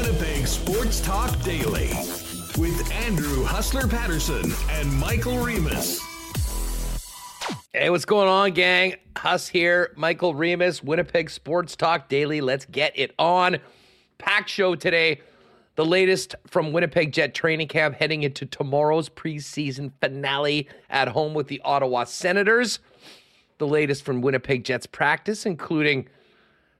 Winnipeg 0.00 0.46
Sports 0.46 1.00
Talk 1.02 1.42
Daily 1.42 1.90
with 2.56 2.90
Andrew 2.90 3.44
Hustler 3.44 3.86
Paterson 3.86 4.50
and 4.70 4.90
Michael 4.94 5.44
Remis. 5.44 6.00
Hey, 7.74 7.90
what's 7.90 8.06
going 8.06 8.26
on, 8.26 8.52
gang? 8.52 8.94
Huss 9.14 9.46
here, 9.46 9.92
Michael 9.96 10.34
Remis, 10.34 10.82
Winnipeg 10.82 11.28
Sports 11.28 11.76
Talk 11.76 12.08
Daily. 12.08 12.40
Let's 12.40 12.64
get 12.64 12.98
it 12.98 13.12
on. 13.18 13.58
Pack 14.16 14.48
show 14.48 14.74
today. 14.74 15.20
The 15.74 15.84
latest 15.84 16.34
from 16.46 16.72
Winnipeg 16.72 17.12
Jet 17.12 17.34
training 17.34 17.68
camp 17.68 17.94
heading 17.94 18.22
into 18.22 18.46
tomorrow's 18.46 19.10
preseason 19.10 19.92
finale 20.00 20.66
at 20.88 21.08
home 21.08 21.34
with 21.34 21.48
the 21.48 21.60
Ottawa 21.62 22.04
Senators. 22.04 22.78
The 23.58 23.68
latest 23.68 24.06
from 24.06 24.22
Winnipeg 24.22 24.64
Jets 24.64 24.86
practice, 24.86 25.44
including 25.44 26.08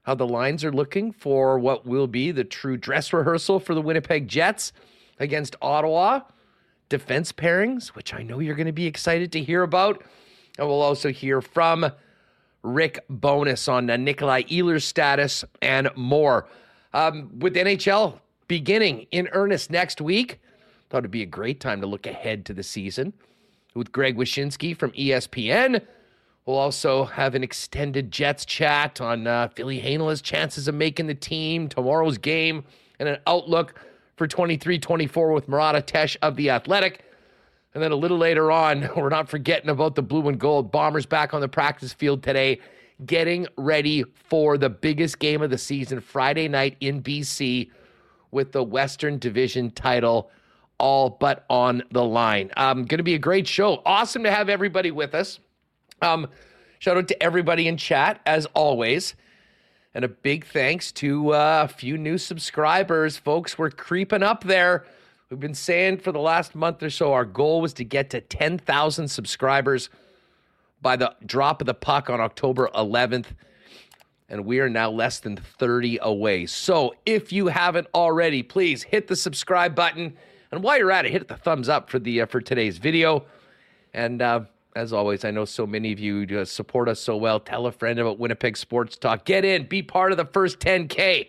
how 0.03 0.15
the 0.15 0.27
lines 0.27 0.63
are 0.63 0.71
looking 0.71 1.11
for 1.11 1.59
what 1.59 1.85
will 1.85 2.07
be 2.07 2.31
the 2.31 2.43
true 2.43 2.77
dress 2.77 3.13
rehearsal 3.13 3.59
for 3.59 3.75
the 3.75 3.81
Winnipeg 3.81 4.27
Jets 4.27 4.73
against 5.19 5.55
Ottawa. 5.61 6.21
Defense 6.89 7.31
pairings, 7.31 7.89
which 7.89 8.13
I 8.13 8.23
know 8.23 8.39
you're 8.39 8.55
going 8.55 8.65
to 8.65 8.73
be 8.73 8.87
excited 8.87 9.31
to 9.33 9.43
hear 9.43 9.63
about. 9.63 10.03
And 10.57 10.67
we'll 10.67 10.81
also 10.81 11.09
hear 11.09 11.41
from 11.41 11.91
Rick 12.63 13.05
Bowness 13.09 13.67
on 13.67 13.89
uh, 13.89 13.97
Nikolai 13.97 14.43
Ehlers' 14.43 14.83
status 14.83 15.45
and 15.61 15.89
more. 15.95 16.47
Um, 16.93 17.39
with 17.39 17.55
NHL 17.55 18.19
beginning 18.47 19.07
in 19.11 19.29
earnest 19.31 19.71
next 19.71 20.01
week, 20.01 20.39
thought 20.89 20.99
it'd 20.99 21.11
be 21.11 21.21
a 21.23 21.27
great 21.27 21.59
time 21.59 21.79
to 21.81 21.87
look 21.87 22.05
ahead 22.05 22.45
to 22.45 22.53
the 22.53 22.63
season. 22.63 23.13
With 23.73 23.93
Greg 23.93 24.17
Wyshynski 24.17 24.75
from 24.75 24.91
ESPN, 24.91 25.81
we'll 26.45 26.57
also 26.57 27.05
have 27.05 27.35
an 27.35 27.43
extended 27.43 28.11
Jets 28.11 28.45
chat 28.45 29.01
on 29.01 29.27
uh, 29.27 29.49
Ville 29.55 29.79
Heinola's 29.79 30.21
chances 30.21 30.67
of 30.67 30.75
making 30.75 31.07
the 31.07 31.15
team, 31.15 31.67
tomorrow's 31.67 32.17
game, 32.17 32.63
and 32.99 33.09
an 33.09 33.17
outlook 33.27 33.79
for 34.15 34.27
23 34.27 34.79
24 34.79 35.31
with 35.31 35.47
Murat 35.47 35.75
Ates 35.75 36.17
of 36.21 36.35
The 36.35 36.49
Athletic. 36.49 37.05
And 37.73 37.81
then 37.81 37.91
a 37.91 37.95
little 37.95 38.17
later 38.17 38.51
on, 38.51 38.89
we're 38.95 39.09
not 39.09 39.29
forgetting 39.29 39.69
about 39.69 39.95
the 39.95 40.03
blue 40.03 40.27
and 40.27 40.39
gold 40.39 40.71
bombers 40.71 41.05
back 41.05 41.33
on 41.33 41.41
the 41.41 41.47
practice 41.47 41.93
field 41.93 42.23
today, 42.23 42.59
getting 43.05 43.47
ready 43.57 44.03
for 44.13 44.57
the 44.57 44.69
biggest 44.69 45.19
game 45.19 45.41
of 45.41 45.49
the 45.49 45.57
season 45.57 45.99
Friday 46.01 46.47
night 46.47 46.77
in 46.81 47.01
BC 47.01 47.69
with 48.31 48.51
the 48.51 48.63
Western 48.63 49.17
Division 49.19 49.71
title 49.71 50.29
all 50.77 51.11
but 51.11 51.45
on 51.49 51.83
the 51.91 52.03
line. 52.03 52.49
Um, 52.57 52.85
going 52.85 52.97
to 52.97 53.03
be 53.03 53.13
a 53.13 53.19
great 53.19 53.47
show. 53.47 53.81
Awesome 53.85 54.23
to 54.23 54.31
have 54.31 54.49
everybody 54.49 54.89
with 54.89 55.13
us. 55.13 55.39
Um, 56.01 56.27
shout 56.79 56.97
out 56.97 57.07
to 57.09 57.23
everybody 57.23 57.67
in 57.67 57.77
chat 57.77 58.21
as 58.25 58.47
always. 58.47 59.13
And 59.93 60.03
a 60.03 60.07
big 60.07 60.45
thanks 60.45 60.91
to 60.93 61.33
uh, 61.33 61.67
a 61.69 61.71
few 61.71 61.97
new 61.97 62.17
subscribers. 62.17 63.17
Folks, 63.17 63.57
we're 63.57 63.69
creeping 63.69 64.23
up 64.23 64.43
there. 64.43 64.85
We've 65.29 65.39
been 65.39 65.53
saying 65.53 65.99
for 65.99 66.11
the 66.11 66.19
last 66.19 66.55
month 66.55 66.81
or 66.81 66.89
so 66.89 67.13
our 67.13 67.25
goal 67.25 67.61
was 67.61 67.73
to 67.73 67.83
get 67.83 68.09
to 68.11 68.21
10,000 68.21 69.07
subscribers 69.07 69.89
by 70.81 70.95
the 70.95 71.13
drop 71.25 71.61
of 71.61 71.67
the 71.67 71.73
puck 71.73 72.09
on 72.09 72.19
October 72.19 72.69
11th. 72.73 73.27
And 74.27 74.45
we 74.45 74.59
are 74.59 74.69
now 74.69 74.89
less 74.89 75.19
than 75.19 75.37
30 75.37 75.99
away. 76.01 76.47
So 76.47 76.95
if 77.05 77.31
you 77.31 77.47
haven't 77.47 77.87
already, 77.93 78.41
please 78.41 78.81
hit 78.81 79.07
the 79.07 79.15
subscribe 79.15 79.75
button. 79.75 80.17
And 80.51 80.63
while 80.63 80.77
you're 80.77 80.91
at 80.91 81.05
it, 81.05 81.11
hit 81.11 81.27
the 81.27 81.37
thumbs 81.37 81.69
up 81.69 81.89
for 81.89 81.99
the 81.99 82.21
uh, 82.21 82.25
for 82.25 82.41
today's 82.41 82.77
video. 82.77 83.25
And 83.93 84.21
uh, 84.21 84.41
as 84.75 84.93
always, 84.93 85.25
I 85.25 85.31
know 85.31 85.45
so 85.45 85.67
many 85.67 85.91
of 85.91 85.99
you 85.99 86.39
uh, 86.39 86.45
support 86.45 86.87
us 86.87 86.99
so 86.99 87.17
well. 87.17 87.39
Tell 87.39 87.65
a 87.65 87.71
friend 87.71 87.99
about 87.99 88.19
Winnipeg 88.19 88.55
Sports 88.55 88.97
Talk. 88.97 89.25
Get 89.25 89.43
in, 89.43 89.65
be 89.65 89.81
part 89.83 90.11
of 90.11 90.17
the 90.17 90.25
first 90.25 90.59
10K 90.59 91.27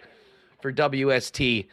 for 0.61 0.73
WST 0.73 1.67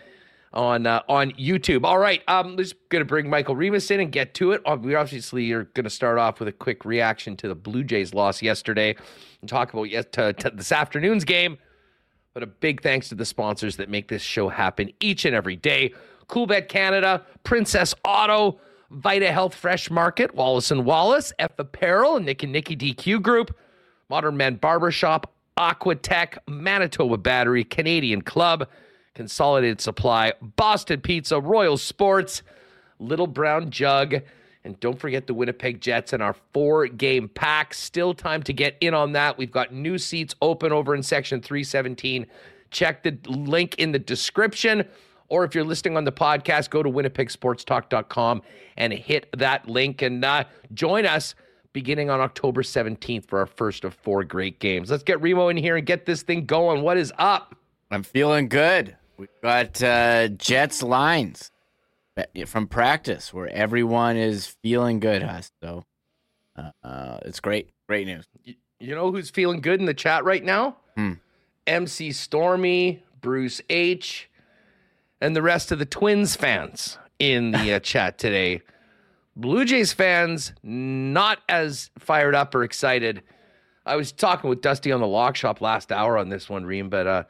on 0.52 0.88
uh, 0.88 1.02
on 1.08 1.32
YouTube. 1.32 1.86
All 1.86 2.00
right, 2.00 2.24
um, 2.28 2.58
just 2.58 2.76
gonna 2.90 3.06
bring 3.06 3.30
Michael 3.30 3.56
Remis 3.56 3.92
in 3.92 4.00
and 4.00 4.12
get 4.12 4.34
to 4.36 4.52
it. 4.54 4.62
Uh, 4.66 4.78
we 4.82 4.96
obviously 4.96 5.52
are 5.52 5.66
gonna 5.66 5.90
start 5.90 6.18
off 6.18 6.40
with 6.40 6.48
a 6.48 6.52
quick 6.52 6.86
reaction 6.86 7.38
to 7.38 7.48
the 7.48 7.56
Blue 7.56 7.84
Jays 7.84 8.14
loss 8.14 8.42
yesterday 8.42 8.96
and 9.42 9.50
talk 9.50 9.72
about 9.72 9.84
yet 9.84 10.12
to, 10.14 10.34
to 10.34 10.50
this 10.50 10.72
afternoon's 10.72 11.24
game. 11.24 11.58
But 12.34 12.44
a 12.44 12.48
big 12.48 12.82
thanks 12.82 13.10
to 13.10 13.16
the 13.16 13.26
sponsors 13.26 13.78
that 13.78 13.90
make 13.90 14.08
this 14.08 14.22
show 14.22 14.50
happen 14.50 14.92
each 15.00 15.26
and 15.26 15.36
every 15.36 15.56
day. 15.56 15.94
Coolbet 16.28 16.68
Canada, 16.68 17.26
Princess 17.44 17.94
Auto, 18.06 18.60
Vita 18.92 19.32
Health 19.32 19.54
Fresh 19.54 19.92
Market, 19.92 20.34
Wallace 20.34 20.72
and 20.72 20.86
Wallace, 20.86 21.32
F 21.40 21.52
Apparel, 21.60 22.20
Nick 22.20 22.44
and 22.44 22.52
Nicky 22.52 22.76
DQ 22.76 23.22
Group, 23.22 23.56
Modern 24.10 24.36
Men 24.38 24.56
Barbershop, 24.56 25.32
Aquatech, 25.58 26.38
Manitoba 26.48 27.18
Battery, 27.18 27.64
Canadian 27.64 28.22
Club, 28.22 28.68
Consolidated 29.14 29.82
Supply, 29.82 30.34
Boston 30.56 31.02
Pizza, 31.02 31.40
Royal 31.40 31.78
Sports, 31.78 32.42
Little 33.00 33.28
Brown 33.28 33.70
Jug, 33.70 34.16
and 34.64 34.80
don't 34.80 35.00
forget 35.00 35.28
the 35.28 35.34
Winnipeg 35.34 35.82
Jets 35.82 36.14
and 36.14 36.22
our 36.22 36.36
four 36.54 36.88
game 36.88 37.30
pack. 37.30 37.74
Still 37.74 38.14
time 38.14 38.44
to 38.44 38.54
get 38.54 38.76
in 38.82 38.94
on 38.94 39.14
that. 39.14 39.38
We've 39.38 39.52
got 39.52 39.74
new 39.74 39.98
seats 39.98 40.36
open 40.42 40.72
over 40.72 40.96
in 40.96 41.04
section 41.04 41.42
317. 41.42 42.26
Check 42.72 43.04
the 43.04 43.18
link 43.28 43.76
in 43.76 43.92
the 43.92 44.00
description. 44.00 44.86
Or 45.30 45.44
if 45.44 45.56
you're 45.56 45.64
listening 45.64 45.96
on 45.96 46.04
the 46.04 46.12
podcast, 46.12 46.70
go 46.70 46.84
to 46.84 46.90
winnipegsportstalk.com 46.90 48.42
and 48.78 48.94
hit 48.94 49.30
that 49.38 49.70
link 49.70 50.02
and 50.02 50.26
uh, 50.26 50.44
join 50.74 51.06
us 51.06 51.36
beginning 51.74 52.10
on 52.10 52.20
October 52.20 52.64
17th 52.64 53.28
for 53.28 53.40
our 53.40 53.46
first 53.46 53.84
of 53.84 53.94
four 53.94 54.24
great 54.24 54.60
games. 54.60 54.90
Let's 54.90 55.04
get 55.04 55.22
Remo 55.22 55.50
in 55.50 55.58
here 55.58 55.78
and 55.78 55.86
get 55.86 56.06
this 56.06 56.24
thing 56.24 56.46
going. 56.46 56.82
What 56.82 56.98
is 56.98 57.14
up? 57.18 57.56
I'm 57.92 58.04
feeling 58.04 58.50
good. 58.50 58.96
We've 59.18 59.30
got 59.44 59.82
uh, 59.84 60.30
Jets 60.30 60.82
lines 60.82 61.52
from 62.48 62.68
practice 62.68 63.34
where 63.34 63.48
everyone 63.50 64.18
is 64.18 64.48
feeling 64.64 65.00
good. 65.00 65.28
So 65.62 65.84
uh, 66.56 66.72
uh, 66.84 67.20
it's 67.24 67.40
great. 67.40 67.70
Great 67.88 68.08
news. 68.08 68.26
You 68.44 68.96
know 68.96 69.12
who's 69.12 69.30
feeling 69.30 69.62
good 69.62 69.80
in 69.80 69.86
the 69.86 69.94
chat 69.94 70.24
right 70.24 70.44
now? 70.44 70.78
Hmm. 70.96 71.14
MC 71.68 72.12
Stormy, 72.12 73.04
Bruce 73.22 73.62
H, 73.70 74.30
and 75.22 75.36
the 75.36 75.42
rest 75.42 75.72
of 75.72 75.80
the 75.80 75.86
Twins 75.86 76.36
fans 76.36 76.98
in 77.20 77.52
the 77.52 77.74
uh, 77.74 77.80
chat 77.80 78.18
today. 78.18 78.62
Blue 79.36 79.66
Jays 79.66 79.94
fans 79.94 80.54
not 80.64 81.40
as 81.48 81.92
fired 81.98 82.36
up 82.36 82.54
or 82.56 82.64
excited. 82.64 83.24
I 83.86 83.96
was 83.96 84.12
talking 84.12 84.50
with 84.50 84.62
Dusty 84.62 84.92
on 84.92 85.00
the 85.00 85.08
Lock 85.08 85.36
Shop 85.36 85.62
last 85.62 85.92
hour 85.92 86.18
on 86.18 86.30
this 86.30 86.50
one, 86.50 86.66
Reem, 86.66 86.90
but 86.90 87.08
uh, 87.08 87.24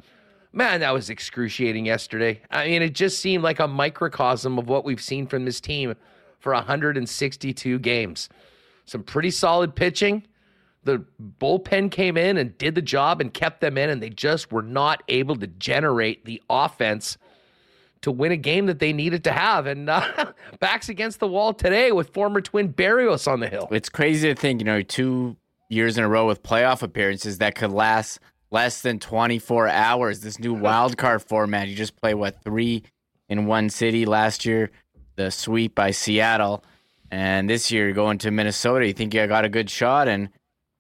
man, 0.52 0.80
that 0.80 0.94
was 0.94 1.10
excruciating 1.10 1.86
yesterday. 1.86 2.42
I 2.50 2.68
mean, 2.68 2.82
it 2.82 2.94
just 2.94 3.20
seemed 3.20 3.44
like 3.44 3.60
a 3.60 3.68
microcosm 3.68 4.58
of 4.58 4.68
what 4.68 4.86
we've 4.86 5.02
seen 5.02 5.28
from 5.28 5.46
this 5.46 5.62
team 5.62 5.96
for 6.40 6.54
162 6.54 7.80
games. 7.80 8.30
Some 8.86 9.04
pretty 9.04 9.32
solid 9.32 9.76
pitching. 9.76 10.26
The 10.84 11.06
bullpen 11.40 11.92
came 11.92 12.18
in 12.18 12.38
and 12.38 12.58
did 12.58 12.74
the 12.74 12.82
job 12.82 13.22
and 13.22 13.34
kept 13.34 13.62
them 13.62 13.78
in, 13.78 13.90
and 13.90 14.02
they 14.02 14.10
just 14.10 14.52
were 14.52 14.64
not 14.64 15.04
able 15.10 15.36
to 15.36 15.48
generate 15.48 16.26
the 16.26 16.42
offense 16.50 17.18
to 18.02 18.12
win 18.12 18.32
a 18.32 18.38
game 18.38 18.66
that 18.68 18.80
they 18.80 18.94
needed 18.94 19.24
to 19.26 19.32
have. 19.32 19.66
And 19.66 19.90
uh, 19.90 20.32
backs 20.60 20.90
against 20.90 21.20
the 21.20 21.28
wall 21.28 21.54
today 21.54 21.92
with 21.92 22.14
former 22.14 22.42
twin 22.42 22.74
Berrios 22.74 23.28
on 23.28 23.40
the 23.40 23.48
hill. 23.48 23.68
It's 23.72 23.90
crazy 23.90 24.28
to 24.28 24.36
think, 24.36 24.62
you 24.62 24.66
know, 24.66 24.82
two 24.82 25.36
years 25.70 25.98
in 25.98 26.04
a 26.04 26.10
row 26.10 26.28
with 26.28 26.44
playoff 26.44 26.82
appearances 26.82 27.38
that 27.38 27.56
could 27.56 27.72
last 27.72 28.20
less 28.52 28.82
than 28.82 29.00
24 29.00 29.68
hours. 29.68 30.22
This 30.22 30.40
new 30.40 30.54
wild 30.54 30.98
card 30.98 31.22
format, 31.22 31.68
you 31.68 31.76
just 31.76 31.96
play 31.96 32.14
what 32.14 32.44
three 32.44 32.84
in 33.28 33.46
one 33.46 33.70
city. 33.70 34.06
Last 34.06 34.46
year, 34.46 34.72
the 35.16 35.32
sweep 35.32 35.76
by 35.76 35.92
Seattle, 35.92 36.64
and 37.12 37.50
this 37.50 37.72
year 37.72 37.86
you're 37.86 37.94
going 37.94 38.18
to 38.20 38.32
Minnesota. 38.32 38.88
You 38.88 38.94
think 38.94 39.14
you 39.14 39.26
got 39.28 39.46
a 39.46 39.50
good 39.50 39.70
shot, 39.70 40.08
and 40.08 40.30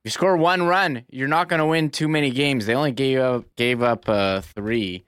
you 0.03 0.11
score 0.11 0.37
one 0.37 0.63
run, 0.63 1.05
you're 1.09 1.27
not 1.27 1.49
going 1.49 1.59
to 1.59 1.65
win 1.65 1.89
too 1.89 2.07
many 2.07 2.31
games. 2.31 2.65
They 2.65 2.75
only 2.75 2.91
gave 2.91 3.19
up 3.19 3.45
gave 3.55 3.83
up 3.83 4.07
uh, 4.07 4.41
three. 4.41 5.05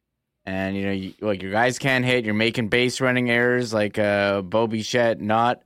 And 0.51 0.75
you 0.75 0.85
know, 0.85 0.91
you, 0.91 1.13
like 1.21 1.41
your 1.41 1.53
guys 1.53 1.79
can't 1.79 2.03
hit. 2.03 2.25
You're 2.25 2.33
making 2.33 2.67
base 2.67 2.99
running 2.99 3.29
errors, 3.29 3.73
like 3.73 3.97
uh, 3.97 4.41
Bo 4.41 4.67
Bichette, 4.67 5.21
not 5.21 5.61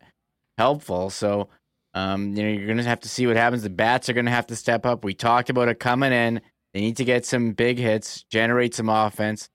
helpful. 0.59 1.09
So, 1.09 1.49
um, 1.95 2.35
you 2.35 2.43
know, 2.43 2.49
you're 2.49 2.67
gonna 2.67 2.83
have 2.83 2.99
to 2.99 3.09
see 3.09 3.25
what 3.25 3.35
happens. 3.35 3.63
The 3.63 3.71
bats 3.71 4.09
are 4.09 4.13
gonna 4.13 4.29
have 4.29 4.45
to 4.45 4.55
step 4.55 4.85
up. 4.85 5.03
We 5.03 5.15
talked 5.15 5.49
about 5.49 5.69
it 5.69 5.79
coming 5.79 6.13
in. 6.13 6.39
They 6.75 6.81
need 6.81 6.97
to 6.97 7.03
get 7.03 7.25
some 7.25 7.53
big 7.53 7.79
hits, 7.79 8.25
generate 8.29 8.75
some 8.75 8.87
offense. 8.87 9.49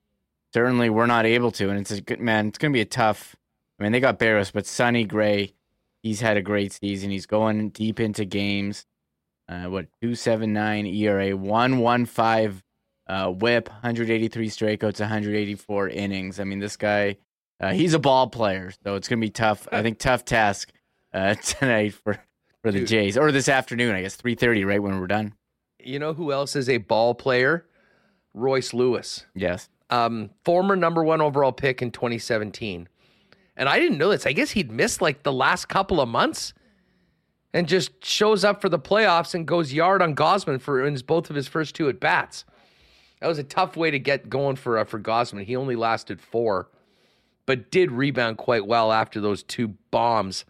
Certainly, 0.53 0.91
we're 0.91 1.07
not 1.07 1.27
able 1.27 1.53
to, 1.53 1.71
and 1.71 1.79
it's 1.79 1.93
a 1.93 2.01
good 2.01 2.19
man. 2.19 2.49
It's 2.49 2.59
to 2.59 2.69
be 2.69 2.81
a 2.81 2.85
tough. 2.85 3.37
I 3.79 3.85
mean, 3.85 3.93
they 3.93 4.01
got 4.01 4.19
Berrios, 4.19 4.53
but 4.53 4.67
Sonny 4.67 5.05
Gray, 5.05 5.55
he's 6.03 6.21
had 6.21 6.39
a 6.39 6.43
great 6.43 6.73
season. 6.73 7.13
He's 7.13 7.27
going 7.27 7.69
deep 7.71 8.01
into 8.01 8.25
games. 8.25 8.85
Uh, 9.49 9.67
what 9.67 9.87
two 10.03 10.17
seven 10.17 10.53
nine 10.53 10.87
ERA, 10.87 11.37
one 11.37 11.79
one 11.79 12.05
five 12.05 12.65
uh, 13.11 13.29
WHIP, 13.31 13.69
183 13.69 14.49
strikeouts, 14.49 15.01
184 15.01 15.89
innings. 15.89 16.39
I 16.39 16.45
mean, 16.45 16.61
this 16.61 16.77
guy, 16.77 17.17
uh, 17.61 17.73
he's 17.73 17.93
a 17.93 17.99
ball 17.99 18.29
player, 18.29 18.73
so 18.85 18.95
it's 18.95 19.09
going 19.09 19.21
to 19.21 19.27
be 19.27 19.31
tough. 19.31 19.67
I 19.73 19.83
think 19.83 19.99
tough 19.99 20.25
task 20.25 20.73
uh, 21.13 21.35
tonight 21.43 21.95
for 21.95 22.23
for 22.63 22.71
the 22.71 22.81
Dude. 22.81 22.89
Jays, 22.89 23.19
or 23.19 23.33
this 23.33 23.49
afternoon, 23.49 23.95
I 23.95 24.03
guess, 24.03 24.17
3:30, 24.17 24.65
right 24.65 24.83
when 24.83 25.01
we're 25.01 25.09
done. 25.09 25.35
You 25.83 25.99
know 25.99 26.13
who 26.13 26.31
else 26.31 26.55
is 26.55 26.69
a 26.69 26.77
ball 26.77 27.15
player? 27.15 27.67
Royce 28.33 28.73
Lewis. 28.73 29.27
Yes. 29.35 29.69
um, 29.91 30.31
former 30.45 30.77
number 30.77 31.03
one 31.03 31.21
overall 31.21 31.53
pick 31.53 31.83
in 31.83 31.91
2017. 31.91 32.89
And 33.57 33.69
I 33.69 33.81
didn't 33.81 33.99
know 33.99 34.11
this. 34.11 34.25
I 34.25 34.33
guess 34.33 34.53
he'd 34.53 34.71
missed 34.71 35.03
like 35.03 35.25
the 35.25 35.33
last 35.33 35.69
couple 35.69 36.01
of 36.01 36.09
months 36.09 36.55
and 37.53 37.67
just 37.67 38.05
shows 38.05 38.45
up 38.45 38.61
for 38.61 38.69
the 38.69 38.79
playoffs 38.79 39.35
and 39.35 39.49
goes 39.49 39.73
yard 39.73 40.01
on 40.01 40.15
Gausman 40.15 40.61
for 40.61 40.87
in 40.87 40.95
both 41.07 41.29
of 41.29 41.35
his 41.35 41.49
first 41.49 41.75
two 41.75 41.89
at 41.89 41.99
bats. 41.99 42.45
That 43.21 43.29
was 43.29 43.39
a 43.39 43.45
tough 43.45 43.77
way 43.77 43.91
to 43.91 43.99
get 43.99 44.31
going 44.31 44.57
for 44.57 44.79
uh, 44.79 44.85
for 44.85 44.99
Gausman. 44.99 45.45
He 45.45 45.55
only 45.55 45.77
lasted 45.77 46.21
four, 46.21 46.69
but 47.47 47.71
did 47.71 47.93
rebound 47.93 48.39
quite 48.39 48.67
well 48.67 48.93
after 48.93 49.21
those 49.21 49.43
two 49.43 49.69
bombs 49.91 50.45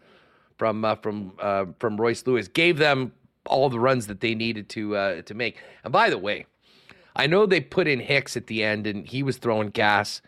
from 0.56 0.84
uh, 0.84 0.94
from 0.96 1.32
uh, 1.40 1.66
from 1.78 2.00
Royce 2.00 2.26
Lewis. 2.26 2.46
Gave 2.46 2.78
them 2.78 3.12
all 3.46 3.68
the 3.68 3.80
runs 3.80 4.06
that 4.06 4.20
they 4.20 4.34
needed 4.34 4.68
to 4.70 4.96
uh, 4.96 5.22
to 5.22 5.34
make. 5.34 5.58
And 5.82 5.92
by 5.92 6.10
the 6.10 6.18
way, 6.18 6.46
I 7.16 7.26
know 7.26 7.44
they 7.44 7.60
put 7.60 7.88
in 7.88 7.98
Hicks 7.98 8.36
at 8.36 8.46
the 8.46 8.62
end, 8.62 8.86
and 8.86 9.06
he 9.06 9.22
was 9.22 9.38
throwing 9.38 9.70
gas. 9.70 10.22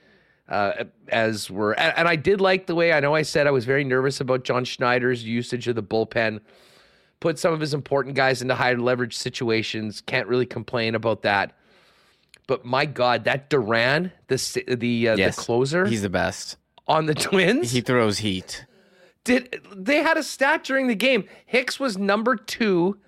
Uh, 0.49 0.85
as 1.09 1.51
were, 1.51 1.73
and, 1.79 1.97
and 1.97 2.09
I 2.09 2.17
did 2.17 2.41
like 2.41 2.67
the 2.67 2.75
way 2.75 2.93
I 2.93 3.01
know 3.01 3.15
I 3.15 3.23
said 3.23 3.47
I 3.47 3.53
was 3.53 3.65
very 3.65 3.85
nervous 3.85 4.21
about 4.21 4.45
John 4.45 4.65
Schneider's 4.65 5.25
usage 5.25 5.67
of 5.69 5.77
the 5.77 5.83
bullpen. 5.83 6.41
Put 7.21 7.39
some 7.39 7.55
of 7.55 7.61
his 7.61 7.73
important 7.73 8.17
guys 8.17 8.43
into 8.43 8.55
high 8.55 8.75
leverage 8.75 9.17
situations. 9.17 10.03
Can't 10.03 10.27
really 10.27 10.45
complain 10.45 10.95
about 10.95 11.23
that. 11.23 11.57
But 12.53 12.67
my 12.67 12.85
God, 12.85 13.25
that 13.25 13.49
Duran, 13.49 14.13
the 14.29 14.65
the 14.77 15.09
uh, 15.09 15.17
Yes, 15.17 15.37
the 15.37 15.43
closer 15.43 15.87
He's 15.87 16.03
the 16.03 16.11
best. 16.11 16.59
on 16.87 17.07
the 17.07 17.15
Twins, 17.15 17.71
He 17.71 17.81
throws 17.81 18.19
heat. 18.19 18.67
did 19.25 19.59
they 19.75 20.03
had 20.03 20.19
a 20.19 20.23
stat 20.23 20.63
during 20.65 20.87
the 20.87 20.95
game? 20.95 21.25
Hicks 21.47 21.81
was 21.81 21.97
number 21.97 22.37
two 22.37 22.99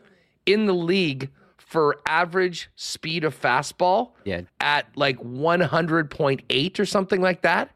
in 0.47 0.65
the 0.65 0.73
league 0.73 1.29
for 1.59 1.99
average 2.07 2.71
speed 2.75 3.23
of 3.23 3.39
fastball. 3.39 4.13
Yeah. 4.25 4.43
at 4.61 4.87
like 4.97 5.19
100.8 5.19 6.79
or 6.81 6.87
something 6.87 7.21
like 7.21 7.43
that. 7.43 7.69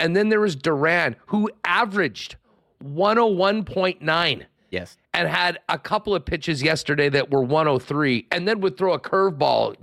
And 0.00 0.16
then 0.16 0.28
there 0.28 0.40
was 0.40 0.56
Duran, 0.56 1.14
who 1.26 1.50
averaged 1.64 2.34
101.9 2.82 4.44
Yes. 4.70 4.96
and 5.14 5.28
had 5.28 5.58
a 5.68 5.78
couple 5.78 6.14
of 6.16 6.24
pitches 6.24 6.62
yesterday 6.62 7.08
that 7.10 7.30
were 7.30 7.42
103 7.42 8.26
and 8.32 8.48
then 8.48 8.60
would 8.60 8.76
throw 8.76 8.92
a 8.92 8.98
curveball 9.00 9.76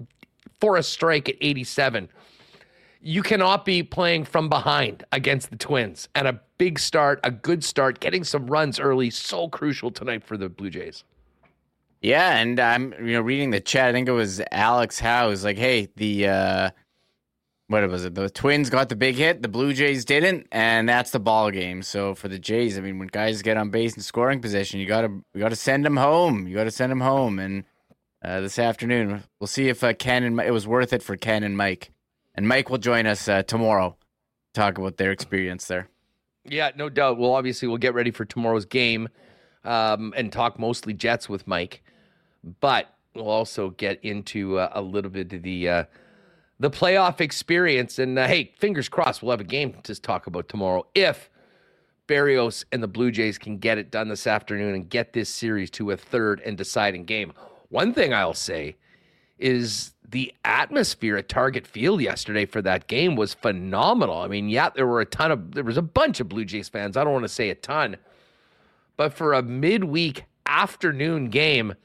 for 0.59 0.77
a 0.77 0.83
strike 0.83 1.29
at 1.29 1.35
87. 1.41 2.09
You 3.01 3.23
cannot 3.23 3.63
be 3.63 3.83
playing 3.83 4.25
from 4.25 4.49
behind 4.49 5.03
against 5.11 5.49
the 5.49 5.55
Twins. 5.55 6.09
And 6.15 6.27
a 6.27 6.41
big 6.57 6.79
start, 6.79 7.19
a 7.23 7.31
good 7.31 7.63
start, 7.63 7.99
getting 7.99 8.23
some 8.23 8.47
runs 8.47 8.79
early, 8.79 9.09
so 9.09 9.47
crucial 9.49 9.91
tonight 9.91 10.23
for 10.23 10.35
the 10.35 10.49
Blue 10.49 10.69
Jays. 10.69 11.03
Yeah, 12.01 12.37
and 12.37 12.59
I'm 12.59 12.93
you 12.93 13.13
know 13.13 13.21
reading 13.21 13.49
the 13.51 13.59
chat. 13.59 13.89
I 13.89 13.91
think 13.91 14.07
it 14.07 14.11
was 14.11 14.41
Alex 14.51 14.99
Howe 14.99 15.33
like, 15.41 15.57
"Hey, 15.57 15.87
the 15.95 16.27
uh, 16.27 16.69
what 17.67 17.89
was 17.89 18.05
it? 18.05 18.13
The 18.13 18.29
Twins 18.29 18.69
got 18.69 18.89
the 18.89 18.95
big 18.95 19.15
hit, 19.15 19.41
the 19.41 19.47
Blue 19.47 19.73
Jays 19.73 20.05
didn't, 20.05 20.47
and 20.51 20.87
that's 20.87 21.09
the 21.09 21.19
ball 21.19 21.49
game." 21.49 21.81
So 21.81 22.13
for 22.13 22.27
the 22.27 22.37
Jays, 22.37 22.77
I 22.77 22.81
mean, 22.81 22.99
when 22.99 23.07
guys 23.07 23.41
get 23.41 23.57
on 23.57 23.71
base 23.71 23.95
in 23.95 24.03
scoring 24.03 24.41
position, 24.41 24.79
you 24.79 24.85
gotta 24.85 25.07
you 25.33 25.39
gotta 25.39 25.55
send 25.55 25.85
them 25.85 25.97
home. 25.97 26.47
You 26.47 26.55
gotta 26.55 26.71
send 26.71 26.91
them 26.91 27.01
home. 27.01 27.39
And 27.39 27.63
uh, 28.23 28.41
this 28.41 28.59
afternoon, 28.59 29.23
we'll 29.39 29.47
see 29.47 29.69
if 29.69 29.83
uh, 29.83 29.93
Ken 29.93 30.23
and 30.23 30.39
it 30.39 30.51
was 30.51 30.67
worth 30.67 30.93
it 30.93 31.03
for 31.03 31.15
Ken 31.15 31.43
and 31.43 31.55
Mike. 31.55 31.91
And 32.35 32.47
Mike 32.47 32.69
will 32.69 32.77
join 32.77 33.05
us 33.05 33.27
uh, 33.27 33.43
tomorrow, 33.43 33.97
to 34.53 34.59
talk 34.59 34.77
about 34.77 34.97
their 34.97 35.11
experience 35.11 35.65
there. 35.65 35.89
Yeah, 36.45 36.71
no 36.75 36.89
doubt. 36.89 37.17
Well, 37.17 37.33
obviously, 37.33 37.67
we'll 37.67 37.77
get 37.77 37.93
ready 37.93 38.11
for 38.11 38.25
tomorrow's 38.25 38.65
game 38.65 39.09
um, 39.63 40.13
and 40.15 40.31
talk 40.31 40.59
mostly 40.59 40.93
Jets 40.93 41.27
with 41.27 41.47
Mike, 41.47 41.83
but 42.59 42.93
we'll 43.13 43.29
also 43.29 43.71
get 43.71 44.03
into 44.03 44.59
uh, 44.59 44.69
a 44.73 44.81
little 44.81 45.11
bit 45.11 45.33
of 45.33 45.41
the 45.41 45.69
uh, 45.69 45.83
the 46.59 46.69
playoff 46.69 47.21
experience. 47.21 47.99
And 47.99 48.17
uh, 48.17 48.27
hey, 48.27 48.53
fingers 48.57 48.87
crossed, 48.87 49.21
we'll 49.21 49.31
have 49.31 49.41
a 49.41 49.45
game 49.45 49.75
to 49.83 49.99
talk 49.99 50.27
about 50.27 50.47
tomorrow 50.47 50.85
if 50.95 51.29
Berrios 52.07 52.63
and 52.71 52.81
the 52.81 52.87
Blue 52.87 53.11
Jays 53.11 53.37
can 53.37 53.57
get 53.57 53.77
it 53.77 53.91
done 53.91 54.07
this 54.07 54.25
afternoon 54.25 54.73
and 54.73 54.89
get 54.89 55.13
this 55.13 55.29
series 55.29 55.69
to 55.71 55.91
a 55.91 55.97
third 55.97 56.41
and 56.45 56.57
deciding 56.57 57.05
game. 57.05 57.33
One 57.69 57.93
thing 57.93 58.13
I'll 58.13 58.33
say 58.33 58.75
is 59.39 59.93
the 60.09 60.33
atmosphere 60.45 61.17
at 61.17 61.29
Target 61.29 61.67
Field 61.67 62.01
yesterday 62.01 62.45
for 62.45 62.61
that 62.61 62.87
game 62.87 63.15
was 63.15 63.33
phenomenal. 63.33 64.19
I 64.19 64.27
mean, 64.27 64.49
yeah, 64.49 64.69
there 64.69 64.87
were 64.87 65.01
a 65.01 65.05
ton 65.05 65.31
of 65.31 65.53
there 65.53 65.63
was 65.63 65.77
a 65.77 65.81
bunch 65.81 66.19
of 66.19 66.29
Blue 66.29 66.45
Jays 66.45 66.69
fans. 66.69 66.95
I 66.95 67.03
don't 67.03 67.13
want 67.13 67.25
to 67.25 67.29
say 67.29 67.49
a 67.49 67.55
ton, 67.55 67.97
but 68.95 69.13
for 69.13 69.33
a 69.33 69.41
midweek 69.41 70.23
afternoon 70.45 71.29
game 71.29 71.75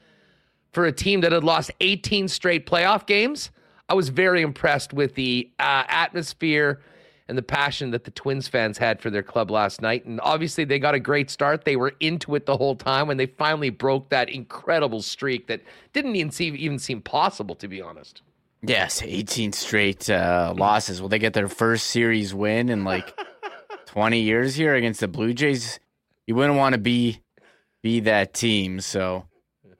for 0.71 0.85
a 0.85 0.91
team 0.91 1.21
that 1.21 1.31
had 1.31 1.43
lost 1.43 1.69
18 1.81 2.27
straight 2.27 2.65
playoff 2.65 3.05
games, 3.05 3.51
I 3.89 3.93
was 3.93 4.09
very 4.09 4.41
impressed 4.41 4.93
with 4.93 5.15
the 5.15 5.51
uh, 5.59 5.83
atmosphere 5.87 6.81
and 7.27 7.37
the 7.37 7.43
passion 7.43 7.91
that 7.91 8.03
the 8.03 8.11
Twins 8.11 8.47
fans 8.47 8.77
had 8.77 9.01
for 9.01 9.09
their 9.09 9.23
club 9.23 9.49
last 9.49 9.81
night. 9.81 10.05
And 10.05 10.19
obviously, 10.23 10.65
they 10.65 10.79
got 10.79 10.93
a 10.93 10.99
great 10.99 11.29
start. 11.29 11.65
They 11.65 11.75
were 11.75 11.93
into 11.99 12.35
it 12.35 12.45
the 12.45 12.57
whole 12.57 12.75
time 12.75 13.07
when 13.07 13.17
they 13.17 13.25
finally 13.25 13.69
broke 13.69 14.09
that 14.09 14.29
incredible 14.29 15.01
streak 15.01 15.47
that 15.47 15.61
didn't 15.93 16.15
even 16.15 16.31
seem, 16.31 16.55
even 16.55 16.79
seem 16.79 17.01
possible, 17.01 17.55
to 17.55 17.67
be 17.67 17.81
honest. 17.81 18.21
Yes, 18.61 19.01
18 19.03 19.51
straight 19.51 20.09
uh, 20.09 20.53
losses. 20.57 21.01
Will 21.01 21.09
they 21.09 21.19
get 21.19 21.33
their 21.33 21.49
first 21.49 21.87
series 21.87 22.33
win 22.33 22.69
in 22.69 22.83
like 22.83 23.13
20 23.87 24.21
years 24.21 24.55
here 24.55 24.73
against 24.75 25.01
the 25.01 25.07
Blue 25.07 25.33
Jays? 25.33 25.79
You 26.27 26.35
wouldn't 26.35 26.57
want 26.57 26.73
to 26.73 26.79
be 26.79 27.19
be 27.81 27.99
that 28.01 28.33
team. 28.33 28.79
So, 28.79 29.25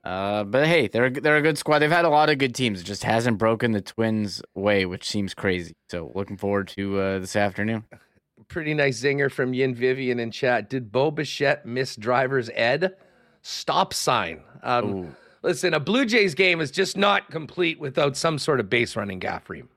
uh, 0.03 0.43
but 0.43 0.67
hey, 0.67 0.87
they're 0.87 1.09
they're 1.09 1.37
a 1.37 1.41
good 1.41 1.57
squad. 1.57 1.79
They've 1.79 1.89
had 1.89 2.05
a 2.05 2.09
lot 2.09 2.29
of 2.29 2.37
good 2.37 2.53
teams. 2.53 2.81
It 2.81 2.83
just 2.83 3.03
hasn't 3.03 3.37
broken 3.37 3.71
the 3.71 3.81
Twins' 3.81 4.41
way, 4.53 4.85
which 4.85 5.07
seems 5.07 5.33
crazy. 5.33 5.75
So, 5.89 6.11
looking 6.13 6.35
forward 6.35 6.67
to 6.69 6.99
uh, 6.99 7.19
this 7.19 7.35
afternoon. 7.35 7.85
Pretty 8.49 8.73
nice 8.73 9.01
zinger 9.01 9.31
from 9.31 9.53
Yin 9.53 9.73
Vivian 9.73 10.19
in 10.19 10.29
chat. 10.29 10.69
Did 10.69 10.91
Bo 10.91 11.11
Bichette 11.11 11.65
miss 11.65 11.95
driver's 11.95 12.49
ed? 12.53 12.95
Stop 13.41 13.93
sign. 13.93 14.41
Um, 14.61 15.15
listen, 15.41 15.73
a 15.73 15.79
Blue 15.79 16.05
Jays 16.05 16.35
game 16.35 16.59
is 16.59 16.69
just 16.69 16.97
not 16.97 17.31
complete 17.31 17.79
without 17.79 18.17
some 18.17 18.37
sort 18.37 18.59
of 18.59 18.69
base 18.69 18.97
running 18.97 19.19
gaff 19.19 19.49
ream. 19.49 19.69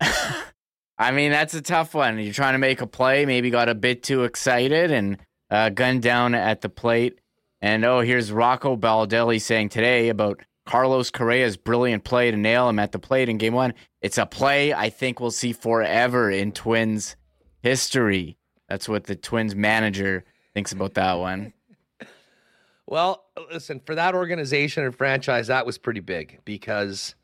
I 0.00 1.12
mean, 1.12 1.30
that's 1.30 1.54
a 1.54 1.62
tough 1.62 1.94
one. 1.94 2.18
You're 2.18 2.34
trying 2.34 2.54
to 2.54 2.58
make 2.58 2.80
a 2.80 2.86
play, 2.86 3.24
maybe 3.24 3.50
got 3.50 3.68
a 3.68 3.74
bit 3.74 4.02
too 4.02 4.24
excited 4.24 4.90
and 4.90 5.18
uh, 5.50 5.68
gunned 5.70 6.02
down 6.02 6.34
at 6.34 6.60
the 6.60 6.68
plate. 6.68 7.20
And 7.60 7.84
oh, 7.84 8.00
here's 8.00 8.30
Rocco 8.30 8.76
Baldelli 8.76 9.40
saying 9.40 9.70
today 9.70 10.08
about 10.10 10.40
Carlos 10.64 11.10
Correa's 11.10 11.56
brilliant 11.56 12.04
play 12.04 12.30
to 12.30 12.36
nail 12.36 12.68
him 12.68 12.78
at 12.78 12.92
the 12.92 12.98
plate 12.98 13.28
in 13.28 13.38
game 13.38 13.54
one. 13.54 13.74
It's 14.00 14.18
a 14.18 14.26
play 14.26 14.72
I 14.72 14.90
think 14.90 15.18
we'll 15.18 15.30
see 15.32 15.52
forever 15.52 16.30
in 16.30 16.52
Twins 16.52 17.16
history. 17.62 18.36
That's 18.68 18.88
what 18.88 19.04
the 19.04 19.16
Twins 19.16 19.56
manager 19.56 20.24
thinks 20.54 20.72
about 20.72 20.94
that 20.94 21.14
one. 21.14 21.52
Well, 22.90 23.26
listen, 23.52 23.82
for 23.84 23.94
that 23.96 24.14
organization 24.14 24.82
and 24.82 24.96
franchise, 24.96 25.48
that 25.48 25.66
was 25.66 25.76
pretty 25.76 26.00
big 26.00 26.40
because, 26.46 27.16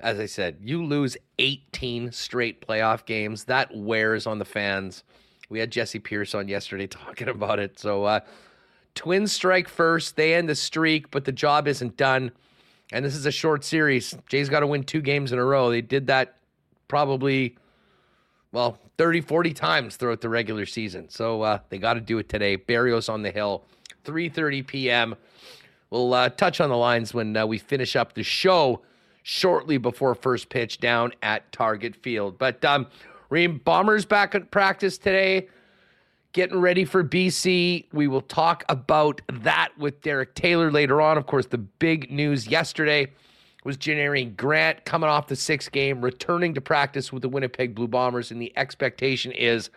as 0.00 0.18
I 0.18 0.26
said, 0.26 0.56
you 0.60 0.84
lose 0.84 1.16
18 1.38 2.10
straight 2.10 2.66
playoff 2.66 3.06
games. 3.06 3.44
That 3.44 3.70
wears 3.72 4.26
on 4.26 4.40
the 4.40 4.44
fans. 4.44 5.04
We 5.48 5.60
had 5.60 5.70
Jesse 5.70 6.00
Pierce 6.00 6.34
on 6.34 6.48
yesterday 6.48 6.86
talking 6.88 7.28
about 7.28 7.60
it. 7.60 7.78
So, 7.78 8.02
uh, 8.02 8.20
Twins 8.94 9.32
strike 9.32 9.68
first. 9.68 10.16
They 10.16 10.34
end 10.34 10.48
the 10.48 10.54
streak, 10.54 11.10
but 11.10 11.24
the 11.24 11.32
job 11.32 11.66
isn't 11.66 11.96
done. 11.96 12.32
And 12.92 13.04
this 13.04 13.14
is 13.14 13.24
a 13.24 13.30
short 13.30 13.64
series. 13.64 14.16
Jay's 14.28 14.48
got 14.48 14.60
to 14.60 14.66
win 14.66 14.84
two 14.84 15.00
games 15.00 15.32
in 15.32 15.38
a 15.38 15.44
row. 15.44 15.70
They 15.70 15.80
did 15.80 16.08
that 16.08 16.36
probably, 16.88 17.56
well, 18.52 18.78
30, 18.98 19.22
40 19.22 19.54
times 19.54 19.96
throughout 19.96 20.20
the 20.20 20.28
regular 20.28 20.66
season. 20.66 21.08
So 21.08 21.42
uh, 21.42 21.58
they 21.70 21.78
got 21.78 21.94
to 21.94 22.00
do 22.00 22.18
it 22.18 22.28
today. 22.28 22.58
Berrios 22.58 23.08
on 23.08 23.22
the 23.22 23.30
hill, 23.30 23.64
3.30 24.04 24.66
p.m. 24.66 25.14
We'll 25.88 26.12
uh, 26.12 26.28
touch 26.28 26.60
on 26.60 26.68
the 26.68 26.76
lines 26.76 27.14
when 27.14 27.34
uh, 27.36 27.46
we 27.46 27.56
finish 27.58 27.96
up 27.96 28.12
the 28.12 28.22
show 28.22 28.82
shortly 29.22 29.78
before 29.78 30.14
first 30.14 30.50
pitch 30.50 30.78
down 30.78 31.12
at 31.22 31.50
Target 31.50 31.96
Field. 31.96 32.36
But 32.36 32.62
um, 32.64 32.86
Reem, 33.30 33.58
Bombers 33.64 34.04
back 34.04 34.34
at 34.34 34.50
practice 34.50 34.98
today 34.98 35.48
getting 36.32 36.58
ready 36.58 36.84
for 36.84 37.04
BC. 37.04 37.86
We 37.92 38.08
will 38.08 38.22
talk 38.22 38.64
about 38.68 39.20
that 39.30 39.70
with 39.78 40.00
Derek 40.00 40.34
Taylor 40.34 40.70
later 40.70 41.00
on. 41.00 41.18
Of 41.18 41.26
course, 41.26 41.46
the 41.46 41.58
big 41.58 42.10
news 42.10 42.46
yesterday 42.46 43.12
was 43.64 43.76
Janarion 43.76 44.36
Grant 44.36 44.84
coming 44.84 45.08
off 45.08 45.28
the 45.28 45.36
sixth 45.36 45.70
game, 45.70 46.00
returning 46.00 46.54
to 46.54 46.60
practice 46.60 47.12
with 47.12 47.22
the 47.22 47.28
Winnipeg 47.28 47.74
Blue 47.74 47.86
Bombers, 47.86 48.30
and 48.30 48.40
the 48.40 48.52
expectation 48.56 49.30
is 49.32 49.70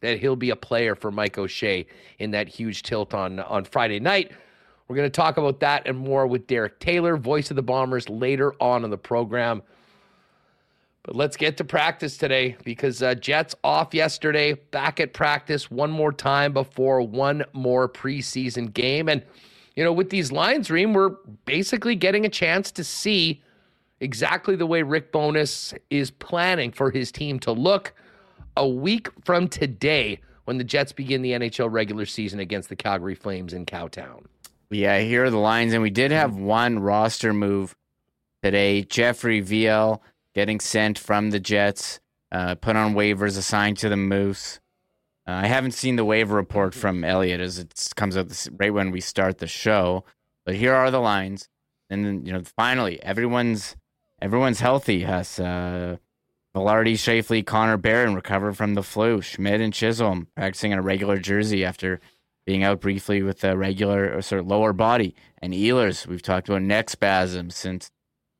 that 0.00 0.18
he'll 0.18 0.34
be 0.34 0.50
a 0.50 0.56
player 0.56 0.96
for 0.96 1.12
Mike 1.12 1.38
O'Shea 1.38 1.86
in 2.18 2.32
that 2.32 2.48
huge 2.48 2.82
tilt 2.82 3.14
on 3.14 3.38
on 3.40 3.64
Friday 3.64 4.00
night. 4.00 4.32
We're 4.88 4.96
going 4.96 5.06
to 5.06 5.10
talk 5.10 5.36
about 5.36 5.60
that 5.60 5.86
and 5.86 5.96
more 5.96 6.26
with 6.26 6.46
Derek 6.46 6.80
Taylor, 6.80 7.16
voice 7.16 7.50
of 7.50 7.56
the 7.56 7.62
Bombers, 7.62 8.08
later 8.08 8.54
on 8.60 8.84
in 8.84 8.90
the 8.90 8.98
program. 8.98 9.62
But 11.04 11.16
let's 11.16 11.36
get 11.36 11.56
to 11.56 11.64
practice 11.64 12.16
today 12.16 12.56
because 12.64 13.02
uh, 13.02 13.14
Jets 13.14 13.56
off 13.64 13.92
yesterday, 13.92 14.52
back 14.52 15.00
at 15.00 15.12
practice 15.12 15.70
one 15.70 15.90
more 15.90 16.12
time 16.12 16.52
before 16.52 17.02
one 17.02 17.44
more 17.52 17.88
preseason 17.88 18.72
game. 18.72 19.08
And, 19.08 19.22
you 19.74 19.82
know, 19.82 19.92
with 19.92 20.10
these 20.10 20.30
lines, 20.30 20.70
Reem, 20.70 20.92
we're 20.92 21.16
basically 21.44 21.96
getting 21.96 22.24
a 22.24 22.28
chance 22.28 22.70
to 22.72 22.84
see 22.84 23.42
exactly 23.98 24.54
the 24.54 24.66
way 24.66 24.82
Rick 24.82 25.10
Bowness 25.10 25.74
is 25.90 26.12
planning 26.12 26.70
for 26.70 26.90
his 26.92 27.10
team 27.10 27.40
to 27.40 27.52
look 27.52 27.94
a 28.56 28.68
week 28.68 29.08
from 29.24 29.48
today 29.48 30.20
when 30.44 30.58
the 30.58 30.64
Jets 30.64 30.92
begin 30.92 31.22
the 31.22 31.32
NHL 31.32 31.70
regular 31.70 32.06
season 32.06 32.38
against 32.38 32.68
the 32.68 32.76
Calgary 32.76 33.14
Flames 33.14 33.52
in 33.52 33.66
Cowtown. 33.66 34.26
Yeah, 34.70 35.00
here 35.00 35.24
are 35.24 35.30
the 35.30 35.36
lines, 35.36 35.72
and 35.72 35.82
we 35.82 35.90
did 35.90 36.12
have 36.12 36.36
one 36.36 36.78
roster 36.78 37.32
move 37.32 37.74
today. 38.42 38.82
Jeffrey 38.82 39.42
Viel 39.42 40.00
getting 40.34 40.60
sent 40.60 40.98
from 40.98 41.30
the 41.30 41.40
Jets, 41.40 42.00
uh, 42.30 42.54
put 42.54 42.76
on 42.76 42.94
waivers, 42.94 43.38
assigned 43.38 43.78
to 43.78 43.88
the 43.88 43.96
Moose. 43.96 44.60
Uh, 45.26 45.32
I 45.32 45.46
haven't 45.46 45.72
seen 45.72 45.96
the 45.96 46.04
waiver 46.04 46.34
report 46.34 46.74
from 46.74 47.04
Elliotte 47.04 47.40
as 47.40 47.58
it 47.58 47.92
comes 47.94 48.16
out 48.16 48.28
this, 48.28 48.48
right 48.52 48.72
when 48.72 48.90
we 48.90 49.00
start 49.00 49.38
the 49.38 49.46
show, 49.46 50.04
but 50.44 50.54
here 50.54 50.74
are 50.74 50.90
the 50.90 51.00
lines. 51.00 51.48
And 51.90 52.04
then 52.04 52.26
you 52.26 52.32
know, 52.32 52.42
finally, 52.56 53.02
everyone's 53.02 53.76
everyone's 54.20 54.60
healthy. 54.60 55.02
Has 55.02 55.38
uh, 55.38 55.96
Vilardi, 56.54 56.94
Scheifele, 56.94 57.44
Connor 57.44 57.76
Barron 57.76 58.14
recovered 58.14 58.56
from 58.56 58.74
the 58.74 58.82
flu. 58.82 59.20
Schmidt 59.20 59.60
and 59.60 59.72
Chisholm 59.72 60.28
practicing 60.34 60.72
in 60.72 60.78
a 60.78 60.82
regular 60.82 61.18
jersey 61.18 61.64
after 61.64 62.00
being 62.44 62.64
out 62.64 62.80
briefly 62.80 63.22
with 63.22 63.44
a 63.44 63.56
regular 63.56 64.16
or 64.16 64.22
sort 64.22 64.40
of 64.40 64.46
lower 64.46 64.72
body. 64.72 65.14
And 65.40 65.52
Ehlers, 65.52 66.06
we've 66.06 66.22
talked 66.22 66.48
about 66.48 66.62
neck 66.62 66.90
spasms 66.90 67.54
since 67.54 67.90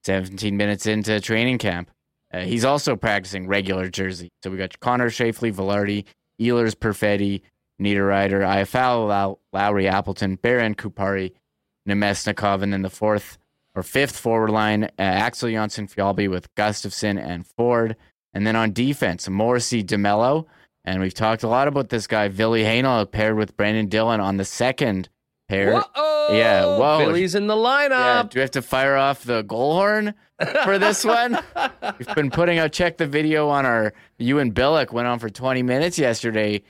17 0.05 0.57
minutes 0.57 0.87
into 0.87 1.21
training 1.21 1.59
camp. 1.59 1.91
Uh, 2.33 2.41
he's 2.41 2.65
also 2.65 2.97
practicing 2.97 3.47
regular 3.47 3.89
jersey. 3.89 4.31
So 4.43 4.51
we 4.51 4.57
got 4.57 4.79
Connor 4.81 5.11
Scheifele, 5.11 5.53
Vilardi, 5.53 6.05
Ehlers, 6.41 6.75
Perfetti, 6.75 7.43
Niederreiter, 7.81 8.41
Iafallo, 8.41 9.39
Lowry, 9.53 9.89
Appleton, 9.89 10.37
Barron, 10.37 10.75
Kupari, 10.75 11.33
Namestnikov, 11.89 12.63
and 12.63 12.73
then 12.73 12.83
the 12.83 12.91
fourth 12.91 13.39
or 13.75 13.83
fifth 13.83 14.17
forward 14.17 14.51
line, 14.51 14.85
uh, 14.85 14.89
Axel 14.99 15.49
Jonsson 15.49 15.93
Fjallby 15.93 16.29
with 16.29 16.55
Gustafsson 16.55 17.19
and 17.19 17.47
Ford. 17.47 17.97
And 18.35 18.47
then 18.47 18.57
on 18.57 18.73
defense, 18.73 19.29
Morrissey 19.29 19.83
DeMelo. 19.83 20.47
And 20.85 21.01
we've 21.01 21.15
talked 21.15 21.43
a 21.43 21.49
lot 21.49 21.69
about 21.69 21.91
this 21.91 22.07
guy, 22.07 22.29
Ville 22.29 22.53
Heinola, 22.53 23.11
paired 23.11 23.37
with 23.37 23.57
Brenden 23.57 23.89
Dillon 23.89 24.21
on 24.21 24.37
the 24.37 24.45
second 24.45 25.09
pair. 25.53 25.81
Whoa! 25.81 26.29
Yeah, 26.33 26.65
whoa. 26.65 26.99
Billy's 26.99 27.35
in 27.35 27.47
the 27.47 27.55
lineup. 27.55 27.91
Yeah, 27.91 28.23
do 28.23 28.39
we 28.39 28.41
have 28.41 28.51
to 28.53 28.63
fire 28.63 28.97
off 28.97 29.25
the 29.25 29.43
goal 29.43 29.75
horn 29.75 30.15
for 30.65 30.79
this 30.79 31.05
one? 31.05 31.39
We've 31.99 32.15
been 32.15 32.31
putting 32.31 32.59
out, 32.59 32.73
check 32.73 32.97
the 32.97 33.07
video 33.07 33.49
on 33.49 33.67
our, 33.67 33.93
you 34.19 34.39
and 34.39 34.55
Billick 34.55 34.93
went 34.93 35.09
on 35.09 35.19
for 35.19 35.29
20 35.29 35.63
minutes 35.63 35.99
yesterday 35.99 36.63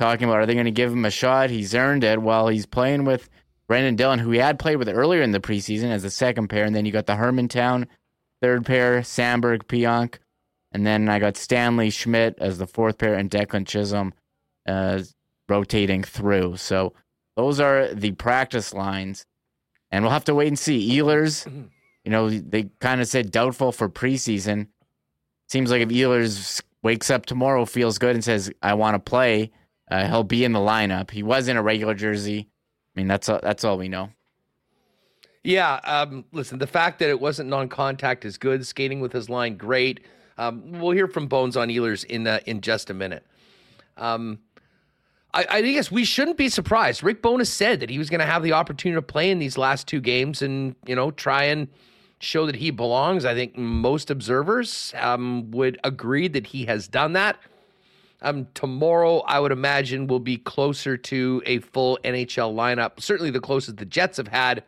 talking 0.00 0.26
about 0.26 0.38
are 0.38 0.46
they 0.46 0.54
going 0.54 0.64
to 0.64 0.70
give 0.70 0.90
him 0.90 1.04
a 1.04 1.10
shot? 1.10 1.50
He's 1.50 1.74
earned 1.74 2.04
it 2.04 2.22
while 2.22 2.48
he's 2.48 2.64
playing 2.64 3.04
with 3.04 3.28
Brenden 3.68 3.96
Dillon, 3.96 4.18
who 4.18 4.30
he 4.30 4.38
had 4.38 4.58
played 4.58 4.76
with 4.76 4.88
earlier 4.88 5.20
in 5.20 5.32
the 5.32 5.40
preseason 5.40 5.90
as 5.90 6.02
the 6.02 6.10
second 6.10 6.48
pair. 6.48 6.64
And 6.64 6.74
then 6.74 6.86
you 6.86 6.92
got 6.92 7.06
the 7.06 7.16
Hermantown 7.16 7.86
third 8.40 8.64
pair, 8.64 9.00
Samberg, 9.02 9.64
Pionk. 9.64 10.16
And 10.72 10.86
then 10.86 11.08
I 11.08 11.18
got 11.18 11.36
Stanley 11.36 11.90
Schmidt 11.90 12.36
as 12.38 12.56
the 12.56 12.66
fourth 12.66 12.96
pair 12.96 13.14
and 13.14 13.30
Declan 13.30 13.66
Chisholm 13.66 14.14
uh, 14.66 15.02
rotating 15.48 16.02
through. 16.02 16.56
So 16.56 16.94
those 17.36 17.60
are 17.60 17.92
the 17.94 18.12
practice 18.12 18.74
lines. 18.74 19.26
And 19.90 20.04
we'll 20.04 20.12
have 20.12 20.24
to 20.26 20.34
wait 20.34 20.48
and 20.48 20.58
see. 20.58 20.96
Ehlers, 20.96 21.46
you 22.04 22.10
know, 22.10 22.30
they 22.30 22.70
kind 22.80 23.00
of 23.00 23.08
said 23.08 23.30
doubtful 23.30 23.72
for 23.72 23.88
preseason. 23.88 24.68
Seems 25.48 25.70
like 25.70 25.82
if 25.82 25.88
Ehlers 25.88 26.62
wakes 26.82 27.10
up 27.10 27.26
tomorrow, 27.26 27.64
feels 27.64 27.98
good, 27.98 28.14
and 28.14 28.22
says, 28.22 28.52
I 28.62 28.74
want 28.74 28.94
to 28.94 29.00
play, 29.00 29.50
uh, 29.90 30.06
he'll 30.06 30.22
be 30.22 30.44
in 30.44 30.52
the 30.52 30.60
lineup. 30.60 31.10
He 31.10 31.24
was 31.24 31.48
in 31.48 31.56
a 31.56 31.62
regular 31.62 31.94
jersey. 31.94 32.48
I 32.94 33.00
mean, 33.00 33.08
that's 33.08 33.28
all, 33.28 33.40
that's 33.42 33.64
all 33.64 33.78
we 33.78 33.88
know. 33.88 34.10
Yeah, 35.42 35.80
um, 35.84 36.24
listen, 36.32 36.58
the 36.58 36.66
fact 36.66 36.98
that 37.00 37.08
it 37.08 37.20
wasn't 37.20 37.48
non-contact 37.48 38.24
is 38.24 38.38
good. 38.38 38.66
Skating 38.66 39.00
with 39.00 39.12
his 39.12 39.28
line, 39.28 39.56
great. 39.56 40.00
Um, 40.38 40.72
we'll 40.72 40.92
hear 40.92 41.08
from 41.08 41.26
Bones 41.26 41.56
on 41.56 41.68
Ehlers 41.68 42.04
in 42.04 42.26
uh, 42.26 42.40
in 42.46 42.60
just 42.60 42.90
a 42.90 42.94
minute. 42.94 43.26
Um, 43.96 44.38
I, 45.32 45.46
I 45.48 45.62
guess 45.62 45.90
we 45.90 46.04
shouldn't 46.04 46.36
be 46.36 46.48
surprised. 46.48 47.02
Rick 47.02 47.22
Bowness 47.22 47.52
said 47.52 47.80
that 47.80 47.90
he 47.90 47.98
was 47.98 48.10
going 48.10 48.20
to 48.20 48.26
have 48.26 48.42
the 48.42 48.52
opportunity 48.52 48.96
to 48.96 49.02
play 49.02 49.30
in 49.30 49.38
these 49.38 49.56
last 49.56 49.86
two 49.86 50.00
games 50.00 50.42
and 50.42 50.74
you 50.86 50.96
know 50.96 51.10
try 51.10 51.44
and 51.44 51.68
show 52.18 52.46
that 52.46 52.56
he 52.56 52.70
belongs. 52.70 53.24
I 53.24 53.34
think 53.34 53.56
most 53.56 54.10
observers 54.10 54.92
um, 54.96 55.50
would 55.52 55.78
agree 55.84 56.28
that 56.28 56.48
he 56.48 56.66
has 56.66 56.88
done 56.88 57.12
that. 57.14 57.38
Um, 58.22 58.48
tomorrow, 58.52 59.20
I 59.20 59.40
would 59.40 59.52
imagine, 59.52 60.06
will 60.06 60.20
be 60.20 60.36
closer 60.36 60.96
to 60.98 61.42
a 61.46 61.60
full 61.60 61.98
NHL 62.04 62.54
lineup. 62.54 63.00
Certainly, 63.00 63.30
the 63.30 63.40
closest 63.40 63.78
the 63.78 63.86
Jets 63.86 64.18
have 64.18 64.28
had, 64.28 64.62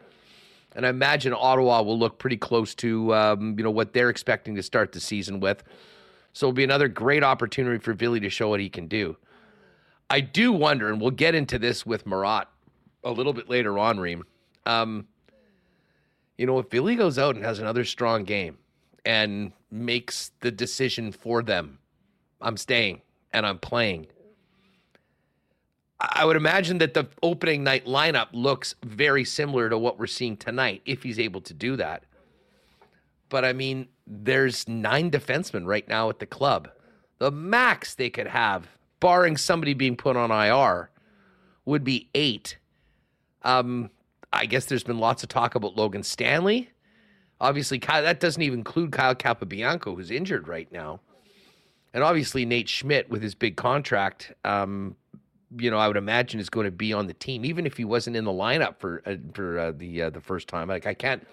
and 0.75 0.87
I 0.87 0.89
imagine 0.89 1.35
Ottawa 1.37 1.83
will 1.83 1.99
look 1.99 2.19
pretty 2.19 2.39
close 2.39 2.75
to 2.77 3.15
um, 3.15 3.55
you 3.59 3.65
know 3.65 3.71
what 3.71 3.93
they're 3.93 4.11
expecting 4.11 4.55
to 4.55 4.63
start 4.63 4.93
the 4.93 5.01
season 5.01 5.41
with. 5.41 5.63
So 6.33 6.47
it'll 6.47 6.55
be 6.55 6.65
another 6.65 6.89
great 6.89 7.23
opportunity 7.23 7.79
for 7.79 7.93
Billy 7.93 8.21
to 8.21 8.31
show 8.31 8.49
what 8.49 8.61
he 8.61 8.71
can 8.71 8.87
do. 8.87 9.17
I 10.13 10.21
do 10.21 10.53
wonder, 10.53 10.91
and 10.91 11.01
we'll 11.01 11.11
get 11.11 11.35
into 11.35 11.59
this 11.59 11.87
with 11.87 12.07
Murat 12.07 12.47
a 13.03 13.11
little 13.11 13.33
bit 13.33 13.49
later 13.49 13.79
on, 13.79 13.99
Reem. 13.99 14.25
Um, 14.67 15.09
you 16.37 16.45
know, 16.45 16.59
if 16.59 16.69
Billy 16.69 16.97
goes 16.97 17.19
out 17.19 17.35
and 17.35 17.43
has 17.43 17.61
another 17.61 17.83
strong 17.87 18.25
game 18.25 18.59
and 19.07 19.53
makes 19.71 20.33
the 20.41 20.51
decision 20.51 21.13
for 21.13 21.43
them, 21.43 21.79
I'm 22.43 22.59
staying 22.59 23.01
and 23.33 23.47
I'm 23.47 23.59
playing. 23.59 24.07
I 25.99 26.27
would 26.27 26.37
imagine 26.37 26.77
that 26.79 26.93
the 26.93 27.09
opening 27.23 27.65
night 27.65 27.87
lineup 27.87 28.29
looks 28.35 28.75
very 28.85 29.25
similar 29.25 29.71
to 29.71 29.79
what 29.79 29.99
we're 29.99 30.07
seeing 30.07 30.37
tonight 30.37 30.83
if 30.85 31.03
he's 31.03 31.19
able 31.19 31.41
to 31.41 31.55
do 31.55 31.75
that. 31.77 32.05
But 33.31 33.47
I 33.47 33.55
mean, 33.55 33.89
there's 34.07 34.69
nine 34.69 35.11
defensemen 35.11 35.65
right 35.65 35.89
now 35.89 36.11
at 36.11 36.19
the 36.19 36.27
club. 36.27 36.69
The 37.19 37.31
max 37.31 37.95
they 37.95 38.11
could 38.11 38.27
have, 38.27 38.69
barring 39.03 39.37
somebody 39.37 39.75
being 39.75 39.97
put 39.97 40.17
on 40.17 40.31
IR, 40.31 40.89
would 41.67 41.85
be 41.85 42.09
eight. 42.15 42.57
Um, 43.43 43.91
I 44.33 44.47
guess 44.47 44.65
there's 44.65 44.85
been 44.85 44.99
lots 44.99 45.23
of 45.23 45.29
talk 45.29 45.55
about 45.55 45.77
Logan 45.77 46.03
Stanley. 46.03 46.71
Obviously, 47.41 47.79
Kyle, 47.79 48.03
that 48.03 48.21
doesn't 48.21 48.41
even 48.41 48.61
include 48.61 48.93
Kyle 48.93 49.15
Capobianco, 49.15 49.95
who's 49.97 50.11
injured 50.11 50.49
right 50.49 50.71
now 50.73 51.01
and 51.95 52.03
obviously 52.03 52.45
Nate 52.45 52.69
Schmidt 52.69 53.09
with 53.11 53.23
his 53.23 53.35
big 53.35 53.57
contract, 53.57 54.33
um, 54.45 54.97
you 55.59 55.71
know, 55.71 55.77
I 55.77 55.87
would 55.87 55.99
imagine 55.99 56.41
is 56.41 56.49
going 56.49 56.65
to 56.65 56.71
be 56.71 56.93
on 56.93 57.07
the 57.07 57.15
team, 57.15 57.45
even 57.45 57.67
if 57.67 57.77
he 57.77 57.85
wasn't 57.85 58.17
in 58.17 58.25
the 58.25 58.31
lineup 58.31 58.79
for 58.79 59.03
uh, 59.05 59.17
for 59.35 59.59
uh, 59.59 59.73
the 59.73 60.03
uh, 60.03 60.11
the 60.11 60.21
first 60.21 60.49
time. 60.49 60.69
Like 60.69 60.87
I 60.87 60.95
can't 60.95 61.27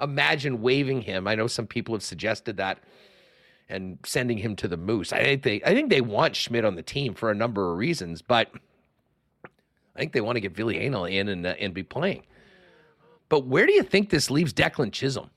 imagine 0.00 0.62
waiving 0.62 1.00
him. 1.00 1.26
I 1.26 1.34
know 1.34 1.48
some 1.48 1.66
people 1.66 1.94
have 1.94 2.02
suggested 2.04 2.56
that 2.58 2.78
and 3.68 3.98
sending 4.04 4.38
him 4.38 4.56
to 4.56 4.68
the 4.68 4.76
Moose. 4.76 5.12
I 5.12 5.22
think 5.22 5.42
they 5.42 5.62
I 5.64 5.74
think 5.74 5.90
they 5.90 6.00
want 6.00 6.36
Schmidt 6.36 6.64
on 6.64 6.76
the 6.76 6.82
team 6.82 7.14
for 7.14 7.30
a 7.30 7.34
number 7.34 7.72
of 7.72 7.78
reasons, 7.78 8.22
but 8.22 8.50
I 9.44 9.98
think 9.98 10.12
they 10.12 10.20
want 10.20 10.36
to 10.36 10.40
get 10.40 10.54
Ville 10.54 10.68
Heinola 10.68 11.12
in 11.12 11.28
and 11.28 11.46
uh, 11.46 11.54
and 11.58 11.72
be 11.72 11.82
playing. 11.82 12.24
But 13.28 13.46
where 13.46 13.66
do 13.66 13.72
you 13.72 13.82
think 13.82 14.10
this 14.10 14.30
leaves 14.30 14.52
Declan 14.52 14.92
Chisholm? 14.92 15.30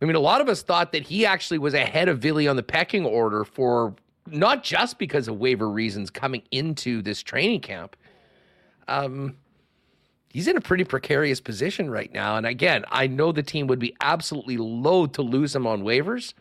I 0.00 0.06
mean, 0.06 0.16
a 0.16 0.20
lot 0.20 0.40
of 0.40 0.48
us 0.48 0.62
thought 0.62 0.92
that 0.92 1.02
he 1.02 1.26
actually 1.26 1.58
was 1.58 1.74
ahead 1.74 2.08
of 2.08 2.20
Ville 2.20 2.48
on 2.48 2.56
the 2.56 2.62
pecking 2.62 3.04
order 3.04 3.44
for 3.44 3.94
not 4.26 4.62
just 4.62 4.98
because 4.98 5.28
of 5.28 5.38
waiver 5.38 5.68
reasons 5.68 6.08
coming 6.10 6.42
into 6.50 7.02
this 7.02 7.22
training 7.22 7.60
camp. 7.60 7.96
Um, 8.88 9.36
he's 10.30 10.48
in 10.48 10.56
a 10.56 10.60
pretty 10.60 10.84
precarious 10.84 11.40
position 11.40 11.90
right 11.90 12.12
now. 12.12 12.36
And 12.36 12.46
again, 12.46 12.84
I 12.90 13.06
know 13.06 13.32
the 13.32 13.42
team 13.42 13.66
would 13.66 13.78
be 13.78 13.94
absolutely 14.00 14.56
loath 14.56 15.12
to 15.12 15.22
lose 15.22 15.54
him 15.54 15.66
on 15.66 15.82
waivers, 15.82 16.32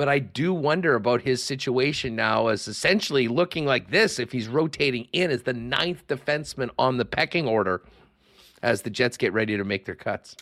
but 0.00 0.08
I 0.08 0.18
do 0.18 0.54
wonder 0.54 0.94
about 0.94 1.20
his 1.20 1.42
situation 1.44 2.16
now 2.16 2.46
as 2.46 2.66
essentially 2.66 3.28
looking 3.28 3.66
like 3.66 3.90
this 3.90 4.18
if 4.18 4.32
he's 4.32 4.48
rotating 4.48 5.06
in 5.12 5.30
as 5.30 5.42
the 5.42 5.52
ninth 5.52 6.06
defenseman 6.06 6.70
on 6.78 6.96
the 6.96 7.04
pecking 7.04 7.46
order 7.46 7.82
as 8.62 8.80
the 8.80 8.88
Jets 8.88 9.18
get 9.18 9.34
ready 9.34 9.58
to 9.58 9.62
make 9.62 9.84
their 9.84 9.94
cuts. 9.94 10.36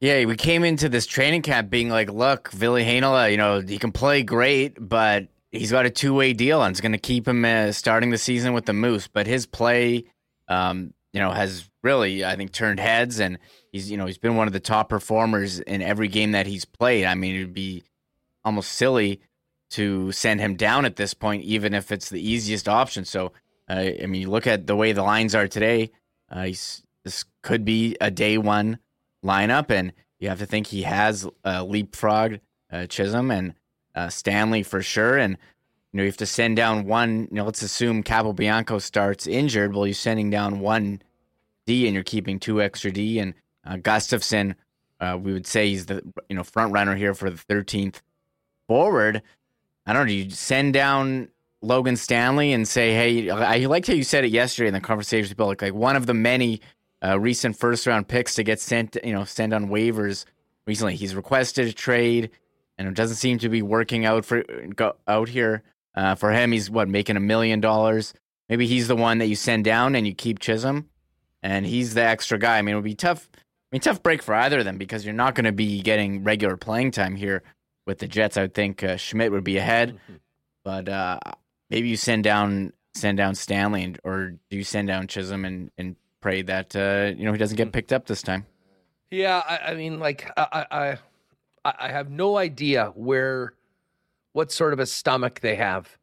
Yeah, 0.00 0.24
we 0.24 0.34
came 0.34 0.64
into 0.64 0.88
this 0.88 1.06
training 1.06 1.42
camp 1.42 1.70
being 1.70 1.88
like, 1.88 2.10
look, 2.10 2.50
Ville 2.50 2.74
Heinola, 2.74 3.30
you 3.30 3.36
know, 3.36 3.60
he 3.60 3.78
can 3.78 3.92
play 3.92 4.24
great, 4.24 4.76
but 4.76 5.28
he's 5.52 5.70
got 5.70 5.86
a 5.86 5.90
two 5.90 6.12
way 6.12 6.32
deal 6.32 6.64
and 6.64 6.72
it's 6.72 6.80
going 6.80 6.90
to 6.90 6.98
keep 6.98 7.28
him 7.28 7.44
uh, 7.44 7.70
starting 7.70 8.10
the 8.10 8.18
season 8.18 8.54
with 8.54 8.66
the 8.66 8.72
Moose. 8.72 9.06
But 9.06 9.28
his 9.28 9.46
play, 9.46 10.06
um, 10.48 10.92
you 11.12 11.20
know, 11.20 11.30
has 11.30 11.70
really, 11.84 12.24
I 12.24 12.34
think, 12.34 12.50
turned 12.50 12.80
heads 12.80 13.20
and 13.20 13.38
he's, 13.70 13.88
you 13.88 13.96
know, 13.96 14.06
he's 14.06 14.18
been 14.18 14.34
one 14.34 14.48
of 14.48 14.52
the 14.52 14.58
top 14.58 14.88
performers 14.88 15.60
in 15.60 15.80
every 15.80 16.08
game 16.08 16.32
that 16.32 16.48
he's 16.48 16.64
played. 16.64 17.04
I 17.04 17.14
mean, 17.14 17.36
it'd 17.36 17.54
be 17.54 17.84
almost 18.44 18.72
silly 18.72 19.20
to 19.70 20.12
send 20.12 20.40
him 20.40 20.56
down 20.56 20.84
at 20.84 20.96
this 20.96 21.14
point, 21.14 21.44
even 21.44 21.74
if 21.74 21.90
it's 21.90 22.10
the 22.10 22.20
easiest 22.20 22.68
option. 22.68 23.04
So, 23.04 23.32
uh, 23.68 23.90
I 24.02 24.06
mean, 24.06 24.22
you 24.22 24.30
look 24.30 24.46
at 24.46 24.66
the 24.66 24.76
way 24.76 24.92
the 24.92 25.02
lines 25.02 25.34
are 25.34 25.48
today, 25.48 25.90
uh, 26.30 26.44
this 27.04 27.24
could 27.42 27.64
be 27.64 27.96
a 28.00 28.10
day 28.10 28.38
one 28.38 28.78
lineup, 29.24 29.70
and 29.70 29.92
you 30.18 30.28
have 30.28 30.38
to 30.38 30.46
think 30.46 30.66
he 30.66 30.82
has 30.82 31.26
uh, 31.44 31.64
leapfrogged 31.64 32.40
uh, 32.70 32.86
Chisholm 32.86 33.30
and 33.30 33.54
uh, 33.94 34.08
Stanley 34.08 34.62
for 34.62 34.82
sure. 34.82 35.18
And 35.18 35.36
you 35.92 35.96
know 35.96 36.02
you 36.02 36.08
have 36.08 36.16
to 36.18 36.26
send 36.26 36.56
down 36.56 36.86
one. 36.86 37.28
You 37.30 37.36
know, 37.36 37.44
let's 37.44 37.62
assume 37.62 38.02
Capobianco 38.02 38.80
starts 38.80 39.26
injured. 39.26 39.74
Well, 39.74 39.86
you're 39.86 39.94
sending 39.94 40.30
down 40.30 40.60
one 40.60 41.02
D, 41.66 41.86
and 41.86 41.94
you're 41.94 42.04
keeping 42.04 42.38
two 42.38 42.62
extra 42.62 42.92
D, 42.92 43.18
and 43.18 43.34
uh, 43.66 43.76
Gustafsson 43.76 44.54
uh, 45.02 45.18
we 45.20 45.32
would 45.32 45.46
say 45.46 45.68
he's 45.68 45.86
the 45.86 46.02
you 46.28 46.36
know 46.36 46.44
front 46.44 46.72
runner 46.72 46.94
here 46.94 47.12
for 47.12 47.28
the 47.28 47.36
13th 47.36 47.96
forward. 48.68 49.22
I 49.86 49.92
don't 49.92 50.02
know. 50.02 50.08
Do 50.08 50.14
you 50.14 50.30
send 50.30 50.74
down 50.74 51.28
Logan 51.60 51.96
Stanley 51.96 52.52
and 52.52 52.66
say, 52.66 52.92
"Hey, 52.92 53.30
I 53.30 53.58
liked 53.66 53.86
how 53.86 53.94
you 53.94 54.04
said 54.04 54.24
it 54.24 54.30
yesterday 54.30 54.68
in 54.68 54.74
the 54.74 54.80
conversation 54.80 55.34
with 55.36 55.62
like 55.62 55.74
one 55.74 55.96
of 55.96 56.06
the 56.06 56.14
many 56.14 56.60
uh, 57.04 57.18
recent 57.18 57.56
first 57.56 57.86
round 57.86 58.08
picks 58.08 58.34
to 58.36 58.42
get 58.42 58.60
sent, 58.60 58.96
you 59.04 59.12
know, 59.12 59.24
sent 59.24 59.52
on 59.52 59.68
waivers 59.68 60.24
recently. 60.66 60.96
He's 60.96 61.14
requested 61.14 61.68
a 61.68 61.72
trade, 61.72 62.30
and 62.78 62.88
it 62.88 62.94
doesn't 62.94 63.16
seem 63.16 63.38
to 63.38 63.48
be 63.48 63.62
working 63.62 64.04
out 64.04 64.24
for 64.24 64.44
go, 64.74 64.94
out 65.08 65.28
here 65.28 65.62
uh, 65.94 66.14
for 66.14 66.30
him. 66.32 66.52
He's 66.52 66.70
what 66.70 66.88
making 66.88 67.16
a 67.16 67.20
million 67.20 67.60
dollars. 67.60 68.14
Maybe 68.48 68.66
he's 68.66 68.88
the 68.88 68.96
one 68.96 69.18
that 69.18 69.26
you 69.26 69.36
send 69.36 69.64
down 69.64 69.94
and 69.94 70.06
you 70.06 70.14
keep 70.14 70.38
Chisholm, 70.38 70.88
and 71.42 71.66
he's 71.66 71.94
the 71.94 72.04
extra 72.04 72.38
guy. 72.38 72.58
I 72.58 72.62
mean, 72.62 72.74
it 72.74 72.76
would 72.76 72.84
be 72.84 72.94
tough. 72.94 73.28
I 73.34 73.38
mean, 73.72 73.80
tough 73.80 74.02
break 74.02 74.22
for 74.22 74.34
either 74.34 74.58
of 74.58 74.64
them 74.64 74.76
because 74.76 75.04
you're 75.04 75.14
not 75.14 75.34
going 75.34 75.44
to 75.44 75.52
be 75.52 75.80
getting 75.80 76.24
regular 76.24 76.56
playing 76.56 76.90
time 76.90 77.16
here 77.16 77.42
with 77.86 77.98
the 77.98 78.08
Jets. 78.08 78.36
I 78.36 78.42
would 78.42 78.54
think 78.54 78.82
uh, 78.82 78.96
Schmidt 78.96 79.32
would 79.32 79.44
be 79.44 79.58
ahead, 79.58 79.94
mm-hmm. 79.94 80.14
but 80.64 80.88
uh, 80.88 81.18
maybe 81.70 81.88
you 81.88 81.96
send 81.96 82.24
down 82.24 82.72
send 82.94 83.16
down 83.16 83.34
Stanley, 83.34 83.84
and, 83.84 83.98
or 84.04 84.34
do 84.50 84.56
you 84.56 84.64
send 84.64 84.88
down 84.88 85.06
Chisholm 85.06 85.44
and, 85.44 85.70
and 85.78 85.96
pray 86.20 86.42
that 86.42 86.76
uh, 86.76 87.12
you 87.16 87.24
know 87.24 87.32
he 87.32 87.38
doesn't 87.38 87.56
get 87.56 87.72
picked 87.72 87.92
up 87.92 88.06
this 88.06 88.22
time? 88.22 88.46
Yeah, 89.10 89.42
I, 89.46 89.72
I 89.72 89.74
mean, 89.74 89.98
like 89.98 90.30
I, 90.36 90.66
I 90.70 90.98
I 91.64 91.88
have 91.88 92.10
no 92.10 92.38
idea 92.38 92.92
where 92.94 93.54
what 94.32 94.50
sort 94.50 94.72
of 94.72 94.80
a 94.80 94.86
stomach 94.86 95.40
they 95.40 95.56
have 95.56 95.96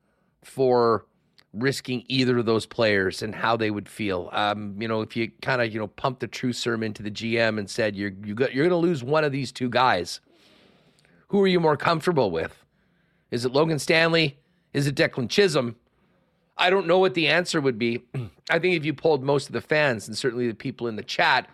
for 0.44 1.06
risking 1.54 2.04
either 2.08 2.38
of 2.38 2.46
those 2.46 2.66
players 2.66 3.24
and 3.24 3.34
how 3.34 3.58
they 3.58 3.72
would 3.72 3.90
feel. 3.90 4.30
Um, 4.32 4.80
you 4.80 4.88
know, 4.88 5.02
if 5.02 5.16
you 5.16 5.32
kind 5.42 5.62
of 5.62 5.74
you 5.74 5.80
know 5.80 5.88
pump 5.88 6.20
the 6.20 6.28
true 6.28 6.54
serum 6.54 6.84
into 6.84 7.04
the 7.04 7.12
GM 7.12 7.58
and 7.58 7.70
said 7.70 7.96
you're 7.96 8.12
you 8.24 8.36
got 8.36 8.54
you're 8.54 8.68
going 8.68 8.82
to 8.82 8.88
lose 8.88 9.04
one 9.04 9.24
of 9.24 9.32
these 9.32 9.52
two 9.52 9.70
guys, 9.70 10.22
who 11.30 11.42
are 11.42 11.48
you 11.48 11.60
more 11.60 11.78
comfortable 11.78 12.30
with? 12.32 12.64
Is 13.32 13.46
it 13.46 13.52
Logan 13.52 13.80
Stanley? 13.80 14.38
Is 14.74 14.88
it 14.88 14.96
Declan 14.96 15.30
Chisholm? 15.30 15.76
I 16.58 16.70
don't 16.70 16.88
know 16.88 17.00
what 17.00 17.14
the 17.14 17.28
answer 17.28 17.62
would 17.62 17.80
be. 17.80 18.04
I 18.50 18.60
think 18.60 18.76
if 18.76 18.86
you 18.86 18.94
polled 18.94 19.24
most 19.24 19.48
of 19.48 19.54
the 19.54 19.62
fans 19.62 20.08
and 20.08 20.18
certainly 20.18 20.48
the 20.48 20.54
people 20.54 20.88
in 20.88 20.96
the 20.96 21.04
chat, 21.04 21.48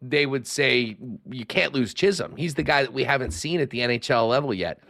they 0.00 0.26
would 0.26 0.46
say 0.46 0.96
you 1.28 1.44
can't 1.44 1.72
lose 1.72 1.92
Chisholm. 1.92 2.36
He's 2.36 2.54
the 2.54 2.62
guy 2.62 2.82
that 2.82 2.92
we 2.92 3.04
haven't 3.04 3.32
seen 3.32 3.60
at 3.60 3.70
the 3.70 3.80
NHL 3.80 4.28
level 4.28 4.54
yet. 4.54 4.80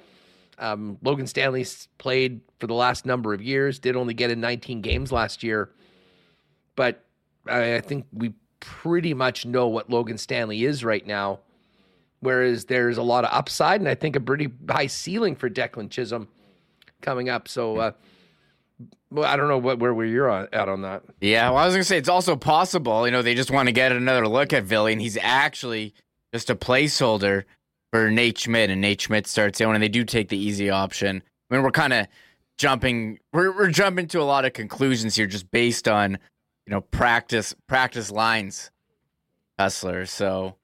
Um, 0.59 0.99
Logan 1.03 1.27
Stanley's 1.27 1.89
played 1.99 2.41
for 2.59 2.67
the 2.67 2.75
last 2.75 3.07
number 3.07 3.33
of 3.33 3.41
years, 3.41 3.79
did 3.79 3.97
only 3.97 4.13
get 4.13 4.31
in 4.31 4.41
19 4.41 4.83
games 4.83 5.13
last 5.13 5.43
year. 5.43 5.71
But 6.75 7.05
I, 7.47 7.77
I 7.77 7.81
think 7.81 8.07
we 8.13 8.35
pretty 8.61 9.15
much 9.15 9.47
know 9.47 9.69
what 9.69 9.89
Logan 9.89 10.19
Stanley 10.19 10.65
is 10.65 10.85
right 10.85 11.07
now. 11.07 11.41
Whereas 12.21 12.65
there's 12.65 12.99
a 12.99 13.03
lot 13.03 13.25
of 13.25 13.31
upside 13.33 13.81
and 13.81 13.89
I 13.89 13.95
think 13.95 14.17
a 14.17 14.21
pretty 14.21 14.49
high 14.69 14.89
ceiling 14.89 15.37
for 15.37 15.49
Declan 15.49 15.91
Chisholm 15.91 16.29
coming 17.01 17.29
up. 17.29 17.47
So, 17.47 17.77
uh, 17.77 17.93
well, 19.11 19.25
I 19.25 19.37
don't 19.37 19.49
know 19.49 19.59
what 19.59 19.79
where, 19.79 19.95
where 19.95 20.07
you're 20.07 20.29
on, 20.29 20.49
at 20.53 20.69
on 20.69 20.83
that. 20.83 21.03
Yeah, 21.21 21.51
well, 21.51 21.59
I 21.59 21.67
was 21.67 21.75
gonna 21.75 21.85
say 21.85 21.99
it's 21.99 22.09
also 22.09 22.37
possible. 22.37 23.07
You 23.07 23.13
know, 23.13 23.23
they 23.23 23.35
just 23.35 23.51
want 23.51 23.69
to 23.69 23.73
get 23.73 23.93
another 23.93 24.29
look 24.29 24.53
at 24.53 24.65
Ville, 24.65 24.87
and 24.87 25.01
he's 25.01 25.17
actually 25.21 25.95
just 26.33 26.51
a 26.51 26.55
placeholder 26.55 27.45
for 27.91 28.11
Nate 28.11 28.39
Schmidt, 28.39 28.71
and 28.71 28.81
Nate 28.81 29.01
Schmidt 29.01 29.27
starts 29.27 29.61
in, 29.61 29.71
and 29.71 29.83
they 29.83 29.89
do 29.89 30.05
take 30.05 30.29
the 30.29 30.37
easy 30.37 30.69
option. 30.69 31.23
I 31.51 31.55
mean, 31.55 31.63
we're 31.63 31.71
kind 31.71 31.93
of 31.93 32.07
jumping, 32.59 33.19
we're 33.33 33.53
we're 33.57 33.71
jumping 33.71 34.09
to 34.09 34.21
a 34.21 34.25
lot 34.25 34.45
of 34.45 34.53
conclusions 34.53 35.17
here, 35.17 35.27
just 35.27 35.51
based 35.51 35.89
on 35.89 36.19
you 36.67 36.71
know 36.71 36.83
practice 36.83 37.55
practice 37.67 38.11
lines, 38.11 38.71
hustler. 39.59 40.05
So, 40.05 40.57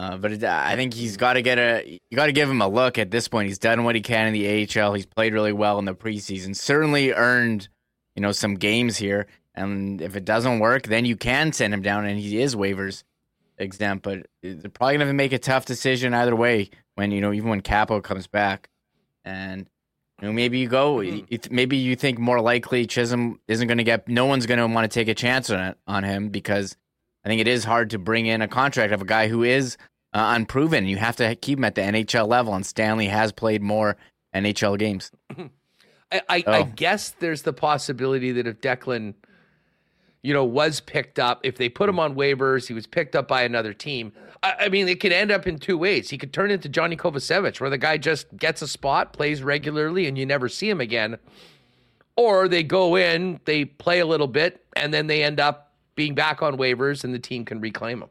uh, 0.00 0.16
but 0.16 0.32
it, 0.32 0.42
I 0.42 0.76
think 0.76 0.94
he's 0.94 1.18
got 1.18 1.34
to 1.34 1.42
get 1.42 1.58
a, 1.58 2.00
you 2.08 2.16
got 2.16 2.26
to 2.26 2.32
give 2.32 2.48
him 2.48 2.62
a 2.62 2.68
look 2.68 2.98
at 2.98 3.10
this 3.10 3.28
point. 3.28 3.48
He's 3.48 3.58
done 3.58 3.84
what 3.84 3.94
he 3.94 4.00
can 4.00 4.28
in 4.28 4.32
the 4.32 4.80
AHL. 4.80 4.94
He's 4.94 5.04
played 5.04 5.34
really 5.34 5.52
well 5.52 5.78
in 5.78 5.84
the 5.84 5.94
preseason. 5.94 6.56
Certainly 6.56 7.12
earned, 7.12 7.68
you 8.14 8.22
know, 8.22 8.32
some 8.32 8.54
games 8.54 8.96
here. 8.96 9.26
And 9.54 10.00
if 10.00 10.16
it 10.16 10.24
doesn't 10.24 10.58
work, 10.58 10.84
then 10.84 11.04
you 11.04 11.16
can 11.16 11.52
send 11.52 11.74
him 11.74 11.82
down, 11.82 12.06
and 12.06 12.18
he 12.18 12.40
is 12.40 12.56
waivers 12.56 13.04
exempt, 13.58 14.02
but 14.02 14.26
they're 14.42 14.70
probably 14.70 14.96
going 14.96 15.06
to 15.06 15.12
make 15.12 15.34
a 15.34 15.38
tough 15.38 15.66
decision 15.66 16.14
either 16.14 16.34
way. 16.34 16.70
When 16.94 17.10
you 17.10 17.20
know, 17.20 17.34
even 17.34 17.50
when 17.50 17.60
Capo 17.60 18.00
comes 18.00 18.26
back, 18.26 18.70
and 19.22 19.68
you 20.22 20.28
know, 20.28 20.32
maybe 20.32 20.60
you 20.60 20.68
go, 20.68 20.96
mm-hmm. 20.96 21.54
maybe 21.54 21.76
you 21.76 21.94
think 21.94 22.18
more 22.18 22.40
likely 22.40 22.86
Chisholm 22.86 23.38
isn't 23.48 23.68
going 23.68 23.78
to 23.78 23.84
get. 23.84 24.08
No 24.08 24.24
one's 24.24 24.46
going 24.46 24.60
to 24.60 24.66
want 24.66 24.90
to 24.90 24.94
take 24.94 25.08
a 25.08 25.14
chance 25.14 25.50
on 25.50 25.60
it, 25.60 25.78
on 25.86 26.04
him 26.04 26.30
because 26.30 26.74
I 27.24 27.28
think 27.28 27.40
it 27.40 27.48
is 27.48 27.64
hard 27.64 27.90
to 27.90 27.98
bring 27.98 28.26
in 28.26 28.40
a 28.40 28.48
contract 28.48 28.92
of 28.92 29.02
a 29.02 29.04
guy 29.04 29.28
who 29.28 29.42
is 29.42 29.76
uh, 30.12 30.34
unproven. 30.36 30.86
You 30.86 30.96
have 30.96 31.16
to 31.16 31.34
keep 31.36 31.58
him 31.58 31.64
at 31.64 31.74
the 31.74 31.82
NHL 31.82 32.28
level, 32.28 32.54
and 32.54 32.64
Stanley 32.64 33.06
has 33.06 33.32
played 33.32 33.62
more 33.62 33.96
NHL 34.34 34.78
games. 34.78 35.10
I, 36.12 36.22
I, 36.28 36.44
oh. 36.46 36.52
I 36.52 36.62
guess 36.62 37.10
there's 37.10 37.42
the 37.42 37.52
possibility 37.52 38.32
that 38.32 38.46
if 38.46 38.60
Declan 38.60 39.14
you 40.22 40.34
know, 40.34 40.44
was 40.44 40.80
picked 40.80 41.18
up. 41.18 41.40
If 41.42 41.56
they 41.56 41.68
put 41.68 41.88
him 41.88 41.98
on 41.98 42.14
waivers, 42.14 42.66
he 42.66 42.74
was 42.74 42.86
picked 42.86 43.16
up 43.16 43.28
by 43.28 43.42
another 43.42 43.72
team. 43.72 44.12
I, 44.42 44.54
I 44.60 44.68
mean, 44.68 44.88
it 44.88 45.00
could 45.00 45.12
end 45.12 45.30
up 45.30 45.46
in 45.46 45.58
two 45.58 45.78
ways. 45.78 46.10
He 46.10 46.18
could 46.18 46.32
turn 46.32 46.50
into 46.50 46.68
Johnny 46.68 46.96
Kovacevic, 46.96 47.60
where 47.60 47.70
the 47.70 47.78
guy 47.78 47.96
just 47.96 48.34
gets 48.36 48.60
a 48.62 48.68
spot, 48.68 49.12
plays 49.12 49.42
regularly, 49.42 50.06
and 50.06 50.18
you 50.18 50.26
never 50.26 50.48
see 50.48 50.68
him 50.68 50.80
again. 50.80 51.18
Or 52.16 52.48
they 52.48 52.62
go 52.62 52.96
in, 52.96 53.40
they 53.46 53.64
play 53.64 54.00
a 54.00 54.06
little 54.06 54.26
bit, 54.26 54.64
and 54.76 54.92
then 54.92 55.06
they 55.06 55.22
end 55.22 55.40
up 55.40 55.72
being 55.94 56.14
back 56.14 56.42
on 56.42 56.58
waivers, 56.58 57.02
and 57.02 57.14
the 57.14 57.18
team 57.18 57.44
can 57.44 57.60
reclaim 57.60 58.02
him. 58.02 58.10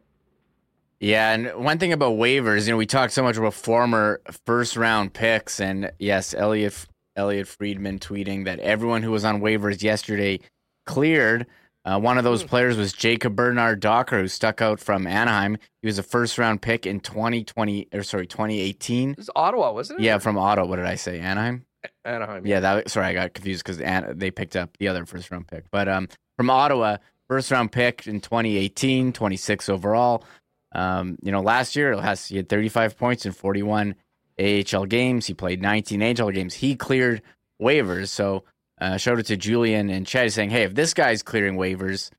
Yeah, 1.00 1.32
and 1.32 1.64
one 1.64 1.80
thing 1.80 1.94
about 1.94 2.14
waivers, 2.14 2.66
you 2.66 2.74
know, 2.74 2.78
we 2.78 2.86
talked 2.86 3.14
so 3.14 3.24
much 3.24 3.38
about 3.38 3.54
former 3.54 4.22
first 4.46 4.76
round 4.76 5.14
picks, 5.14 5.62
and 5.62 5.92
yes, 5.98 6.34
Elliotte 6.34 6.88
Elliotte 7.16 7.48
Friedman 7.48 8.00
tweeting 8.00 8.46
that 8.46 8.60
everyone 8.60 9.04
who 9.04 9.12
was 9.12 9.24
on 9.24 9.42
waivers 9.42 9.82
yesterday 9.82 10.40
cleared. 10.86 11.46
Uh, 11.86 11.98
one 11.98 12.18
of 12.18 12.26
those 12.26 12.42
hmm. 12.42 12.50
players 12.50 12.76
was 12.76 12.92
Jacob 12.92 13.36
Bernard 13.36 13.80
Docker, 13.80 14.20
who 14.20 14.28
stuck 14.28 14.62
out 14.62 14.82
from 14.82 15.08
Anaheim. 15.08 15.58
He 15.82 15.88
was 15.88 15.98
a 15.98 16.04
first 16.04 16.38
round 16.38 16.62
pick 16.62 16.86
in 16.86 17.00
2020 17.00 17.88
or 17.94 18.04
sorry, 18.04 18.28
2018. 18.28 19.14
This 19.14 19.26
is 19.26 19.30
Ottawa, 19.36 19.72
wasn't 19.72 20.02
it? 20.02 20.04
Yeah, 20.04 20.18
from 20.18 20.38
Ottawa. 20.38 20.68
What 20.68 20.76
did 20.76 20.86
I 20.86 20.96
say? 20.96 21.20
Anaheim? 21.20 21.66
Anaheim. 22.04 22.46
Yeah, 22.46 22.60
that 22.60 22.90
sorry, 22.90 23.08
I 23.08 23.14
got 23.14 23.34
confused 23.34 23.64
because 23.64 23.78
they 24.18 24.32
picked 24.32 24.58
up 24.58 24.78
the 24.78 24.90
other 24.90 25.06
first 25.06 25.32
round 25.32 25.48
pick. 25.48 25.66
But 25.72 25.88
um, 25.88 26.10
from 26.36 26.50
Ottawa, 26.50 26.98
first 27.30 27.52
round 27.52 27.72
pick 27.72 28.06
in 28.08 28.20
2018, 28.20 29.14
26 29.14 29.70
overall. 29.70 30.26
Um, 30.72 31.18
you 31.22 31.32
know, 31.32 31.42
last 31.42 31.76
year 31.76 32.00
has 32.00 32.28
he 32.28 32.38
had 32.38 32.50
35 32.50 32.98
points 32.98 33.26
in 33.26 33.32
41 33.32 33.96
AHL 34.40 34.86
games. 34.86 35.26
He 35.26 35.34
played 35.34 35.62
19 35.62 36.22
AHL 36.22 36.32
games. 36.32 36.54
He 36.54 36.76
cleared 36.76 37.22
waivers. 37.62 38.10
So 38.10 38.44
uh, 38.80 38.98
showed 38.98 39.20
it 39.20 39.26
to 39.28 39.38
Julian 39.38 39.90
and 39.90 40.08
Chad 40.08 40.32
saying, 40.32 40.52
hey, 40.52 40.64
if 40.64 40.76
this 40.76 40.94
guy's 40.94 41.22
clearing 41.24 41.56
waivers, 41.56 42.12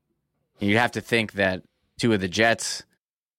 you'd 0.59 0.77
have 0.77 0.91
to 0.91 1.01
think 1.01 1.33
that 1.33 1.63
two 1.99 2.13
of 2.13 2.19
the 2.19 2.27
Jets, 2.27 2.83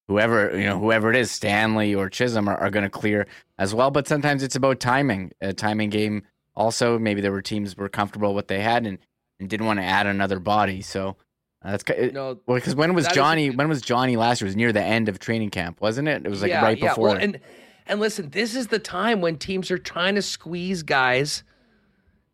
whoever 0.08 0.56
you 0.58 0.66
know, 0.66 0.78
whoever 0.78 1.10
it 1.10 1.16
is, 1.16 1.30
Stanley 1.30 1.94
or 1.94 2.08
Chisholm, 2.08 2.48
are, 2.48 2.56
are 2.56 2.70
going 2.70 2.84
to 2.84 2.90
clear 2.90 3.26
as 3.58 3.74
well. 3.74 3.90
But 3.90 4.08
sometimes 4.08 4.42
it's 4.42 4.56
about 4.56 4.80
timing, 4.80 5.32
a 5.40 5.52
timing 5.52 5.90
game. 5.90 6.22
Also, 6.54 6.98
maybe 6.98 7.20
there 7.20 7.32
were 7.32 7.42
teams 7.42 7.76
were 7.76 7.88
comfortable 7.88 8.30
with 8.30 8.36
what 8.36 8.48
they 8.48 8.60
had 8.60 8.86
and, 8.86 8.98
and 9.38 9.48
didn't 9.48 9.66
want 9.66 9.78
to 9.78 9.84
add 9.84 10.06
another 10.06 10.38
body. 10.38 10.82
So 10.82 11.16
uh, 11.64 11.76
that's 11.76 12.12
no, 12.12 12.38
well, 12.46 12.56
because 12.56 12.74
when 12.74 12.94
was 12.94 13.06
Johnny? 13.08 13.48
Is, 13.48 13.56
when 13.56 13.68
was 13.68 13.82
Johnny 13.82 14.16
last 14.16 14.40
year? 14.40 14.46
It 14.46 14.50
was 14.50 14.56
near 14.56 14.72
the 14.72 14.82
end 14.82 15.08
of 15.08 15.18
training 15.18 15.50
camp, 15.50 15.80
wasn't 15.80 16.08
it? 16.08 16.24
It 16.24 16.28
was 16.28 16.42
like 16.42 16.50
yeah, 16.50 16.62
right 16.62 16.80
before. 16.80 17.08
Yeah. 17.08 17.14
Well, 17.14 17.22
and 17.22 17.40
and 17.86 18.00
listen, 18.00 18.30
this 18.30 18.54
is 18.54 18.68
the 18.68 18.78
time 18.78 19.20
when 19.20 19.38
teams 19.38 19.70
are 19.70 19.78
trying 19.78 20.14
to 20.16 20.22
squeeze 20.22 20.82
guys 20.82 21.44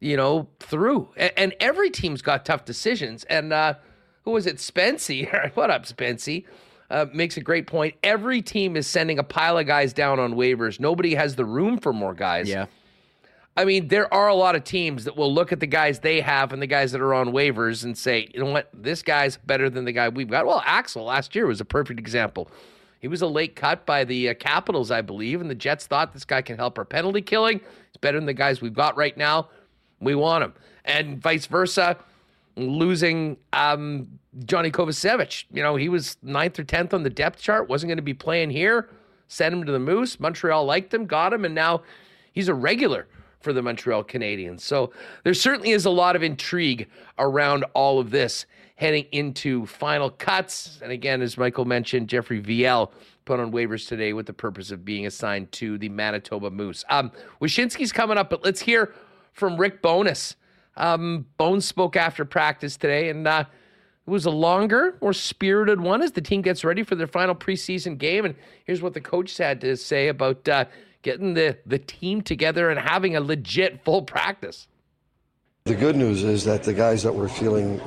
you 0.00 0.16
know, 0.16 0.48
through. 0.60 1.08
And, 1.16 1.32
and 1.36 1.54
every 1.60 1.90
team's 1.90 2.22
got 2.22 2.44
tough 2.44 2.64
decisions. 2.64 3.24
And 3.24 3.52
uh, 3.52 3.74
who 4.22 4.32
was 4.32 4.46
it? 4.46 4.56
Spency. 4.56 5.28
what 5.54 5.70
up, 5.70 5.84
Spency? 5.84 6.44
Uh, 6.90 7.06
makes 7.12 7.36
a 7.36 7.40
great 7.40 7.66
point. 7.66 7.94
Every 8.02 8.40
team 8.40 8.76
is 8.76 8.86
sending 8.86 9.18
a 9.18 9.24
pile 9.24 9.58
of 9.58 9.66
guys 9.66 9.92
down 9.92 10.18
on 10.18 10.34
waivers. 10.34 10.80
Nobody 10.80 11.14
has 11.14 11.36
the 11.36 11.44
room 11.44 11.78
for 11.78 11.92
more 11.92 12.14
guys. 12.14 12.48
Yeah. 12.48 12.66
I 13.58 13.64
mean, 13.64 13.88
there 13.88 14.12
are 14.14 14.28
a 14.28 14.36
lot 14.36 14.54
of 14.54 14.62
teams 14.62 15.02
that 15.02 15.16
will 15.16 15.34
look 15.34 15.50
at 15.50 15.58
the 15.58 15.66
guys 15.66 15.98
they 15.98 16.20
have 16.20 16.52
and 16.52 16.62
the 16.62 16.66
guys 16.68 16.92
that 16.92 17.00
are 17.00 17.12
on 17.12 17.32
waivers 17.32 17.82
and 17.82 17.98
say, 17.98 18.30
you 18.32 18.38
know 18.38 18.52
what, 18.52 18.70
this 18.72 19.02
guy's 19.02 19.36
better 19.36 19.68
than 19.68 19.84
the 19.84 19.90
guy 19.90 20.08
we've 20.08 20.30
got. 20.30 20.46
Well, 20.46 20.62
Axel 20.64 21.02
last 21.02 21.34
year 21.34 21.44
was 21.44 21.60
a 21.60 21.64
perfect 21.64 21.98
example. 21.98 22.48
He 23.00 23.08
was 23.08 23.20
a 23.20 23.26
late 23.26 23.56
cut 23.56 23.84
by 23.84 24.04
the 24.04 24.28
uh, 24.28 24.34
Capitals, 24.34 24.92
I 24.92 25.00
believe, 25.00 25.40
and 25.40 25.50
the 25.50 25.56
Jets 25.56 25.88
thought 25.88 26.12
this 26.12 26.24
guy 26.24 26.40
can 26.40 26.56
help 26.56 26.78
our 26.78 26.84
penalty 26.84 27.20
killing. 27.20 27.58
He's 27.58 27.96
better 28.00 28.16
than 28.16 28.26
the 28.26 28.32
guys 28.32 28.60
we've 28.60 28.72
got 28.72 28.96
right 28.96 29.16
now. 29.16 29.48
We 29.98 30.14
want 30.14 30.44
him. 30.44 30.54
And 30.84 31.20
vice 31.20 31.46
versa, 31.46 31.96
losing 32.54 33.38
um, 33.52 34.20
Johnny 34.44 34.70
Kovacevic. 34.70 35.46
You 35.52 35.64
know, 35.64 35.74
he 35.74 35.88
was 35.88 36.16
ninth 36.22 36.60
or 36.60 36.64
10th 36.64 36.94
on 36.94 37.02
the 37.02 37.10
depth 37.10 37.40
chart, 37.40 37.68
wasn't 37.68 37.88
going 37.88 37.98
to 37.98 38.02
be 38.02 38.14
playing 38.14 38.50
here. 38.50 38.88
Sent 39.26 39.52
him 39.52 39.64
to 39.64 39.72
the 39.72 39.80
Moose. 39.80 40.20
Montreal 40.20 40.64
liked 40.64 40.94
him, 40.94 41.06
got 41.06 41.32
him, 41.32 41.44
and 41.44 41.56
now 41.56 41.82
he's 42.32 42.46
a 42.46 42.54
regular 42.54 43.08
for 43.40 43.52
the 43.52 43.62
Montreal 43.62 44.04
Canadiens. 44.04 44.60
So 44.60 44.92
there 45.24 45.34
certainly 45.34 45.70
is 45.70 45.84
a 45.84 45.90
lot 45.90 46.16
of 46.16 46.22
intrigue 46.22 46.88
around 47.18 47.64
all 47.74 47.98
of 47.98 48.10
this 48.10 48.46
heading 48.76 49.06
into 49.10 49.66
final 49.66 50.10
cuts. 50.10 50.78
And 50.82 50.92
again, 50.92 51.20
as 51.20 51.36
Michael 51.36 51.64
mentioned, 51.64 52.08
Jeffrey 52.08 52.40
Viel 52.40 52.92
put 53.24 53.40
on 53.40 53.52
waivers 53.52 53.88
today 53.88 54.12
with 54.12 54.26
the 54.26 54.32
purpose 54.32 54.70
of 54.70 54.84
being 54.84 55.06
assigned 55.06 55.50
to 55.52 55.78
the 55.78 55.88
Manitoba 55.88 56.50
Moose. 56.50 56.84
Um, 56.88 57.10
Wyshynski's 57.42 57.92
coming 57.92 58.16
up, 58.16 58.30
but 58.30 58.44
let's 58.44 58.60
hear 58.60 58.94
from 59.32 59.56
Rick 59.56 59.82
Bowness. 59.82 60.36
Um, 60.76 61.26
Bones 61.36 61.66
spoke 61.66 61.96
after 61.96 62.24
practice 62.24 62.76
today, 62.76 63.10
and 63.10 63.26
uh, 63.26 63.44
it 64.06 64.10
was 64.10 64.26
a 64.26 64.30
longer, 64.30 64.96
more 65.02 65.12
spirited 65.12 65.80
one 65.80 66.00
as 66.00 66.12
the 66.12 66.20
team 66.20 66.40
gets 66.40 66.64
ready 66.64 66.82
for 66.84 66.94
their 66.94 67.08
final 67.08 67.34
preseason 67.34 67.98
game. 67.98 68.24
And 68.24 68.36
here's 68.64 68.80
what 68.80 68.94
the 68.94 69.00
coach 69.00 69.36
had 69.36 69.60
to 69.62 69.76
say 69.76 70.08
about 70.08 70.48
uh, 70.48 70.66
getting 71.02 71.34
the, 71.34 71.58
the 71.66 71.78
team 71.78 72.22
together 72.22 72.70
and 72.70 72.78
having 72.80 73.16
a 73.16 73.20
legit 73.20 73.84
full 73.84 74.02
practice. 74.02 74.68
The 75.64 75.74
good 75.74 75.96
news 75.96 76.24
is 76.24 76.44
that 76.44 76.62
the 76.62 76.72
guys 76.72 77.02
that 77.02 77.14
were 77.14 77.28
feeling 77.28 77.80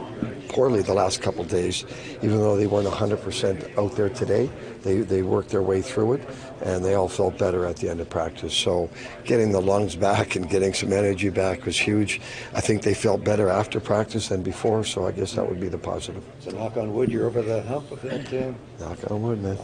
poorly 0.51 0.81
the 0.81 0.93
last 0.93 1.21
couple 1.21 1.43
days, 1.45 1.85
even 2.21 2.37
though 2.37 2.57
they 2.57 2.67
weren't 2.67 2.87
100% 2.87 3.77
out 3.77 3.95
there 3.95 4.09
today, 4.09 4.49
they, 4.83 4.99
they 4.99 5.21
worked 5.21 5.49
their 5.49 5.61
way 5.61 5.81
through 5.81 6.13
it 6.13 6.27
and 6.61 6.83
they 6.83 6.95
all 6.95 7.07
felt 7.07 7.37
better 7.37 7.65
at 7.65 7.77
the 7.77 7.89
end 7.89 8.01
of 8.01 8.09
practice. 8.09 8.53
So 8.53 8.89
getting 9.23 9.51
the 9.51 9.61
lungs 9.61 9.95
back 10.07 10.35
and 10.35 10.49
getting 10.49 10.73
some 10.73 10.91
energy 10.91 11.29
back 11.29 11.65
was 11.65 11.77
huge. 11.79 12.19
I 12.53 12.59
think 12.61 12.81
they 12.83 12.93
felt 12.93 13.23
better 13.23 13.47
after 13.49 13.79
practice 13.79 14.27
than 14.27 14.43
before, 14.43 14.83
so 14.83 15.07
I 15.07 15.11
guess 15.11 15.33
that 15.33 15.47
would 15.47 15.61
be 15.61 15.69
the 15.69 15.77
positive. 15.77 16.23
So 16.39 16.51
knock 16.51 16.75
on 16.75 16.93
wood, 16.93 17.09
you're 17.09 17.27
over 17.27 17.41
the 17.41 17.61
hump 17.63 17.89
of 17.91 18.01
that. 18.01 18.33
Uh... 18.33 18.53
Knock 18.79 19.09
on 19.09 19.21
wood, 19.21 19.41
man. 19.41 19.57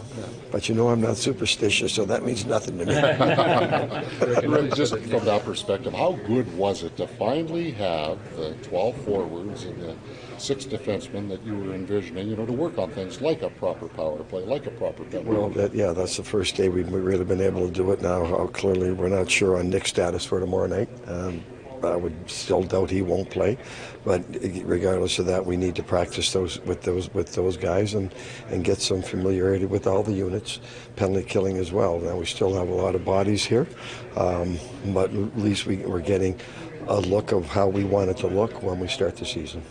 But 0.51 0.69
you 0.69 0.75
know 0.75 0.87
I'm 0.87 1.01
not 1.01 1.17
superstitious, 1.17 1.93
so 1.93 2.05
that 2.05 2.23
means 2.23 2.45
nothing 2.45 2.77
to 2.79 2.85
me. 2.85 2.93
just 4.75 4.97
from 4.97 5.25
that 5.25 5.43
perspective, 5.43 5.93
how 5.93 6.13
good 6.27 6.55
was 6.57 6.83
it 6.83 6.95
to 6.97 7.07
finally 7.07 7.71
have 7.71 8.17
the 8.37 8.53
12 8.63 8.95
forwards 9.01 9.63
and 9.65 9.81
the 9.81 9.95
six 10.39 10.65
defensemen 10.65 11.29
that 11.29 11.43
you 11.43 11.57
were 11.57 11.73
envisioning, 11.73 12.27
you 12.27 12.35
know, 12.35 12.45
to 12.45 12.53
work 12.53 12.77
on 12.77 12.89
things 12.91 13.21
like 13.21 13.41
a 13.41 13.49
proper 13.49 13.87
power 13.87 14.23
play, 14.23 14.43
like 14.45 14.65
a 14.65 14.71
proper 14.71 15.03
penalty. 15.03 15.29
Well, 15.29 15.49
that, 15.49 15.73
yeah, 15.73 15.91
that's 15.91 16.17
the 16.17 16.23
first 16.23 16.55
day 16.55 16.69
we've 16.69 16.91
really 16.91 17.25
been 17.25 17.41
able 17.41 17.67
to 17.67 17.73
do 17.73 17.91
it. 17.91 18.01
Now, 18.01 18.47
clearly, 18.47 18.91
we're 18.91 19.09
not 19.09 19.29
sure 19.29 19.57
on 19.57 19.69
Nick's 19.69 19.89
status 19.89 20.25
for 20.25 20.39
tomorrow 20.39 20.67
night. 20.67 20.89
Um, 21.07 21.43
I 21.83 21.95
would 21.95 22.29
still 22.29 22.63
doubt 22.63 22.89
he 22.89 23.01
won't 23.01 23.29
play, 23.29 23.57
but 24.03 24.23
regardless 24.63 25.19
of 25.19 25.25
that, 25.27 25.45
we 25.45 25.57
need 25.57 25.75
to 25.75 25.83
practice 25.83 26.33
those 26.33 26.59
with 26.61 26.81
those 26.81 27.13
with 27.13 27.33
those 27.33 27.55
guys 27.55 27.93
and, 27.93 28.13
and 28.49 28.63
get 28.63 28.81
some 28.81 29.01
familiarity 29.01 29.65
with 29.65 29.85
all 29.85 30.03
the 30.03 30.13
units, 30.13 30.59
penalty 30.95 31.23
killing 31.23 31.57
as 31.57 31.71
well. 31.71 31.99
Now 31.99 32.17
we 32.17 32.25
still 32.25 32.53
have 32.55 32.69
a 32.69 32.73
lot 32.73 32.95
of 32.95 33.05
bodies 33.05 33.45
here, 33.45 33.67
um, 34.15 34.57
but 34.87 35.11
at 35.11 35.37
least 35.37 35.65
we, 35.65 35.77
we're 35.77 36.01
getting 36.01 36.39
a 36.87 36.99
look 36.99 37.31
of 37.31 37.45
how 37.45 37.67
we 37.67 37.83
want 37.83 38.09
it 38.09 38.17
to 38.17 38.27
look 38.27 38.63
when 38.63 38.79
we 38.79 38.87
start 38.87 39.17
the 39.17 39.25
season. 39.25 39.61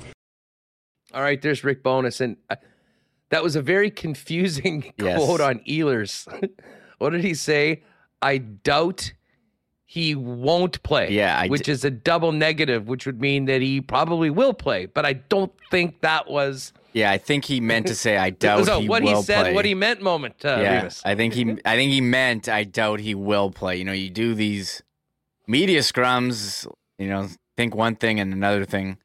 All 1.17 1.23
right, 1.23 1.41
there's 1.41 1.65
Rick 1.65 1.83
Bowness. 1.83 2.21
and 2.21 2.37
uh, 2.51 2.57
that 3.31 3.43
was 3.43 3.57
a 3.57 3.63
very 3.63 3.91
confusing 3.91 4.93
yes. 4.99 5.17
quote 5.17 5.41
on 5.41 5.61
Ehlers. 5.61 6.29
what 6.99 7.11
did 7.11 7.25
he 7.25 7.33
say? 7.33 7.83
I 8.21 8.37
doubt 8.37 9.15
he 9.87 10.15
won't 10.15 10.83
play. 10.83 11.11
Yeah, 11.11 11.39
I 11.39 11.49
which 11.49 11.63
d- 11.63 11.73
is 11.73 11.87
a 11.87 11.91
double 11.91 12.33
negative, 12.33 12.87
which 12.87 13.07
would 13.07 13.19
mean 13.19 13.47
that 13.47 13.63
he 13.63 13.81
probably 13.81 14.29
will 14.29 14.53
play. 14.53 14.85
But 14.85 15.07
I 15.07 15.15
don't 15.15 15.53
think 15.71 16.03
that 16.03 16.29
was. 16.31 16.75
Yeah, 16.93 17.11
I 17.11 17.17
think 17.17 17.47
he 17.47 17.61
meant 17.61 17.87
to 17.87 17.95
say 17.95 18.19
I 18.19 18.29
doubt 18.45 18.67
so 18.67 18.81
he 18.81 18.89
what 18.89 19.03
will 19.03 19.17
he 19.17 19.23
said, 19.23 19.45
play. 19.45 19.55
what 19.55 19.65
he 19.65 19.75
meant. 19.75 20.03
Moment, 20.03 20.45
uh, 20.45 20.59
yeah. 20.61 20.91
I 21.03 21.15
think 21.15 21.33
he, 21.33 21.57
I 21.65 21.77
think 21.77 21.93
he 21.93 22.03
meant 22.03 22.47
I 22.51 22.65
doubt 22.65 23.01
he 23.01 23.15
will 23.15 23.51
play. 23.51 23.77
You 23.77 23.85
know, 23.85 23.93
you 23.93 24.11
do 24.11 24.35
these 24.35 24.83
media 25.47 25.81
scrums. 25.81 26.67
You 26.99 27.09
know, 27.09 27.29
think 27.57 27.75
one 27.75 27.97
thing 27.97 28.21
and 28.21 28.35
another 28.35 28.67
thing 28.67 28.99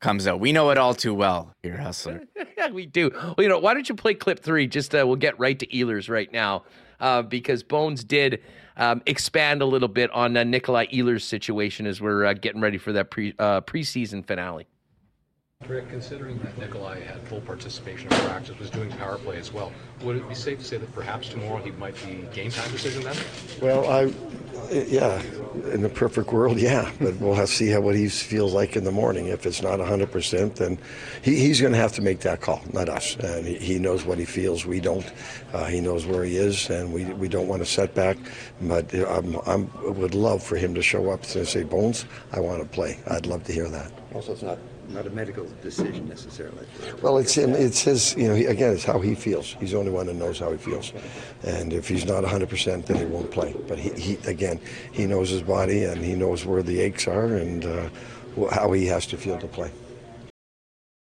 comes 0.00 0.26
out. 0.26 0.40
We 0.40 0.52
know 0.52 0.70
it 0.70 0.78
all 0.78 0.94
too 0.94 1.14
well 1.14 1.52
here, 1.62 1.76
Hustler. 1.76 2.22
yeah, 2.58 2.70
we 2.70 2.86
do. 2.86 3.10
Well, 3.14 3.36
you 3.38 3.48
know, 3.48 3.58
why 3.58 3.74
don't 3.74 3.88
you 3.88 3.94
play 3.94 4.14
clip 4.14 4.40
three? 4.40 4.66
Just 4.66 4.94
uh, 4.94 5.04
we'll 5.06 5.16
get 5.16 5.38
right 5.38 5.58
to 5.58 5.66
Ehlers 5.68 6.08
right 6.08 6.30
now 6.32 6.64
uh, 7.00 7.22
because 7.22 7.62
Bones 7.62 8.04
did 8.04 8.42
um, 8.76 9.02
expand 9.06 9.62
a 9.62 9.66
little 9.66 9.88
bit 9.88 10.10
on 10.10 10.36
uh, 10.36 10.44
Nikolai 10.44 10.86
Ehlers' 10.86 11.22
situation 11.22 11.86
as 11.86 12.00
we're 12.00 12.24
uh, 12.24 12.34
getting 12.34 12.60
ready 12.60 12.78
for 12.78 12.92
that 12.92 13.10
pre 13.10 13.34
uh, 13.38 13.60
preseason 13.62 14.26
finale. 14.26 14.66
Rick, 15.68 15.88
considering 15.88 16.38
that 16.38 16.56
Nikolai 16.58 17.00
had 17.00 17.20
full 17.28 17.40
participation 17.40 18.12
in 18.12 18.18
practice, 18.20 18.58
was 18.58 18.70
doing 18.70 18.90
power 18.90 19.18
play 19.18 19.36
as 19.38 19.52
well, 19.52 19.72
would 20.02 20.16
it 20.16 20.28
be 20.28 20.34
safe 20.34 20.58
to 20.58 20.64
say 20.64 20.76
that 20.76 20.92
perhaps 20.94 21.28
tomorrow 21.28 21.62
he 21.62 21.70
might 21.72 21.94
be 22.06 22.26
game 22.34 22.50
time 22.50 22.70
decision 22.70 23.02
then? 23.02 23.16
Well, 23.60 23.88
I, 23.88 24.12
yeah, 24.70 25.22
in 25.72 25.82
the 25.82 25.88
perfect 25.88 26.32
world, 26.32 26.58
yeah, 26.58 26.90
but 27.00 27.16
we'll 27.16 27.34
have 27.34 27.48
to 27.48 27.52
see 27.52 27.68
how 27.68 27.80
what 27.80 27.94
he 27.94 28.08
feels 28.08 28.52
like 28.52 28.76
in 28.76 28.84
the 28.84 28.92
morning. 28.92 29.28
If 29.28 29.46
it's 29.46 29.62
not 29.62 29.78
100%, 29.78 30.54
then 30.56 30.78
he, 31.22 31.36
he's 31.36 31.60
going 31.60 31.72
to 31.72 31.78
have 31.78 31.92
to 31.92 32.02
make 32.02 32.20
that 32.20 32.40
call, 32.40 32.62
not 32.72 32.88
us. 32.88 33.16
And 33.16 33.46
he, 33.46 33.54
he 33.56 33.78
knows 33.78 34.04
what 34.04 34.18
he 34.18 34.24
feels. 34.24 34.66
We 34.66 34.80
don't. 34.80 35.10
Uh, 35.52 35.66
he 35.66 35.80
knows 35.80 36.06
where 36.06 36.24
he 36.24 36.36
is, 36.36 36.68
and 36.70 36.92
we, 36.92 37.04
we 37.04 37.28
don't 37.28 37.48
want 37.48 37.62
a 37.62 37.66
setback. 37.66 38.16
But 38.60 38.92
I'm, 38.94 39.36
I'm, 39.46 39.70
I 39.78 39.90
would 39.90 40.14
love 40.14 40.42
for 40.42 40.56
him 40.56 40.74
to 40.74 40.82
show 40.82 41.10
up 41.10 41.24
and 41.34 41.46
say, 41.46 41.62
Bones, 41.62 42.04
I 42.32 42.40
want 42.40 42.62
to 42.62 42.68
play. 42.68 42.98
I'd 43.08 43.26
love 43.26 43.44
to 43.44 43.52
hear 43.52 43.68
that. 43.68 43.92
Also, 44.12 44.32
it's 44.32 44.42
not 44.42 44.58
not 44.88 45.06
a 45.06 45.10
medical 45.10 45.46
decision 45.62 46.08
necessarily. 46.08 46.66
Well, 47.02 47.18
it's 47.18 47.34
him. 47.34 47.50
It's 47.50 47.82
his. 47.82 48.14
You 48.16 48.28
know, 48.28 48.34
he, 48.34 48.44
again, 48.46 48.72
it's 48.72 48.84
how 48.84 49.00
he 49.00 49.14
feels. 49.14 49.54
He's 49.60 49.72
the 49.72 49.78
only 49.78 49.90
one 49.90 50.06
that 50.06 50.14
knows 50.14 50.38
how 50.38 50.50
he 50.50 50.58
feels. 50.58 50.92
And 51.42 51.72
if 51.72 51.88
he's 51.88 52.04
not 52.04 52.22
100, 52.22 52.48
percent 52.48 52.86
then 52.86 52.96
he 52.96 53.04
won't 53.04 53.30
play. 53.30 53.54
But 53.66 53.78
he, 53.78 53.90
he, 53.90 54.14
again, 54.28 54.60
he 54.92 55.06
knows 55.06 55.30
his 55.30 55.42
body 55.42 55.84
and 55.84 56.02
he 56.02 56.14
knows 56.14 56.44
where 56.44 56.62
the 56.62 56.80
aches 56.80 57.06
are 57.08 57.36
and 57.36 57.64
uh, 57.64 57.88
how 58.50 58.72
he 58.72 58.86
has 58.86 59.06
to 59.06 59.16
feel 59.16 59.38
to 59.38 59.46
play. 59.46 59.70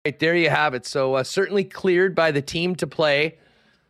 Right 0.05 0.19
there, 0.19 0.35
you 0.35 0.51
have 0.51 0.75
it. 0.75 0.85
So 0.87 1.15
uh, 1.15 1.23
certainly 1.23 1.65
cleared 1.65 2.15
by 2.15 2.33
the 2.33 2.43
team 2.43 2.75
to 2.77 2.87
play, 2.87 3.39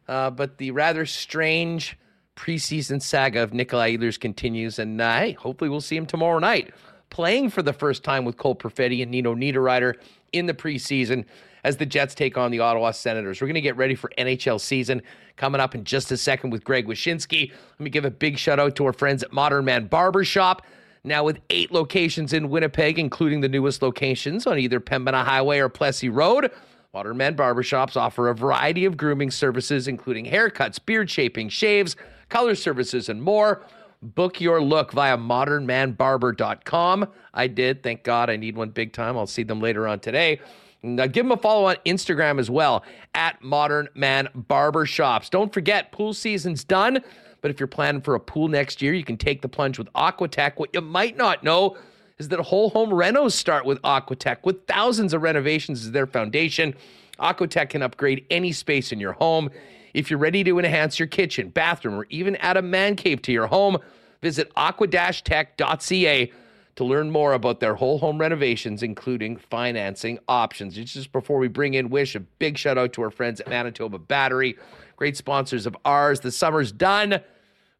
uh, 0.08 0.30
but 0.30 0.58
the 0.58 0.70
rather 0.70 1.06
strange 1.06 1.96
preseason 2.36 3.00
saga 3.00 3.42
of 3.42 3.54
Nikolai 3.54 3.96
Ehlers 3.96 4.18
continues. 4.20 4.78
And 4.78 5.00
uh, 5.00 5.18
hey, 5.18 5.32
hopefully 5.32 5.70
we'll 5.70 5.80
see 5.80 5.96
him 5.96 6.06
tomorrow 6.06 6.38
night 6.38 6.72
playing 7.12 7.50
for 7.50 7.62
the 7.62 7.74
first 7.74 8.02
time 8.02 8.24
with 8.24 8.38
Cole 8.38 8.56
Perfetti 8.56 9.02
and 9.02 9.10
Nino 9.10 9.34
Niederreiter 9.34 9.94
in 10.32 10.46
the 10.46 10.54
preseason 10.54 11.26
as 11.62 11.76
the 11.76 11.84
Jets 11.86 12.14
take 12.14 12.38
on 12.38 12.50
the 12.50 12.58
Ottawa 12.58 12.90
Senators. 12.90 13.40
We're 13.40 13.46
going 13.48 13.54
to 13.54 13.60
get 13.60 13.76
ready 13.76 13.94
for 13.94 14.10
NHL 14.16 14.58
season 14.58 15.02
coming 15.36 15.60
up 15.60 15.74
in 15.74 15.84
just 15.84 16.10
a 16.10 16.16
second 16.16 16.50
with 16.50 16.64
Greg 16.64 16.86
Wyshynski. 16.88 17.50
Let 17.50 17.80
me 17.80 17.90
give 17.90 18.06
a 18.06 18.10
big 18.10 18.38
shout 18.38 18.58
out 18.58 18.74
to 18.76 18.86
our 18.86 18.94
friends 18.94 19.22
at 19.22 19.30
Modern 19.30 19.66
Man 19.66 19.86
Barbershop. 19.86 20.66
Now, 21.04 21.22
with 21.22 21.38
eight 21.50 21.70
locations 21.70 22.32
in 22.32 22.48
Winnipeg, 22.48 22.98
including 22.98 23.42
the 23.42 23.48
newest 23.48 23.82
locations 23.82 24.46
on 24.46 24.58
either 24.58 24.80
Pembina 24.80 25.22
Highway 25.22 25.58
or 25.58 25.68
Plessis 25.68 26.08
Road, 26.08 26.50
Modern 26.94 27.18
Man 27.18 27.36
Barbershops 27.36 27.96
offer 27.96 28.28
a 28.28 28.34
variety 28.34 28.86
of 28.86 28.96
grooming 28.96 29.30
services, 29.30 29.86
including 29.86 30.24
haircuts, 30.24 30.78
beard 30.84 31.10
shaping, 31.10 31.50
shaves, 31.50 31.94
color 32.30 32.54
services, 32.54 33.08
and 33.08 33.22
more. 33.22 33.66
Book 34.02 34.40
your 34.40 34.60
look 34.60 34.92
via 34.92 35.16
modernmanbarber.com. 35.16 37.08
I 37.32 37.46
did. 37.46 37.82
Thank 37.82 38.02
God 38.02 38.30
I 38.30 38.36
need 38.36 38.56
one 38.56 38.70
big 38.70 38.92
time. 38.92 39.16
I'll 39.16 39.26
see 39.26 39.44
them 39.44 39.60
later 39.60 39.86
on 39.86 40.00
today. 40.00 40.40
Now, 40.82 41.06
give 41.06 41.24
them 41.24 41.32
a 41.32 41.36
follow 41.36 41.66
on 41.66 41.76
Instagram 41.86 42.40
as 42.40 42.50
well 42.50 42.84
at 43.14 43.40
Modern 43.42 43.88
Man 43.94 44.28
Barbershops. 44.36 45.30
Don't 45.30 45.54
forget, 45.54 45.92
pool 45.92 46.12
season's 46.12 46.64
done. 46.64 47.02
But 47.40 47.50
if 47.50 47.60
you're 47.60 47.66
planning 47.68 48.00
for 48.00 48.14
a 48.14 48.20
pool 48.20 48.48
next 48.48 48.82
year, 48.82 48.92
you 48.92 49.04
can 49.04 49.16
take 49.16 49.42
the 49.42 49.48
plunge 49.48 49.78
with 49.78 49.92
Aquatech. 49.92 50.54
What 50.56 50.70
you 50.72 50.80
might 50.80 51.16
not 51.16 51.44
know 51.44 51.76
is 52.18 52.28
that 52.28 52.40
whole 52.40 52.70
home 52.70 52.90
renos 52.90 53.32
start 53.32 53.64
with 53.64 53.80
Aquatech, 53.82 54.38
with 54.44 54.66
thousands 54.66 55.12
of 55.12 55.22
renovations 55.22 55.84
as 55.84 55.92
their 55.92 56.06
foundation. 56.06 56.74
Aquatech 57.18 57.70
can 57.70 57.82
upgrade 57.82 58.24
any 58.30 58.52
space 58.52 58.92
in 58.92 59.00
your 59.00 59.12
home. 59.12 59.50
If 59.94 60.10
you're 60.10 60.18
ready 60.18 60.42
to 60.44 60.58
enhance 60.58 60.98
your 60.98 61.08
kitchen, 61.08 61.48
bathroom, 61.50 61.94
or 61.94 62.06
even 62.10 62.36
add 62.36 62.56
a 62.56 62.62
man 62.62 62.96
cave 62.96 63.22
to 63.22 63.32
your 63.32 63.46
home, 63.46 63.78
visit 64.20 64.50
aqua-tech.ca 64.56 66.32
to 66.74 66.84
learn 66.84 67.10
more 67.10 67.34
about 67.34 67.60
their 67.60 67.74
whole 67.74 67.98
home 67.98 68.18
renovations, 68.18 68.82
including 68.82 69.36
financing 69.36 70.18
options. 70.28 70.74
Just 70.74 71.12
before 71.12 71.38
we 71.38 71.48
bring 71.48 71.74
in 71.74 71.90
Wish, 71.90 72.14
a 72.14 72.20
big 72.20 72.56
shout 72.56 72.78
out 72.78 72.94
to 72.94 73.02
our 73.02 73.10
friends 73.10 73.40
at 73.40 73.48
Manitoba 73.48 73.98
Battery, 73.98 74.56
great 74.96 75.16
sponsors 75.16 75.66
of 75.66 75.76
ours. 75.84 76.20
The 76.20 76.32
summer's 76.32 76.72
done. 76.72 77.20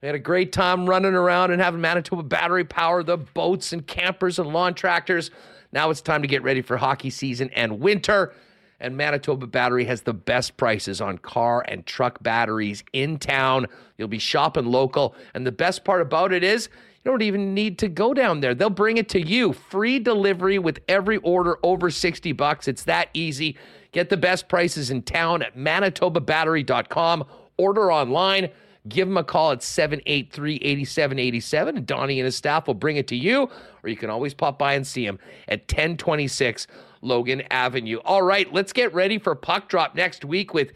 We 0.03 0.07
had 0.07 0.15
a 0.15 0.19
great 0.19 0.53
time 0.53 0.87
running 0.87 1.15
around 1.15 1.53
and 1.53 1.63
having 1.63 1.81
Manitoba 1.81 2.25
Battery 2.25 2.65
power 2.65 3.03
the 3.03 3.17
boats 3.17 3.73
and 3.73 3.87
campers 3.87 4.39
and 4.39 4.53
lawn 4.53 4.75
tractors. 4.75 5.31
Now 5.73 5.89
it's 5.89 6.03
time 6.03 6.21
to 6.23 6.29
get 6.29 6.43
ready 6.43 6.61
for 6.61 6.77
hockey 6.77 7.09
season 7.09 7.49
and 7.55 7.81
winter 7.81 8.35
and 8.83 8.97
Manitoba 8.97 9.47
Battery 9.47 9.85
has 9.87 10.03
the 10.03 10.13
best 10.13 10.57
prices 10.57 11.01
on 11.01 11.17
car 11.19 11.65
and 11.67 11.87
truck 11.87 12.23
batteries 12.23 12.83
in 12.93 13.17
town. 13.17 13.67
You'll 13.97 14.09
be 14.09 14.19
shopping 14.19 14.67
local. 14.67 15.15
And 15.33 15.47
the 15.47 15.53
best 15.53 15.85
part 15.85 16.03
about 16.03 16.33
it 16.33 16.43
is, 16.43 16.69
you 17.05 17.11
don't 17.11 17.23
even 17.23 17.55
need 17.55 17.79
to 17.79 17.89
go 17.89 18.13
down 18.13 18.41
there. 18.41 18.55
They'll 18.55 18.71
bring 18.71 18.97
it 18.97 19.09
to 19.11 19.21
you. 19.21 19.53
Free 19.53 19.99
delivery 19.99 20.59
with 20.59 20.81
every 20.89 21.17
order 21.19 21.59
over 21.63 21.91
60 21.91 22.33
bucks. 22.33 22.69
It's 22.69 22.83
that 22.85 23.09
easy. 23.15 23.57
Get 23.93 24.11
the 24.11 24.17
best 24.17 24.49
prices 24.49 24.91
in 24.91 25.03
town 25.03 25.43
at 25.43 25.57
manitobabattery.com. 25.57 27.25
Order 27.57 27.93
online. 27.93 28.51
Give 28.89 29.07
them 29.07 29.17
a 29.17 29.23
call 29.23 29.53
at 29.53 29.63
783 29.63 30.57
8787, 30.57 31.77
and 31.77 31.87
Donnie 31.87 32.19
and 32.19 32.25
his 32.25 32.35
staff 32.35 32.67
will 32.67 32.75
bring 32.75 32.97
it 32.97 33.07
to 33.09 33.17
you. 33.17 33.49
Or 33.83 33.89
you 33.89 33.97
can 33.97 34.11
always 34.11 34.35
pop 34.35 34.59
by 34.59 34.75
and 34.75 34.85
see 34.85 35.07
him 35.07 35.21
at 35.47 35.61
1026 35.61 36.67
Logan 37.03 37.43
Avenue. 37.51 37.99
All 38.05 38.23
right, 38.23 38.51
let's 38.53 38.73
get 38.73 38.95
ready 38.95 39.19
for 39.19 39.35
puck 39.35 39.69
drop 39.69 39.95
next 39.95 40.25
week 40.25 40.55
with 40.55 40.73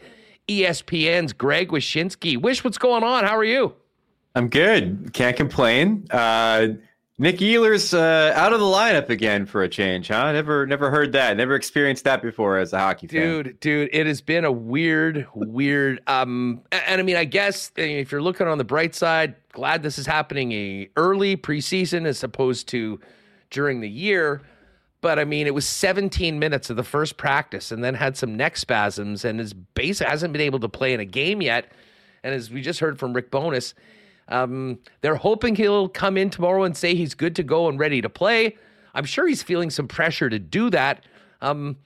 ESPN's 0.47 1.33
Greg 1.33 1.69
Wyshynski. 1.69 2.39
Wish, 2.39 2.63
what's 2.63 2.77
going 2.77 3.03
on? 3.03 3.23
How 3.23 3.35
are 3.35 3.43
you? 3.43 3.73
I'm 4.35 4.49
good. 4.49 5.13
Can't 5.13 5.35
complain. 5.35 6.05
Uh, 6.11 6.67
Nick 7.19 7.37
Ehlers 7.37 7.97
uh, 7.97 8.31
out 8.35 8.53
of 8.53 8.59
the 8.59 8.65
lineup 8.65 9.09
again 9.09 9.47
for 9.47 9.63
a 9.63 9.69
change, 9.69 10.09
huh? 10.09 10.31
Never, 10.31 10.67
never 10.67 10.91
heard 10.91 11.13
that. 11.13 11.35
Never 11.35 11.55
experienced 11.55 12.03
that 12.03 12.21
before 12.21 12.59
as 12.59 12.73
a 12.73 12.77
hockey 12.77 13.07
fan. 13.07 13.21
Dude, 13.21 13.59
dude, 13.59 13.89
it 13.91 14.05
has 14.05 14.21
been 14.21 14.45
a 14.45 14.51
weird, 14.51 15.25
weird. 15.33 15.99
Um, 16.05 16.61
and 16.71 17.01
I 17.01 17.03
mean, 17.03 17.15
I 17.15 17.25
guess 17.25 17.71
if 17.75 18.11
you're 18.11 18.21
looking 18.21 18.47
on 18.47 18.59
the 18.59 18.63
bright 18.63 18.93
side, 18.93 19.33
glad 19.51 19.81
this 19.81 19.97
is 19.97 20.05
happening 20.05 20.51
a 20.51 20.89
early 20.95 21.35
preseason 21.35 22.05
as 22.05 22.23
opposed 22.23 22.67
to 22.69 22.99
during 23.49 23.81
the 23.81 23.89
year. 23.89 24.43
But 25.01 25.19
I 25.19 25.25
mean, 25.25 25.45
it 25.45 25.53
was 25.53 25.67
17 25.67 26.39
minutes 26.39 26.69
of 26.69 26.75
the 26.75 26.83
first 26.83 27.17
practice, 27.17 27.71
and 27.71 27.83
then 27.83 27.93
had 27.93 28.17
some 28.17 28.35
neck 28.35 28.57
spasms, 28.57 29.25
and 29.25 29.39
his 29.39 29.53
base 29.53 29.99
hasn't 29.99 30.33
been 30.33 30.41
able 30.41 30.59
to 30.59 30.69
play 30.69 30.93
in 30.93 30.99
a 30.99 31.05
game 31.05 31.41
yet. 31.41 31.71
And 32.23 32.33
as 32.33 32.49
we 32.49 32.61
just 32.61 32.79
heard 32.79 32.97
from 32.97 33.13
Rick 33.13 33.29
Bowness, 33.29 33.73
um, 34.27 34.79
they're 35.01 35.15
hoping 35.15 35.55
he'll 35.55 35.87
come 35.87 36.17
in 36.17 36.29
tomorrow 36.29 36.63
and 36.63 36.75
say 36.75 36.95
he's 36.95 37.13
good 37.13 37.35
to 37.35 37.43
go 37.43 37.69
and 37.69 37.79
ready 37.79 38.01
to 38.01 38.09
play. 38.09 38.57
I'm 38.93 39.05
sure 39.05 39.27
he's 39.27 39.43
feeling 39.43 39.69
some 39.69 39.87
pressure 39.87 40.29
to 40.29 40.39
do 40.39 40.69
that. 40.71 41.05
Um, 41.41 41.77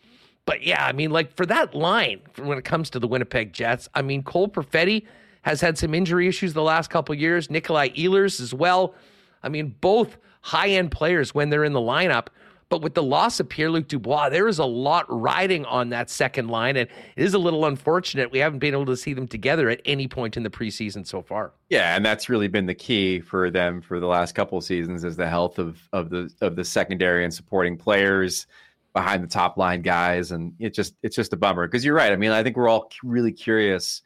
but 0.46 0.64
yeah, 0.64 0.86
I 0.86 0.94
mean, 0.94 1.12
like 1.12 1.36
for 1.36 1.46
that 1.46 1.76
line, 1.76 2.22
when 2.38 2.58
it 2.58 2.64
comes 2.64 2.90
to 2.92 3.00
the 3.00 3.08
Winnipeg 3.08 3.54
Jets, 3.54 3.90
I 3.94 4.02
mean, 4.02 4.24
Cole 4.24 4.48
Perfetti 4.48 5.06
has 5.44 5.62
had 5.62 5.78
some 5.78 5.94
injury 5.94 6.28
issues 6.28 6.54
the 6.54 6.62
last 6.62 6.90
couple 6.90 7.14
years. 7.16 7.50
Nikolai 7.50 7.90
Ehlers 7.90 8.40
as 8.40 8.54
well. 8.54 8.96
I 9.44 9.50
mean, 9.50 9.76
both 9.82 10.18
high 10.42 10.70
end 10.70 10.92
players 10.92 11.36
when 11.36 11.50
they're 11.50 11.64
in 11.64 11.74
the 11.74 11.80
lineup. 11.80 12.28
But 12.72 12.82
with 12.82 12.94
the 12.94 13.04
loss 13.04 13.42
of 13.42 13.50
Pierre 13.50 13.70
Luc 13.70 13.90
Dubois, 13.90 14.30
there 14.30 14.48
is 14.48 14.58
a 14.58 14.64
lot 14.64 15.06
riding 15.10 15.66
on 15.66 15.90
that 15.90 16.10
second 16.10 16.48
line. 16.48 16.78
And 16.78 16.90
it 17.18 17.24
is 17.24 17.34
a 17.34 17.38
little 17.38 17.66
unfortunate 17.66 18.32
we 18.32 18.40
haven't 18.40 18.60
been 18.60 18.74
able 18.74 18.86
to 18.86 18.96
see 18.96 19.14
them 19.14 19.28
together 19.28 19.70
at 19.70 19.82
any 19.84 20.08
point 20.08 20.38
in 20.38 20.44
the 20.44 20.50
preseason 20.50 21.06
so 21.06 21.22
far. 21.22 21.52
Yeah, 21.70 21.98
and 21.98 22.06
that's 22.06 22.30
really 22.30 22.48
been 22.48 22.68
the 22.68 22.74
key 22.74 23.20
for 23.20 23.52
them 23.52 23.82
for 23.82 24.00
the 24.00 24.08
last 24.08 24.36
couple 24.36 24.62
seasons 24.62 25.04
is 25.04 25.18
the 25.18 25.28
health 25.28 25.60
of 25.60 25.86
of 25.92 26.10
the 26.10 26.34
of 26.40 26.56
the 26.56 26.64
secondary 26.64 27.26
and 27.26 27.34
supporting 27.34 27.76
players 27.78 28.48
behind 28.94 29.22
the 29.22 29.28
top 29.28 29.58
line 29.58 29.82
guys. 29.82 30.32
And 30.32 30.54
it 30.58 30.74
just 30.74 30.96
it's 31.04 31.18
just 31.18 31.34
a 31.34 31.38
bummer. 31.38 31.68
Because 31.68 31.84
you're 31.84 31.94
right. 31.94 32.14
I 32.14 32.16
mean, 32.16 32.32
I 32.32 32.42
think 32.42 32.56
we're 32.56 32.70
all 32.70 32.90
really 33.04 33.34
curious 33.34 34.02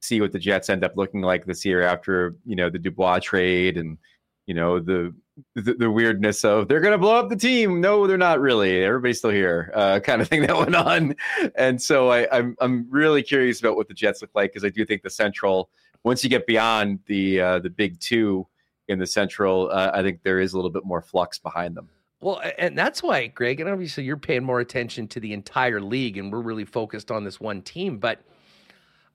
to 0.00 0.08
see 0.08 0.22
what 0.22 0.32
the 0.32 0.38
Jets 0.38 0.70
end 0.70 0.84
up 0.84 0.96
looking 0.96 1.20
like 1.20 1.44
this 1.44 1.66
year 1.66 1.82
after, 1.82 2.34
you 2.46 2.56
know, 2.56 2.70
the 2.70 2.78
Dubois 2.78 3.18
trade 3.18 3.76
and 3.76 3.98
you 4.46 4.54
know 4.54 4.80
the 4.80 5.14
the, 5.54 5.74
the 5.74 5.90
weirdness 5.90 6.44
of 6.44 6.68
they're 6.68 6.80
going 6.80 6.92
to 6.92 6.98
blow 6.98 7.16
up 7.16 7.28
the 7.28 7.36
team. 7.36 7.80
No, 7.80 8.06
they're 8.06 8.16
not 8.16 8.40
really. 8.40 8.82
Everybody's 8.82 9.18
still 9.18 9.30
here, 9.30 9.70
uh, 9.74 10.00
kind 10.00 10.22
of 10.22 10.28
thing 10.28 10.42
that 10.46 10.56
went 10.56 10.74
on. 10.74 11.14
And 11.56 11.80
so 11.80 12.10
I, 12.10 12.26
I'm 12.36 12.56
I'm 12.60 12.86
really 12.90 13.22
curious 13.22 13.60
about 13.60 13.76
what 13.76 13.88
the 13.88 13.94
Jets 13.94 14.22
look 14.22 14.30
like 14.34 14.52
because 14.52 14.64
I 14.64 14.70
do 14.70 14.84
think 14.84 15.02
the 15.02 15.10
Central, 15.10 15.70
once 16.04 16.24
you 16.24 16.30
get 16.30 16.46
beyond 16.46 17.00
the 17.06 17.40
uh, 17.40 17.58
the 17.58 17.70
big 17.70 17.98
two 18.00 18.46
in 18.88 18.98
the 18.98 19.06
Central, 19.06 19.70
uh, 19.70 19.90
I 19.92 20.02
think 20.02 20.22
there 20.22 20.40
is 20.40 20.52
a 20.52 20.56
little 20.56 20.70
bit 20.70 20.84
more 20.84 21.02
flux 21.02 21.38
behind 21.38 21.76
them. 21.76 21.88
Well, 22.20 22.40
and 22.58 22.76
that's 22.76 23.02
why, 23.02 23.26
Greg, 23.26 23.60
and 23.60 23.68
obviously 23.68 24.04
you're 24.04 24.16
paying 24.16 24.42
more 24.42 24.60
attention 24.60 25.06
to 25.08 25.20
the 25.20 25.32
entire 25.32 25.80
league, 25.80 26.16
and 26.16 26.32
we're 26.32 26.40
really 26.40 26.64
focused 26.64 27.10
on 27.10 27.24
this 27.24 27.40
one 27.40 27.60
team, 27.60 27.98
but 27.98 28.20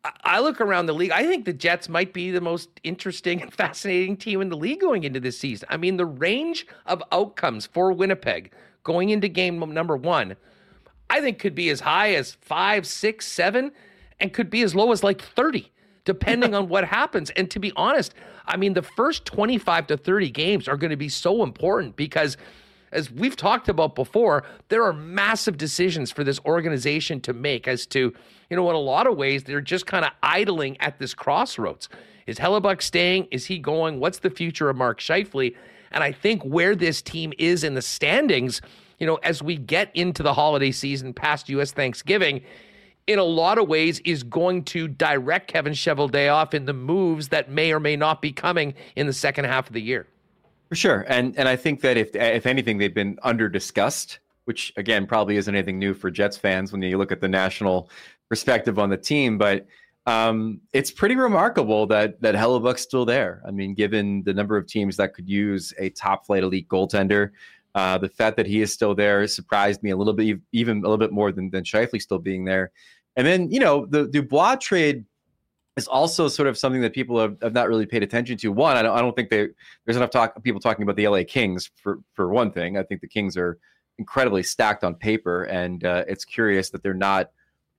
I 0.04 0.40
look 0.40 0.60
around 0.60 0.88
the 0.88 0.94
league. 0.94 1.12
I 1.12 1.28
think 1.28 1.46
the 1.46 1.54
Jets 1.54 1.88
might 1.88 2.12
be 2.12 2.32
the 2.32 2.42
most 2.42 2.70
interesting 2.84 3.42
and 3.42 3.54
fascinating 3.54 4.18
team 4.18 4.42
in 4.42 4.50
the 4.50 4.58
league 4.58 4.80
going 4.80 5.04
into 5.04 5.20
this 5.20 5.38
season. 5.38 5.68
I 5.70 5.78
mean, 5.78 5.98
the 5.98 6.06
range 6.06 6.66
of 6.88 7.04
outcomes 7.12 7.68
for 7.68 7.92
Winnipeg 7.94 8.52
going 8.84 9.10
into 9.10 9.28
game 9.28 9.60
number 9.74 9.96
one, 9.96 10.36
I 11.10 11.22
think 11.22 11.38
could 11.38 11.54
be 11.54 11.70
as 11.70 11.82
high 11.82 12.16
as 12.16 12.34
five, 12.42 12.88
six, 12.88 13.28
seven, 13.28 13.72
and 14.20 14.34
could 14.34 14.50
be 14.50 14.64
as 14.64 14.74
low 14.74 14.92
as 14.92 15.04
like 15.04 15.22
30, 15.22 15.72
depending 16.04 16.56
on 16.56 16.68
what 16.68 16.86
happens. 16.86 17.30
And 17.32 17.52
to 17.52 17.60
be 17.60 17.72
honest, 17.76 18.16
I 18.48 18.58
mean, 18.58 18.74
the 18.74 18.82
first 18.82 19.26
25 19.26 19.88
to 19.88 19.98
30 19.98 20.32
games 20.32 20.68
are 20.68 20.78
going 20.78 20.90
to 20.90 20.98
be 20.98 21.10
so 21.10 21.44
important 21.44 21.96
because 21.96 22.38
as 22.92 23.12
we've 23.12 23.36
talked 23.36 23.70
about 23.70 23.96
before, 23.96 24.44
there 24.70 24.84
are 24.84 24.94
massive 24.94 25.58
decisions 25.58 26.12
for 26.12 26.24
this 26.24 26.40
organization 26.46 27.22
to 27.22 27.34
make 27.34 27.68
as 27.68 27.86
to, 27.88 28.14
you 28.52 28.58
know, 28.58 28.70
in 28.70 28.76
a 28.76 28.80
lot 28.80 29.08
of 29.08 29.16
ways, 29.16 29.46
they're 29.46 29.62
just 29.62 29.86
kind 29.86 30.04
of 30.04 30.12
idling 30.22 30.80
at 30.82 31.00
this 31.00 31.14
crossroads. 31.14 31.88
Is 32.28 32.38
Hellebuyck 32.38 32.82
staying? 32.82 33.30
Is 33.32 33.46
he 33.46 33.58
going? 33.58 34.02
What's 34.02 34.20
the 34.20 34.30
future 34.30 34.70
of 34.70 34.76
Mark 34.76 35.00
Scheifele? 35.00 35.56
And 35.92 36.04
I 36.04 36.12
think 36.12 36.44
where 36.44 36.76
this 36.76 37.02
team 37.02 37.32
is 37.38 37.64
in 37.64 37.76
the 37.76 37.82
standings, 37.82 38.62
you 39.00 39.08
know, 39.08 39.16
as 39.24 39.42
we 39.42 39.56
get 39.56 39.90
into 39.96 40.22
the 40.22 40.34
holiday 40.34 40.72
season 40.72 41.14
past 41.14 41.48
U.S. 41.48 41.72
Thanksgiving, 41.72 42.42
in 43.08 43.20
a 43.20 43.24
lot 43.24 43.58
of 43.58 43.70
ways 43.70 44.00
is 44.02 44.22
going 44.22 44.66
to 44.66 44.90
direct 44.90 45.48
Kevin 45.48 45.74
Cheveldayoff 45.74 46.54
in 46.54 46.66
the 46.66 46.74
moves 46.74 47.30
that 47.30 47.50
may 47.50 47.72
or 47.72 47.80
may 47.80 47.96
not 47.96 48.22
be 48.22 48.34
coming 48.34 48.74
in 48.98 49.08
the 49.08 49.14
second 49.14 49.46
half 49.46 49.68
of 49.68 49.74
the 49.74 49.82
year. 49.82 50.08
For 50.68 50.76
sure, 50.76 51.06
and 51.08 51.38
and 51.38 51.48
I 51.48 51.56
think 51.56 51.80
that 51.82 51.96
if 51.96 52.14
if 52.16 52.46
anything, 52.46 52.78
they've 52.78 52.94
been 52.94 53.18
under 53.24 53.48
discussed, 53.48 54.20
which 54.44 54.74
again 54.76 55.08
probably 55.08 55.38
isn't 55.38 55.54
anything 55.54 55.80
new 55.80 55.94
for 55.94 56.12
Jets 56.12 56.36
fans 56.38 56.72
when 56.74 56.82
you 56.82 56.98
look 56.98 57.12
at 57.12 57.22
the 57.22 57.30
national 57.30 57.90
perspective 58.32 58.80
on 58.80 58.90
the 58.90 58.96
team. 58.96 59.38
But 59.38 59.68
um, 60.06 60.62
it's 60.72 60.90
pretty 60.90 61.18
remarkable 61.18 61.86
that 61.88 62.22
that 62.22 62.34
Hellebuyck's 62.34 62.82
still 62.82 63.06
there. 63.06 63.44
I 63.46 63.52
mean, 63.52 63.74
given 63.74 64.24
the 64.24 64.34
number 64.34 64.56
of 64.56 64.66
teams 64.68 64.96
that 64.98 65.14
could 65.14 65.28
use 65.28 65.74
a 65.78 65.90
top 65.90 66.26
flight 66.26 66.42
elite 66.42 66.70
goaltender, 66.70 67.32
uh, 67.76 67.98
the 67.98 68.08
fact 68.08 68.38
that 68.38 68.48
he 68.48 68.62
is 68.62 68.72
still 68.72 68.96
there 68.96 69.28
surprised 69.28 69.84
me 69.84 69.90
a 69.90 69.98
little 69.98 70.14
bit, 70.14 70.40
even 70.54 70.78
a 70.78 70.82
little 70.82 70.98
bit 70.98 71.12
more 71.12 71.34
than 71.34 71.50
than 71.52 71.66
Scheifele 71.66 72.02
still 72.02 72.20
being 72.20 72.46
there. 72.46 72.72
And 73.18 73.28
then 73.28 73.52
you 73.52 73.60
know 73.60 73.86
the 73.86 74.08
Dubois 74.08 74.56
trade 74.56 75.04
is 75.76 75.88
also 75.88 76.30
sort 76.30 76.48
of 76.48 76.58
something 76.58 76.82
that 76.82 76.94
people 76.94 77.20
have, 77.20 77.36
have 77.42 77.54
not 77.54 77.68
really 77.68 77.86
paid 77.86 78.02
attention 78.02 78.38
to. 78.38 78.52
One, 78.52 78.78
I 78.78 78.82
don't, 78.82 78.98
I 78.98 79.02
don't 79.02 79.16
think 79.16 79.30
they, 79.30 79.48
there's 79.86 79.98
enough 79.98 80.10
talk 80.10 80.42
people 80.42 80.62
talking 80.62 80.84
about 80.84 80.96
the 80.96 81.08
LA 81.08 81.24
Kings 81.28 81.70
for 81.76 82.00
for 82.14 82.30
one 82.30 82.52
thing. 82.54 82.78
I 82.78 82.84
think 82.84 83.02
the 83.02 83.10
Kings 83.10 83.36
are 83.36 83.60
incredibly 84.00 84.42
stacked 84.42 84.86
on 84.86 84.96
paper, 84.96 85.44
and 85.44 85.84
uh, 85.84 86.06
it's 86.08 86.24
curious 86.24 86.70
that 86.70 86.82
they're 86.82 86.94
not 86.94 87.32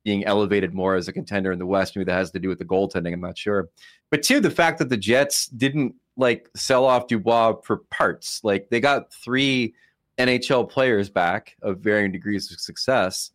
being 0.04 0.24
elevated 0.24 0.74
more 0.74 0.96
as 0.96 1.08
a 1.08 1.12
contender 1.12 1.52
in 1.52 1.58
the 1.58 1.66
West. 1.66 1.94
Maybe 1.94 2.04
that 2.04 2.12
has 2.12 2.30
to 2.32 2.38
do 2.38 2.48
with 2.48 2.58
the 2.58 2.64
goaltending. 2.64 3.12
I'm 3.12 3.20
not 3.20 3.38
sure. 3.38 3.68
But 4.10 4.22
two, 4.22 4.40
the 4.40 4.50
fact 4.50 4.78
that 4.78 4.88
the 4.88 4.96
Jets 4.96 5.46
didn't 5.46 5.94
like 6.16 6.48
sell 6.54 6.84
off 6.84 7.06
Dubois 7.06 7.54
for 7.64 7.78
parts. 7.90 8.40
Like 8.42 8.68
they 8.70 8.80
got 8.80 9.12
three 9.12 9.74
NHL 10.18 10.68
players 10.68 11.08
back 11.08 11.56
of 11.62 11.78
varying 11.78 12.12
degrees 12.12 12.50
of 12.52 12.60
success. 12.60 13.30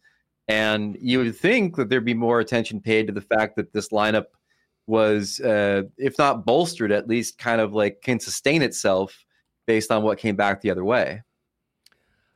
And 0.47 0.97
you 1.01 1.19
would 1.19 1.35
think 1.35 1.75
that 1.75 1.89
there'd 1.89 2.05
be 2.05 2.13
more 2.13 2.39
attention 2.39 2.79
paid 2.79 3.07
to 3.07 3.13
the 3.13 3.21
fact 3.21 3.55
that 3.57 3.73
this 3.73 3.89
lineup 3.89 4.25
was, 4.85 5.41
uh, 5.41 5.83
if 5.97 6.17
not 6.17 6.45
bolstered, 6.45 6.91
at 6.91 7.07
least 7.07 7.37
kind 7.37 7.59
of 7.59 7.73
like 7.73 8.01
can 8.01 8.19
sustain 8.19 8.61
itself 8.61 9.25
based 9.65 9.91
on 9.91 10.03
what 10.03 10.17
came 10.17 10.35
back 10.35 10.61
the 10.61 10.71
other 10.71 10.85
way. 10.85 11.21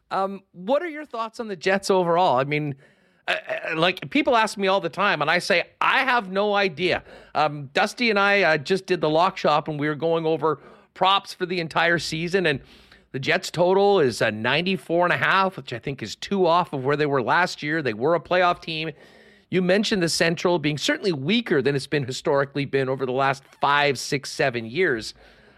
Um, 0.09 0.41
what 0.51 0.83
are 0.83 0.89
your 0.89 1.05
thoughts 1.05 1.39
on 1.39 1.47
the 1.47 1.55
Jets 1.55 1.89
overall? 1.89 2.37
I 2.37 2.43
mean, 2.43 2.75
uh, 3.27 3.35
uh, 3.71 3.75
like 3.75 4.09
people 4.09 4.35
ask 4.35 4.57
me 4.57 4.67
all 4.67 4.81
the 4.81 4.89
time, 4.89 5.21
and 5.21 5.29
I 5.29 5.39
say 5.39 5.63
I 5.79 5.99
have 5.99 6.31
no 6.31 6.53
idea. 6.53 7.03
Um, 7.35 7.69
Dusty 7.73 8.09
and 8.09 8.19
I 8.19 8.41
uh, 8.41 8.57
just 8.57 8.85
did 8.85 9.01
the 9.01 9.09
lock 9.09 9.37
shop, 9.37 9.67
and 9.67 9.79
we 9.79 9.87
were 9.87 9.95
going 9.95 10.25
over 10.25 10.59
props 10.93 11.33
for 11.33 11.45
the 11.45 11.59
entire 11.59 11.99
season, 11.99 12.45
and 12.45 12.59
the 13.11 13.19
Jets 13.19 13.51
total 13.51 13.99
is 13.99 14.21
a 14.21 14.31
94 14.31 15.05
and 15.05 15.13
a 15.13 15.17
half, 15.17 15.57
which 15.57 15.73
I 15.73 15.79
think 15.79 16.01
is 16.01 16.15
two 16.15 16.45
off 16.45 16.73
of 16.73 16.85
where 16.85 16.95
they 16.95 17.05
were 17.05 17.21
last 17.21 17.61
year. 17.61 17.81
They 17.81 17.93
were 17.93 18.15
a 18.15 18.19
playoff 18.19 18.61
team. 18.61 18.91
You 19.49 19.61
mentioned 19.61 20.01
the 20.01 20.09
Central 20.09 20.59
being 20.59 20.77
certainly 20.77 21.11
weaker 21.11 21.61
than 21.61 21.75
it's 21.75 21.87
been 21.87 22.05
historically 22.05 22.63
been 22.63 22.87
over 22.87 23.05
the 23.05 23.11
last 23.11 23.43
five, 23.59 23.99
six, 23.99 24.31
seven 24.31 24.65
years. 24.65 25.13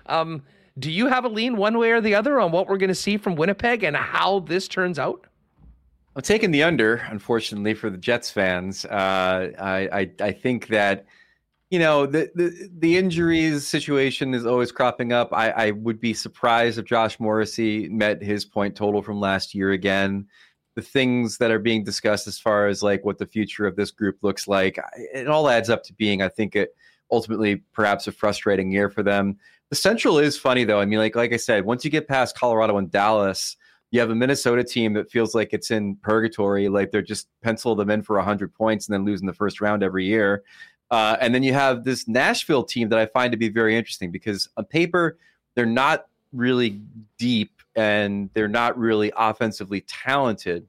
Um, 0.08 0.42
do 0.80 0.92
you 0.92 1.08
have 1.08 1.26
a 1.26 1.30
lean 1.30 1.56
one 1.56 1.78
way 1.78 1.92
or 1.92 2.02
the 2.02 2.16
other 2.16 2.40
on 2.40 2.52
what 2.52 2.68
we're 2.68 2.78
going 2.78 2.88
to 2.90 2.96
see 2.96 3.18
from 3.18 3.36
Winnipeg 3.36 3.84
and 3.84 3.96
how 3.96 4.40
this 4.40 4.68
turns 4.68 4.98
out? 4.98 5.28
I'm 6.16 6.22
taking 6.22 6.52
the 6.52 6.64
under, 6.64 6.96
unfortunately, 7.10 7.74
for 7.74 7.90
the 7.90 7.98
Jets 7.98 8.30
fans. 8.30 8.86
Uh, 8.86 9.52
I, 9.60 9.90
I, 9.92 10.12
I 10.20 10.32
think 10.32 10.68
that 10.68 11.06
you 11.70 11.80
know 11.80 12.06
the, 12.06 12.30
the 12.36 12.70
the 12.78 12.98
injuries 12.98 13.66
situation 13.66 14.36
is 14.36 14.46
always 14.46 14.72
cropping 14.72 15.12
up. 15.12 15.30
I, 15.34 15.50
I 15.50 15.72
would 15.72 16.00
be 16.00 16.14
surprised 16.14 16.78
if 16.78 16.86
Josh 16.86 17.20
Morrissey 17.20 17.90
met 17.90 18.22
his 18.22 18.46
point 18.46 18.76
total 18.76 19.02
from 19.02 19.20
last 19.20 19.56
year 19.56 19.72
again 19.72 20.28
the 20.76 20.82
things 20.82 21.38
that 21.38 21.52
are 21.52 21.60
being 21.60 21.84
discussed 21.84 22.28
as 22.28 22.40
far 22.40 22.68
as 22.68 22.82
like 22.82 23.06
what 23.06 23.18
the 23.18 23.26
future 23.26 23.66
of 23.66 23.76
this 23.76 23.92
group 23.92 24.18
looks 24.22 24.48
like 24.48 24.80
it 24.96 25.28
all 25.28 25.50
adds 25.50 25.70
up 25.70 25.84
to 25.84 25.94
being 25.94 26.22
i 26.22 26.30
think 26.30 26.56
it 26.56 26.76
ultimately 27.12 27.58
perhaps 27.74 28.08
a 28.08 28.12
frustrating 28.12 28.72
year 28.72 28.90
for 28.90 29.04
them 29.04 29.38
the 29.70 29.76
central 29.76 30.18
is 30.18 30.38
funny 30.38 30.64
though 30.64 30.80
i 30.80 30.86
mean 30.86 31.00
like 31.00 31.16
like 31.16 31.34
i 31.34 31.38
said 31.38 31.66
once 31.66 31.86
you 31.86 31.92
get 31.92 32.08
past 32.08 32.38
colorado 32.38 32.78
and 32.78 32.92
dallas 32.92 33.56
you 33.94 34.00
have 34.00 34.10
a 34.10 34.16
minnesota 34.16 34.64
team 34.64 34.94
that 34.94 35.10
feels 35.10 35.34
like 35.34 35.54
it's 35.54 35.72
in 35.72 35.96
purgatory 35.98 36.68
like 36.68 36.92
they're 36.92 37.02
just 37.02 37.28
pencil 37.42 37.76
them 37.76 37.90
in 37.90 38.02
for 38.02 38.18
100 38.18 38.54
points 38.54 38.88
and 38.88 38.94
then 38.94 39.06
losing 39.06 39.28
the 39.28 39.34
first 39.34 39.62
round 39.62 39.84
every 39.84 40.06
year 40.06 40.44
uh, 40.92 41.18
and 41.22 41.34
then 41.34 41.42
you 41.42 41.54
have 41.54 41.84
this 41.84 42.08
nashville 42.08 42.64
team 42.64 42.90
that 42.90 43.00
i 43.00 43.06
find 43.06 43.32
to 43.32 43.38
be 43.38 43.50
very 43.50 43.78
interesting 43.78 44.12
because 44.12 44.50
on 44.58 44.66
paper 44.66 45.18
they're 45.56 45.66
not 45.66 46.08
really 46.34 46.82
deep 47.18 47.52
and 47.76 48.30
they're 48.34 48.48
not 48.48 48.78
really 48.78 49.12
offensively 49.16 49.82
talented. 49.82 50.68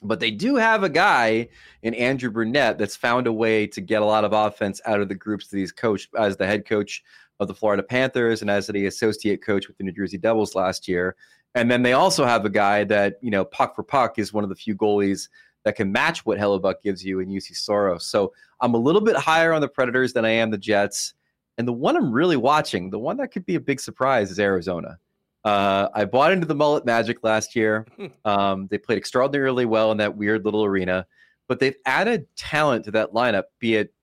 But 0.00 0.20
they 0.20 0.30
do 0.30 0.54
have 0.56 0.84
a 0.84 0.88
guy 0.88 1.48
in 1.82 1.94
Andrew 1.94 2.30
Brunette 2.30 2.78
that's 2.78 2.94
found 2.94 3.26
a 3.26 3.32
way 3.32 3.66
to 3.68 3.80
get 3.80 4.02
a 4.02 4.04
lot 4.04 4.24
of 4.24 4.32
offense 4.32 4.80
out 4.84 5.00
of 5.00 5.08
the 5.08 5.14
groups 5.14 5.48
that 5.48 5.58
he's 5.58 5.72
coached 5.72 6.10
as 6.16 6.36
the 6.36 6.46
head 6.46 6.66
coach 6.66 7.02
of 7.40 7.48
the 7.48 7.54
Florida 7.54 7.82
Panthers 7.82 8.40
and 8.40 8.50
as 8.50 8.68
the 8.68 8.86
associate 8.86 9.42
coach 9.42 9.66
with 9.66 9.76
the 9.76 9.84
New 9.84 9.92
Jersey 9.92 10.18
Devils 10.18 10.54
last 10.54 10.86
year. 10.86 11.16
And 11.58 11.70
then 11.70 11.82
they 11.82 11.92
also 11.92 12.24
have 12.24 12.44
a 12.44 12.50
guy 12.50 12.84
that, 12.84 13.18
you 13.20 13.30
know, 13.30 13.44
puck 13.44 13.74
for 13.74 13.82
puck 13.82 14.18
is 14.18 14.32
one 14.32 14.44
of 14.44 14.50
the 14.50 14.56
few 14.56 14.76
goalies 14.76 15.28
that 15.64 15.74
can 15.74 15.90
match 15.90 16.24
what 16.24 16.38
Hellebuyck 16.38 16.82
gives 16.82 17.04
you 17.04 17.18
in 17.20 17.28
Juuse 17.28 17.56
Saros. 17.56 18.06
So 18.06 18.32
I'm 18.60 18.74
a 18.74 18.78
little 18.78 19.00
bit 19.00 19.16
higher 19.16 19.52
on 19.52 19.60
the 19.60 19.68
Predators 19.68 20.12
than 20.12 20.24
I 20.24 20.30
am 20.30 20.50
the 20.50 20.58
Jets. 20.58 21.14
And 21.58 21.66
the 21.66 21.72
one 21.72 21.96
I'm 21.96 22.12
really 22.12 22.36
watching, 22.36 22.90
the 22.90 22.98
one 22.98 23.16
that 23.16 23.32
could 23.32 23.44
be 23.44 23.56
a 23.56 23.60
big 23.60 23.80
surprise, 23.80 24.30
is 24.30 24.38
Arizona. 24.38 24.98
Uh, 25.44 25.88
I 25.92 26.04
bought 26.04 26.32
into 26.32 26.46
the 26.46 26.54
mullet 26.54 26.84
magic 26.84 27.22
last 27.22 27.56
year. 27.56 27.86
Um, 28.24 28.66
they 28.70 28.76
played 28.76 28.98
extraordinarily 28.98 29.64
well 29.64 29.90
in 29.90 29.98
that 29.98 30.14
weird 30.14 30.44
little 30.44 30.62
arena, 30.62 31.06
but 31.46 31.58
they've 31.58 31.76
added 31.86 32.26
talent 32.36 32.84
to 32.84 32.90
that 32.90 33.12
lineup, 33.12 33.44
be 33.58 33.76
it 33.76 33.94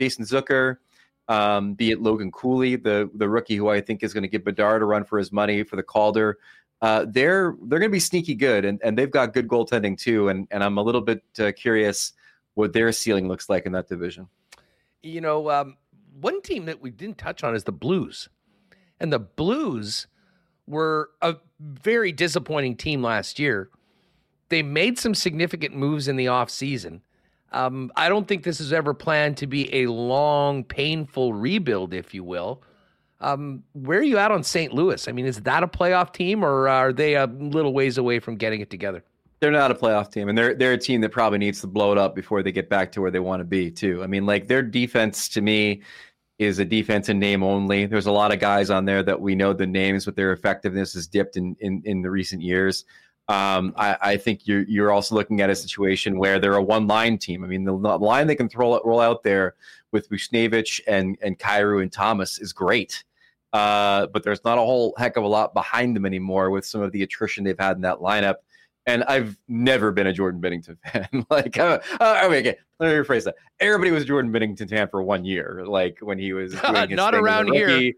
Jason 0.00 0.24
Zucker, 0.24 0.78
um, 1.28 1.74
be 1.74 1.92
it 1.92 2.00
Logan 2.00 2.32
Cooley, 2.32 2.76
the 2.76 3.08
the 3.14 3.28
rookie 3.28 3.56
who 3.56 3.68
I 3.68 3.80
think 3.80 4.02
is 4.02 4.12
going 4.12 4.22
to 4.22 4.28
give 4.28 4.44
Bedard 4.44 4.82
a 4.82 4.84
run 4.84 5.04
for 5.04 5.18
his 5.18 5.30
money 5.30 5.62
for 5.62 5.76
the 5.76 5.82
Calder. 5.82 6.38
Uh, 6.80 7.06
they're 7.08 7.56
they're 7.66 7.78
going 7.78 7.90
to 7.90 7.94
be 7.94 8.00
sneaky 8.00 8.34
good, 8.34 8.64
and, 8.64 8.80
and 8.84 8.96
they've 8.96 9.10
got 9.10 9.34
good 9.34 9.48
goaltending 9.48 9.98
too. 9.98 10.28
And 10.28 10.46
and 10.50 10.62
I'm 10.62 10.78
a 10.78 10.82
little 10.82 11.00
bit 11.00 11.22
uh, 11.38 11.52
curious 11.56 12.12
what 12.54 12.72
their 12.72 12.92
ceiling 12.92 13.28
looks 13.28 13.48
like 13.48 13.66
in 13.66 13.72
that 13.72 13.88
division. 13.88 14.28
You 15.02 15.20
know, 15.20 15.50
um, 15.50 15.76
one 16.20 16.42
team 16.42 16.66
that 16.66 16.80
we 16.80 16.90
didn't 16.90 17.18
touch 17.18 17.42
on 17.44 17.54
is 17.54 17.64
the 17.64 17.72
Blues, 17.72 18.28
and 19.00 19.12
the 19.12 19.18
Blues 19.18 20.06
were 20.66 21.10
a 21.22 21.36
very 21.60 22.12
disappointing 22.12 22.76
team 22.76 23.02
last 23.02 23.38
year. 23.38 23.70
They 24.50 24.62
made 24.62 24.98
some 24.98 25.14
significant 25.14 25.74
moves 25.74 26.08
in 26.08 26.16
the 26.16 26.26
offseason. 26.26 27.00
Um, 27.52 27.90
I 27.96 28.08
don't 28.08 28.28
think 28.28 28.42
this 28.42 28.60
is 28.60 28.72
ever 28.72 28.92
planned 28.94 29.36
to 29.38 29.46
be 29.46 29.74
a 29.74 29.86
long, 29.86 30.64
painful 30.64 31.32
rebuild, 31.32 31.94
if 31.94 32.14
you 32.14 32.22
will. 32.22 32.62
Um, 33.20 33.64
where 33.72 33.98
are 33.98 34.04
you 34.04 34.18
at 34.18 34.30
on 34.30 34.42
St. 34.44 34.72
Louis? 34.72 35.08
I 35.08 35.12
mean, 35.12 35.26
is 35.26 35.40
that 35.42 35.62
a 35.62 35.68
playoff 35.68 36.12
team, 36.12 36.44
or 36.44 36.68
are 36.68 36.92
they 36.92 37.16
a 37.16 37.26
little 37.26 37.72
ways 37.72 37.98
away 37.98 38.20
from 38.20 38.36
getting 38.36 38.60
it 38.60 38.70
together? 38.70 39.02
They're 39.40 39.50
not 39.50 39.70
a 39.70 39.74
playoff 39.74 40.10
team, 40.12 40.28
and 40.28 40.36
they're 40.36 40.54
they're 40.54 40.72
a 40.72 40.78
team 40.78 41.00
that 41.02 41.10
probably 41.10 41.38
needs 41.38 41.60
to 41.60 41.66
blow 41.66 41.92
it 41.92 41.98
up 41.98 42.14
before 42.14 42.42
they 42.42 42.52
get 42.52 42.68
back 42.68 42.92
to 42.92 43.00
where 43.00 43.10
they 43.10 43.20
want 43.20 43.40
to 43.40 43.44
be, 43.44 43.70
too. 43.70 44.02
I 44.02 44.06
mean, 44.06 44.26
like 44.26 44.48
their 44.48 44.62
defense 44.62 45.28
to 45.30 45.40
me 45.40 45.82
is 46.38 46.60
a 46.60 46.64
defense 46.64 47.08
in 47.08 47.18
name 47.18 47.42
only. 47.42 47.86
There's 47.86 48.06
a 48.06 48.12
lot 48.12 48.32
of 48.32 48.38
guys 48.38 48.70
on 48.70 48.84
there 48.84 49.02
that 49.02 49.20
we 49.20 49.34
know 49.34 49.52
the 49.52 49.66
names, 49.66 50.04
but 50.04 50.16
their 50.16 50.32
effectiveness 50.32 50.94
has 50.94 51.06
dipped 51.06 51.36
in 51.36 51.56
in, 51.60 51.82
in 51.84 52.02
the 52.02 52.10
recent 52.10 52.42
years. 52.42 52.84
Um, 53.28 53.74
I, 53.76 53.96
I, 54.00 54.16
think 54.16 54.46
you're 54.46 54.62
you're 54.62 54.90
also 54.90 55.14
looking 55.14 55.42
at 55.42 55.50
a 55.50 55.54
situation 55.54 56.18
where 56.18 56.38
they're 56.38 56.54
a 56.54 56.62
one 56.62 56.86
line 56.86 57.18
team. 57.18 57.44
I 57.44 57.46
mean, 57.46 57.64
the, 57.64 57.74
line 57.74 58.26
they 58.26 58.34
can 58.34 58.48
throw 58.48 58.80
roll 58.82 59.00
out 59.00 59.22
there 59.22 59.54
with 59.92 60.08
Buchnevich 60.08 60.80
and 60.86 61.18
and 61.20 61.38
Kyrou 61.38 61.82
and 61.82 61.92
Thomas 61.92 62.38
is 62.38 62.54
great. 62.54 63.04
Uh, 63.52 64.06
but 64.08 64.22
there's 64.22 64.44
not 64.44 64.58
a 64.58 64.60
whole 64.60 64.94
heck 64.98 65.16
of 65.16 65.24
a 65.24 65.28
lot 65.28 65.54
behind 65.54 65.96
them 65.96 66.04
anymore 66.04 66.50
with 66.50 66.66
some 66.66 66.82
of 66.82 66.92
the 66.92 67.02
attrition 67.02 67.44
they've 67.44 67.58
had 67.58 67.76
in 67.76 67.82
that 67.82 67.98
lineup. 67.98 68.36
And 68.86 69.04
I've 69.04 69.36
never 69.48 69.92
been 69.92 70.06
a 70.06 70.12
Jordan 70.12 70.40
Binnington 70.40 70.76
fan. 70.92 71.26
like, 71.30 71.58
uh, 71.58 71.78
uh, 72.00 72.22
okay, 72.24 72.56
let 72.78 72.88
me 72.88 72.94
rephrase 72.94 73.24
that. 73.24 73.36
Everybody 73.60 73.90
was 73.90 74.04
Jordan 74.04 74.32
Binnington 74.32 74.68
fan 74.68 74.88
for 74.88 75.02
one 75.02 75.24
year, 75.24 75.64
like 75.66 75.98
when 76.00 76.18
he 76.18 76.32
was 76.32 76.54
not 76.62 77.14
around 77.14 77.52
here. 77.52 77.92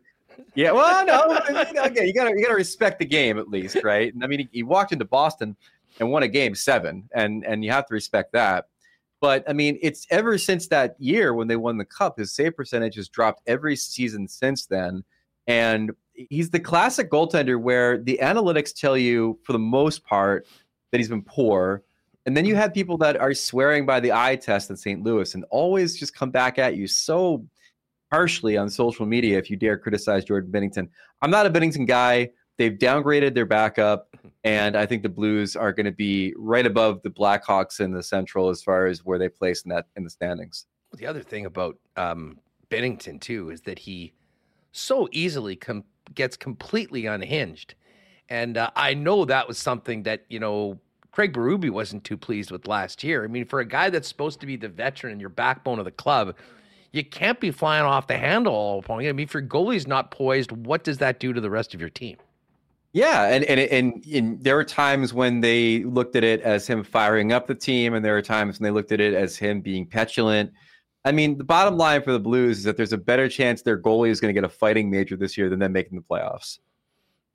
Yeah, 0.55 0.73
well, 0.73 1.05
no, 1.05 1.39
okay, 1.87 2.07
you 2.07 2.15
gotta 2.15 2.31
you 2.31 2.43
gotta 2.43 2.55
respect 2.55 2.99
the 2.99 3.05
game 3.05 3.39
at 3.39 3.49
least, 3.49 3.79
right? 3.85 4.13
And 4.13 4.25
I 4.25 4.27
mean, 4.27 4.41
he, 4.41 4.49
he 4.53 4.63
walked 4.63 4.91
into 4.93 5.05
Boston 5.05 5.55
and 5.99 6.11
won 6.11 6.23
a 6.23 6.29
game 6.29 6.55
seven, 6.55 7.09
and 7.15 7.45
and 7.45 7.65
you 7.65 7.71
have 7.71 7.87
to 7.87 7.95
respect 7.95 8.33
that. 8.33 8.67
But 9.21 9.45
I 9.49 9.53
mean, 9.53 9.79
it's 9.83 10.07
ever 10.11 10.39
since 10.39 10.67
that 10.69 10.97
year 10.99 11.35
when 11.35 11.47
they 11.47 11.57
won 11.57 11.77
the 11.77 11.85
cup, 11.85 12.19
his 12.19 12.33
save 12.33 12.57
percentage 12.57 12.97
has 12.97 13.09
dropped 13.09 13.43
every 13.47 13.77
season 13.77 14.27
since 14.27 14.67
then. 14.67 15.05
And 15.47 15.93
he's 16.15 16.51
the 16.51 16.61
classic 16.61 17.11
goaltender 17.11 17.61
where 17.61 17.99
the 17.99 18.19
analytics 18.23 18.75
tell 18.75 18.97
you, 18.97 19.39
for 19.43 19.53
the 19.53 19.59
most 19.59 20.05
part, 20.05 20.47
that 20.93 20.99
he's 20.99 21.09
been 21.09 21.23
poor. 21.23 21.83
And 22.27 22.37
then 22.37 22.45
you 22.45 22.55
have 22.57 22.75
people 22.75 22.99
that 22.99 23.17
are 23.17 23.33
swearing 23.33 23.87
by 23.87 24.01
the 24.01 24.13
eye 24.13 24.37
test 24.37 24.71
in 24.71 24.77
St. 24.77 25.03
Louis 25.03 25.35
and 25.35 25.45
always 25.51 25.99
just 25.99 26.15
come 26.15 26.31
back 26.31 26.59
at 26.59 26.77
you 26.77 26.87
so 26.87 27.45
harshly 28.13 28.57
on 28.57 28.69
social 28.69 29.07
media 29.07 29.39
if 29.39 29.51
you 29.51 29.57
dare 29.57 29.79
criticize 29.79 30.25
Jordan 30.25 30.51
Binnington. 30.51 30.89
I'm 31.23 31.31
not 31.31 31.47
a 31.47 31.51
Binnington 31.51 31.87
guy. 31.87 32.31
They've 32.59 32.77
downgraded 32.77 33.35
their 33.35 33.47
backup, 33.47 34.15
and 34.45 34.77
I 34.77 34.85
think 34.85 35.03
the 35.03 35.09
Blues 35.09 35.57
are 35.57 35.73
going 35.73 35.87
to 35.87 35.93
be 35.93 36.35
right 36.37 36.67
above 36.67 37.01
the 37.03 37.09
Blackhawks 37.09 37.81
in 37.81 37.91
the 37.91 38.03
Central 38.03 38.51
as 38.51 38.63
far 38.63 38.85
as 38.85 39.03
where 39.03 39.19
they 39.19 39.31
place 39.31 39.63
in 39.63 39.71
that 39.71 39.87
in 39.97 40.05
the 40.05 40.11
standings. 40.11 40.67
The 40.93 41.07
other 41.07 41.23
thing 41.23 41.47
about 41.47 41.79
um, 41.97 42.39
Binnington 42.69 43.19
too 43.19 43.49
is 43.49 43.63
that 43.63 43.79
he 43.79 44.13
so 44.73 45.09
easily 45.13 45.57
com- 45.57 45.85
gets 46.15 46.37
completely 46.37 47.07
unhinged. 47.07 47.75
And 48.29 48.57
uh, 48.57 48.71
I 48.77 48.95
know 48.95 49.25
that 49.25 49.49
was 49.49 49.59
something 49.59 50.05
that, 50.05 50.25
you 50.29 50.39
know, 50.39 50.79
Craig 51.11 51.33
Berube 51.33 51.71
wasn't 51.71 52.05
too 52.05 52.17
pleased 52.17 52.51
with 52.51 52.69
last 52.69 53.03
year. 53.03 53.25
I 53.25 53.27
mean, 53.27 53.45
for 53.45 53.61
a 53.61 53.65
guy 53.65 53.91
that's 53.91 54.09
supposed 54.09 54.41
to 54.41 54.47
be 54.47 54.57
the 54.57 54.69
veteran 54.69 55.13
and 55.13 55.21
your 55.21 55.31
backbone 55.31 55.79
of 55.79 55.85
the 55.85 55.91
club, 55.91 56.37
you 56.93 57.05
can't 57.05 57.41
be 57.41 57.51
flying 57.51 57.85
off 57.85 58.07
the 58.07 58.17
handle 58.17 58.55
all 58.55 58.83
point. 58.83 59.09
I 59.09 59.13
mean, 59.13 59.25
if 59.25 59.35
your 59.35 59.43
goalie's 59.43 59.87
not 59.87 60.11
poised, 60.11 60.53
what 60.53 60.85
does 60.85 60.99
that 60.99 61.21
do 61.21 61.33
to 61.33 61.41
the 61.41 61.51
rest 61.51 61.75
of 61.75 61.81
your 61.81 61.91
team? 61.91 62.17
Yeah, 62.93 63.29
and, 63.29 63.45
and 63.45 63.61
and 63.61 64.05
and 64.07 64.43
there 64.43 64.57
were 64.57 64.65
times 64.65 65.15
when 65.15 65.41
they 65.41 65.85
looked 65.85 66.17
at 66.17 66.25
it 66.25 66.41
as 66.41 66.67
him 66.67 66.83
firing 66.83 67.33
up 67.33 67.47
the 67.47 67.55
team, 67.55 67.95
and 67.95 68.05
there 68.05 68.15
were 68.15 68.23
times 68.23 68.59
when 68.59 68.65
they 68.65 68.73
looked 68.73 68.91
at 68.91 69.01
it 69.01 69.15
as 69.15 69.37
him 69.37 69.61
being 69.61 69.87
petulant. 69.87 70.53
I 71.05 71.13
mean, 71.13 71.39
the 71.39 71.45
bottom 71.45 71.79
line 71.79 72.03
for 72.03 72.13
the 72.13 72.21
Blues 72.21 72.59
is 72.59 72.65
that 72.65 72.77
there's 72.77 72.93
a 72.93 72.99
better 72.99 73.27
chance 73.29 73.63
their 73.63 73.79
goalie 73.79 74.11
is 74.11 74.21
going 74.21 74.35
to 74.35 74.39
get 74.39 74.45
a 74.45 74.53
fighting 74.53 74.91
major 74.91 75.17
this 75.17 75.39
year 75.39 75.49
than 75.49 75.59
them 75.59 75.73
making 75.73 75.99
the 75.99 76.05
playoffs. 76.05 76.59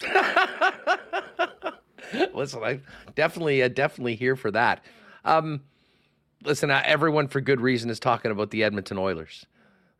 listen, 2.35 2.63
I 2.63 2.79
definitely, 3.15 3.63
uh, 3.63 3.69
definitely 3.69 4.15
here 4.15 4.35
for 4.35 4.51
that. 4.51 4.85
Um, 5.23 5.61
listen, 6.43 6.69
uh, 6.69 6.83
everyone 6.85 7.27
for 7.27 7.41
good 7.41 7.59
reason 7.59 7.89
is 7.89 7.99
talking 7.99 8.31
about 8.31 8.51
the 8.51 8.63
Edmonton 8.63 8.99
Oilers. 8.99 9.47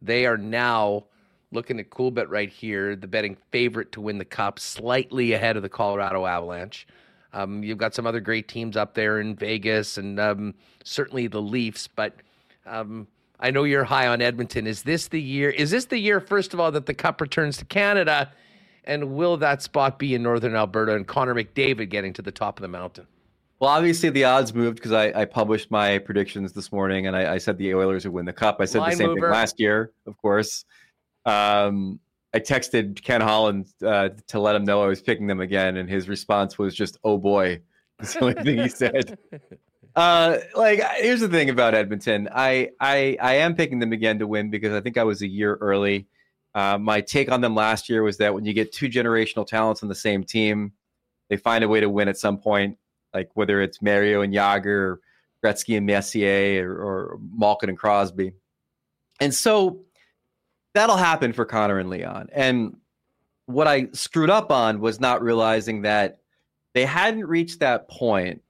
They 0.02 0.28
are 0.28 0.38
now 0.38 1.06
looking 1.52 1.80
at 1.80 1.90
Coolbet 1.90 2.30
right 2.30 2.50
here, 2.50 2.96
the 2.96 3.08
betting 3.08 3.38
favorite 3.52 3.92
to 3.94 4.02
win 4.02 4.20
the 4.20 4.26
cup, 4.26 4.60
slightly 4.60 5.34
ahead 5.34 5.56
of 5.56 5.64
the 5.64 5.70
Colorado 5.70 6.26
Avalanche. 6.26 6.86
Um, 7.34 7.64
you've 7.64 7.78
got 7.78 7.96
some 7.96 8.06
other 8.06 8.20
great 8.20 8.48
teams 8.48 8.78
up 8.78 8.94
there 8.94 9.20
in 9.20 9.36
Vegas 9.36 9.98
and 9.98 10.20
um, 10.20 10.54
certainly 10.84 11.28
the 11.28 11.42
Leafs, 11.42 11.88
but 11.88 12.14
um, 12.66 13.08
I 13.40 13.52
know 13.52 13.64
you're 13.64 13.84
high 13.84 14.08
on 14.08 14.22
Edmonton. 14.22 14.68
Is 14.68 14.84
this 14.84 15.08
the 15.08 15.22
year? 15.22 15.50
Is 15.50 15.72
this 15.72 15.86
the 15.86 15.98
year, 15.98 16.20
first 16.20 16.54
of 16.54 16.60
all, 16.60 16.72
that 16.72 16.86
the 16.86 16.94
cup 16.94 17.22
returns 17.22 17.58
to 17.58 17.66
Canada? 17.66 18.32
And 18.86 19.16
will 19.16 19.38
that 19.38 19.62
spot 19.62 20.00
be 20.00 20.14
in 20.14 20.24
northern 20.24 20.56
Alberta 20.56 20.96
and 20.96 21.08
Connor 21.08 21.34
McDavid 21.34 21.90
getting 21.90 22.14
to 22.14 22.22
the 22.22 22.32
top 22.32 22.60
of 22.60 22.62
the 22.62 22.68
mountain? 22.68 23.08
Well, 23.60 23.70
obviously 23.70 24.10
the 24.10 24.26
odds 24.26 24.54
moved 24.54 24.78
because 24.78 24.92
I, 24.92 25.22
I, 25.22 25.26
published 25.26 25.72
my 25.72 25.98
predictions 25.98 26.52
this 26.52 26.72
morning, 26.72 27.08
and 27.08 27.16
I, 27.16 27.36
I, 27.36 27.38
said 27.38 27.58
the 27.58 27.74
Oilers 27.74 28.06
would 28.06 28.14
win 28.14 28.26
the 28.26 28.34
cup. 28.34 28.58
I 28.60 28.66
said 28.66 28.80
Line 28.80 28.92
the 28.92 28.98
same 28.98 29.08
mover. 29.08 29.22
thing 29.22 29.32
last 29.32 29.60
year, 29.60 29.92
of 30.06 30.18
course. 30.18 30.66
Um, 31.26 32.00
I 32.34 32.40
texted 32.40 33.02
Ken 33.02 33.22
Holland 33.22 33.68
uh, 33.84 34.10
to 34.28 34.40
let 34.40 34.58
him 34.58 34.66
know 34.66 34.84
I 34.84 34.88
was 34.88 35.02
picking 35.02 35.26
them 35.26 35.40
again, 35.40 35.78
and 35.78 35.90
his 35.90 36.10
response 36.10 36.58
was 36.58 36.76
just, 36.76 36.98
"Oh 37.04 37.18
boy." 37.18 37.62
That's 38.00 38.14
the 38.14 38.20
only 38.26 38.44
thing 38.44 38.58
he 38.60 38.68
said. 38.68 39.18
Uh, 39.96 40.40
like 40.56 40.82
here's 40.98 41.22
the 41.22 41.30
thing 41.30 41.50
about 41.50 41.74
Edmonton. 41.74 42.28
I 42.34 42.72
I 42.80 43.18
I 43.22 43.36
am 43.36 43.56
picking 43.56 43.80
them 43.80 43.94
again 43.94 44.20
to 44.20 44.28
win 44.28 44.50
because 44.50 44.74
I 44.74 44.82
think 44.82 44.98
I 44.98 45.04
was 45.04 45.22
a 45.22 45.28
year 45.28 45.56
early. 45.56 46.08
Uh, 46.54 46.78
my 46.78 47.02
take 47.02 47.32
on 47.32 47.42
them 47.42 47.56
last 47.56 47.90
year 47.90 48.04
was 48.04 48.18
that 48.18 48.34
when 48.34 48.46
you 48.46 48.54
get 48.54 48.74
two 48.74 48.88
generational 48.88 49.48
talents 49.48 49.84
on 49.84 49.90
the 49.90 49.96
same 49.96 50.24
team, 50.24 50.74
they 51.30 51.38
find 51.38 51.64
a 51.64 51.68
way 51.68 51.80
to 51.80 51.90
win 51.90 52.08
at 52.08 52.18
some 52.18 52.38
point. 52.38 52.78
Like 53.14 53.30
whether 53.36 53.62
it's 53.62 53.82
Mario 53.82 54.22
and 54.22 54.34
Jagr, 54.34 54.98
Gretzky 55.44 55.78
and 55.78 55.86
Messier, 55.86 56.70
or, 56.70 56.76
or 56.76 57.20
Malkin 57.34 57.70
and 57.70 57.78
Crosby, 57.78 58.34
and 59.22 59.34
so 59.34 59.86
that'll 60.74 60.98
happen 60.98 61.32
for 61.32 61.46
Connor 61.46 61.80
and 61.80 61.90
Leon. 61.90 62.28
And 62.34 62.76
what 63.46 63.68
I 63.68 63.88
screwed 63.94 64.30
up 64.30 64.52
on 64.52 64.82
was 64.82 65.00
not 65.00 65.22
realizing 65.22 65.84
that 65.84 66.20
they 66.74 66.84
hadn't 66.84 67.26
reached 67.26 67.60
that 67.60 67.88
point 67.88 68.42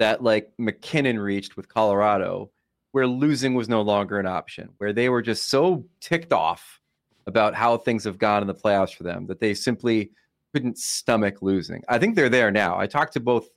that 0.00 0.22
like 0.22 0.50
MacKinnon 0.58 1.18
reached 1.18 1.56
with 1.56 1.68
Colorado, 1.68 2.50
where 2.92 3.06
losing 3.06 3.54
was 3.54 3.68
no 3.68 3.82
longer 3.82 4.18
an 4.18 4.26
option, 4.26 4.70
where 4.78 4.92
they 4.92 5.08
were 5.08 5.22
just 5.22 5.48
so 5.48 5.84
ticked 6.00 6.32
off 6.32 6.80
about 7.26 7.54
how 7.54 7.76
things 7.76 8.04
have 8.04 8.18
gone 8.18 8.42
in 8.42 8.48
the 8.48 8.54
playoffs 8.54 8.94
for 8.94 9.04
them 9.04 9.26
that 9.26 9.40
they 9.40 9.54
simply 9.54 10.10
couldn't 10.52 10.78
stomach 10.78 11.42
losing. 11.42 11.84
I 11.86 11.98
think 11.98 12.16
they're 12.16 12.30
there 12.30 12.50
now. 12.50 12.78
I 12.78 12.86
talked 12.86 13.12
to 13.12 13.20
both 13.20 13.48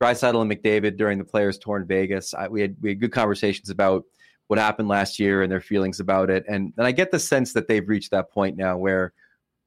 Draisaitl 0.00 0.40
and 0.40 0.50
McDavid 0.50 0.98
during 0.98 1.18
the 1.18 1.24
Players 1.24 1.58
Tour 1.58 1.78
in 1.78 1.86
Vegas. 1.86 2.34
I, 2.34 2.46
we 2.46 2.60
had 2.60 2.76
we 2.80 2.90
had 2.90 3.00
good 3.00 3.12
conversations 3.12 3.70
about 3.70 4.04
what 4.48 4.58
happened 4.58 4.88
last 4.88 5.18
year 5.18 5.42
and 5.42 5.50
their 5.50 5.62
feelings 5.62 5.98
about 5.98 6.28
it, 6.28 6.44
and 6.46 6.74
and 6.76 6.86
I 6.86 6.92
get 6.92 7.10
the 7.10 7.18
sense 7.18 7.54
that 7.54 7.68
they've 7.68 7.88
reached 7.88 8.12
that 8.12 8.30
point 8.30 8.56
now 8.56 8.76
where. 8.76 9.12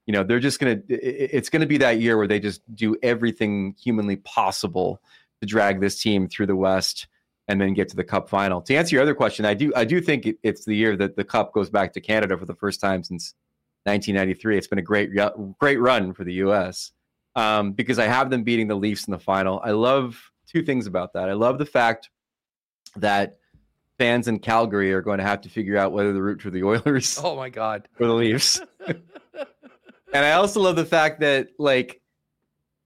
You 0.06 0.14
know, 0.14 0.24
they're 0.24 0.40
just 0.40 0.60
gonna. 0.60 0.80
It's 0.90 1.52
gonna 1.52 1.68
be 1.68 1.78
that 1.78 2.00
year 2.00 2.18
where 2.18 2.26
they 2.26 2.40
just 2.40 2.62
do 2.74 2.98
everything 3.04 3.76
humanly 3.80 4.16
possible 4.16 5.00
to 5.42 5.48
drag 5.48 5.80
this 5.80 6.02
team 6.02 6.28
through 6.28 6.48
the 6.48 6.56
West 6.56 7.08
and 7.48 7.60
then 7.60 7.74
get 7.74 7.90
to 7.90 7.96
the 7.96 8.04
Cup 8.04 8.30
final. 8.30 8.62
To 8.62 8.76
answer 8.76 8.96
your 8.96 9.04
other 9.04 9.16
question, 9.16 9.46
I 9.46 9.54
do 9.54 9.74
I 9.76 9.84
do 9.84 10.00
think 10.00 10.26
it, 10.26 10.38
it's 10.44 10.66
the 10.66 10.76
year 10.76 10.96
that 10.98 11.16
the 11.16 11.24
Cup 11.24 11.54
goes 11.54 11.70
back 11.70 11.94
to 11.94 12.02
Canada 12.02 12.38
for 12.38 12.46
the 12.46 12.56
first 12.56 12.80
time 12.80 13.04
since 13.04 13.34
1993. 13.84 14.58
It's 14.58 14.68
been 14.68 14.80
a 14.80 14.84
great 14.84 15.10
great 15.60 15.78
run 15.78 16.14
for 16.14 16.24
the 16.24 16.34
U.S. 16.34 16.92
Um, 17.36 17.72
because 17.74 18.00
I 18.00 18.06
have 18.06 18.30
them 18.30 18.44
beating 18.44 18.68
the 18.68 18.76
Leafs 18.76 19.08
in 19.08 19.12
the 19.12 19.20
final. 19.20 19.62
I 19.64 19.72
love 19.72 20.20
two 20.48 20.64
things 20.64 20.88
about 20.88 21.14
that. 21.14 21.30
I 21.30 21.34
love 21.34 21.58
the 21.58 21.66
fact 21.66 22.10
that 22.96 23.38
fans 23.98 24.28
in 24.28 24.40
Calgary 24.40 24.94
are 24.94 25.02
going 25.02 25.20
to 25.20 25.24
have 25.24 25.42
to 25.42 25.50
figure 25.50 25.78
out 25.78 25.92
whether 25.92 26.14
to 26.14 26.22
root 26.22 26.42
for 26.42 26.50
the 26.50 26.64
Oilers. 26.64 27.20
Oh 27.24 27.36
my 27.36 27.50
God, 27.50 27.88
for 27.98 28.06
the 28.06 28.14
Leafs. 28.14 28.62
and 28.88 29.00
I 30.14 30.34
also 30.34 30.62
love 30.62 30.76
the 30.76 30.86
fact 30.86 31.20
that 31.22 31.50
like 31.58 31.99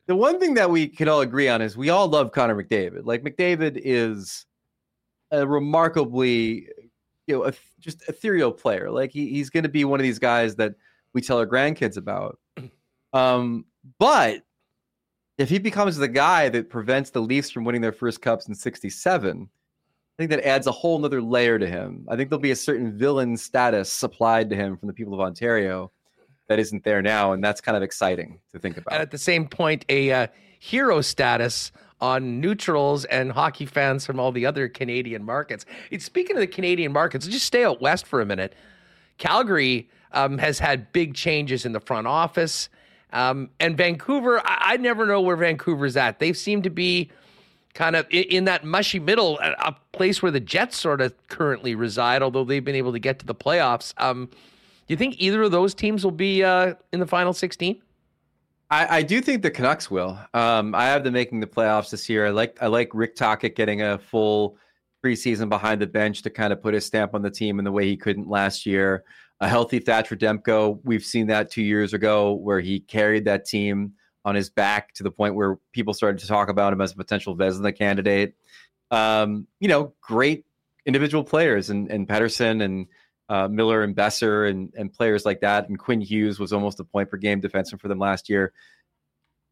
the 0.07 0.15
one 0.15 0.39
thing 0.39 0.53
that 0.55 0.69
we 0.69 0.87
can 0.87 1.07
all 1.07 1.21
agree 1.21 1.47
on 1.47 1.61
is 1.61 1.77
we 1.77 1.89
all 1.89 2.07
love 2.07 2.31
Connor 2.31 2.61
McDavid. 2.61 3.05
Like 3.05 3.23
McDavid 3.23 3.79
is 3.83 4.45
a 5.31 5.47
remarkably, 5.47 6.67
you 7.27 7.35
know, 7.35 7.45
a, 7.45 7.53
just 7.79 8.07
ethereal 8.09 8.51
player. 8.51 8.91
Like 8.91 9.11
he, 9.11 9.29
he's 9.29 9.49
going 9.49 9.63
to 9.63 9.69
be 9.69 9.85
one 9.85 9.99
of 9.99 10.03
these 10.03 10.19
guys 10.19 10.55
that 10.55 10.75
we 11.13 11.21
tell 11.21 11.37
our 11.37 11.47
grandkids 11.47 11.97
about. 11.97 12.39
Um, 13.15 13.65
but 13.99 14.41
if 15.37 15.47
he 15.47 15.59
becomes 15.59 15.97
the 15.97 16.07
guy 16.07 16.49
that 16.49 16.71
prevents 16.71 17.11
the 17.11 17.21
Leafs 17.21 17.51
from 17.51 17.63
winning 17.63 17.81
their 17.81 17.91
first 17.91 18.23
cups 18.23 18.47
in 18.47 18.55
'67, 18.55 19.47
I 19.47 20.15
think 20.17 20.31
that 20.31 20.43
adds 20.43 20.65
a 20.65 20.71
whole 20.71 20.97
nother 20.97 21.21
layer 21.21 21.59
to 21.59 21.67
him. 21.67 22.07
I 22.09 22.15
think 22.15 22.31
there'll 22.31 22.41
be 22.41 22.49
a 22.49 22.55
certain 22.55 22.97
villain 22.97 23.37
status 23.37 23.91
supplied 23.91 24.49
to 24.49 24.55
him 24.55 24.77
from 24.77 24.87
the 24.87 24.93
people 24.93 25.13
of 25.13 25.19
Ontario 25.19 25.91
that 26.47 26.59
isn't 26.59 26.83
there 26.83 27.01
now, 27.01 27.33
and 27.33 27.43
that's 27.43 27.61
kind 27.61 27.77
of 27.77 27.83
exciting 27.83 28.39
to 28.51 28.59
think 28.59 28.77
about. 28.77 28.93
And 28.93 29.01
at 29.01 29.11
the 29.11 29.17
same 29.17 29.47
point, 29.47 29.85
a 29.89 30.11
uh, 30.11 30.27
hero 30.59 31.01
status 31.01 31.71
on 32.01 32.41
neutrals 32.41 33.05
and 33.05 33.31
hockey 33.31 33.65
fans 33.65 34.05
from 34.05 34.19
all 34.19 34.31
the 34.31 34.45
other 34.45 34.67
Canadian 34.67 35.23
markets. 35.23 35.65
speaking 35.99 36.35
of 36.35 36.41
the 36.41 36.47
Canadian 36.47 36.91
markets, 36.91 37.25
just 37.27 37.45
stay 37.45 37.63
out 37.63 37.79
west 37.81 38.05
for 38.05 38.19
a 38.19 38.25
minute. 38.25 38.53
Calgary 39.17 39.89
um, 40.11 40.37
has 40.37 40.59
had 40.59 40.91
big 40.91 41.13
changes 41.15 41.65
in 41.65 41.71
the 41.71 41.79
front 41.79 42.07
office. 42.07 42.67
Um, 43.13 43.51
and 43.59 43.77
Vancouver, 43.77 44.39
I, 44.39 44.73
I, 44.73 44.77
never 44.77 45.05
know 45.05 45.21
where 45.21 45.35
Vancouver's 45.35 45.95
at. 45.95 46.19
They 46.19 46.33
seem 46.33 46.63
to 46.63 46.69
be 46.69 47.11
kind 47.73 47.95
of 47.95 48.05
in, 48.09 48.45
that 48.45 48.63
mushy 48.65 48.99
middle, 48.99 49.39
a, 49.39 49.51
a, 49.59 49.75
place 49.91 50.21
where 50.21 50.31
the 50.31 50.39
Jets 50.39 50.77
sort 50.77 50.99
of 50.99 51.13
currently 51.27 51.75
reside, 51.75 52.23
although 52.23 52.43
they've 52.43 52.65
been 52.65 52.75
able 52.75 52.91
to 52.91 52.99
get 52.99 53.19
to 53.19 53.25
the 53.25 53.35
playoffs. 53.35 53.93
Um, 53.97 54.29
you 54.93 54.97
think 54.97 55.15
either 55.19 55.43
of 55.43 55.51
those 55.51 55.73
teams 55.73 56.03
will 56.03 56.11
be 56.11 56.43
uh, 56.43 56.75
in 56.91 56.99
the 56.99 57.07
final 57.07 57.33
16? 57.33 57.81
I, 58.69 58.97
I, 58.97 59.01
do 59.03 59.21
think 59.21 59.43
the 59.43 59.51
Canucks 59.51 59.91
will. 59.91 60.17
Um, 60.33 60.73
I 60.73 60.85
have 60.85 61.03
them 61.03 61.13
making 61.13 61.41
the 61.41 61.47
playoffs 61.47 61.91
this 61.91 62.09
year. 62.09 62.27
I 62.27 62.29
like 62.29 62.57
I 62.61 62.67
like 62.67 62.89
Rick 62.93 63.15
Tocchet 63.15 63.55
getting 63.55 63.83
a 63.83 63.99
full 63.99 64.57
preseason 65.03 65.49
behind 65.49 65.81
the 65.81 65.87
bench 65.87 66.21
to 66.23 66.29
kind 66.29 66.53
of 66.53 66.61
put 66.61 66.73
his 66.73 66.85
stamp 66.85 67.13
on 67.13 67.21
the 67.21 67.29
team 67.29 67.59
in 67.59 67.65
the 67.65 67.71
way 67.71 67.85
he 67.85 67.97
couldn't 67.97 68.27
last 68.27 68.65
year. 68.65 69.03
A 69.41 69.47
healthy 69.47 69.79
Thatcher 69.79 70.15
Demko, 70.15 70.79
we've 70.83 71.03
seen 71.03 71.27
that 71.27 71.51
two 71.51 71.61
years 71.61 71.93
ago 71.93 72.33
where 72.33 72.61
he 72.61 72.79
carried 72.79 73.25
that 73.25 73.45
team 73.45 73.93
on 74.25 74.35
his 74.35 74.49
back 74.49 74.93
to 74.93 75.03
the 75.03 75.11
point 75.11 75.35
where 75.35 75.59
people 75.73 75.93
started 75.93 76.19
to 76.19 76.27
talk 76.27 76.49
about 76.49 76.71
him 76.71 76.81
as 76.81 76.93
a 76.93 76.95
potential 76.95 77.35
Vezina 77.35 77.77
candidate. 77.77 78.35
Um, 78.89 79.47
you 79.59 79.67
know, 79.67 79.93
great 80.01 80.45
individual 80.85 81.23
players 81.23 81.69
and, 81.69 81.91
and 81.91 82.07
Pettersson 82.07 82.63
and 82.63 82.87
uh, 83.29 83.47
Miller 83.47 83.83
and 83.83 83.95
Boeser 83.95 84.49
and, 84.49 84.73
and 84.77 84.91
players 84.91 85.25
like 85.25 85.41
that. 85.41 85.69
And 85.69 85.79
Quinn 85.79 86.01
Hughes 86.01 86.39
was 86.39 86.53
almost 86.53 86.79
a 86.79 86.83
point 86.83 87.09
per 87.09 87.17
game 87.17 87.41
defenseman 87.41 87.79
for 87.79 87.87
them 87.87 87.99
last 87.99 88.29
year. 88.29 88.53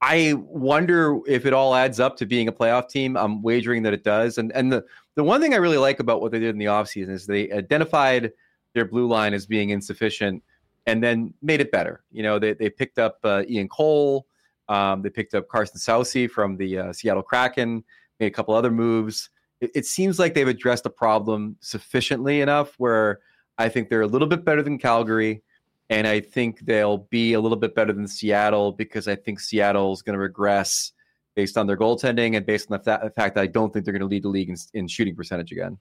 I 0.02 0.34
wonder 0.38 1.20
if 1.28 1.46
it 1.46 1.54
all 1.54 1.76
adds 1.76 2.00
up 2.00 2.18
to 2.18 2.26
being 2.26 2.48
a 2.48 2.52
playoff 2.52 2.90
team. 2.90 3.16
I'm 3.16 3.42
wagering 3.44 3.84
that 3.84 3.94
it 3.94 4.04
does. 4.04 4.38
And 4.38 4.52
and 4.54 4.72
the, 4.72 4.84
the 5.16 5.24
one 5.24 5.42
thing 5.42 5.54
I 5.54 5.58
really 5.58 5.78
like 5.78 6.00
about 6.00 6.22
what 6.22 6.32
they 6.32 6.40
did 6.40 6.50
in 6.50 6.58
the 6.58 6.66
offseason 6.66 7.10
is 7.10 7.26
they 7.26 7.52
identified 7.52 8.32
their 8.74 8.86
blue 8.86 9.08
line 9.08 9.34
as 9.34 9.46
being 9.46 9.70
insufficient 9.70 10.44
and 10.88 11.04
then 11.04 11.34
made 11.44 11.62
it 11.62 11.72
better. 11.72 12.04
You 12.12 12.24
know, 12.24 12.40
they, 12.40 12.54
they 12.54 12.70
picked 12.70 12.98
up 12.98 13.20
uh, 13.24 13.44
Ian 13.48 13.68
Cole. 13.68 14.26
Um, 14.70 15.02
they 15.02 15.10
picked 15.10 15.36
up 15.36 15.48
Carson 15.50 15.78
Soucy 15.78 16.30
from 16.30 16.58
the 16.58 16.78
uh, 16.78 16.94
Seattle 16.94 17.22
Kraken, 17.22 17.84
made 18.20 18.28
a 18.28 18.32
couple 18.32 18.56
other 18.56 18.72
moves. 18.72 19.30
It, 19.60 19.72
it 19.76 19.86
seems 19.86 20.18
like 20.18 20.34
they've 20.34 20.48
addressed 20.48 20.86
the 20.86 20.90
problem 20.90 21.58
sufficiently 21.62 22.42
enough 22.42 22.74
where– 22.78 23.20
I 23.62 23.70
think 23.70 23.90
they're 23.90 24.02
a 24.02 24.08
little 24.08 24.28
bit 24.28 24.44
better 24.44 24.64
than 24.64 24.78
Calgary, 24.78 25.44
and 25.90 26.08
I 26.08 26.20
think 26.20 26.62
they'll 26.62 26.98
be 26.98 27.34
a 27.34 27.40
little 27.40 27.58
bit 27.58 27.76
better 27.76 27.94
than 27.94 28.08
Seattle 28.08 28.72
because 28.72 29.08
I 29.08 29.16
think 29.16 29.40
Seattle's 29.40 30.02
going 30.02 30.16
to 30.16 30.20
regress 30.20 30.94
based 31.36 31.58
on 31.58 31.68
their 31.68 31.78
goaltending 31.78 32.36
and 32.36 32.46
based 32.46 32.72
on 32.72 32.78
the, 32.78 32.84
fa- 32.84 33.00
the, 33.04 33.10
fact 33.12 33.36
that 33.36 33.42
I 33.42 33.48
don't 33.48 33.72
think 33.72 33.86
they're 33.86 33.94
going 33.94 34.02
to 34.02 34.08
lead 34.08 34.24
the 34.24 34.30
league 34.30 34.50
in, 34.50 34.56
in 34.74 34.88
shooting 34.88 35.16
percentage 35.16 35.52
again. 35.52 35.78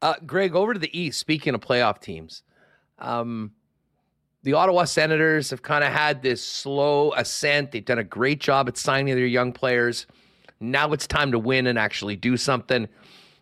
Uh, 0.00 0.14
Greg, 0.26 0.56
over 0.56 0.74
to 0.74 0.80
the 0.80 0.98
East. 0.98 1.20
Speaking 1.20 1.54
of 1.54 1.60
playoff 1.60 2.00
teams, 2.00 2.42
um, 2.98 3.52
the 4.42 4.54
Ottawa 4.54 4.84
Senators 4.84 5.50
have 5.50 5.62
kind 5.62 5.84
of 5.84 5.92
had 5.92 6.22
this 6.22 6.42
slow 6.42 7.12
ascent. 7.12 7.70
They've 7.70 7.84
done 7.84 7.98
a 7.98 8.04
great 8.04 8.40
job 8.40 8.68
at 8.68 8.76
signing 8.76 9.14
their 9.14 9.26
young 9.26 9.52
players. 9.52 10.06
Now 10.58 10.92
it's 10.92 11.06
time 11.06 11.30
to 11.32 11.38
win 11.38 11.68
and 11.68 11.78
actually 11.78 12.16
do 12.16 12.36
something 12.36 12.88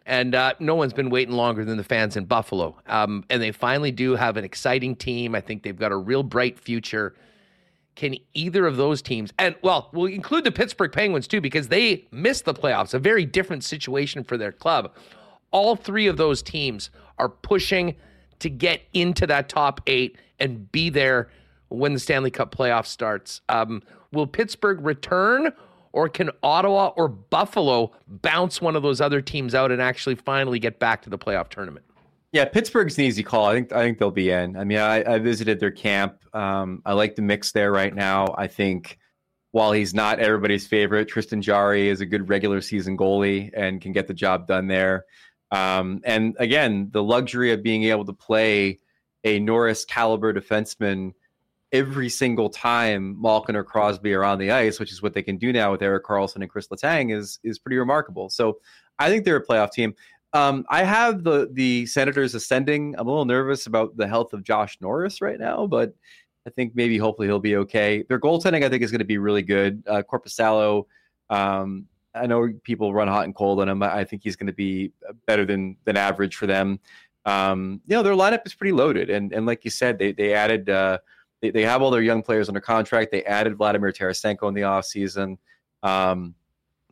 and 0.07 0.35
uh, 0.35 0.55
no 0.59 0.75
one's 0.75 0.93
been 0.93 1.11
waiting 1.11 1.35
longer 1.35 1.65
than 1.65 1.77
the 1.77 1.85
fans 1.85 2.17
in 2.17 2.25
Buffalo. 2.25 2.77
Um, 2.87 3.25
and 3.31 3.41
they 3.43 3.53
finally 3.53 3.93
do 3.93 4.17
have 4.17 4.37
an 4.37 4.45
exciting 4.45 4.97
team. 4.97 5.35
I 5.35 5.41
think 5.41 5.63
they've 5.63 5.79
got 5.79 5.93
a 5.93 5.97
real 5.97 6.23
bright 6.23 6.59
future. 6.59 7.15
Can 7.97 8.15
either 8.35 8.67
of 8.67 8.77
those 8.77 9.03
teams, 9.03 9.31
and 9.39 9.55
well, 9.63 9.91
we'll 9.93 10.07
include 10.07 10.45
the 10.45 10.53
Pittsburgh 10.53 10.93
Penguins 10.93 11.27
too, 11.29 11.41
because 11.41 11.69
they 11.69 12.07
missed 12.11 12.45
the 12.45 12.55
playoffs, 12.55 12.95
a 12.95 12.99
very 12.99 13.27
different 13.27 13.63
situation 13.65 14.25
for 14.25 14.39
their 14.39 14.53
club. 14.53 14.95
All 15.51 15.77
three 15.77 16.07
of 16.07 16.17
those 16.17 16.43
teams 16.43 16.91
are 17.19 17.29
pushing 17.29 17.97
to 18.39 18.49
get 18.49 18.81
into 18.95 19.27
that 19.27 19.49
top 19.49 19.81
eight 19.87 20.17
and 20.39 20.71
be 20.73 20.89
there 20.89 21.29
when 21.69 21.93
the 21.93 21.99
Stanley 21.99 22.31
Cup 22.31 22.55
playoff 22.55 22.87
starts. 22.87 23.43
Um, 23.49 23.83
will 24.13 24.27
Pittsburgh 24.27 24.81
return? 24.85 25.53
Or 25.93 26.09
can 26.09 26.31
Ottawa 26.43 26.93
or 26.97 27.09
Buffalo 27.09 27.93
bounce 28.07 28.61
one 28.61 28.77
of 28.77 28.83
those 28.83 29.01
other 29.01 29.21
teams 29.21 29.55
out 29.55 29.73
and 29.73 29.83
actually 29.83 30.15
finally 30.15 30.59
get 30.59 30.79
back 30.79 31.03
to 31.03 31.11
the 31.11 31.19
playoff 31.19 31.49
tournament? 31.49 31.85
Yeah, 32.33 32.45
Pittsburgh's 32.45 32.97
an 32.97 33.05
easy 33.05 33.25
call. 33.25 33.47
I 33.47 33.55
think 33.55 33.73
I 33.73 33.83
think 33.83 33.99
they'll 33.99 34.13
be 34.13 34.31
in. 34.31 34.57
I 34.57 34.63
mean, 34.63 34.79
I, 34.79 35.15
I 35.15 35.19
visited 35.19 35.59
their 35.59 35.73
camp. 35.73 36.15
Um, 36.33 36.81
I 36.87 36.93
like 36.93 37.17
the 37.17 37.23
mix 37.23 37.51
there 37.51 37.73
right 37.73 37.93
now. 37.93 38.35
I 38.39 38.47
think 38.47 38.99
while 39.51 39.73
he's 39.73 39.93
not 39.93 40.21
everybody's 40.21 40.67
favorite, 40.67 41.09
Tristan 41.09 41.43
Jarry 41.43 41.89
is 41.89 42.01
a 42.01 42.07
good 42.07 42.29
regular 42.29 42.61
season 42.61 42.97
goalie 42.97 43.51
and 43.53 43.81
can 43.81 43.91
get 43.91 44.07
the 44.07 44.15
job 44.15 44.47
done 44.47 44.69
there. 44.69 45.07
Um, 45.51 46.01
and 46.05 46.37
again, 46.39 46.89
the 46.93 47.03
luxury 47.03 47.53
of 47.53 47.65
being 47.65 47.83
able 47.85 48.05
to 48.05 48.13
play 48.13 48.79
a 49.25 49.41
Norris 49.41 49.85
caliber 49.85 50.33
defenseman 50.33 51.13
every 51.73 52.09
single 52.09 52.51
time 52.51 53.21
Malkin 53.21 53.57
or 53.57 53.65
Crosby 53.65 54.13
are 54.15 54.25
on 54.25 54.39
the 54.39 54.51
ice, 54.51 54.81
which 54.81 54.93
is 54.93 55.03
what 55.03 55.15
they 55.15 55.23
can 55.23 55.37
do 55.37 55.53
now 55.53 55.71
with 55.71 55.83
Erik 55.83 56.05
Karlsson 56.05 56.37
and 56.37 56.51
Chris 56.51 56.69
Letang, 56.69 57.15
is 57.17 57.39
is 57.45 57.59
pretty 57.59 57.77
remarkable. 57.77 58.29
So 58.31 58.59
I 58.99 59.09
think 59.09 59.25
they're 59.25 59.37
a 59.37 59.47
playoff 59.47 59.73
team. 59.73 59.95
Um, 60.33 60.65
I 60.69 60.85
have 60.85 61.25
the 61.25 61.49
the 61.53 61.87
Senators 61.87 62.35
ascending. 62.35 62.95
I'm 62.99 63.07
a 63.07 63.11
little 63.11 63.25
nervous 63.25 63.67
about 63.67 63.97
the 63.97 64.07
health 64.07 64.33
of 64.33 64.43
Josh 64.43 64.79
Norris 64.81 65.21
right 65.21 65.39
now, 65.39 65.67
but 65.67 65.95
I 66.47 66.51
think 66.51 66.75
maybe 66.75 66.99
hopefully 66.99 67.29
he'll 67.29 67.39
be 67.39 67.57
okay. 67.57 68.05
Their 68.09 68.21
goaltending, 68.21 68.65
I 68.65 68.69
think, 68.69 68.83
is 68.83 68.91
going 68.91 69.01
to 69.01 69.05
be 69.05 69.19
really 69.19 69.43
good. 69.43 69.83
Uh, 69.87 70.03
Korpisalo, 70.11 70.85
um, 71.29 71.87
I 72.15 72.27
know 72.27 72.53
people 72.65 72.95
run 72.95 73.09
hot 73.09 73.25
and 73.25 73.35
cold 73.35 73.61
on 73.61 73.69
him. 73.69 73.83
I 73.83 74.05
think 74.05 74.23
he's 74.25 74.37
going 74.37 74.47
to 74.47 74.53
be 74.53 74.93
better 75.27 75.45
than 75.45 75.77
than 75.85 75.97
average 75.97 76.37
for 76.37 76.47
them. 76.47 76.81
Um, 77.27 77.81
you 77.87 77.97
know, 77.97 78.03
their 78.03 78.15
lineup 78.15 78.47
is 78.47 78.55
pretty 78.55 78.73
loaded, 78.73 79.11
and 79.11 79.33
and 79.33 79.47
like 79.47 79.65
you 79.65 79.71
said, 79.71 79.99
they 79.99 80.13
they 80.13 80.35
added. 80.35 80.69
Uh, 80.69 80.99
they, 81.41 81.51
they 81.51 81.63
have 81.63 81.83
all 81.83 81.91
their 81.91 82.03
young 82.03 82.23
players 82.23 82.49
under 82.49 82.61
contract. 82.61 83.11
They 83.11 83.25
added 83.25 83.57
Vladimir 83.57 83.93
Tarasenko 83.93 84.49
in 84.49 84.55
the 84.55 84.63
offseason. 84.63 85.39
Um, 85.83 86.35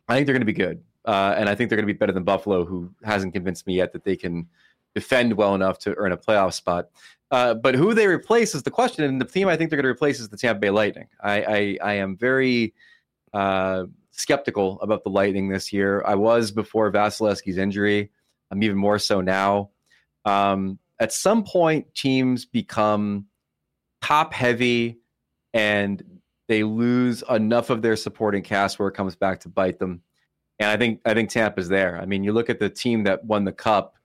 I 0.07 0.15
think 0.15 0.25
they're 0.25 0.33
going 0.33 0.41
to 0.41 0.45
be 0.45 0.53
good. 0.53 0.83
Uh, 1.05 1.35
and 1.37 1.47
I 1.47 1.55
think 1.55 1.69
they're 1.69 1.77
going 1.77 1.87
to 1.87 1.93
be 1.93 1.97
better 1.97 2.11
than 2.11 2.23
Buffalo, 2.23 2.65
who 2.65 2.91
hasn't 3.03 3.33
convinced 3.33 3.65
me 3.65 3.75
yet 3.75 3.93
that 3.93 4.03
they 4.03 4.15
can 4.15 4.47
defend 4.95 5.33
well 5.33 5.55
enough 5.55 5.79
to 5.79 5.95
earn 5.97 6.11
a 6.11 6.17
playoff 6.17 6.53
spot. 6.53 6.89
Uh, 7.31 7.53
but 7.53 7.75
who 7.75 7.93
they 7.93 8.07
replace 8.07 8.55
is 8.55 8.63
the 8.63 8.71
question. 8.71 9.03
And 9.03 9.21
the 9.21 9.25
team 9.25 9.47
I 9.47 9.55
think 9.55 9.69
they're 9.69 9.77
going 9.77 9.85
to 9.85 9.91
replace 9.91 10.19
is 10.19 10.29
the 10.29 10.37
Tampa 10.37 10.59
Bay 10.59 10.69
Lightning. 10.71 11.07
I, 11.21 11.41
I, 11.41 11.77
I 11.81 11.93
am 11.93 12.17
very 12.17 12.73
uh, 13.33 13.85
skeptical 14.11 14.81
about 14.81 15.03
the 15.03 15.09
Lightning 15.09 15.47
this 15.47 15.71
year. 15.71 16.03
I 16.05 16.15
was 16.15 16.51
before 16.51 16.91
Vasilevskiy's 16.91 17.57
injury. 17.57 18.11
I'm 18.51 18.63
even 18.63 18.77
more 18.77 18.99
so 18.99 19.21
now. 19.21 19.69
Um, 20.25 20.79
at 20.99 21.13
some 21.13 21.43
point, 21.43 21.93
teams 21.95 22.45
become 22.45 23.25
top 24.01 24.33
heavy 24.33 24.99
and 25.53 26.03
they 26.47 26.63
lose 26.63 27.23
enough 27.29 27.69
of 27.69 27.81
their 27.81 27.95
supporting 27.95 28.43
cast 28.43 28.79
where 28.79 28.87
it 28.87 28.93
comes 28.93 29.15
back 29.15 29.39
to 29.41 29.49
bite 29.49 29.79
them. 29.79 30.01
And 30.59 30.69
I 30.69 30.77
think 30.77 31.01
I 31.05 31.13
think 31.13 31.29
Tampa's 31.29 31.69
there. 31.69 31.99
I 32.01 32.05
mean, 32.05 32.23
you 32.23 32.33
look 32.33 32.49
at 32.49 32.59
the 32.59 32.69
team 32.69 33.03
that 33.03 33.23
won 33.23 33.45
the 33.45 33.51
cup 33.51 33.95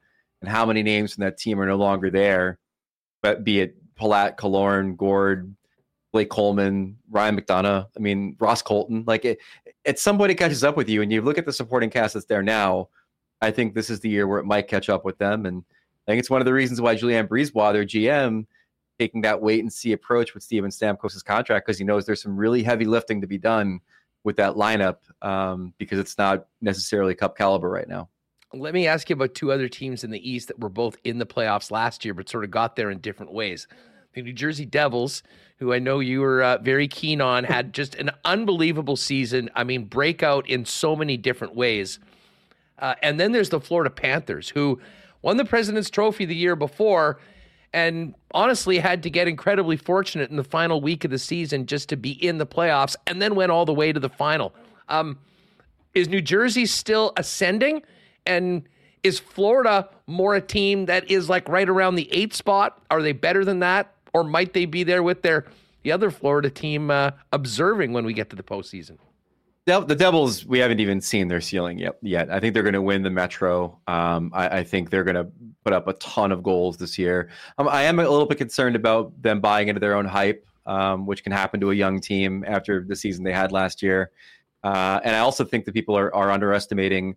and 0.40 0.50
how 0.50 0.66
many 0.66 0.82
names 0.82 1.14
from 1.14 1.22
that 1.22 1.38
team 1.38 1.60
are 1.60 1.66
no 1.66 1.76
longer 1.76 2.10
there, 2.10 2.58
but 3.22 3.44
be 3.44 3.60
it 3.60 3.76
Palat, 3.96 4.36
Killorn, 4.36 4.96
Gourde, 4.96 5.54
Blake 6.12 6.30
Coleman, 6.30 6.96
Ryan 7.10 7.40
McDonagh. 7.40 7.86
I 7.96 8.00
mean, 8.00 8.36
Ross 8.38 8.62
Colton. 8.62 9.04
Like 9.06 9.24
it, 9.24 9.38
it 9.84 9.98
catches 10.38 10.62
up 10.62 10.76
with 10.76 10.88
you, 10.88 11.02
and 11.02 11.12
you 11.12 11.22
look 11.22 11.38
at 11.38 11.46
the 11.46 11.52
supporting 11.52 11.90
cast 11.90 12.14
that's 12.14 12.26
there 12.26 12.42
now. 12.42 12.88
I 13.40 13.50
think 13.50 13.74
this 13.74 13.90
is 13.90 14.00
the 14.00 14.08
year 14.08 14.26
where 14.26 14.38
it 14.38 14.46
might 14.46 14.68
catch 14.68 14.88
up 14.88 15.04
with 15.04 15.18
them. 15.18 15.44
And 15.44 15.64
I 16.06 16.12
think 16.12 16.20
it's 16.20 16.30
one 16.30 16.40
of 16.40 16.44
the 16.44 16.52
reasons 16.52 16.80
why 16.80 16.94
Julien 16.94 17.26
BriseBois, 17.26 17.72
their 17.72 17.84
GM, 17.84 18.46
taking 18.98 19.20
that 19.22 19.40
wait 19.40 19.60
and 19.60 19.72
see 19.72 19.92
approach 19.92 20.34
with 20.34 20.42
Steven 20.42 20.70
Stamkos' 20.70 21.24
contract 21.24 21.66
because 21.66 21.78
he 21.78 21.84
knows 21.84 22.06
there's 22.06 22.22
some 22.22 22.36
really 22.36 22.62
heavy 22.62 22.84
lifting 22.84 23.20
to 23.20 23.26
be 23.26 23.38
done 23.38 23.80
with 24.22 24.36
that 24.36 24.54
lineup 24.54 24.96
um, 25.22 25.74
because 25.78 25.98
it's 25.98 26.16
not 26.16 26.46
necessarily 26.60 27.14
cup 27.14 27.36
caliber 27.36 27.68
right 27.68 27.88
now. 27.88 28.08
Let 28.52 28.72
me 28.72 28.86
ask 28.86 29.10
you 29.10 29.14
about 29.14 29.34
two 29.34 29.50
other 29.52 29.68
teams 29.68 30.04
in 30.04 30.10
the 30.10 30.30
East 30.30 30.48
that 30.48 30.60
were 30.60 30.68
both 30.68 30.96
in 31.04 31.18
the 31.18 31.26
playoffs 31.26 31.70
last 31.70 32.04
year, 32.04 32.14
but 32.14 32.28
sort 32.28 32.44
of 32.44 32.50
got 32.50 32.76
there 32.76 32.90
in 32.90 32.98
different 32.98 33.32
ways. 33.32 33.66
The 34.14 34.22
New 34.22 34.32
Jersey 34.32 34.64
Devils, 34.64 35.24
who 35.58 35.72
I 35.72 35.80
know 35.80 35.98
you 35.98 36.20
were 36.20 36.42
uh, 36.42 36.58
very 36.58 36.86
keen 36.86 37.20
on, 37.20 37.42
had 37.42 37.72
just 37.72 37.96
an 37.96 38.10
unbelievable 38.24 38.96
season. 38.96 39.50
I 39.56 39.64
mean, 39.64 39.84
breakout 39.86 40.48
in 40.48 40.64
so 40.64 40.94
many 40.94 41.16
different 41.16 41.56
ways. 41.56 41.98
Uh, 42.78 42.94
and 43.02 43.18
then 43.18 43.32
there's 43.32 43.48
the 43.48 43.60
Florida 43.60 43.90
Panthers, 43.90 44.50
who 44.50 44.80
won 45.20 45.36
the 45.36 45.44
President's 45.44 45.90
Trophy 45.90 46.24
the 46.24 46.36
year 46.36 46.54
before 46.54 47.18
and 47.74 48.14
honestly 48.32 48.78
had 48.78 49.02
to 49.02 49.10
get 49.10 49.26
incredibly 49.26 49.76
fortunate 49.76 50.30
in 50.30 50.36
the 50.36 50.44
final 50.44 50.80
week 50.80 51.04
of 51.04 51.10
the 51.10 51.18
season 51.18 51.66
just 51.66 51.88
to 51.88 51.96
be 51.96 52.12
in 52.12 52.38
the 52.38 52.46
playoffs 52.46 52.94
and 53.08 53.20
then 53.20 53.34
went 53.34 53.50
all 53.50 53.66
the 53.66 53.74
way 53.74 53.92
to 53.92 53.98
the 53.98 54.08
final. 54.08 54.54
Um, 54.88 55.18
is 55.92 56.08
New 56.08 56.22
Jersey 56.22 56.66
still 56.66 57.12
ascending? 57.16 57.82
And 58.26 58.62
is 59.02 59.18
Florida 59.18 59.88
more 60.06 60.36
a 60.36 60.40
team 60.40 60.86
that 60.86 61.10
is 61.10 61.28
like 61.28 61.48
right 61.48 61.68
around 61.68 61.96
the 61.96 62.10
eighth 62.12 62.36
spot? 62.36 62.80
Are 62.92 63.02
they 63.02 63.12
better 63.12 63.44
than 63.44 63.58
that? 63.58 63.92
Or 64.12 64.22
might 64.22 64.52
they 64.52 64.66
be 64.66 64.84
there 64.84 65.02
with 65.02 65.22
their 65.22 65.44
the 65.82 65.90
other 65.90 66.10
Florida 66.10 66.48
team 66.48 66.90
uh, 66.90 67.10
observing 67.32 67.92
when 67.92 68.06
we 68.06 68.14
get 68.14 68.30
to 68.30 68.36
the 68.36 68.42
postseason? 68.44 68.98
The 69.66 69.94
Devils, 69.94 70.44
we 70.44 70.58
haven't 70.58 70.80
even 70.80 71.00
seen 71.00 71.28
their 71.28 71.40
ceiling 71.40 71.78
yet. 71.78 71.96
Yet, 72.02 72.30
I 72.30 72.38
think 72.38 72.52
they're 72.54 72.62
going 72.62 72.74
to 72.74 72.82
win 72.82 73.02
the 73.02 73.10
Metro. 73.10 73.78
Um, 73.86 74.30
I, 74.34 74.58
I, 74.58 74.64
think 74.64 74.90
they're 74.90 75.04
going 75.04 75.14
to 75.14 75.26
put 75.64 75.72
up 75.72 75.88
a 75.88 75.94
ton 75.94 76.32
of 76.32 76.42
goals 76.42 76.76
this 76.76 76.98
year. 76.98 77.30
Um, 77.56 77.68
I 77.68 77.82
am 77.82 77.98
a 77.98 78.02
little 78.02 78.26
bit 78.26 78.36
concerned 78.36 78.76
about 78.76 79.20
them 79.22 79.40
buying 79.40 79.68
into 79.68 79.80
their 79.80 79.96
own 79.96 80.04
hype, 80.04 80.46
um, 80.66 81.06
which 81.06 81.22
can 81.22 81.32
happen 81.32 81.60
to 81.60 81.70
a 81.70 81.74
young 81.74 82.00
team 82.00 82.44
after 82.46 82.84
the 82.84 82.94
season 82.94 83.24
they 83.24 83.32
had 83.32 83.52
last 83.52 83.82
year. 83.82 84.10
Uh, 84.62 85.00
and 85.02 85.16
I 85.16 85.20
also 85.20 85.44
think 85.44 85.64
that 85.64 85.72
people 85.72 85.96
are, 85.96 86.14
are 86.14 86.30
underestimating 86.30 87.16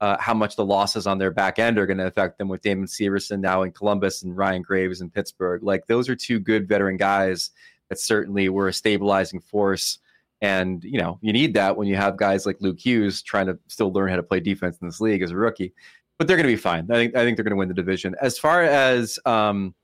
uh, 0.00 0.16
how 0.18 0.34
much 0.34 0.56
the 0.56 0.64
losses 0.64 1.06
on 1.06 1.18
their 1.18 1.30
back 1.30 1.58
end 1.58 1.78
are 1.78 1.86
going 1.86 1.98
to 1.98 2.06
affect 2.06 2.38
them 2.38 2.48
with 2.48 2.62
Damon 2.62 2.86
Severson 2.86 3.40
now 3.40 3.62
in 3.62 3.70
Columbus 3.70 4.22
and 4.22 4.36
Ryan 4.36 4.62
Graves 4.62 5.00
in 5.00 5.10
Pittsburgh. 5.10 5.62
Like 5.62 5.86
those 5.86 6.08
are 6.08 6.16
two 6.16 6.40
good 6.40 6.66
veteran 6.66 6.96
guys 6.96 7.50
that 7.88 8.00
certainly 8.00 8.48
were 8.48 8.68
a 8.68 8.72
stabilizing 8.72 9.40
force 9.40 9.98
and 10.42 10.82
you 10.84 10.98
know 10.98 11.18
you 11.22 11.32
need 11.32 11.54
that 11.54 11.76
when 11.76 11.88
you 11.88 11.96
have 11.96 12.16
guys 12.16 12.44
like 12.44 12.56
Luke 12.60 12.78
Hughes 12.78 13.22
trying 13.22 13.46
to 13.46 13.58
still 13.68 13.90
learn 13.92 14.10
how 14.10 14.16
to 14.16 14.22
play 14.22 14.40
defense 14.40 14.76
in 14.82 14.88
this 14.88 15.00
league 15.00 15.22
as 15.22 15.30
a 15.30 15.36
rookie. 15.36 15.72
But 16.18 16.28
they're 16.28 16.36
going 16.36 16.48
to 16.48 16.52
be 16.52 16.56
fine. 16.56 16.90
I 16.90 16.94
think 16.94 17.16
I 17.16 17.24
think 17.24 17.36
they're 17.36 17.44
going 17.44 17.52
to 17.52 17.56
win 17.56 17.68
the 17.68 17.74
division. 17.74 18.14
As 18.20 18.38
far 18.38 18.62
as 18.62 19.18
um, 19.24 19.74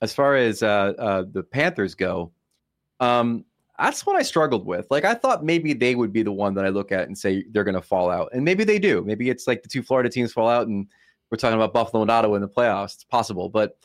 as 0.00 0.14
far 0.14 0.36
as 0.36 0.62
uh, 0.62 0.94
uh, 0.98 1.24
the 1.30 1.42
Panthers 1.42 1.94
go, 1.94 2.32
um, 3.00 3.44
that's 3.78 4.06
what 4.06 4.16
I 4.16 4.22
struggled 4.22 4.64
with. 4.66 4.86
Like 4.90 5.04
I 5.04 5.14
thought 5.14 5.44
maybe 5.44 5.72
they 5.72 5.94
would 5.94 6.12
be 6.12 6.22
the 6.22 6.32
one 6.32 6.54
that 6.54 6.64
I 6.64 6.68
look 6.68 6.92
at 6.92 7.08
and 7.08 7.18
say 7.18 7.44
they're 7.50 7.64
going 7.64 7.74
to 7.74 7.82
fall 7.82 8.08
out, 8.10 8.30
and 8.32 8.44
maybe 8.44 8.64
they 8.64 8.78
do. 8.78 9.02
Maybe 9.02 9.28
it's 9.30 9.46
like 9.46 9.62
the 9.62 9.68
two 9.68 9.82
Florida 9.82 10.08
teams 10.08 10.32
fall 10.32 10.48
out, 10.48 10.68
and 10.68 10.86
we're 11.30 11.38
talking 11.38 11.56
about 11.56 11.72
Buffalo 11.72 12.02
and 12.02 12.10
Ottawa 12.10 12.36
in 12.36 12.42
the 12.42 12.48
playoffs. 12.48 12.94
It's 12.94 13.04
possible, 13.04 13.48
but 13.48 13.76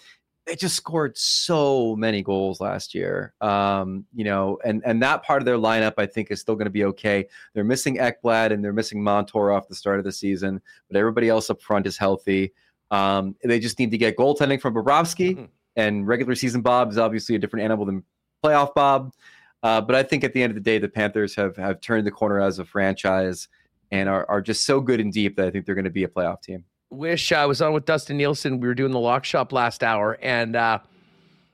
they 0.49 0.55
just 0.55 0.75
scored 0.75 1.15
so 1.15 1.95
many 1.95 2.23
goals 2.23 2.59
last 2.59 2.95
year. 2.95 3.35
Um, 3.39 4.05
you 4.15 4.23
know, 4.23 4.57
and 4.65 4.81
and 4.83 5.01
that 5.03 5.21
part 5.21 5.43
of 5.43 5.45
their 5.45 5.57
lineup 5.57 5.93
I 5.99 6.07
think 6.07 6.31
is 6.31 6.41
still 6.41 6.55
going 6.55 6.65
to 6.65 6.71
be 6.71 6.85
okay. 6.85 7.27
They're 7.53 7.63
missing 7.63 7.97
Ekblad 7.97 8.51
and 8.51 8.63
they're 8.63 8.73
missing 8.73 9.03
Montour 9.03 9.51
off 9.51 9.67
the 9.67 9.75
start 9.75 9.99
of 9.99 10.05
the 10.05 10.11
season, 10.11 10.59
but 10.87 10.97
everybody 10.97 11.29
else 11.29 11.51
up 11.51 11.61
front 11.61 11.85
is 11.85 11.97
healthy. 11.97 12.51
Um, 12.89 13.35
they 13.43 13.59
just 13.59 13.77
need 13.77 13.91
to 13.91 13.97
get 13.99 14.17
goaltending 14.17 14.59
from 14.59 14.73
Bobrovsky, 14.73 15.35
mm-hmm. 15.35 15.45
and 15.75 16.07
regular 16.07 16.33
season 16.33 16.61
Bob 16.61 16.89
is 16.89 16.97
obviously 16.97 17.35
a 17.35 17.39
different 17.39 17.63
animal 17.63 17.85
than 17.85 18.03
playoff 18.43 18.73
Bob. 18.73 19.13
Uh, 19.61 19.79
but 19.79 19.95
I 19.95 20.01
think 20.01 20.23
at 20.23 20.33
the 20.33 20.41
end 20.41 20.49
of 20.49 20.55
the 20.55 20.61
day, 20.61 20.79
the 20.79 20.89
Panthers 20.89 21.35
have 21.35 21.57
have 21.57 21.79
turned 21.79 22.07
the 22.07 22.11
corner 22.11 22.41
as 22.41 22.57
a 22.57 22.65
franchise 22.65 23.49
and 23.91 24.09
are, 24.09 24.25
are 24.27 24.41
just 24.41 24.65
so 24.65 24.81
good 24.81 24.99
and 24.99 25.13
deep 25.13 25.35
that 25.35 25.45
I 25.45 25.51
think 25.51 25.67
they're 25.67 25.75
going 25.75 25.85
to 25.85 25.91
be 25.91 26.05
a 26.05 26.07
playoff 26.07 26.41
team 26.41 26.65
wish 26.89 27.31
I 27.31 27.45
was 27.45 27.61
on 27.61 27.73
with 27.73 27.85
Dustin 27.85 28.17
Nielsen. 28.17 28.59
We 28.59 28.67
were 28.67 28.73
doing 28.73 28.91
the 28.91 28.99
lock 28.99 29.25
shop 29.25 29.53
last 29.53 29.83
hour, 29.83 30.17
and 30.21 30.55
uh, 30.55 30.79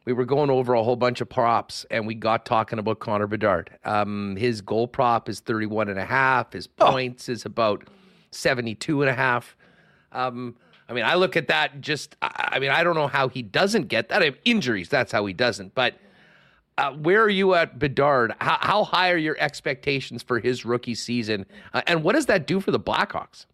we 0.06 0.14
were 0.14 0.26
going 0.26 0.50
over 0.50 0.74
a 0.74 0.84
whole 0.84 0.96
bunch 0.96 1.22
of 1.22 1.30
props, 1.30 1.86
and 1.92 2.08
we 2.08 2.16
got 2.16 2.46
talking 2.46 2.80
about 2.80 3.00
Connor 3.00 3.28
Bedard. 3.28 3.78
Um, 3.84 4.36
his 4.36 4.62
goal 4.62 4.88
prop 4.88 5.28
is 5.30 5.40
31 5.40 5.90
and 5.90 6.00
a 6.00 6.06
half. 6.06 6.54
His 6.54 6.70
oh. 6.80 6.92
points 6.92 7.28
oh. 7.30 7.34
is 7.34 7.46
about 7.46 7.88
72 8.32 9.02
and 9.02 9.10
a 9.10 9.14
half. 9.14 9.56
Um, 10.12 10.56
I 10.88 10.94
mean, 10.94 11.04
I 11.04 11.16
look 11.16 11.36
at 11.36 11.48
that 11.48 11.82
just, 11.82 12.16
I 12.22 12.60
mean, 12.60 12.70
I 12.70 12.84
don't 12.84 12.96
know 12.96 13.08
how 13.08 13.28
he 13.28 13.42
doesn't 13.42 13.88
get 13.88 14.10
that. 14.10 14.22
I 14.22 14.26
have 14.26 14.38
injuries. 14.46 14.88
That's 14.88 15.12
how 15.12 15.26
he 15.26 15.34
doesn't. 15.34 15.74
But 15.74 15.96
uh, 16.78 16.92
where 16.92 17.24
are 17.24 17.30
you 17.30 17.56
at 17.56 17.80
Bedard? 17.80 18.34
How, 18.40 18.58
how, 18.62 18.84
high 18.84 19.10
are 19.12 19.18
your 19.18 19.36
expectations 19.40 20.22
for 20.22 20.40
his 20.40 20.64
rookie 20.64 20.94
season? 20.94 21.46
Uh, 21.74 21.82
and 21.88 22.04
what 22.04 22.14
does 22.14 22.28
that 22.28 22.46
do 22.46 22.60
for 22.60 22.70
the 22.72 22.80
Blackhawks? 22.80 23.46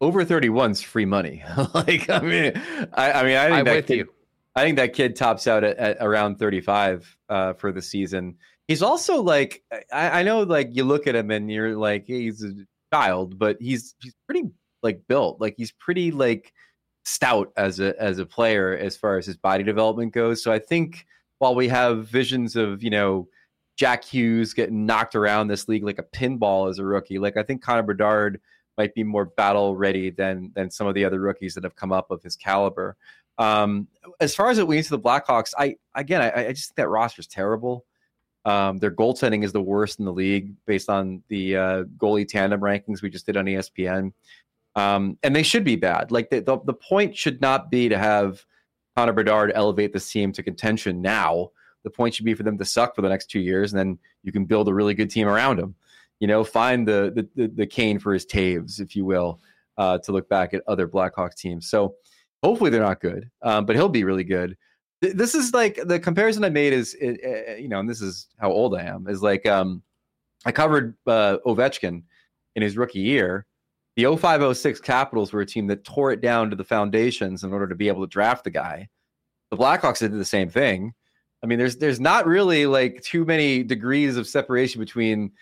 Over 0.00 0.24
31's 0.24 0.80
free 0.80 1.04
money. 1.04 1.42
like, 1.74 2.08
I 2.08 2.20
mean, 2.20 2.52
I, 2.94 3.12
I 3.12 3.22
mean, 3.22 3.36
I 3.36 3.44
think 3.44 3.58
I'm 3.58 3.64
that 3.66 3.86
kid, 3.86 3.96
you. 3.96 4.12
I 4.56 4.62
think 4.62 4.76
that 4.76 4.92
kid 4.94 5.16
tops 5.16 5.46
out 5.46 5.64
at, 5.64 5.76
at 5.76 5.96
around 6.00 6.38
35 6.38 7.16
uh, 7.28 7.52
for 7.54 7.72
the 7.72 7.82
season. 7.82 8.36
He's 8.66 8.82
also 8.82 9.22
like, 9.22 9.62
I, 9.92 10.20
I, 10.20 10.22
know, 10.22 10.42
like 10.42 10.68
you 10.72 10.84
look 10.84 11.06
at 11.06 11.14
him 11.14 11.30
and 11.30 11.50
you're 11.50 11.76
like, 11.76 12.06
hey, 12.06 12.22
he's 12.22 12.44
a 12.44 12.52
child, 12.92 13.38
but 13.38 13.56
he's 13.60 13.94
he's 14.00 14.14
pretty 14.26 14.48
like 14.82 15.02
built. 15.08 15.40
Like 15.40 15.54
he's 15.56 15.72
pretty 15.72 16.10
like 16.10 16.52
stout 17.04 17.52
as 17.56 17.80
a 17.80 18.00
as 18.00 18.18
a 18.18 18.26
player 18.26 18.76
as 18.76 18.96
far 18.96 19.18
as 19.18 19.26
his 19.26 19.36
body 19.36 19.64
development 19.64 20.12
goes. 20.12 20.42
So 20.42 20.52
I 20.52 20.58
think 20.58 21.06
while 21.38 21.54
we 21.54 21.68
have 21.68 22.06
visions 22.06 22.56
of 22.56 22.82
you 22.82 22.90
know 22.90 23.28
Jack 23.76 24.04
Hughes 24.04 24.54
getting 24.54 24.86
knocked 24.86 25.16
around 25.16 25.48
this 25.48 25.68
league 25.68 25.84
like 25.84 25.98
a 25.98 26.04
pinball 26.04 26.70
as 26.70 26.78
a 26.78 26.84
rookie, 26.84 27.18
like 27.18 27.36
I 27.36 27.42
think 27.42 27.62
Connor 27.62 27.82
Bedard 27.82 28.40
might 28.76 28.94
be 28.94 29.04
more 29.04 29.26
battle 29.26 29.76
ready 29.76 30.10
than 30.10 30.52
than 30.54 30.70
some 30.70 30.86
of 30.86 30.94
the 30.94 31.04
other 31.04 31.20
rookies 31.20 31.54
that 31.54 31.64
have 31.64 31.76
come 31.76 31.92
up 31.92 32.10
of 32.10 32.22
his 32.22 32.36
caliber. 32.36 32.96
Um, 33.38 33.88
as 34.20 34.34
far 34.34 34.50
as 34.50 34.58
it 34.58 34.68
leads 34.68 34.88
to 34.88 34.96
the 34.96 35.02
Blackhawks, 35.02 35.52
I 35.58 35.76
again 35.94 36.20
I, 36.22 36.48
I 36.48 36.52
just 36.52 36.68
think 36.68 36.76
that 36.76 36.88
roster 36.88 37.20
is 37.20 37.26
terrible. 37.26 37.84
Um, 38.44 38.78
their 38.78 38.90
goaltending 38.90 39.44
is 39.44 39.52
the 39.52 39.60
worst 39.60 39.98
in 39.98 40.06
the 40.06 40.12
league 40.12 40.54
based 40.66 40.88
on 40.88 41.22
the 41.28 41.56
uh, 41.56 41.84
goalie 41.98 42.26
tandem 42.26 42.60
rankings 42.60 43.02
we 43.02 43.10
just 43.10 43.26
did 43.26 43.36
on 43.36 43.44
ESPN. 43.44 44.12
Um, 44.76 45.18
and 45.22 45.36
they 45.36 45.42
should 45.42 45.64
be 45.64 45.76
bad. 45.76 46.10
Like 46.10 46.30
the, 46.30 46.40
the, 46.40 46.58
the 46.64 46.74
point 46.74 47.16
should 47.16 47.40
not 47.40 47.70
be 47.70 47.88
to 47.88 47.98
have 47.98 48.44
Connor 48.96 49.12
Bedard 49.12 49.52
elevate 49.54 49.92
this 49.92 50.10
team 50.10 50.32
to 50.32 50.42
contention 50.42 51.02
now. 51.02 51.50
The 51.82 51.90
point 51.90 52.14
should 52.14 52.24
be 52.24 52.34
for 52.34 52.44
them 52.44 52.56
to 52.58 52.64
suck 52.64 52.94
for 52.94 53.02
the 53.02 53.08
next 53.08 53.30
two 53.30 53.40
years, 53.40 53.72
and 53.72 53.78
then 53.78 53.98
you 54.22 54.32
can 54.32 54.44
build 54.44 54.68
a 54.68 54.74
really 54.74 54.94
good 54.94 55.10
team 55.10 55.26
around 55.26 55.58
them 55.58 55.74
you 56.20 56.26
know, 56.26 56.44
find 56.44 56.86
the 56.86 57.12
the 57.14 57.28
the, 57.34 57.48
the 57.48 57.66
Kane 57.66 57.98
for 57.98 58.12
his 58.12 58.24
Toews, 58.24 58.80
if 58.80 58.94
you 58.94 59.04
will, 59.04 59.40
uh, 59.78 59.98
to 59.98 60.12
look 60.12 60.28
back 60.28 60.54
at 60.54 60.62
other 60.68 60.86
Blackhawks 60.86 61.34
teams. 61.36 61.68
So 61.68 61.94
hopefully 62.42 62.70
they're 62.70 62.80
not 62.80 63.00
good, 63.00 63.28
um, 63.42 63.66
but 63.66 63.74
he'll 63.74 63.88
be 63.88 64.04
really 64.04 64.24
good. 64.24 64.56
This 65.02 65.34
is 65.34 65.54
like 65.54 65.80
the 65.86 65.98
comparison 65.98 66.44
I 66.44 66.50
made 66.50 66.74
is, 66.74 66.94
you 67.00 67.68
know, 67.68 67.80
and 67.80 67.88
this 67.88 68.02
is 68.02 68.28
how 68.38 68.52
old 68.52 68.76
I 68.76 68.82
am. 68.82 69.08
Is 69.08 69.22
like 69.22 69.46
um, 69.46 69.82
I 70.44 70.52
covered 70.52 70.94
uh, 71.06 71.38
Ovechkin 71.46 72.02
in 72.54 72.62
his 72.62 72.76
rookie 72.76 73.00
year. 73.00 73.46
The 73.96 74.04
0506 74.04 74.80
Capitals 74.80 75.32
were 75.32 75.40
a 75.40 75.46
team 75.46 75.66
that 75.68 75.84
tore 75.84 76.12
it 76.12 76.20
down 76.20 76.50
to 76.50 76.56
the 76.56 76.64
foundations 76.64 77.44
in 77.44 77.52
order 77.52 77.66
to 77.66 77.74
be 77.74 77.88
able 77.88 78.02
to 78.02 78.10
draft 78.10 78.44
the 78.44 78.50
guy. 78.50 78.88
The 79.50 79.56
Blackhawks 79.56 79.98
did 79.98 80.12
the 80.12 80.24
same 80.24 80.48
thing. 80.48 80.92
I 81.42 81.46
mean, 81.46 81.58
there's 81.58 81.76
there's 81.76 82.00
not 82.00 82.26
really 82.26 82.66
like 82.66 83.02
too 83.02 83.24
many 83.24 83.62
degrees 83.62 84.16
of 84.16 84.26
separation 84.26 84.80
between 84.80 85.32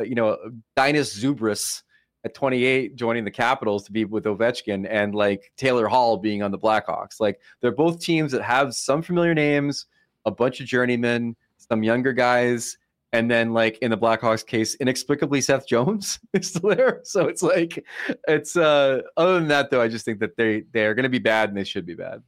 you 0.00 0.14
know, 0.14 0.36
Dainius 0.76 1.18
Zubrus 1.18 1.82
at 2.24 2.34
28 2.34 2.96
joining 2.96 3.24
the 3.24 3.30
Capitals 3.30 3.84
to 3.84 3.92
be 3.92 4.04
with 4.04 4.24
Ovechkin 4.24 4.86
and 4.88 5.14
like 5.14 5.52
Taylor 5.56 5.86
Hall 5.86 6.16
being 6.16 6.42
on 6.42 6.50
the 6.50 6.58
Blackhawks. 6.58 7.20
Like 7.20 7.40
they're 7.60 7.72
both 7.72 8.00
teams 8.00 8.32
that 8.32 8.42
have 8.42 8.74
some 8.74 9.02
familiar 9.02 9.34
names, 9.34 9.86
a 10.24 10.30
bunch 10.30 10.60
of 10.60 10.66
journeymen, 10.66 11.36
some 11.56 11.82
younger 11.82 12.12
guys, 12.12 12.76
and 13.12 13.30
then 13.30 13.52
like 13.52 13.78
in 13.78 13.90
the 13.90 13.96
Blackhawks 13.96 14.46
case, 14.46 14.74
inexplicably 14.76 15.40
Seth 15.40 15.66
Jones 15.66 16.18
is 16.34 16.48
still 16.48 16.70
there. 16.70 17.00
So 17.04 17.26
it's 17.26 17.42
like 17.42 17.84
it's 18.26 18.56
uh 18.56 19.02
other 19.16 19.34
than 19.34 19.48
that 19.48 19.70
though, 19.70 19.80
I 19.80 19.88
just 19.88 20.04
think 20.04 20.20
that 20.20 20.36
they 20.36 20.64
they 20.72 20.84
are 20.84 20.94
gonna 20.94 21.08
be 21.08 21.18
bad 21.18 21.48
and 21.48 21.56
they 21.56 21.64
should 21.64 21.86
be 21.86 21.94
bad. 21.94 22.22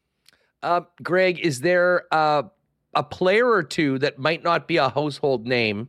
Uh 0.63 0.83
Greg, 1.03 1.41
is 1.41 1.61
there 1.61 2.05
uh 2.13 2.45
a 2.95 3.03
player 3.05 3.49
or 3.49 3.63
two 3.63 3.99
that 4.01 4.19
might 4.19 4.43
not 4.43 4.67
be 4.67 4.77
a 4.77 4.89
household 4.89 5.47
name 5.47 5.89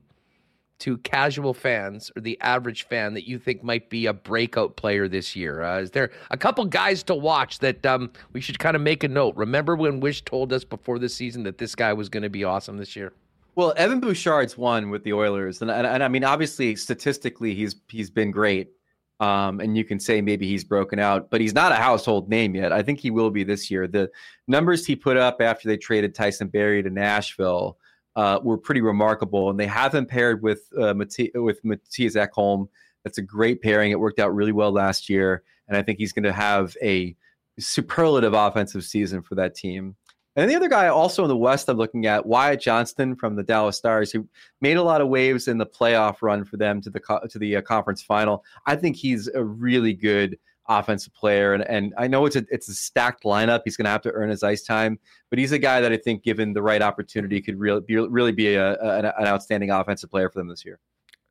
to 0.81 0.97
casual 0.99 1.53
fans 1.53 2.11
or 2.15 2.21
the 2.21 2.39
average 2.41 2.83
fan 2.83 3.13
that 3.13 3.27
you 3.27 3.37
think 3.37 3.63
might 3.63 3.89
be 3.89 4.07
a 4.07 4.13
breakout 4.13 4.75
player 4.75 5.07
this 5.07 5.35
year? 5.35 5.61
Uh, 5.61 5.79
is 5.79 5.91
there 5.91 6.11
a 6.31 6.37
couple 6.37 6.65
guys 6.65 7.03
to 7.03 7.15
watch 7.15 7.59
that 7.59 7.85
um, 7.85 8.11
we 8.33 8.41
should 8.41 8.59
kind 8.59 8.75
of 8.75 8.81
make 8.81 9.03
a 9.03 9.07
note? 9.07 9.35
Remember 9.35 9.75
when 9.75 9.99
Wish 9.99 10.23
told 10.23 10.51
us 10.51 10.63
before 10.63 10.99
the 10.99 11.09
season 11.09 11.43
that 11.43 11.57
this 11.57 11.75
guy 11.75 11.93
was 11.93 12.09
going 12.09 12.23
to 12.23 12.29
be 12.29 12.43
awesome 12.43 12.77
this 12.77 12.95
year? 12.95 13.13
Well, 13.55 13.73
Evan 13.77 13.99
Bouchard's 13.99 14.57
won 14.57 14.89
with 14.89 15.03
the 15.03 15.13
Oilers, 15.13 15.61
and, 15.61 15.69
and, 15.69 15.85
and 15.85 16.03
I 16.03 16.07
mean, 16.07 16.23
obviously, 16.23 16.75
statistically, 16.75 17.53
he's 17.53 17.75
he's 17.89 18.09
been 18.09 18.31
great. 18.31 18.71
Um, 19.19 19.59
and 19.59 19.77
you 19.77 19.83
can 19.83 19.99
say 19.99 20.19
maybe 20.19 20.47
he's 20.47 20.63
broken 20.63 20.97
out, 20.97 21.29
but 21.29 21.41
he's 21.41 21.53
not 21.53 21.71
a 21.71 21.75
household 21.75 22.27
name 22.27 22.55
yet. 22.55 22.73
I 22.73 22.81
think 22.81 22.99
he 22.99 23.11
will 23.11 23.29
be 23.29 23.43
this 23.43 23.69
year. 23.69 23.87
The 23.87 24.09
numbers 24.47 24.83
he 24.83 24.95
put 24.95 25.15
up 25.15 25.41
after 25.41 25.67
they 25.67 25.77
traded 25.77 26.15
Tyson 26.15 26.47
Barrie 26.47 26.81
to 26.81 26.89
Nashville 26.89 27.77
uh, 28.15 28.39
were 28.43 28.57
pretty 28.57 28.81
remarkable, 28.81 29.49
and 29.49 29.59
they 29.59 29.67
have 29.67 29.93
him 29.93 30.05
paired 30.05 30.41
with 30.41 30.67
uh, 30.77 30.93
with 31.35 31.63
Mattias 31.63 32.15
Ekholm. 32.15 32.67
That's 33.03 33.17
a 33.17 33.23
great 33.23 33.61
pairing. 33.61 33.91
It 33.91 33.99
worked 33.99 34.19
out 34.19 34.35
really 34.35 34.51
well 34.51 34.71
last 34.71 35.09
year, 35.09 35.43
and 35.67 35.77
I 35.77 35.81
think 35.81 35.97
he's 35.97 36.13
going 36.13 36.23
to 36.23 36.33
have 36.33 36.75
a 36.81 37.15
superlative 37.59 38.33
offensive 38.33 38.83
season 38.83 39.21
for 39.21 39.35
that 39.35 39.55
team. 39.55 39.95
And 40.35 40.49
the 40.49 40.55
other 40.55 40.69
guy 40.69 40.87
also 40.87 41.23
in 41.23 41.27
the 41.27 41.35
West 41.35 41.67
I'm 41.67 41.77
looking 41.77 42.05
at, 42.05 42.25
Wyatt 42.25 42.61
Johnston 42.61 43.15
from 43.15 43.35
the 43.35 43.43
Dallas 43.43 43.77
Stars, 43.77 44.11
who 44.11 44.27
made 44.61 44.77
a 44.77 44.83
lot 44.83 45.01
of 45.01 45.09
waves 45.09 45.49
in 45.49 45.57
the 45.57 45.65
playoff 45.65 46.21
run 46.21 46.45
for 46.45 46.55
them 46.55 46.79
to 46.81 46.89
the 46.89 47.01
co- 47.01 47.25
to 47.29 47.37
the 47.37 47.57
uh, 47.57 47.61
conference 47.61 48.01
final. 48.01 48.43
I 48.65 48.75
think 48.75 48.95
he's 48.95 49.27
a 49.27 49.43
really 49.43 49.93
good 49.93 50.37
offensive 50.67 51.13
player, 51.13 51.53
and, 51.53 51.63
and 51.67 51.93
I 51.97 52.07
know 52.07 52.25
it's 52.25 52.35
a 52.35 52.45
it's 52.49 52.69
a 52.69 52.73
stacked 52.73 53.23
lineup. 53.23 53.61
He's 53.65 53.77
going 53.77 53.85
to 53.85 53.91
have 53.91 54.01
to 54.03 54.11
earn 54.11 54.29
his 54.29 54.43
ice 54.43 54.63
time, 54.63 54.99
but 55.29 55.39
he's 55.39 55.51
a 55.51 55.59
guy 55.59 55.81
that 55.81 55.91
I 55.91 55.97
think, 55.97 56.23
given 56.23 56.53
the 56.53 56.61
right 56.61 56.81
opportunity, 56.81 57.41
could 57.41 57.59
really 57.59 57.81
be 57.81 57.97
really 57.97 58.31
be 58.31 58.55
a, 58.55 58.75
a, 58.75 58.99
an 58.99 59.27
outstanding 59.27 59.71
offensive 59.71 60.09
player 60.09 60.29
for 60.29 60.39
them 60.39 60.47
this 60.47 60.65
year. 60.65 60.79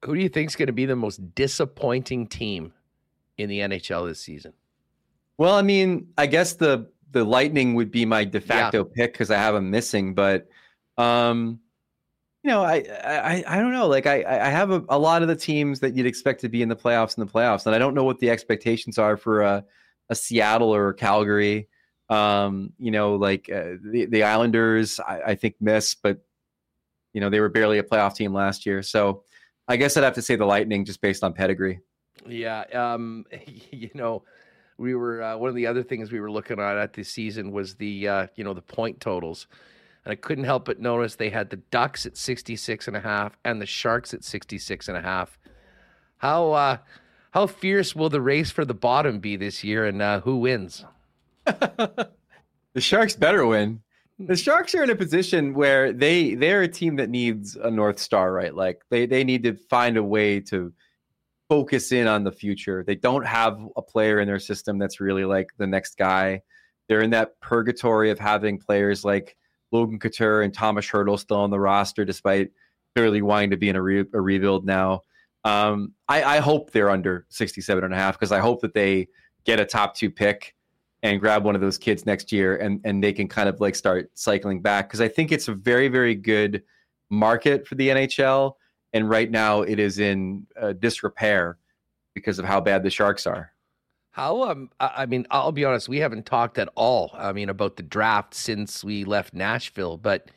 Who 0.04 0.14
do 0.14 0.20
you 0.20 0.28
think 0.28 0.48
is 0.48 0.56
going 0.56 0.68
to 0.68 0.72
be 0.72 0.86
the 0.86 0.96
most 0.96 1.34
disappointing 1.34 2.26
team 2.26 2.72
in 3.36 3.48
the 3.48 3.60
NHL 3.60 4.08
this 4.08 4.20
season? 4.20 4.54
Well, 5.36 5.54
I 5.54 5.62
mean, 5.62 6.08
I 6.18 6.26
guess 6.26 6.54
the 6.54 6.90
the 7.12 7.24
Lightning 7.24 7.74
would 7.74 7.90
be 7.90 8.04
my 8.04 8.24
de 8.24 8.40
facto 8.40 8.84
yeah. 8.84 8.92
pick 8.94 9.12
because 9.12 9.30
I 9.30 9.36
have 9.36 9.54
them 9.54 9.70
missing. 9.70 10.14
But, 10.14 10.48
um, 10.96 11.60
you 12.42 12.50
know, 12.50 12.62
I, 12.62 12.76
I 13.04 13.44
I 13.46 13.56
don't 13.58 13.72
know. 13.72 13.86
Like 13.86 14.06
I 14.06 14.24
I 14.24 14.48
have 14.48 14.70
a, 14.70 14.82
a 14.88 14.98
lot 14.98 15.22
of 15.22 15.28
the 15.28 15.36
teams 15.36 15.80
that 15.80 15.94
you'd 15.94 16.06
expect 16.06 16.40
to 16.40 16.48
be 16.48 16.62
in 16.62 16.68
the 16.68 16.76
playoffs 16.76 17.18
in 17.18 17.24
the 17.24 17.30
playoffs, 17.30 17.66
and 17.66 17.74
I 17.74 17.78
don't 17.78 17.94
know 17.94 18.04
what 18.04 18.18
the 18.18 18.30
expectations 18.30 18.98
are 18.98 19.16
for 19.16 19.42
a, 19.42 19.64
a 20.08 20.14
Seattle 20.14 20.74
or 20.74 20.92
Calgary. 20.94 21.68
Um, 22.08 22.72
you 22.78 22.90
know, 22.90 23.16
like 23.16 23.50
uh, 23.50 23.76
the 23.82 24.06
the 24.06 24.22
Islanders, 24.22 24.98
I, 25.00 25.20
I 25.28 25.34
think 25.34 25.56
miss, 25.60 25.94
but 25.94 26.24
you 27.12 27.20
know 27.20 27.28
they 27.28 27.40
were 27.40 27.50
barely 27.50 27.78
a 27.78 27.82
playoff 27.82 28.14
team 28.16 28.32
last 28.32 28.64
year. 28.64 28.82
So 28.82 29.24
I 29.68 29.76
guess 29.76 29.96
I'd 29.96 30.04
have 30.04 30.14
to 30.14 30.22
say 30.22 30.36
the 30.36 30.46
Lightning 30.46 30.86
just 30.86 31.02
based 31.02 31.22
on 31.22 31.34
pedigree. 31.34 31.80
Yeah, 32.26 32.62
um, 32.72 33.26
you 33.70 33.90
know, 33.92 34.24
we 34.78 34.94
were 34.94 35.22
uh, 35.22 35.36
one 35.36 35.50
of 35.50 35.54
the 35.54 35.66
other 35.66 35.82
things 35.82 36.10
we 36.10 36.20
were 36.20 36.30
looking 36.30 36.58
at 36.58 36.78
at 36.78 36.94
this 36.94 37.10
season 37.10 37.52
was 37.52 37.74
the 37.74 38.08
uh, 38.08 38.26
you 38.34 38.44
know 38.44 38.54
the 38.54 38.62
point 38.62 38.98
totals 38.98 39.46
and 40.04 40.12
i 40.12 40.14
couldn't 40.14 40.44
help 40.44 40.64
but 40.64 40.80
notice 40.80 41.16
they 41.16 41.30
had 41.30 41.50
the 41.50 41.56
ducks 41.56 42.06
at 42.06 42.16
66 42.16 42.88
and 42.88 42.96
a 42.96 43.00
half 43.00 43.36
and 43.44 43.60
the 43.60 43.66
sharks 43.66 44.14
at 44.14 44.24
66 44.24 44.88
and 44.88 44.96
a 44.96 45.02
half 45.02 45.38
how 46.18 46.52
uh, 46.52 46.76
how 47.32 47.46
fierce 47.46 47.94
will 47.94 48.08
the 48.08 48.20
race 48.20 48.50
for 48.50 48.64
the 48.64 48.74
bottom 48.74 49.20
be 49.20 49.36
this 49.36 49.64
year 49.64 49.86
and 49.86 50.02
uh, 50.02 50.20
who 50.20 50.36
wins 50.38 50.84
the 51.44 52.08
sharks 52.78 53.16
better 53.16 53.46
win 53.46 53.80
the 54.18 54.36
sharks 54.36 54.74
are 54.74 54.82
in 54.82 54.90
a 54.90 54.96
position 54.96 55.54
where 55.54 55.92
they 55.92 56.34
they're 56.34 56.62
a 56.62 56.68
team 56.68 56.96
that 56.96 57.08
needs 57.08 57.56
a 57.56 57.70
north 57.70 57.98
star 57.98 58.32
right 58.32 58.54
like 58.54 58.82
they 58.90 59.06
they 59.06 59.24
need 59.24 59.42
to 59.42 59.54
find 59.54 59.96
a 59.96 60.02
way 60.02 60.40
to 60.40 60.72
focus 61.50 61.90
in 61.90 62.06
on 62.06 62.22
the 62.22 62.30
future. 62.30 62.84
They 62.86 62.94
don't 62.94 63.26
have 63.26 63.58
a 63.76 63.82
player 63.82 64.20
in 64.20 64.28
their 64.28 64.38
system 64.38 64.78
that's 64.78 65.00
really 65.00 65.24
like 65.24 65.48
the 65.58 65.66
next 65.66 65.98
guy. 65.98 66.42
They're 66.88 67.02
in 67.02 67.10
that 67.10 67.40
purgatory 67.40 68.10
of 68.10 68.20
having 68.20 68.56
players 68.56 69.04
like 69.04 69.36
Logan 69.72 69.98
Couture 69.98 70.42
and 70.42 70.52
Thomas 70.52 70.86
Hertl 70.86 71.18
still 71.18 71.38
on 71.38 71.50
the 71.50 71.60
roster, 71.60 72.04
despite 72.04 72.50
clearly 72.94 73.22
wanting 73.22 73.50
to 73.50 73.56
be 73.56 73.68
in 73.68 73.76
a, 73.76 73.82
re- 73.82 74.04
a 74.12 74.20
rebuild 74.20 74.64
now. 74.64 75.02
Um, 75.44 75.94
I, 76.08 76.22
I, 76.22 76.38
hope 76.40 76.70
they're 76.70 76.90
under 76.90 77.24
67 77.30 77.82
and 77.82 77.94
a 77.94 77.96
half 77.96 78.18
because 78.18 78.32
I 78.32 78.40
hope 78.40 78.60
that 78.60 78.74
they 78.74 79.08
get 79.44 79.58
a 79.58 79.64
top 79.64 79.94
two 79.94 80.10
pick 80.10 80.54
and 81.02 81.18
grab 81.18 81.44
one 81.44 81.54
of 81.54 81.62
those 81.62 81.78
kids 81.78 82.04
next 82.04 82.30
year 82.30 82.58
and, 82.58 82.78
and 82.84 83.02
they 83.02 83.12
can 83.12 83.26
kind 83.26 83.48
of 83.48 83.58
like 83.58 83.74
start 83.74 84.10
cycling 84.12 84.60
back 84.60 84.88
because 84.88 85.00
I 85.00 85.08
think 85.08 85.32
it's 85.32 85.48
a 85.48 85.54
very, 85.54 85.88
very 85.88 86.14
good 86.14 86.62
market 87.08 87.66
for 87.66 87.74
the 87.76 87.88
NHL 87.88 88.52
and 88.92 89.08
right 89.08 89.30
now 89.30 89.62
it 89.62 89.78
is 89.78 89.98
in 89.98 90.46
uh, 90.60 90.74
disrepair 90.74 91.56
because 92.14 92.38
of 92.38 92.44
how 92.44 92.60
bad 92.60 92.82
the 92.82 92.90
Sharks 92.90 93.26
are. 93.26 93.52
How 94.12 94.42
um 94.50 94.70
I 94.80 95.06
mean 95.06 95.26
I'll 95.30 95.52
be 95.52 95.64
honest 95.64 95.88
we 95.88 95.98
haven't 95.98 96.26
talked 96.26 96.58
at 96.58 96.68
all 96.74 97.10
I 97.14 97.32
mean 97.32 97.48
about 97.48 97.76
the 97.76 97.82
draft 97.82 98.34
since 98.34 98.82
we 98.82 99.04
left 99.04 99.34
Nashville 99.34 99.96
but 99.96 100.30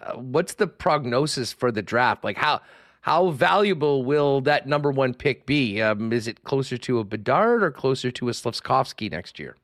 uh, 0.00 0.12
what's 0.12 0.54
the 0.54 0.66
prognosis 0.66 1.52
for 1.52 1.72
the 1.72 1.82
draft? 1.82 2.22
Like 2.24 2.36
how 2.36 2.60
how 3.00 3.30
valuable 3.30 4.04
will 4.04 4.40
that 4.42 4.66
number 4.66 4.90
1 4.90 5.14
pick 5.14 5.46
be? 5.46 5.80
Um, 5.80 6.12
is 6.12 6.26
it 6.26 6.44
closer 6.44 6.76
to 6.78 6.98
a 6.98 7.04
Bedard 7.04 7.62
or 7.62 7.70
closer 7.70 8.10
to 8.10 8.28
a 8.28 8.32
Slafkovsky 8.32 9.10
next 9.10 9.38
year? 9.38 9.56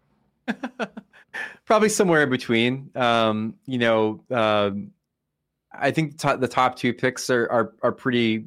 Probably 1.66 1.88
somewhere 1.88 2.22
in 2.22 2.30
between. 2.30 2.90
Um, 2.94 3.54
you 3.66 3.78
know 3.78 4.24
um, 4.30 4.90
I 5.78 5.90
think 5.90 6.18
the 6.18 6.48
top 6.48 6.76
two 6.76 6.92
picks 6.92 7.30
are, 7.30 7.46
are 7.50 7.74
are 7.82 7.92
pretty 7.92 8.46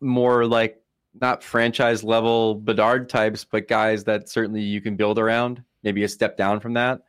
more 0.00 0.46
like 0.46 0.79
not 1.18 1.42
franchise 1.42 2.04
level 2.04 2.54
Bedard 2.54 3.08
types, 3.08 3.44
but 3.44 3.68
guys 3.68 4.04
that 4.04 4.28
certainly 4.28 4.62
you 4.62 4.80
can 4.80 4.96
build 4.96 5.18
around. 5.18 5.62
Maybe 5.82 6.04
a 6.04 6.08
step 6.08 6.36
down 6.36 6.60
from 6.60 6.74
that. 6.74 7.02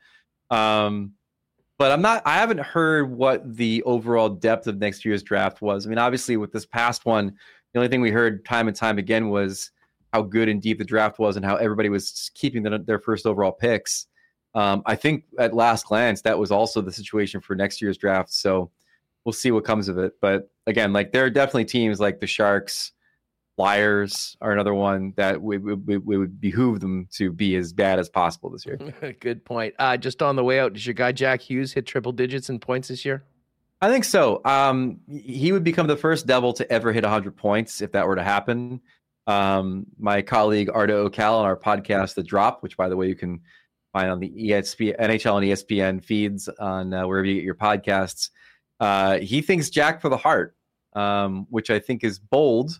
Um, 0.49 1.13
but 1.77 1.91
I'm 1.91 2.01
not. 2.01 2.21
I 2.25 2.35
haven't 2.35 2.59
heard 2.59 3.11
what 3.11 3.55
the 3.57 3.81
overall 3.83 4.29
depth 4.29 4.67
of 4.67 4.77
next 4.77 5.03
year's 5.03 5.23
draft 5.23 5.61
was. 5.61 5.85
I 5.85 5.89
mean, 5.89 5.97
obviously, 5.97 6.37
with 6.37 6.51
this 6.51 6.65
past 6.65 7.05
one, 7.05 7.35
the 7.73 7.79
only 7.79 7.89
thing 7.89 8.01
we 8.01 8.11
heard 8.11 8.45
time 8.45 8.67
and 8.67 8.77
time 8.77 8.97
again 8.97 9.29
was 9.29 9.71
how 10.13 10.21
good 10.21 10.47
and 10.47 10.61
deep 10.61 10.77
the 10.77 10.85
draft 10.85 11.17
was, 11.19 11.37
and 11.37 11.45
how 11.45 11.55
everybody 11.55 11.89
was 11.89 12.29
keeping 12.35 12.63
the, 12.63 12.77
their 12.79 12.99
first 12.99 13.25
overall 13.25 13.51
picks. 13.51 14.07
Um, 14.53 14.83
I 14.85 14.95
think 14.95 15.23
at 15.39 15.53
last 15.53 15.87
glance, 15.87 16.21
that 16.21 16.37
was 16.37 16.51
also 16.51 16.81
the 16.81 16.91
situation 16.91 17.41
for 17.41 17.55
next 17.55 17.81
year's 17.81 17.97
draft. 17.97 18.31
So 18.31 18.69
we'll 19.23 19.33
see 19.33 19.51
what 19.51 19.63
comes 19.63 19.87
of 19.87 19.97
it. 19.97 20.13
But 20.21 20.51
again, 20.67 20.93
like 20.93 21.11
there 21.11 21.25
are 21.25 21.29
definitely 21.29 21.65
teams 21.65 21.99
like 21.99 22.19
the 22.19 22.27
Sharks, 22.27 22.91
Flyers 23.57 24.37
are 24.41 24.51
another 24.51 24.73
one 24.73 25.13
that 25.17 25.41
we, 25.41 25.57
we, 25.57 25.97
we 25.97 26.17
would 26.17 26.39
behoove 26.39 26.79
them 26.79 27.07
to 27.13 27.31
be 27.31 27.55
as 27.55 27.73
bad 27.73 27.99
as 27.99 28.09
possible 28.09 28.49
this 28.49 28.65
year. 28.65 28.77
Good 29.19 29.45
point. 29.45 29.75
Uh, 29.77 29.97
just 29.97 30.21
on 30.21 30.35
the 30.35 30.43
way 30.43 30.59
out, 30.59 30.73
does 30.73 30.85
your 30.85 30.93
guy 30.93 31.11
Jack 31.11 31.41
Hughes 31.41 31.73
hit 31.73 31.85
triple 31.85 32.11
digits 32.11 32.49
in 32.49 32.59
points 32.59 32.87
this 32.87 33.05
year? 33.05 33.23
I 33.81 33.89
think 33.89 34.05
so. 34.05 34.41
Um, 34.45 34.99
he 35.09 35.51
would 35.51 35.63
become 35.63 35.87
the 35.87 35.97
first 35.97 36.27
Devil 36.27 36.53
to 36.53 36.71
ever 36.71 36.93
hit 36.93 37.03
100 37.03 37.35
points 37.35 37.81
if 37.81 37.91
that 37.93 38.07
were 38.07 38.15
to 38.15 38.23
happen. 38.23 38.79
Um, 39.27 39.87
my 39.99 40.21
colleague 40.21 40.69
Arda 40.71 40.93
Ocal 40.93 41.33
on 41.33 41.45
our 41.45 41.57
podcast, 41.57 42.15
The 42.15 42.23
Drop, 42.23 42.63
which 42.63 42.77
by 42.77 42.89
the 42.89 42.97
way 42.97 43.07
you 43.07 43.15
can 43.15 43.41
find 43.91 44.09
on 44.09 44.19
the 44.19 44.29
ESPN, 44.29 44.99
NHL 44.99 45.37
and 45.37 45.45
ESPN 45.45 46.03
feeds 46.03 46.47
on 46.47 46.93
uh, 46.93 47.05
wherever 47.07 47.25
you 47.25 47.35
get 47.35 47.43
your 47.43 47.55
podcasts. 47.55 48.29
Uh, 48.79 49.19
he 49.19 49.41
thinks 49.41 49.69
Jack 49.69 50.01
for 50.01 50.09
the 50.09 50.17
Hart, 50.17 50.55
um, 50.93 51.45
which 51.49 51.69
I 51.69 51.79
think 51.79 52.03
is 52.03 52.19
bold, 52.19 52.79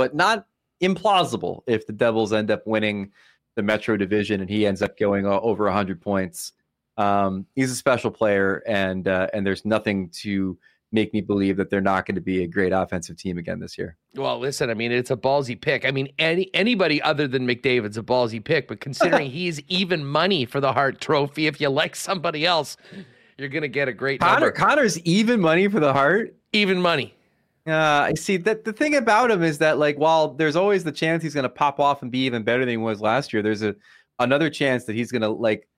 but 0.00 0.14
not 0.14 0.46
implausible 0.82 1.62
if 1.66 1.86
the 1.86 1.92
Devils 1.92 2.32
end 2.32 2.50
up 2.50 2.66
winning 2.66 3.12
the 3.54 3.62
Metro 3.62 3.98
Division 3.98 4.40
and 4.40 4.48
he 4.48 4.66
ends 4.66 4.80
up 4.80 4.96
going 4.96 5.26
over 5.26 5.64
100 5.64 6.00
points. 6.00 6.52
Um, 6.96 7.44
he's 7.54 7.70
a 7.70 7.74
special 7.74 8.10
player, 8.10 8.62
and 8.66 9.06
uh, 9.06 9.26
and 9.34 9.46
there's 9.46 9.66
nothing 9.66 10.08
to 10.22 10.56
make 10.90 11.12
me 11.12 11.20
believe 11.20 11.58
that 11.58 11.68
they're 11.68 11.82
not 11.82 12.06
going 12.06 12.14
to 12.14 12.22
be 12.22 12.44
a 12.44 12.46
great 12.46 12.72
offensive 12.72 13.18
team 13.18 13.36
again 13.36 13.60
this 13.60 13.76
year. 13.76 13.98
Well, 14.14 14.38
listen, 14.38 14.70
I 14.70 14.74
mean, 14.74 14.90
it's 14.90 15.10
a 15.10 15.16
ballsy 15.16 15.60
pick. 15.60 15.84
I 15.84 15.90
mean, 15.90 16.08
any 16.18 16.48
anybody 16.54 17.02
other 17.02 17.28
than 17.28 17.46
McDavid's 17.46 17.98
a 17.98 18.02
ballsy 18.02 18.42
pick, 18.42 18.68
but 18.68 18.80
considering 18.80 19.30
he's 19.30 19.60
even 19.68 20.02
money 20.02 20.46
for 20.46 20.60
the 20.60 20.72
Hart 20.72 20.98
Trophy, 20.98 21.46
if 21.46 21.60
you 21.60 21.68
like 21.68 21.94
somebody 21.94 22.46
else, 22.46 22.78
you're 23.36 23.50
gonna 23.50 23.68
get 23.68 23.86
a 23.86 23.92
great 23.92 24.20
Connor. 24.20 24.32
number. 24.32 24.50
Connor's 24.52 24.98
even 25.00 25.40
money 25.40 25.68
for 25.68 25.78
the 25.78 25.92
Hart. 25.92 26.34
Even 26.54 26.80
money. 26.80 27.14
Uh, 27.70 28.06
I 28.08 28.14
see 28.14 28.36
that 28.38 28.64
the 28.64 28.72
thing 28.72 28.96
about 28.96 29.30
him 29.30 29.42
is 29.42 29.58
that 29.58 29.78
like 29.78 29.96
while 29.96 30.34
there's 30.34 30.56
always 30.56 30.84
the 30.84 30.92
chance 30.92 31.22
he's 31.22 31.34
gonna 31.34 31.48
pop 31.48 31.80
off 31.80 32.02
and 32.02 32.10
be 32.10 32.20
even 32.20 32.42
better 32.42 32.60
than 32.60 32.70
he 32.70 32.76
was 32.76 33.00
last 33.00 33.32
year, 33.32 33.42
there's 33.42 33.62
a 33.62 33.74
another 34.18 34.50
chance 34.50 34.84
that 34.84 34.94
he's 34.94 35.12
gonna 35.12 35.28
like 35.28 35.68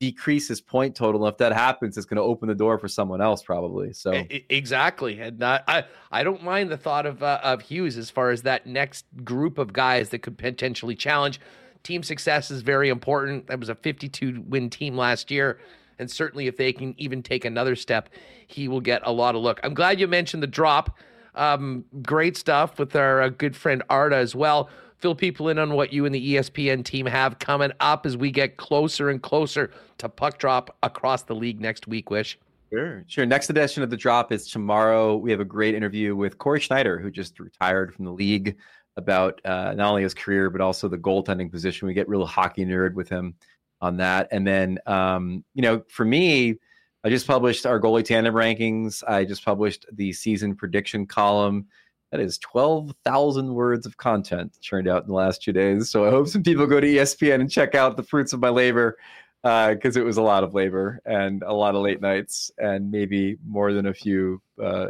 decrease 0.00 0.48
his 0.48 0.60
point 0.60 0.96
total. 0.96 1.24
And 1.24 1.32
if 1.32 1.38
that 1.38 1.52
happens, 1.52 1.96
it's 1.96 2.06
gonna 2.06 2.22
open 2.22 2.48
the 2.48 2.54
door 2.54 2.78
for 2.78 2.88
someone 2.88 3.20
else 3.20 3.42
probably. 3.42 3.92
So 3.92 4.12
exactly, 4.48 5.20
and 5.20 5.42
I 5.42 5.84
I 6.10 6.22
don't 6.22 6.42
mind 6.42 6.70
the 6.70 6.78
thought 6.78 7.06
of 7.06 7.22
uh, 7.22 7.40
of 7.42 7.62
Hughes 7.62 7.96
as 7.96 8.10
far 8.10 8.30
as 8.30 8.42
that 8.42 8.66
next 8.66 9.06
group 9.24 9.58
of 9.58 9.72
guys 9.72 10.10
that 10.10 10.20
could 10.20 10.38
potentially 10.38 10.94
challenge. 10.94 11.40
Team 11.82 12.02
success 12.02 12.50
is 12.50 12.60
very 12.60 12.90
important. 12.90 13.46
That 13.46 13.58
was 13.58 13.70
a 13.70 13.74
52 13.74 14.44
win 14.46 14.68
team 14.68 14.96
last 14.96 15.30
year. 15.30 15.58
And 15.98 16.10
certainly, 16.10 16.46
if 16.46 16.56
they 16.56 16.72
can 16.72 16.94
even 16.96 17.22
take 17.22 17.44
another 17.44 17.76
step, 17.76 18.08
he 18.46 18.68
will 18.68 18.80
get 18.80 19.02
a 19.04 19.12
lot 19.12 19.34
of 19.34 19.42
look. 19.42 19.60
I'm 19.62 19.74
glad 19.74 20.00
you 20.00 20.08
mentioned 20.08 20.42
the 20.42 20.46
drop. 20.46 20.98
Um, 21.34 21.84
great 22.02 22.36
stuff 22.36 22.78
with 22.78 22.94
our 22.96 23.22
uh, 23.22 23.28
good 23.28 23.56
friend 23.56 23.82
Arda 23.88 24.16
as 24.16 24.34
well. 24.34 24.68
Fill 24.98 25.14
people 25.14 25.48
in 25.48 25.58
on 25.58 25.74
what 25.74 25.92
you 25.92 26.04
and 26.04 26.14
the 26.14 26.34
ESPN 26.34 26.84
team 26.84 27.06
have 27.06 27.38
coming 27.38 27.72
up 27.80 28.04
as 28.04 28.16
we 28.16 28.30
get 28.30 28.58
closer 28.58 29.08
and 29.08 29.22
closer 29.22 29.70
to 29.98 30.08
puck 30.08 30.38
drop 30.38 30.76
across 30.82 31.22
the 31.22 31.34
league 31.34 31.60
next 31.60 31.86
week. 31.86 32.10
Wish. 32.10 32.38
Sure, 32.70 33.04
sure. 33.08 33.26
Next 33.26 33.50
edition 33.50 33.82
of 33.82 33.90
the 33.90 33.96
drop 33.96 34.30
is 34.30 34.48
tomorrow. 34.48 35.16
We 35.16 35.30
have 35.30 35.40
a 35.40 35.44
great 35.44 35.74
interview 35.74 36.14
with 36.14 36.38
Cory 36.38 36.60
Schneider, 36.60 36.98
who 36.98 37.10
just 37.10 37.40
retired 37.40 37.94
from 37.94 38.04
the 38.04 38.12
league 38.12 38.56
about 38.96 39.40
uh, 39.44 39.72
not 39.74 39.90
only 39.90 40.02
his 40.02 40.14
career 40.14 40.50
but 40.50 40.60
also 40.60 40.86
the 40.86 40.98
goaltending 40.98 41.50
position. 41.50 41.88
We 41.88 41.94
get 41.94 42.08
real 42.08 42.26
hockey 42.26 42.64
nerd 42.64 42.94
with 42.94 43.08
him 43.08 43.34
on 43.80 43.96
that. 43.96 44.28
And 44.30 44.46
then, 44.46 44.78
um, 44.86 45.44
you 45.54 45.62
know, 45.62 45.82
for 45.88 46.04
me, 46.04 46.56
I 47.02 47.08
just 47.08 47.26
published 47.26 47.64
our 47.64 47.80
goalie 47.80 48.04
tandem 48.04 48.34
rankings. 48.34 49.02
I 49.08 49.24
just 49.24 49.44
published 49.44 49.86
the 49.92 50.12
season 50.12 50.54
prediction 50.54 51.06
column. 51.06 51.66
That 52.10 52.20
is 52.20 52.38
12,000 52.38 53.54
words 53.54 53.86
of 53.86 53.96
content 53.96 54.58
churned 54.60 54.88
out 54.88 55.02
in 55.02 55.08
the 55.08 55.14
last 55.14 55.42
two 55.42 55.52
days. 55.52 55.90
So 55.90 56.04
I 56.04 56.10
hope 56.10 56.28
some 56.28 56.42
people 56.42 56.66
go 56.66 56.80
to 56.80 56.86
ESPN 56.86 57.40
and 57.40 57.50
check 57.50 57.74
out 57.74 57.96
the 57.96 58.02
fruits 58.02 58.32
of 58.32 58.40
my 58.40 58.48
labor 58.48 58.98
because 59.42 59.96
uh, 59.96 60.00
it 60.00 60.04
was 60.04 60.18
a 60.18 60.22
lot 60.22 60.44
of 60.44 60.52
labor 60.52 61.00
and 61.06 61.42
a 61.44 61.52
lot 61.52 61.74
of 61.74 61.82
late 61.82 62.02
nights 62.02 62.50
and 62.58 62.90
maybe 62.90 63.38
more 63.46 63.72
than 63.72 63.86
a 63.86 63.94
few 63.94 64.42
uh, 64.62 64.88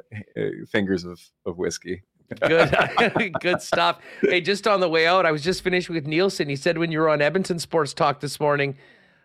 fingers 0.69 1.05
of, 1.05 1.21
of 1.47 1.59
whiskey. 1.59 2.03
good, 2.41 2.75
good 3.41 3.63
stuff. 3.63 4.01
Hey, 4.23 4.41
just 4.41 4.67
on 4.67 4.81
the 4.81 4.89
way 4.89 5.07
out, 5.07 5.27
I 5.27 5.31
was 5.31 5.45
just 5.45 5.63
finished 5.63 5.91
with 5.91 6.07
Nielsen. 6.07 6.49
He 6.49 6.57
said 6.57 6.79
when 6.79 6.91
you 6.91 6.99
were 6.99 7.09
on 7.09 7.23
Edmonton 7.23 7.61
Sports 7.61 7.95
Talk 7.95 8.19
this 8.19 8.41
morning, 8.41 8.77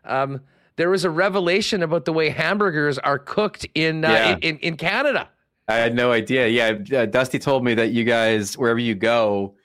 um, 0.04 0.42
there 0.78 0.90
was 0.90 1.06
a 1.06 1.10
revelation 1.10 1.84
about 1.84 2.06
the 2.06 2.14
way 2.14 2.30
hamburgers 2.30 2.98
are 3.00 3.20
cooked 3.20 3.66
in, 3.76 4.04
uh, 4.04 4.10
yeah. 4.10 4.38
in, 4.42 4.58
in, 4.60 4.78
Canada. 4.78 5.30
I 5.68 5.76
had 5.76 5.96
no 5.96 6.12
idea. 6.12 6.48
Yeah, 6.48 7.00
uh, 7.00 7.06
Dusty 7.06 7.40
told 7.40 7.64
me 7.64 7.74
that 7.76 7.92
you 7.92 8.04
guys, 8.04 8.58
wherever 8.58 8.80
you 8.80 8.96
go, 8.96 9.56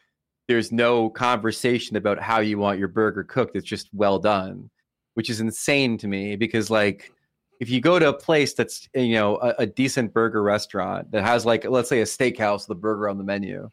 there's 0.49 0.73
no 0.73 1.11
conversation 1.11 1.97
about 1.97 2.19
how 2.21 2.41
you 2.41 2.59
want 2.59 2.79
your 2.79 2.89
burger 2.89 3.23
cooked. 3.23 3.57
It's 3.57 3.67
just 3.67 3.89
well 3.93 4.19
done, 4.19 4.71
which 5.15 5.31
is 5.31 5.41
insane 5.41 5.99
to 5.99 6.09
me 6.09 6.37
because 6.37 6.71
like 6.71 7.13
if 7.61 7.69
you 7.69 7.81
go 7.81 7.99
to 7.99 8.09
a 8.09 8.13
place 8.13 8.55
that's 8.55 8.89
you 8.95 9.15
know 9.15 9.37
a, 9.37 9.55
a 9.59 9.67
decent 9.67 10.13
burger 10.13 10.43
restaurant 10.43 11.11
that 11.13 11.23
has 11.23 11.47
like 11.47 11.65
let's 11.67 11.89
say 11.89 12.01
a 12.01 12.05
steakhouse 12.05 12.69
with 12.69 12.79
a 12.79 12.81
burger 12.81 13.09
on 13.09 13.19
the 13.19 13.25
menu, 13.25 13.71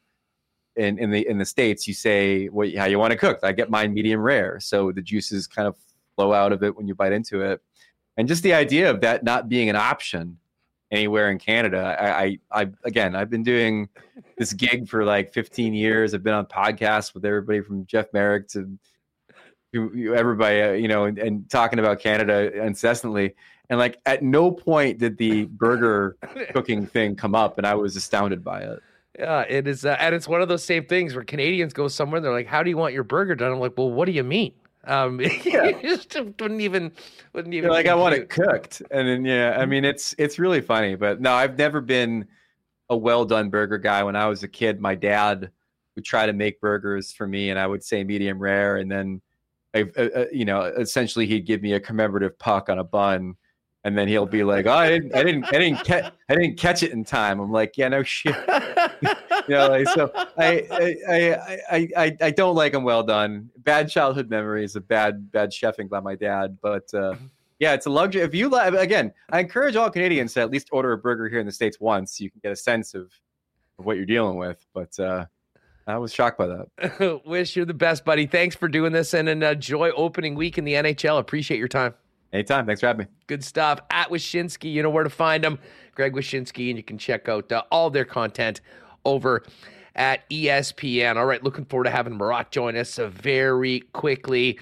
in 0.75 0.99
in 0.99 1.09
the 1.09 1.27
in 1.27 1.37
the 1.37 1.45
states 1.45 1.87
you 1.87 1.93
say 1.93 2.47
what 2.47 2.73
how 2.75 2.85
you 2.85 2.99
want 2.99 3.11
to 3.11 3.17
cook. 3.17 3.39
I 3.43 3.53
get 3.53 3.69
mine 3.69 3.93
medium 3.93 4.21
rare, 4.21 4.59
so 4.59 4.91
the 4.91 5.01
juices 5.01 5.47
kind 5.47 5.67
of 5.67 5.75
flow 6.17 6.33
out 6.33 6.51
of 6.51 6.63
it 6.63 6.75
when 6.75 6.87
you 6.87 6.95
bite 6.95 7.13
into 7.13 7.41
it, 7.41 7.61
and 8.17 8.27
just 8.27 8.43
the 8.43 8.53
idea 8.53 8.89
of 8.89 8.99
that 9.01 9.23
not 9.23 9.47
being 9.47 9.69
an 9.69 9.77
option 9.77 10.37
anywhere 10.91 11.29
in 11.29 11.37
Canada. 11.37 11.95
I, 11.99 12.23
I, 12.23 12.39
I, 12.51 12.67
again, 12.83 13.15
I've 13.15 13.29
been 13.29 13.43
doing 13.43 13.89
this 14.37 14.53
gig 14.53 14.87
for 14.87 15.03
like 15.03 15.33
15 15.33 15.73
years. 15.73 16.13
I've 16.13 16.23
been 16.23 16.33
on 16.33 16.45
podcasts 16.45 17.13
with 17.13 17.25
everybody 17.25 17.61
from 17.61 17.85
Jeff 17.85 18.11
Marek 18.13 18.47
to, 18.49 18.77
to 19.73 20.15
everybody, 20.15 20.61
uh, 20.61 20.71
you 20.71 20.87
know, 20.87 21.05
and, 21.05 21.17
and, 21.19 21.49
talking 21.49 21.79
about 21.79 21.99
Canada 21.99 22.51
incessantly. 22.63 23.35
And 23.69 23.79
like, 23.79 23.99
at 24.05 24.23
no 24.23 24.49
point 24.51 24.97
did 24.99 25.17
the 25.17 25.45
burger 25.45 26.17
cooking 26.53 26.85
thing 26.85 27.15
come 27.15 27.35
up, 27.35 27.57
and 27.57 27.67
I 27.67 27.75
was 27.75 27.95
astounded 27.95 28.43
by 28.43 28.61
it. 28.61 28.79
Yeah, 29.19 29.41
it 29.41 29.67
is, 29.67 29.83
uh, 29.83 29.97
and 29.99 30.13
it's 30.13 30.27
one 30.27 30.41
of 30.41 30.47
those 30.47 30.63
same 30.63 30.85
things 30.85 31.15
where 31.15 31.23
Canadians 31.23 31.73
go 31.73 31.87
somewhere 31.87 32.17
and 32.17 32.25
they're 32.25 32.31
like, 32.31 32.45
"How 32.45 32.61
do 32.61 32.69
you 32.69 32.77
want 32.77 32.93
your 32.93 33.03
burger 33.03 33.33
done?" 33.33 33.51
I'm 33.51 33.59
like, 33.59 33.73
"Well, 33.75 33.91
what 33.91 34.05
do 34.05 34.11
you 34.11 34.23
mean?" 34.23 34.53
Um, 34.83 35.19
yeah. 35.43 35.71
just 35.81 36.15
wouldn't 36.15 36.61
even 36.61 36.91
wouldn't 37.33 37.53
even 37.53 37.65
You're 37.65 37.73
like 37.73 37.87
I 37.87 37.95
want 37.95 38.15
it 38.15 38.29
cooked, 38.29 38.81
and 38.91 39.07
then 39.07 39.25
yeah, 39.25 39.57
I 39.57 39.65
mean 39.65 39.85
it's 39.85 40.15
it's 40.17 40.39
really 40.39 40.61
funny, 40.61 40.95
but 40.95 41.19
no, 41.19 41.33
I've 41.33 41.57
never 41.57 41.81
been 41.81 42.27
a 42.89 42.95
well 42.95 43.25
done 43.25 43.49
burger 43.49 43.77
guy. 43.77 44.03
When 44.03 44.15
I 44.15 44.27
was 44.27 44.43
a 44.43 44.47
kid, 44.47 44.79
my 44.79 44.95
dad 44.95 45.51
would 45.95 46.05
try 46.05 46.25
to 46.25 46.33
make 46.33 46.61
burgers 46.61 47.11
for 47.11 47.27
me, 47.27 47.49
and 47.49 47.59
I 47.59 47.67
would 47.67 47.83
say 47.83 48.03
medium 48.03 48.39
rare, 48.39 48.77
and 48.77 48.89
then 48.89 49.21
I, 49.73 49.85
uh, 49.97 50.01
uh, 50.15 50.25
you 50.31 50.45
know, 50.45 50.61
essentially 50.61 51.25
he'd 51.25 51.45
give 51.45 51.61
me 51.61 51.73
a 51.73 51.79
commemorative 51.79 52.37
puck 52.39 52.69
on 52.69 52.79
a 52.79 52.83
bun, 52.83 53.35
and 53.87 53.97
then 53.97 54.07
he'll 54.07 54.25
be 54.25 54.43
like, 54.43 54.65
"Oh, 54.65 54.73
I 54.73 54.89
didn't, 54.89 55.15
I 55.15 55.23
didn't, 55.23 55.45
I 55.45 55.59
didn't 55.59 55.83
catch, 55.85 56.13
I 56.29 56.35
didn't 56.35 56.57
catch 56.57 56.83
it 56.83 56.91
in 56.91 57.03
time." 57.03 57.39
I'm 57.39 57.51
like, 57.51 57.77
"Yeah, 57.77 57.87
no 57.87 58.03
shit." 58.03 58.35
you 59.01 59.55
know, 59.55 59.69
like, 59.69 59.87
so 59.89 60.11
I, 60.37 60.67
I, 61.09 61.57
I, 61.71 61.87
I, 61.97 62.17
I 62.21 62.31
don't 62.31 62.55
like 62.55 62.73
them 62.73 62.83
well 62.83 63.03
done. 63.03 63.49
Bad 63.59 63.89
childhood 63.89 64.29
memories 64.29 64.75
of 64.75 64.87
bad, 64.87 65.31
bad 65.31 65.51
chefing 65.51 65.89
by 65.89 65.99
my 65.99 66.15
dad, 66.15 66.57
but. 66.61 66.93
uh 66.93 67.15
yeah, 67.59 67.73
it's 67.73 67.87
a 67.87 67.89
luxury. 67.89 68.21
If 68.21 68.35
you 68.35 68.53
again, 68.55 69.11
I 69.31 69.39
encourage 69.39 69.75
all 69.75 69.89
Canadians 69.89 70.35
to 70.35 70.41
at 70.41 70.51
least 70.51 70.69
order 70.71 70.91
a 70.91 70.97
burger 70.99 71.27
here 71.27 71.39
in 71.39 71.47
the 71.47 71.51
states 71.51 71.79
once. 71.79 72.15
So 72.15 72.23
you 72.23 72.29
can 72.29 72.39
get 72.43 72.51
a 72.51 72.55
sense 72.55 72.93
of, 72.93 73.11
of 73.79 73.85
what 73.85 73.97
you're 73.97 74.05
dealing 74.05 74.37
with. 74.37 74.63
But 74.75 74.99
uh, 74.99 75.25
I 75.87 75.97
was 75.97 76.13
shocked 76.13 76.37
by 76.37 76.47
that. 76.47 77.21
Wish 77.25 77.55
you're 77.55 77.65
the 77.65 77.73
best, 77.73 78.05
buddy. 78.05 78.27
Thanks 78.27 78.55
for 78.55 78.67
doing 78.67 78.91
this 78.91 79.13
and 79.13 79.27
enjoy 79.27 79.89
opening 79.91 80.35
week 80.35 80.57
in 80.57 80.65
the 80.65 80.73
NHL. 80.73 81.17
Appreciate 81.17 81.57
your 81.57 81.67
time. 81.67 81.95
Anytime. 82.33 82.65
Thanks 82.65 82.81
for 82.81 82.87
having 82.87 83.05
me. 83.05 83.11
Good 83.27 83.43
stuff. 83.43 83.79
At 83.89 84.09
Wyshynski, 84.09 84.71
you 84.71 84.83
know 84.83 84.89
where 84.89 85.03
to 85.03 85.09
find 85.09 85.43
them. 85.43 85.59
Greg 85.95 86.13
Wyshynski, 86.13 86.69
and 86.69 86.77
you 86.77 86.83
can 86.83 86.97
check 86.97 87.27
out 87.29 87.51
uh, 87.51 87.63
all 87.71 87.89
their 87.89 88.05
content 88.05 88.61
over 89.05 89.43
at 89.95 90.29
ESPN. 90.29 91.15
All 91.15 91.25
right, 91.25 91.43
looking 91.43 91.65
forward 91.65 91.85
to 91.85 91.89
having 91.89 92.17
Murat 92.17 92.51
join 92.51 92.75
us 92.75 92.99
uh, 92.99 93.07
very 93.07 93.81
quickly. 93.93 94.59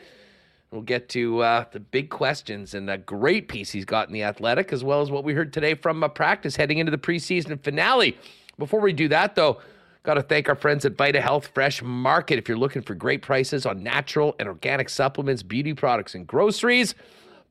We'll 0.71 0.81
get 0.81 1.09
to 1.09 1.41
uh, 1.41 1.65
the 1.71 1.79
big 1.79 2.09
questions 2.09 2.73
and 2.73 2.89
a 2.89 2.97
great 2.97 3.47
piece 3.47 3.71
he's 3.71 3.85
got 3.85 4.07
in 4.07 4.13
the 4.13 4.23
Athletic, 4.23 4.73
as 4.73 4.83
well 4.83 5.01
as 5.01 5.09
what 5.09 5.23
we 5.23 5.33
heard 5.33 5.53
today 5.53 5.73
from 5.73 6.03
a 6.03 6.09
practice 6.09 6.55
heading 6.55 6.79
into 6.79 6.91
the 6.91 6.97
preseason 6.97 7.61
finale. 7.63 8.17
Before 8.57 8.81
we 8.81 8.93
do 8.93 9.07
that, 9.09 9.35
though, 9.35 9.59
got 10.03 10.15
to 10.15 10.21
thank 10.21 10.49
our 10.49 10.55
friends 10.55 10.85
at 10.85 10.97
Vita 10.97 11.21
Health 11.21 11.47
Fresh 11.53 11.81
Market. 11.81 12.39
If 12.39 12.47
you're 12.47 12.57
looking 12.57 12.81
for 12.81 12.93
great 12.93 13.21
prices 13.21 13.65
on 13.65 13.83
natural 13.83 14.35
and 14.39 14.47
organic 14.47 14.89
supplements, 14.89 15.43
beauty 15.43 15.73
products, 15.73 16.15
and 16.15 16.27
groceries, 16.27 16.95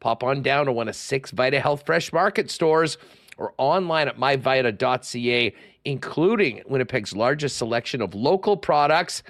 Pop 0.04 0.22
on 0.22 0.42
down 0.42 0.66
to 0.66 0.72
one 0.72 0.86
of 0.86 0.94
six 0.94 1.30
Vita 1.30 1.58
Health 1.58 1.84
Fresh 1.86 2.12
Market 2.12 2.50
stores 2.50 2.98
or 3.38 3.54
online 3.56 4.06
at 4.06 4.18
myvita.ca, 4.18 5.54
including 5.86 6.60
Winnipeg's 6.66 7.16
largest 7.16 7.56
selection 7.56 8.02
of 8.02 8.14
local 8.14 8.54
products 8.54 9.22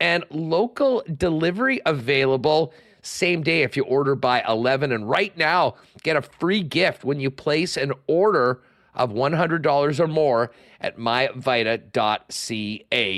and 0.00 0.24
local 0.30 1.04
delivery 1.18 1.82
available 1.84 2.72
same 3.02 3.42
day 3.42 3.60
if 3.64 3.76
you 3.76 3.84
order 3.84 4.14
by 4.14 4.42
11. 4.48 4.92
And 4.92 5.06
right 5.06 5.36
now, 5.36 5.74
get 6.02 6.16
a 6.16 6.22
free 6.22 6.62
gift 6.62 7.04
when 7.04 7.20
you 7.20 7.30
place 7.30 7.76
an 7.76 7.92
order 8.06 8.62
of 8.94 9.10
$100 9.10 10.00
or 10.00 10.08
more 10.08 10.52
at 10.80 10.96
myvita.ca. 10.96 11.92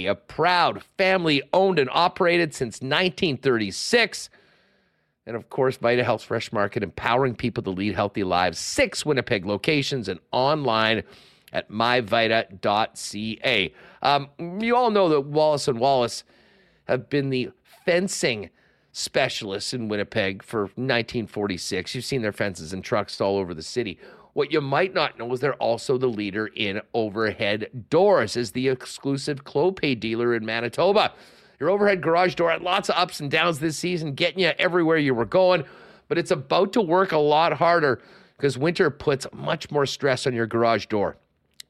A 0.07 0.15
proud 0.17 0.83
family 0.99 1.41
owned 1.53 1.79
and 1.79 1.91
operated 1.93 2.53
since 2.53 2.81
1936. 2.81 4.29
And 5.27 5.37
of 5.37 5.51
course, 5.51 5.77
Vita 5.77 6.03
Health 6.03 6.25
Fresh 6.25 6.53
Market, 6.53 6.83
empowering 6.83 7.35
people 7.35 7.63
to 7.65 7.71
lead 7.71 7.95
healthy 7.95 8.25
lives. 8.25 8.59
Six 8.59 9.05
Winnipeg 9.05 9.47
locations 9.47 10.09
and 10.09 10.19
online 10.33 11.03
at 11.53 11.71
myvita.ca. 11.71 12.55
Um, 14.03 14.29
you 14.61 14.77
all 14.77 14.91
know 14.91 15.09
that 15.09 15.21
Wallace 15.23 15.69
and 15.69 15.79
Wallace 15.79 16.25
have 16.85 17.11
been 17.11 17.31
the 17.31 17.51
fencing 17.85 18.51
specialists 18.93 19.73
in 19.73 19.89
Winnipeg 19.89 20.43
for 20.43 20.63
1946. 20.63 21.95
You've 21.95 22.05
seen 22.05 22.23
their 22.23 22.33
fences 22.33 22.73
and 22.73 22.83
trucks 22.83 23.21
all 23.21 23.37
over 23.37 23.55
the 23.55 23.63
city. 23.63 23.99
What 24.33 24.53
you 24.53 24.61
might 24.61 24.95
not 24.95 25.19
know 25.19 25.33
is 25.33 25.41
they're 25.41 25.55
also 25.55 25.99
the 25.99 26.07
leader 26.07 26.47
in 26.49 26.81
overhead 26.95 27.87
doors 27.91 28.37
as 28.37 28.53
the 28.53 28.69
exclusive 28.69 29.45
Clopay 29.45 29.99
dealer 29.99 30.35
in 30.35 30.45
Manitoba. 30.45 31.13
Your 31.61 31.69
overhead 31.69 32.01
garage 32.01 32.35
door 32.37 32.51
had 32.51 32.63
lots 32.63 32.89
of 32.89 32.97
ups 32.97 33.21
and 33.21 33.31
downs 33.31 33.59
this 33.59 33.77
season, 33.77 34.15
getting 34.15 34.41
you 34.41 34.53
everywhere 34.59 34.97
you 34.97 35.15
were 35.15 35.27
going, 35.27 35.63
but 36.09 36.17
it's 36.17 36.31
about 36.31 36.73
to 36.73 36.81
work 36.81 37.13
a 37.13 37.19
lot 37.19 37.53
harder 37.53 38.01
because 38.39 38.57
winter 38.57 38.89
puts 38.89 39.27
much 39.35 39.71
more 39.71 39.85
stress 39.85 40.27
on 40.27 40.33
your 40.33 40.47
garage 40.47 40.87
door. 40.87 41.19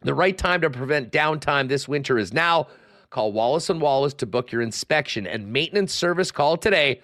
The 0.02 0.14
right 0.14 0.38
time 0.38 0.60
to 0.60 0.70
prevent 0.70 1.10
downtime 1.10 1.68
this 1.68 1.88
winter 1.88 2.18
is 2.18 2.32
now. 2.32 2.68
Call 3.10 3.32
Wallace 3.32 3.68
and 3.68 3.80
Wallace 3.80 4.14
to 4.14 4.26
book 4.26 4.52
your 4.52 4.62
inspection 4.62 5.26
and 5.26 5.52
maintenance 5.52 5.92
service 5.92 6.30
call 6.30 6.56
today. 6.56 7.02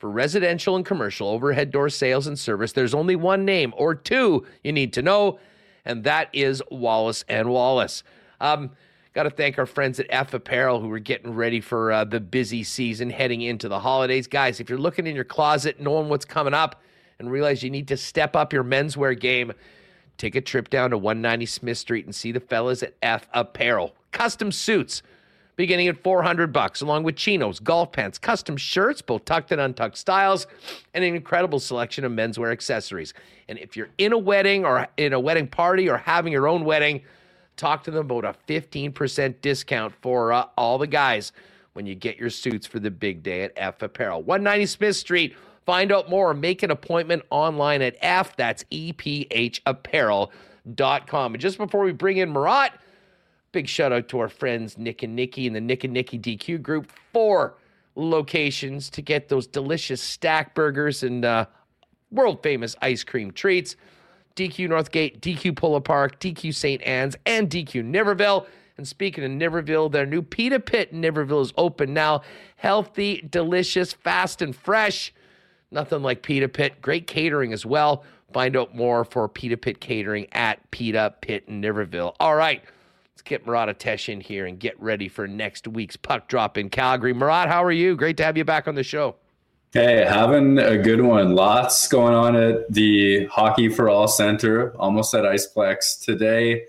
For 0.00 0.10
residential 0.10 0.74
and 0.74 0.84
commercial 0.84 1.28
overhead 1.28 1.70
door 1.70 1.88
sales 1.88 2.26
and 2.26 2.36
service, 2.36 2.72
there's 2.72 2.94
only 2.94 3.14
one 3.14 3.44
name 3.44 3.72
or 3.76 3.94
two 3.94 4.44
you 4.64 4.72
need 4.72 4.92
to 4.94 5.02
know, 5.02 5.38
and 5.84 6.02
that 6.02 6.30
is 6.32 6.60
Wallace 6.68 7.24
and 7.28 7.48
Wallace. 7.48 8.02
Um, 8.40 8.72
Got 9.14 9.22
to 9.24 9.30
thank 9.30 9.60
our 9.60 9.66
friends 9.66 10.00
at 10.00 10.06
F 10.10 10.34
Apparel 10.34 10.80
who 10.80 10.90
are 10.90 10.98
getting 10.98 11.34
ready 11.34 11.60
for 11.60 11.92
uh, 11.92 12.02
the 12.02 12.18
busy 12.18 12.64
season 12.64 13.10
heading 13.10 13.42
into 13.42 13.68
the 13.68 13.78
holidays. 13.78 14.26
Guys, 14.26 14.58
if 14.58 14.68
you're 14.68 14.76
looking 14.76 15.06
in 15.06 15.14
your 15.14 15.24
closet, 15.24 15.78
knowing 15.78 16.08
what's 16.08 16.24
coming 16.24 16.52
up, 16.52 16.82
and 17.20 17.30
realize 17.30 17.62
you 17.62 17.70
need 17.70 17.86
to 17.86 17.96
step 17.96 18.34
up 18.34 18.52
your 18.52 18.64
menswear 18.64 19.18
game, 19.18 19.52
take 20.18 20.34
a 20.34 20.40
trip 20.40 20.68
down 20.68 20.90
to 20.90 20.98
190 20.98 21.46
Smith 21.46 21.78
Street 21.78 22.04
and 22.04 22.12
see 22.12 22.32
the 22.32 22.40
fellas 22.40 22.82
at 22.82 22.94
F 23.02 23.28
Apparel. 23.32 23.94
Custom 24.10 24.50
suits 24.50 25.00
beginning 25.54 25.86
at 25.86 26.02
400 26.02 26.52
bucks 26.52 26.80
along 26.80 27.04
with 27.04 27.14
chinos, 27.14 27.60
golf 27.60 27.92
pants, 27.92 28.18
custom 28.18 28.56
shirts, 28.56 29.00
both 29.00 29.24
tucked 29.24 29.52
and 29.52 29.60
untucked 29.60 29.96
styles, 29.96 30.48
and 30.92 31.04
an 31.04 31.14
incredible 31.14 31.60
selection 31.60 32.04
of 32.04 32.10
menswear 32.10 32.50
accessories. 32.50 33.14
And 33.48 33.60
if 33.60 33.76
you're 33.76 33.90
in 33.96 34.12
a 34.12 34.18
wedding 34.18 34.64
or 34.64 34.88
in 34.96 35.12
a 35.12 35.20
wedding 35.20 35.46
party 35.46 35.88
or 35.88 35.98
having 35.98 36.32
your 36.32 36.48
own 36.48 36.64
wedding, 36.64 37.02
Talk 37.56 37.84
to 37.84 37.90
them 37.90 38.10
about 38.10 38.24
a 38.24 38.34
15% 38.48 39.40
discount 39.40 39.94
for 40.00 40.32
uh, 40.32 40.46
all 40.56 40.78
the 40.78 40.86
guys 40.86 41.32
when 41.74 41.86
you 41.86 41.94
get 41.94 42.16
your 42.16 42.30
suits 42.30 42.66
for 42.66 42.78
the 42.78 42.90
big 42.90 43.22
day 43.22 43.42
at 43.42 43.52
F 43.56 43.82
Apparel. 43.82 44.22
190 44.22 44.66
Smith 44.66 44.96
Street. 44.96 45.36
Find 45.66 45.92
out 45.92 46.10
more. 46.10 46.34
Make 46.34 46.62
an 46.62 46.70
appointment 46.70 47.22
online 47.30 47.82
at 47.82 47.96
F. 48.00 48.36
That's 48.36 48.64
EPH 48.64 49.60
Apparel.com. 49.66 51.34
And 51.34 51.40
just 51.40 51.58
before 51.58 51.82
we 51.82 51.92
bring 51.92 52.18
in 52.18 52.32
Murat, 52.32 52.78
Big 53.54 53.68
shout 53.68 53.92
out 53.92 54.08
to 54.08 54.18
our 54.18 54.28
friends 54.28 54.76
Nick 54.76 55.04
and 55.04 55.14
Nikki 55.14 55.46
and 55.46 55.54
the 55.54 55.60
Nick 55.60 55.84
and 55.84 55.92
Nikki 55.92 56.18
DQ 56.18 56.60
group. 56.60 56.90
Four 57.12 57.54
locations 57.94 58.90
to 58.90 59.00
get 59.00 59.28
those 59.28 59.46
delicious 59.46 60.02
stack 60.02 60.56
burgers 60.56 61.04
and 61.04 61.24
uh, 61.24 61.46
world 62.10 62.42
famous 62.42 62.74
ice 62.82 63.04
cream 63.04 63.30
treats. 63.30 63.76
DQ 64.36 64.68
Northgate, 64.68 65.20
DQ 65.20 65.56
Polo 65.56 65.80
Park, 65.80 66.18
DQ 66.20 66.54
St. 66.54 66.82
Anne's, 66.82 67.16
and 67.24 67.48
DQ 67.48 67.84
Niverville. 67.84 68.46
And 68.76 68.86
speaking 68.88 69.22
of 69.24 69.30
Niverville, 69.30 69.92
their 69.92 70.06
new 70.06 70.22
Pita 70.22 70.58
Pit 70.58 70.90
in 70.90 71.00
Niverville 71.00 71.42
is 71.42 71.52
open 71.56 71.94
now. 71.94 72.22
Healthy, 72.56 73.26
delicious, 73.30 73.92
fast, 73.92 74.42
and 74.42 74.54
fresh. 74.54 75.12
Nothing 75.70 76.02
like 76.02 76.22
Pita 76.22 76.48
Pit. 76.48 76.82
Great 76.82 77.06
catering 77.06 77.52
as 77.52 77.64
well. 77.64 78.04
Find 78.32 78.56
out 78.56 78.74
more 78.74 79.04
for 79.04 79.28
Pita 79.28 79.56
Pit 79.56 79.80
catering 79.80 80.26
at 80.32 80.68
Pita 80.72 81.14
Pit 81.20 81.44
in 81.46 81.62
Niverville. 81.62 82.16
All 82.18 82.34
right, 82.34 82.64
let's 83.12 83.22
get 83.22 83.46
Murat 83.46 83.68
Ates 83.68 84.08
in 84.08 84.20
here 84.20 84.46
and 84.46 84.58
get 84.58 84.80
ready 84.80 85.08
for 85.08 85.28
next 85.28 85.68
week's 85.68 85.96
puck 85.96 86.26
drop 86.26 86.58
in 86.58 86.68
Calgary. 86.68 87.12
Murat, 87.12 87.48
how 87.48 87.62
are 87.62 87.70
you? 87.70 87.94
Great 87.94 88.16
to 88.16 88.24
have 88.24 88.36
you 88.36 88.44
back 88.44 88.66
on 88.66 88.74
the 88.74 88.82
show. 88.82 89.14
Hey, 89.74 90.04
having 90.04 90.56
a 90.60 90.78
good 90.78 91.00
one. 91.00 91.34
Lots 91.34 91.88
going 91.88 92.14
on 92.14 92.36
at 92.36 92.72
the 92.72 93.26
Hockey 93.26 93.68
for 93.68 93.88
All 93.88 94.06
Center, 94.06 94.72
almost 94.76 95.12
at 95.14 95.24
Iceplex 95.24 96.00
today. 96.00 96.62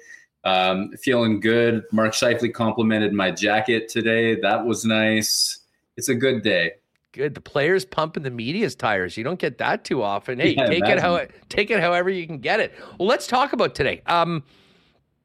Um, 0.44 0.90
feeling 0.98 1.40
good. 1.40 1.84
Mark 1.92 2.14
Scheifele 2.14 2.52
complimented 2.52 3.14
my 3.14 3.30
jacket 3.30 3.90
today. 3.90 4.42
That 4.42 4.66
was 4.66 4.86
nice. 4.86 5.60
It's 5.98 6.10
a 6.10 6.16
good 6.16 6.42
day. 6.42 6.72
Good. 7.12 7.36
The 7.36 7.42
players 7.42 7.86
pumping 7.86 8.24
the 8.24 8.32
media's 8.32 8.74
tires. 8.74 9.18
You 9.18 9.24
don't 9.24 9.38
get 9.38 9.60
that 9.60 9.84
too 9.84 10.02
often. 10.02 10.40
Hey, 10.40 10.56
yeah, 10.56 10.66
take 10.66 10.80
imagine. 10.80 10.98
it 10.98 11.02
how 11.02 11.28
take 11.48 11.70
it 11.70 11.80
however 11.82 12.10
you 12.10 12.26
can 12.26 12.40
get 12.40 12.60
it. 12.60 12.74
Well, 12.98 13.08
let's 13.08 13.28
talk 13.28 13.54
about 13.54 13.76
today. 13.76 14.02
Um, 14.08 14.42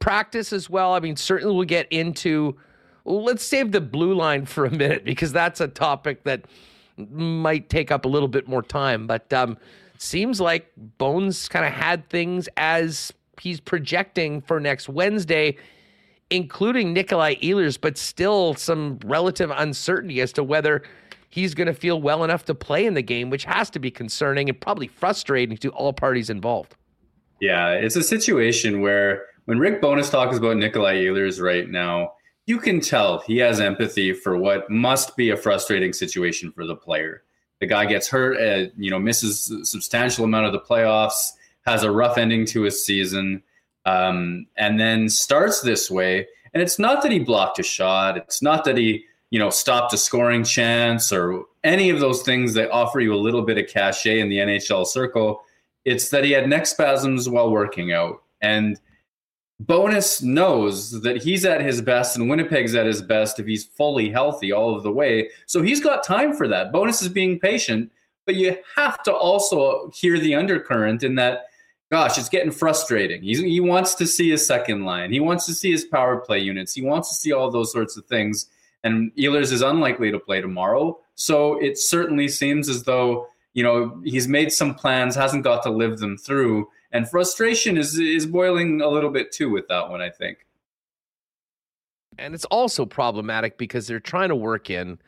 practice 0.01 0.53
as 0.53 0.69
well. 0.69 0.93
I 0.93 1.01
mean, 1.01 1.17
certainly 1.17 1.57
we'll 1.57 1.65
get 1.65 1.91
into. 1.91 2.59
Well, 3.05 3.25
let's 3.25 3.43
save 3.43 3.73
the 3.73 3.81
blue 3.81 4.13
line 4.13 4.45
for 4.45 4.67
a 4.67 4.71
minute 4.71 5.03
because 5.03 5.33
that's 5.33 5.63
a 5.63 5.69
topic 5.69 6.25
that 6.25 6.45
might 7.11 7.69
take 7.69 7.91
up 7.91 8.05
a 8.05 8.09
little 8.09 8.29
bit 8.29 8.49
more 8.49 8.63
time, 8.63 9.07
but 9.07 9.33
um, 9.33 9.57
seems 9.99 10.41
like 10.41 10.71
Bones 10.77 11.49
kind 11.49 11.65
of 11.65 11.73
had 11.73 12.09
things 12.09 12.49
as 12.57 13.13
he's 13.41 13.61
projecting 13.61 14.41
for 14.41 14.61
next 14.61 14.89
Wednesday, 14.89 15.57
including 16.31 16.93
Nikolai 16.93 17.35
Ehlers, 17.37 17.79
but 17.81 17.99
still 17.99 18.55
some 18.55 18.99
relative 19.05 19.51
uncertainty 19.51 20.21
as 20.21 20.33
to 20.35 20.45
whether 20.45 20.83
he's 21.31 21.55
going 21.55 21.67
to 21.67 21.75
feel 21.75 22.01
well 22.01 22.25
enough 22.25 22.45
to 22.47 22.55
play 22.55 22.87
in 22.87 22.95
the 22.95 23.03
game, 23.03 23.31
which 23.31 23.45
has 23.45 23.71
to 23.71 23.79
be 23.79 23.91
concerning 23.91 24.49
and 24.49 24.61
probably 24.61 24.89
frustrating 24.89 25.57
to 25.57 25.69
all 25.71 25.93
parties 25.93 26.29
involved. 26.29 26.75
Yeah, 27.41 27.71
it's 27.71 27.97
a 27.97 28.03
situation 28.03 28.81
where 28.81 29.25
when 29.47 29.59
Rick 29.59 29.81
Bowness 29.81 30.11
talks 30.11 30.37
about 30.37 30.57
Nikolai 30.57 30.97
Ehlers 30.97 31.41
right 31.41 31.69
now, 31.69 32.13
you 32.51 32.59
can 32.59 32.81
tell 32.81 33.21
he 33.21 33.37
has 33.37 33.61
empathy 33.61 34.13
for 34.13 34.37
what 34.37 34.69
must 34.69 35.17
be 35.17 35.31
a 35.31 35.37
frustrating 35.37 35.93
situation 35.93 36.51
for 36.51 36.67
the 36.67 36.75
player. 36.75 37.23
The 37.61 37.67
guy 37.67 37.87
gets 37.87 38.09
hurt, 38.09 38.39
uh, 38.39 38.71
you 38.77 38.91
know, 38.91 38.99
misses 38.99 39.49
a 39.53 39.65
substantial 39.65 40.25
amount 40.25 40.47
of 40.47 40.53
the 40.53 40.59
playoffs, 40.59 41.31
has 41.65 41.85
a 41.85 41.93
rough 41.93 42.19
ending 42.19 42.45
to 42.47 42.63
his 42.63 42.85
season, 42.85 43.45
um, 43.87 44.49
and 44.57 44.81
then 44.81 45.09
starts 45.09 45.61
this 45.61 45.89
way. 45.89 46.27
And 46.53 46.61
it's 46.61 46.77
not 46.77 47.03
that 47.03 47.13
he 47.13 47.21
blocked 47.21 47.61
a 47.61 47.63
shot. 47.63 48.17
It's 48.17 48.43
not 48.43 48.65
that 48.65 48.77
he, 48.77 49.05
you 49.31 49.39
know, 49.39 49.51
stopped 49.51 49.93
a 49.93 49.97
scoring 49.97 50.43
chance 50.43 51.13
or 51.13 51.45
any 51.63 51.89
of 51.91 52.01
those 52.01 52.23
things 52.23 52.55
that 52.55 52.73
offer 52.73 52.99
you 52.99 53.15
a 53.15 53.25
little 53.27 53.43
bit 53.43 53.59
of 53.59 53.69
cachet 53.69 54.19
in 54.19 54.29
the 54.29 54.39
NHL 54.39 54.89
circle. 54.89 55.45
It's 55.85 56.09
that 56.11 56.25
he 56.25 56.33
had 56.33 56.49
neck 56.49 56.67
spasms 56.67 57.29
while 57.29 57.53
working 57.53 57.93
out. 57.93 58.25
And 58.41 58.81
Bowness 59.61 60.23
knows 60.23 61.03
that 61.03 61.23
he's 61.23 61.45
at 61.45 61.61
his 61.61 61.83
best 61.83 62.17
and 62.17 62.31
Winnipeg's 62.31 62.75
at 62.75 62.87
his 62.87 63.03
best 63.03 63.39
if 63.39 63.47
he's 63.47 63.67
fully 63.67 64.09
healthy 64.09 64.53
all 64.53 64.75
of 64.75 64.83
the 64.83 64.91
way. 64.91 65.29
So 65.45 65.61
he's 65.61 65.81
got 65.81 66.03
time 66.03 66.33
for 66.33 66.49
that. 66.49 66.73
Bowness 66.73 67.03
is 67.03 67.11
being 67.11 67.39
patient, 67.39 67.93
but 68.25 68.37
you 68.37 68.57
have 68.77 69.03
to 69.03 69.13
also 69.13 69.91
hear 69.93 70.19
the 70.19 70.35
undercurrent 70.35 71.03
in 71.03 71.15
that, 71.17 71.49
gosh, 71.91 72.17
it's 72.17 72.31
getting 72.31 72.51
frustrating. 72.51 73.21
He's, 73.21 73.41
he 73.41 73.61
wants 73.61 73.95
to 73.97 74.07
see 74.07 74.31
his 74.31 74.47
second 74.47 74.87
line, 74.87 75.13
he 75.13 75.21
wants 75.21 75.45
to 75.45 75.53
see 75.53 75.71
his 75.71 75.85
power 75.85 76.17
play 76.17 76.39
units, 76.39 76.73
he 76.73 76.83
wants 76.83 77.11
to 77.11 77.15
see 77.15 77.33
all 77.33 77.51
those 77.51 77.71
sorts 77.71 77.99
of 77.99 78.07
things. 78.07 78.47
And 78.83 79.15
Ehlers 79.17 79.53
is 79.53 79.61
unlikely 79.61 80.11
to 80.11 80.19
play 80.19 80.41
tomorrow. 80.41 80.99
So 81.17 81.59
it 81.59 81.77
certainly 81.77 82.29
seems 82.29 82.71
as 82.71 82.85
though, 82.85 83.29
you 83.53 83.63
know, 83.63 84.01
he's 84.05 84.27
made 84.27 84.53
some 84.53 84.75
plans, 84.75 85.15
hasn't 85.15 85.45
got 85.45 85.63
to 85.65 85.71
live 85.71 85.99
them 85.99 86.17
through 86.17 86.67
and 86.93 87.09
frustration 87.09 87.77
is 87.77 87.99
is 87.99 88.27
boiling 88.27 88.81
a 88.81 88.89
little 88.89 89.11
bit 89.11 89.33
too 89.33 89.51
with 89.51 89.69
that 89.69 89.89
one. 89.89 90.01
I 90.01 90.11
think. 90.11 90.47
And 92.19 92.35
it's 92.35 92.45
also 92.47 92.85
problematic 92.85 93.57
because 93.57 93.87
they're 93.87 94.01
trying 94.01 94.29
to 94.29 94.37
work 94.37 94.69
in 94.69 94.99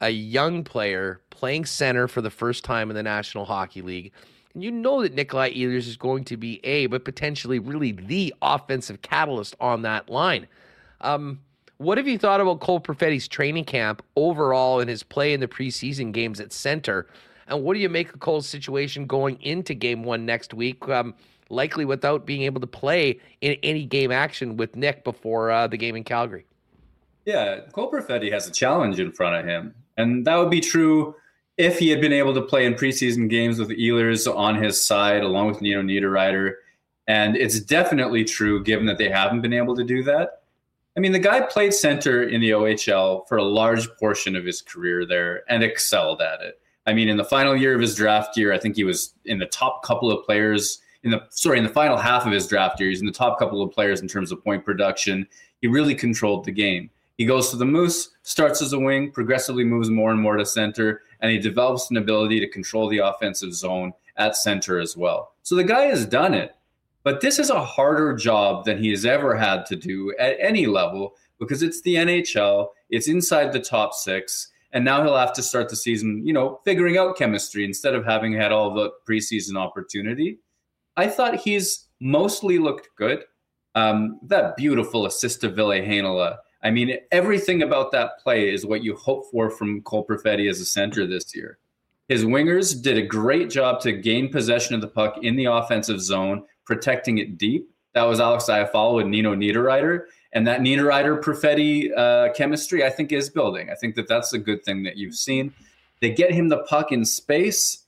a 0.00 0.10
young 0.10 0.64
player 0.64 1.20
playing 1.30 1.66
center 1.66 2.08
for 2.08 2.22
the 2.22 2.30
first 2.30 2.64
time 2.64 2.90
in 2.90 2.96
the 2.96 3.02
National 3.02 3.44
Hockey 3.44 3.82
League. 3.82 4.12
And 4.54 4.64
you 4.64 4.70
know 4.72 5.02
that 5.02 5.14
Nikolai 5.14 5.52
Ehlers 5.52 5.86
is 5.86 5.96
going 5.96 6.24
to 6.24 6.36
be 6.36 6.64
a, 6.64 6.86
but 6.86 7.04
potentially 7.04 7.58
really 7.58 7.92
the 7.92 8.34
offensive 8.42 9.02
catalyst 9.02 9.54
on 9.60 9.82
that 9.82 10.08
line. 10.08 10.48
Um, 11.02 11.40
what 11.76 11.98
have 11.98 12.08
you 12.08 12.18
thought 12.18 12.40
about 12.40 12.60
Cole 12.60 12.80
Perfetti's 12.80 13.28
training 13.28 13.64
camp 13.64 14.02
overall 14.16 14.80
and 14.80 14.90
his 14.90 15.02
play 15.02 15.32
in 15.32 15.40
the 15.40 15.48
preseason 15.48 16.12
games 16.12 16.40
at 16.40 16.52
center? 16.52 17.06
And 17.50 17.62
what 17.62 17.74
do 17.74 17.80
you 17.80 17.88
make 17.88 18.14
of 18.14 18.20
Cole's 18.20 18.48
situation 18.48 19.06
going 19.06 19.40
into 19.42 19.74
game 19.74 20.04
one 20.04 20.24
next 20.24 20.54
week? 20.54 20.88
Um, 20.88 21.14
likely 21.50 21.84
without 21.84 22.24
being 22.24 22.42
able 22.42 22.60
to 22.60 22.66
play 22.66 23.18
in 23.40 23.56
any 23.62 23.84
game 23.84 24.12
action 24.12 24.56
with 24.56 24.76
Nick 24.76 25.04
before 25.04 25.50
uh, 25.50 25.66
the 25.66 25.76
game 25.76 25.96
in 25.96 26.04
Calgary. 26.04 26.46
Yeah, 27.26 27.60
Cole 27.72 27.90
Perfetti 27.90 28.32
has 28.32 28.46
a 28.46 28.52
challenge 28.52 28.98
in 28.98 29.12
front 29.12 29.36
of 29.36 29.44
him. 29.44 29.74
And 29.96 30.26
that 30.26 30.36
would 30.36 30.50
be 30.50 30.60
true 30.60 31.14
if 31.58 31.78
he 31.78 31.90
had 31.90 32.00
been 32.00 32.12
able 32.12 32.32
to 32.34 32.40
play 32.40 32.64
in 32.64 32.74
preseason 32.74 33.28
games 33.28 33.58
with 33.58 33.68
Ehlers 33.68 34.32
on 34.32 34.54
his 34.54 34.82
side, 34.82 35.22
along 35.22 35.48
with 35.48 35.60
Nino 35.60 35.82
Niederreiter. 35.82 36.54
And 37.06 37.36
it's 37.36 37.60
definitely 37.60 38.24
true 38.24 38.62
given 38.62 38.86
that 38.86 38.96
they 38.96 39.10
haven't 39.10 39.42
been 39.42 39.52
able 39.52 39.76
to 39.76 39.84
do 39.84 40.02
that. 40.04 40.42
I 40.96 41.00
mean, 41.00 41.12
the 41.12 41.18
guy 41.18 41.40
played 41.40 41.74
center 41.74 42.22
in 42.22 42.40
the 42.40 42.50
OHL 42.50 43.28
for 43.28 43.36
a 43.36 43.44
large 43.44 43.88
portion 43.96 44.36
of 44.36 44.44
his 44.44 44.62
career 44.62 45.04
there 45.04 45.42
and 45.48 45.62
excelled 45.62 46.22
at 46.22 46.40
it. 46.40 46.59
I 46.86 46.92
mean, 46.92 47.08
in 47.08 47.16
the 47.16 47.24
final 47.24 47.56
year 47.56 47.74
of 47.74 47.80
his 47.80 47.94
draft 47.94 48.36
year, 48.36 48.52
I 48.52 48.58
think 48.58 48.76
he 48.76 48.84
was 48.84 49.14
in 49.24 49.38
the 49.38 49.46
top 49.46 49.82
couple 49.82 50.10
of 50.10 50.24
players 50.24 50.80
in 51.02 51.10
the 51.10 51.22
sorry 51.30 51.58
in 51.58 51.64
the 51.64 51.70
final 51.70 51.96
half 51.96 52.26
of 52.26 52.32
his 52.32 52.46
draft 52.46 52.80
year. 52.80 52.88
He's 52.88 53.00
in 53.00 53.06
the 53.06 53.12
top 53.12 53.38
couple 53.38 53.62
of 53.62 53.70
players 53.70 54.00
in 54.00 54.08
terms 54.08 54.32
of 54.32 54.42
point 54.42 54.64
production. 54.64 55.26
He 55.60 55.68
really 55.68 55.94
controlled 55.94 56.44
the 56.44 56.52
game. 56.52 56.90
He 57.16 57.26
goes 57.26 57.50
to 57.50 57.56
the 57.56 57.66
Moose, 57.66 58.10
starts 58.22 58.62
as 58.62 58.72
a 58.72 58.78
wing, 58.78 59.10
progressively 59.10 59.64
moves 59.64 59.90
more 59.90 60.10
and 60.10 60.20
more 60.20 60.36
to 60.36 60.46
center, 60.46 61.02
and 61.20 61.30
he 61.30 61.38
develops 61.38 61.90
an 61.90 61.98
ability 61.98 62.40
to 62.40 62.48
control 62.48 62.88
the 62.88 62.98
offensive 62.98 63.52
zone 63.52 63.92
at 64.16 64.36
center 64.36 64.78
as 64.78 64.96
well. 64.96 65.34
So 65.42 65.54
the 65.54 65.64
guy 65.64 65.82
has 65.82 66.06
done 66.06 66.32
it, 66.32 66.56
but 67.02 67.20
this 67.20 67.38
is 67.38 67.50
a 67.50 67.62
harder 67.62 68.14
job 68.14 68.64
than 68.64 68.78
he 68.78 68.90
has 68.90 69.04
ever 69.04 69.36
had 69.36 69.66
to 69.66 69.76
do 69.76 70.14
at 70.18 70.36
any 70.40 70.66
level 70.66 71.14
because 71.38 71.62
it's 71.62 71.82
the 71.82 71.96
NHL. 71.96 72.68
It's 72.88 73.08
inside 73.08 73.52
the 73.52 73.60
top 73.60 73.92
six 73.92 74.48
and 74.72 74.84
now 74.84 75.02
he'll 75.02 75.16
have 75.16 75.32
to 75.34 75.42
start 75.42 75.68
the 75.68 75.76
season, 75.76 76.26
you 76.26 76.32
know, 76.32 76.60
figuring 76.64 76.96
out 76.96 77.16
chemistry 77.16 77.64
instead 77.64 77.94
of 77.94 78.04
having 78.04 78.32
had 78.32 78.52
all 78.52 78.72
the 78.72 78.90
preseason 79.08 79.56
opportunity. 79.56 80.38
I 80.96 81.08
thought 81.08 81.36
he's 81.36 81.88
mostly 82.00 82.58
looked 82.58 82.88
good. 82.96 83.24
Um, 83.74 84.18
that 84.24 84.56
beautiful 84.56 85.06
assist 85.06 85.42
to 85.42 85.48
Ville 85.48 85.68
Heinola. 85.68 86.38
I 86.62 86.70
mean, 86.70 86.96
everything 87.10 87.62
about 87.62 87.92
that 87.92 88.18
play 88.22 88.52
is 88.52 88.66
what 88.66 88.84
you 88.84 88.94
hope 88.96 89.30
for 89.30 89.50
from 89.50 89.82
Cole 89.82 90.06
Perfetti 90.06 90.48
as 90.48 90.60
a 90.60 90.64
center 90.64 91.06
this 91.06 91.34
year. 91.34 91.58
His 92.08 92.24
wingers 92.24 92.80
did 92.82 92.98
a 92.98 93.02
great 93.02 93.50
job 93.50 93.80
to 93.82 93.92
gain 93.92 94.30
possession 94.30 94.74
of 94.74 94.80
the 94.80 94.88
puck 94.88 95.18
in 95.22 95.36
the 95.36 95.44
offensive 95.44 96.00
zone, 96.00 96.44
protecting 96.64 97.18
it 97.18 97.38
deep. 97.38 97.70
That 97.94 98.02
was 98.02 98.20
Alex 98.20 98.44
Iafallo 98.44 99.00
and 99.00 99.10
Nino 99.10 99.34
Niederreiter 99.34 100.06
and 100.32 100.46
that 100.46 100.60
Niederreiter 100.60 101.20
Perfetti 101.20 101.90
uh, 101.96 102.32
chemistry, 102.32 102.84
I 102.84 102.90
think, 102.90 103.12
is 103.12 103.28
building. 103.28 103.70
I 103.70 103.74
think 103.74 103.94
that 103.96 104.08
that's 104.08 104.32
a 104.32 104.38
good 104.38 104.64
thing 104.64 104.82
that 104.84 104.96
you've 104.96 105.16
seen. 105.16 105.52
They 106.00 106.10
get 106.10 106.32
him 106.32 106.48
the 106.48 106.58
puck 106.58 106.92
in 106.92 107.04
space, 107.04 107.84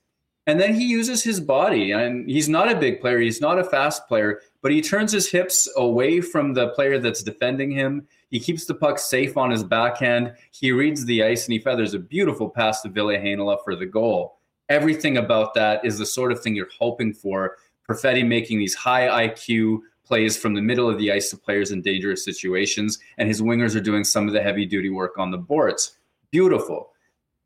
and 0.46 0.60
then 0.60 0.74
he 0.74 0.84
uses 0.84 1.22
his 1.22 1.40
body. 1.40 1.92
And 1.92 2.28
he's 2.28 2.48
not 2.48 2.70
a 2.70 2.76
big 2.76 3.00
player, 3.00 3.20
he's 3.20 3.40
not 3.40 3.58
a 3.58 3.64
fast 3.64 4.08
player, 4.08 4.40
but 4.60 4.72
he 4.72 4.82
turns 4.82 5.12
his 5.12 5.30
hips 5.30 5.72
away 5.76 6.20
from 6.20 6.52
the 6.52 6.68
player 6.70 6.98
that's 6.98 7.22
defending 7.22 7.70
him. 7.70 8.06
He 8.30 8.40
keeps 8.40 8.64
the 8.64 8.74
puck 8.74 8.98
safe 8.98 9.36
on 9.36 9.50
his 9.50 9.62
backhand. 9.62 10.34
He 10.50 10.72
reads 10.72 11.04
the 11.04 11.22
ice, 11.22 11.46
and 11.46 11.52
he 11.52 11.58
feathers 11.58 11.94
a 11.94 11.98
beautiful 11.98 12.48
pass 12.48 12.82
to 12.82 12.88
Ville 12.88 13.08
Heinola 13.08 13.62
for 13.62 13.76
the 13.76 13.86
goal. 13.86 14.38
Everything 14.68 15.18
about 15.18 15.54
that 15.54 15.84
is 15.84 15.98
the 15.98 16.06
sort 16.06 16.32
of 16.32 16.40
thing 16.40 16.56
you're 16.56 16.68
hoping 16.78 17.12
for. 17.12 17.56
Perfetti 17.88 18.26
making 18.26 18.58
these 18.58 18.74
high 18.74 19.28
IQ 19.28 19.80
plays 20.12 20.36
from 20.36 20.52
the 20.52 20.60
middle 20.60 20.90
of 20.90 20.98
the 20.98 21.10
ice 21.10 21.30
to 21.30 21.38
players 21.38 21.70
in 21.70 21.80
dangerous 21.80 22.22
situations, 22.22 22.98
and 23.16 23.26
his 23.26 23.40
wingers 23.40 23.74
are 23.74 23.80
doing 23.80 24.04
some 24.04 24.28
of 24.28 24.34
the 24.34 24.42
heavy 24.42 24.66
duty 24.66 24.90
work 24.90 25.16
on 25.16 25.30
the 25.30 25.38
boards. 25.38 25.96
Beautiful. 26.30 26.90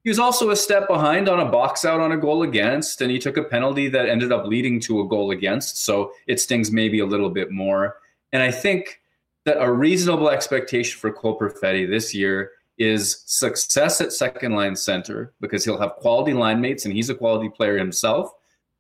He 0.03 0.11
was 0.11 0.19
also 0.19 0.51
a 0.51 0.57
step 0.57 0.89
behind 0.89 1.29
on 1.29 1.39
a 1.39 1.49
box 1.49 1.85
out 1.85 2.01
on 2.01 2.11
a 2.11 2.17
goal 2.17 2.43
against, 2.43 3.03
and 3.03 3.09
he 3.09 3.21
took 3.21 3.37
a 3.37 3.45
penalty 3.45 3.87
that 3.91 4.09
ended 4.09 4.33
up 4.33 4.47
leading 4.47 4.81
to 4.81 5.01
a 5.01 5.07
goal 5.07 5.31
against. 5.31 5.85
So 5.85 6.11
it 6.27 6.41
stings 6.41 6.73
maybe 6.73 6.99
a 6.99 7.07
little 7.07 7.31
bit 7.31 7.53
more. 7.53 7.99
And 8.33 8.43
I 8.43 8.51
think 8.51 9.01
that 9.45 9.63
a 9.63 9.71
reasonable 9.71 10.29
expectation 10.29 10.99
for 10.99 11.13
Cole 11.13 11.39
Perfetti 11.39 11.89
this 11.89 12.13
year 12.13 12.51
is 12.79 13.23
success 13.27 14.01
at 14.01 14.13
second 14.13 14.57
line 14.57 14.75
center 14.75 15.35
because 15.41 15.65
he'll 15.65 15.79
have 15.79 15.95
quality 16.01 16.33
line 16.33 16.61
mates 16.61 16.85
and 16.85 16.93
he's 16.93 17.11
a 17.11 17.15
quality 17.15 17.49
player 17.49 17.79
himself, 17.79 18.33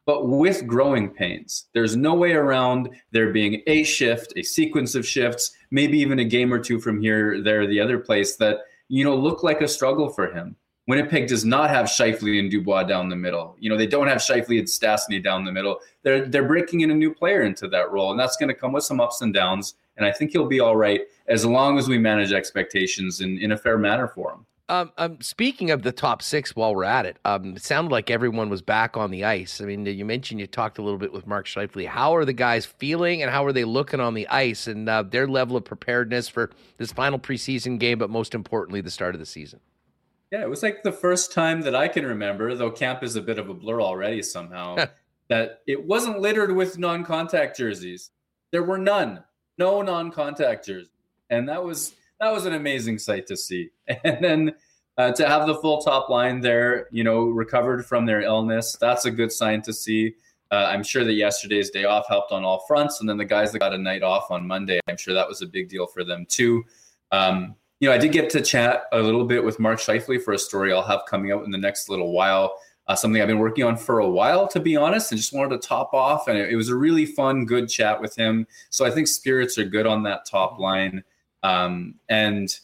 but 0.07 0.29
with 0.29 0.67
growing 0.67 1.11
pains. 1.11 1.67
There's 1.75 1.97
no 1.97 2.15
way 2.15 2.33
around 2.33 2.89
there 3.11 3.33
being 3.33 3.63
a 3.67 3.83
shift, 3.83 4.33
a 4.37 4.43
sequence 4.43 4.95
of 4.95 5.07
shifts, 5.07 5.55
maybe 5.71 5.99
even 5.99 6.21
a 6.21 6.25
game 6.25 6.53
or 6.53 6.61
two 6.61 6.81
from 6.81 7.01
here, 7.03 7.43
there, 7.43 7.67
the 7.67 7.81
other 7.81 7.99
place 7.99 8.37
that, 8.37 8.61
you 8.89 9.05
know, 9.05 9.17
look 9.17 9.43
like 9.43 9.61
a 9.61 9.69
struggle 9.69 10.09
for 10.09 10.33
him. 10.33 10.57
Winnipeg 10.87 11.27
does 11.27 11.45
not 11.45 11.71
have 11.71 11.87
Scheifele 11.87 12.39
and 12.39 12.49
Dubois 12.49 12.85
down 12.85 13.09
the 13.09 13.17
middle. 13.17 13.57
You 13.59 13.69
know, 13.69 13.77
they 13.77 13.89
don't 13.89 14.07
have 14.07 14.19
Scheifele 14.19 14.61
and 14.61 14.69
Stastny 14.69 15.23
down 15.23 15.45
the 15.45 15.51
middle. 15.51 15.81
They're 16.05 16.27
they're 16.27 16.47
breaking 16.47 16.83
in 16.83 16.93
a 16.93 16.95
new 16.95 17.13
player 17.13 17.43
into 17.43 17.67
that 17.69 17.91
role, 17.91 18.13
and 18.13 18.21
that's 18.21 18.37
going 18.37 18.51
to 18.51 18.55
come 18.55 18.71
with 18.71 18.85
some 18.85 19.01
ups 19.01 19.21
and 19.21 19.35
downs. 19.35 19.75
And 19.97 20.07
I 20.07 20.13
think 20.13 20.31
he'll 20.31 20.47
be 20.47 20.61
all 20.61 20.77
right 20.77 21.01
as 21.27 21.45
long 21.45 21.77
as 21.77 21.89
we 21.89 21.99
manage 21.99 22.33
expectations 22.33 23.21
in, 23.21 23.39
in 23.39 23.51
a 23.51 23.57
fair 23.57 23.79
manner 23.79 24.07
for 24.07 24.31
him. 24.33 24.47
Um, 24.69 24.91
um, 24.99 25.21
speaking 25.21 25.71
of 25.71 25.83
the 25.83 25.93
top 25.93 26.23
six, 26.23 26.57
while 26.57 26.75
we're 26.75 26.83
at 26.83 27.07
it, 27.07 27.19
um, 27.25 27.55
it 27.55 27.63
sounded 27.63 27.93
like 27.93 28.11
everyone 28.11 28.51
was 28.51 28.63
back 28.63 28.97
on 28.97 29.13
the 29.13 29.25
ice. 29.25 29.61
I 29.61 29.65
mean, 29.65 29.87
you 29.87 30.05
mentioned 30.05 30.41
you 30.41 30.49
talked 30.49 30.79
a 30.79 30.83
little 30.83 30.99
bit 30.99 31.13
with 31.13 31.25
Mark 31.25 31.47
Scheifele. 31.47 31.87
How 31.87 32.17
are 32.17 32.25
the 32.25 32.33
guys 32.33 32.67
feeling, 32.67 33.23
and 33.23 33.31
how 33.31 33.45
are 33.45 33.53
they 33.53 33.63
looking 33.63 34.01
on 34.01 34.15
the 34.15 34.27
ice, 34.27 34.67
and 34.67 34.89
uh, 34.89 35.05
their 35.05 35.29
level 35.29 35.57
of 35.57 35.65
preparedness 35.65 36.29
for 36.29 36.51
this 36.79 36.93
final 36.93 37.19
preseason 37.19 37.79
game, 37.79 37.99
but 37.99 38.11
most 38.11 38.35
importantly, 38.35 38.81
the 38.81 38.91
start 38.91 39.15
of 39.15 39.21
the 39.21 39.27
season? 39.27 39.61
Yeah, 40.33 40.43
it 40.43 40.51
was 40.51 40.65
like 40.65 40.83
the 40.83 40.91
first 40.91 41.33
time 41.33 41.61
that 41.61 41.77
I 41.77 41.87
can 41.87 42.05
remember, 42.05 42.53
though 42.57 42.73
camp 42.73 43.05
is 43.05 43.15
a 43.15 43.23
bit 43.23 43.39
of 43.39 43.49
a 43.49 43.55
blur 43.55 43.81
already 43.81 44.21
somehow, 44.23 44.77
that 45.29 45.61
it 45.69 45.87
wasn't 45.87 46.21
littered 46.21 46.51
with 46.51 46.77
non 46.77 47.05
contact 47.05 47.57
jerseys. 47.57 48.11
There 48.51 48.65
were 48.65 48.79
none, 48.79 49.23
no 49.59 49.81
non 49.83 50.11
contact 50.11 50.67
jerseys. 50.67 50.91
And 51.31 51.49
that 51.49 51.63
was 51.63 51.95
that 52.21 52.33
was 52.33 52.47
an 52.47 52.55
amazing 52.55 52.99
sight 52.99 53.27
to 53.29 53.37
see. 53.37 53.71
And 54.05 54.25
then 54.25 54.55
uh, 54.99 55.13
to 55.13 55.29
have 55.29 55.47
the 55.47 55.57
full 55.57 55.81
top 55.83 56.09
line 56.09 56.41
there, 56.41 56.89
you 56.91 57.05
know, 57.05 57.25
recovered 57.25 57.85
from 57.85 58.07
their 58.07 58.23
illness, 58.23 58.77
that's 58.81 59.05
a 59.05 59.11
good 59.11 59.31
sign 59.31 59.63
to 59.63 59.73
see. 59.73 60.15
Uh, 60.51 60.69
I'm 60.71 60.83
sure 60.83 61.05
that 61.05 61.13
yesterday's 61.13 61.71
day 61.71 61.85
off 61.85 62.07
helped 62.09 62.33
on 62.33 62.45
all 62.45 62.65
fronts. 62.67 63.01
And 63.01 63.09
then 63.09 63.17
the 63.17 63.25
guys 63.25 63.53
that 63.53 63.59
got 63.59 63.75
a 63.75 63.79
night 63.79 64.03
off 64.03 64.31
on 64.31 64.47
Monday, 64.47 64.81
I'm 64.89 64.97
sure 64.97 65.13
that 65.13 65.29
was 65.29 65.43
a 65.43 65.47
big 65.47 65.69
deal 65.69 65.87
for 65.87 66.05
them 66.05 66.25
too. 66.27 66.65
Um, 67.13 67.57
you 67.81 67.89
know, 67.89 67.95
I 67.95 67.99
did 67.99 68.13
get 68.13 68.31
to 68.31 68.41
chat 68.41 68.85
a 68.93 69.01
little 69.01 69.25
bit 69.25 69.45
with 69.45 69.59
Mark 69.61 69.81
Scheifele 69.81 70.23
for 70.23 70.33
a 70.33 70.39
story 70.39 70.73
I'll 70.73 70.83
have 70.83 71.03
coming 71.07 71.31
out 71.33 71.45
in 71.45 71.51
the 71.51 71.59
next 71.59 71.89
little 71.89 72.13
while. 72.13 72.59
Uh, 72.89 72.95
something 72.95 73.21
I've 73.21 73.29
been 73.29 73.41
working 73.41 73.65
on 73.65 73.77
for 73.77 73.99
a 73.99 74.09
while, 74.09 74.47
to 74.49 74.61
be 74.61 74.77
honest, 74.77 75.11
and 75.11 75.21
just 75.21 75.33
wanted 75.33 75.61
to 75.61 75.69
top 75.69 75.93
off. 75.93 76.29
And 76.29 76.39
it, 76.39 76.53
it, 76.53 76.57
was 76.57 76.69
a 76.69 76.77
really 76.77 77.05
fun, 77.05 77.45
good 77.45 77.69
chat 77.69 78.01
with 78.01 78.15
him. 78.15 78.47
So 78.71 78.87
I 78.87 78.93
think 78.93 79.09
spirits 79.09 79.59
are 79.59 79.65
good 79.65 79.87
on 79.87 80.05
that 80.05 80.25
top 80.25 80.61
line. 80.61 81.03
Um, 81.43 81.95
and 82.09 82.57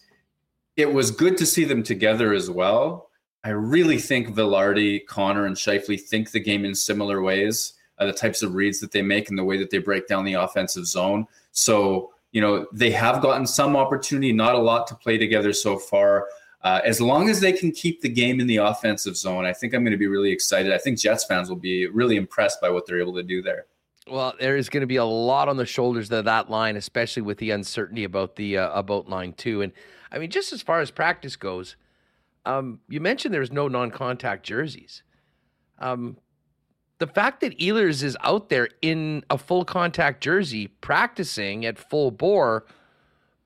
it 0.77 0.93
was 0.93 1.11
good 1.11 1.37
to 1.39 1.47
see 1.47 1.65
them 1.65 1.83
together 1.83 2.33
as 2.33 2.51
well. 2.51 3.11
I 3.45 3.51
really 3.51 3.99
think 3.99 4.29
Vilardi, 4.29 5.05
Connor, 5.07 5.47
and 5.47 5.57
Scheifele 5.57 6.01
think 6.01 6.31
the 6.31 6.41
game 6.41 6.65
in 6.65 6.75
similar 6.75 7.23
ways, 7.23 7.75
uh, 7.99 8.07
the 8.07 8.13
types 8.13 8.43
of 8.43 8.55
reads 8.55 8.81
that 8.81 8.93
they 8.93 9.03
make 9.03 9.29
and 9.29 9.39
the 9.39 9.45
way 9.45 9.57
that 9.59 9.71
they 9.71 9.79
break 9.79 10.07
down 10.07 10.25
the 10.25 10.35
offensive 10.35 10.87
zone. 10.87 11.27
So 11.51 12.13
you 12.33 12.41
know, 12.41 12.67
they 12.73 12.91
have 12.91 13.23
gotten 13.23 13.47
some 13.47 13.77
opportunity, 13.77 14.33
not 14.33 14.55
a 14.55 14.59
lot 14.59 14.87
to 14.89 14.95
play 14.95 15.19
together 15.19 15.53
so 15.53 15.79
far. 15.79 16.27
Uh, 16.63 16.81
as 16.85 17.01
long 17.01 17.29
as 17.29 17.41
they 17.41 17.53
can 17.53 17.71
keep 17.71 18.01
the 18.01 18.09
game 18.09 18.41
in 18.41 18.47
the 18.47 18.57
offensive 18.57 19.17
zone, 19.17 19.45
I 19.45 19.53
think 19.53 19.75
I'm 19.75 19.85
going 19.85 19.93
to 19.93 19.99
be 19.99 20.07
really 20.07 20.31
excited. 20.31 20.73
I 20.73 20.79
think 20.79 20.99
Jets 20.99 21.25
fans 21.25 21.49
will 21.49 21.57
be 21.57 21.87
really 21.89 22.17
impressed 22.17 22.61
by 22.61 22.71
what 22.71 22.87
they're 22.87 23.01
able 23.01 23.15
to 23.15 23.23
do 23.23 23.43
there. 23.43 23.67
Well, 24.09 24.35
there 24.39 24.57
is 24.57 24.69
going 24.69 24.81
to 24.81 24.87
be 24.87 24.97
a 24.97 25.05
lot 25.05 25.49
on 25.49 25.57
the 25.57 25.67
shoulders 25.67 26.11
of 26.11 26.25
that 26.25 26.51
line, 26.51 26.77
especially 26.77 27.23
with 27.23 27.39
the 27.39 27.53
uncertainty 27.53 28.05
about 28.05 28.37
the 28.37 28.59
uh, 28.59 28.73
about 28.73 29.09
line 29.09 29.33
two. 29.33 29.63
And 29.63 29.73
I 30.11 30.19
mean, 30.19 30.31
just 30.31 30.53
as 30.53 30.61
far 30.61 30.81
as 30.81 30.91
practice 30.91 31.37
goes, 31.37 31.77
um, 32.45 32.81
you 32.89 33.01
mentioned 33.01 33.33
there's 33.33 33.53
no 33.53 33.69
non-contact 33.69 34.45
jerseys. 34.45 35.03
Um, 35.79 36.17
the 36.99 37.07
fact 37.07 37.41
that 37.41 37.59
Ehlers 37.59 38.03
is 38.03 38.17
out 38.23 38.49
there 38.49 38.69
in 38.81 39.25
a 39.31 39.39
full 39.39 39.65
contact 39.65 40.23
jersey 40.23 40.69
practicing 40.69 41.65
at 41.65 41.79
full 41.79 42.11
bore, 42.11 42.65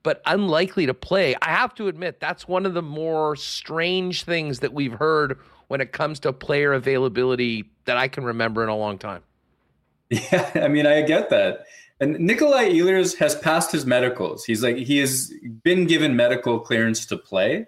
but 0.03 0.21
unlikely 0.25 0.85
to 0.87 0.93
play, 0.93 1.35
I 1.41 1.49
have 1.49 1.73
to 1.75 1.87
admit 1.87 2.19
that's 2.19 2.47
one 2.47 2.65
of 2.65 2.73
the 2.73 2.81
more 2.81 3.35
strange 3.35 4.23
things 4.23 4.59
that 4.59 4.73
we've 4.73 4.93
heard 4.93 5.39
when 5.67 5.81
it 5.81 5.91
comes 5.91 6.19
to 6.21 6.33
player 6.33 6.73
availability 6.73 7.65
that 7.85 7.97
I 7.97 8.07
can 8.07 8.23
remember 8.23 8.63
in 8.63 8.69
a 8.69 8.77
long 8.77 8.97
time. 8.97 9.23
Yeah, 10.31 10.51
I 10.55 10.67
mean, 10.69 10.87
I 10.87 11.01
get 11.01 11.29
that. 11.31 11.65
And 11.99 12.17
Nikolai 12.19 12.69
Ehlers 12.69 13.17
has 13.17 13.35
passed 13.35 13.71
his 13.71 13.85
medicals. 13.85 14.45
He's 14.45 14.63
like, 14.63 14.77
he 14.77 14.99
has 14.99 15.33
been 15.63 15.85
given 15.85 16.15
medical 16.15 16.59
clearance 16.59 17.05
to 17.07 17.17
play. 17.17 17.67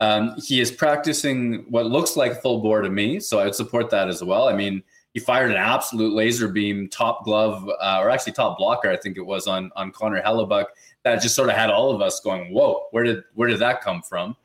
Um, 0.00 0.36
he 0.36 0.60
is 0.60 0.70
practicing 0.70 1.64
what 1.68 1.86
looks 1.86 2.16
like 2.16 2.40
full 2.40 2.60
bore 2.60 2.82
to 2.82 2.90
me. 2.90 3.18
So 3.18 3.40
I 3.40 3.44
would 3.46 3.54
support 3.54 3.90
that 3.90 4.08
as 4.08 4.22
well. 4.22 4.48
I 4.48 4.52
mean, 4.54 4.82
he 5.12 5.20
fired 5.20 5.50
an 5.50 5.56
absolute 5.56 6.12
laser 6.12 6.48
beam 6.48 6.88
top 6.88 7.24
glove 7.24 7.68
uh, 7.80 7.98
or 8.00 8.10
actually 8.10 8.32
top 8.32 8.58
blocker 8.58 8.90
i 8.90 8.96
think 8.96 9.16
it 9.16 9.26
was 9.26 9.46
on 9.46 9.70
on 9.76 9.90
connor 9.90 10.22
hellebuyck 10.22 10.66
that 11.02 11.20
just 11.20 11.34
sort 11.34 11.48
of 11.48 11.56
had 11.56 11.70
all 11.70 11.94
of 11.94 12.00
us 12.00 12.20
going 12.20 12.52
whoa 12.52 12.86
where 12.90 13.04
did 13.04 13.22
where 13.34 13.48
did 13.48 13.58
that 13.58 13.80
come 13.80 14.02
from 14.02 14.36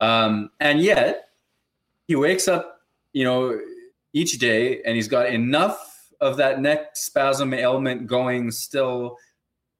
um, 0.00 0.50
and 0.60 0.80
yet 0.80 1.28
he 2.06 2.16
wakes 2.16 2.48
up 2.48 2.80
you 3.12 3.24
know 3.24 3.58
each 4.12 4.38
day 4.38 4.82
and 4.82 4.96
he's 4.96 5.08
got 5.08 5.26
enough 5.28 5.93
of 6.20 6.36
that 6.38 6.60
neck 6.60 6.96
spasm 6.96 7.54
ailment 7.54 8.06
going 8.06 8.50
still 8.50 9.18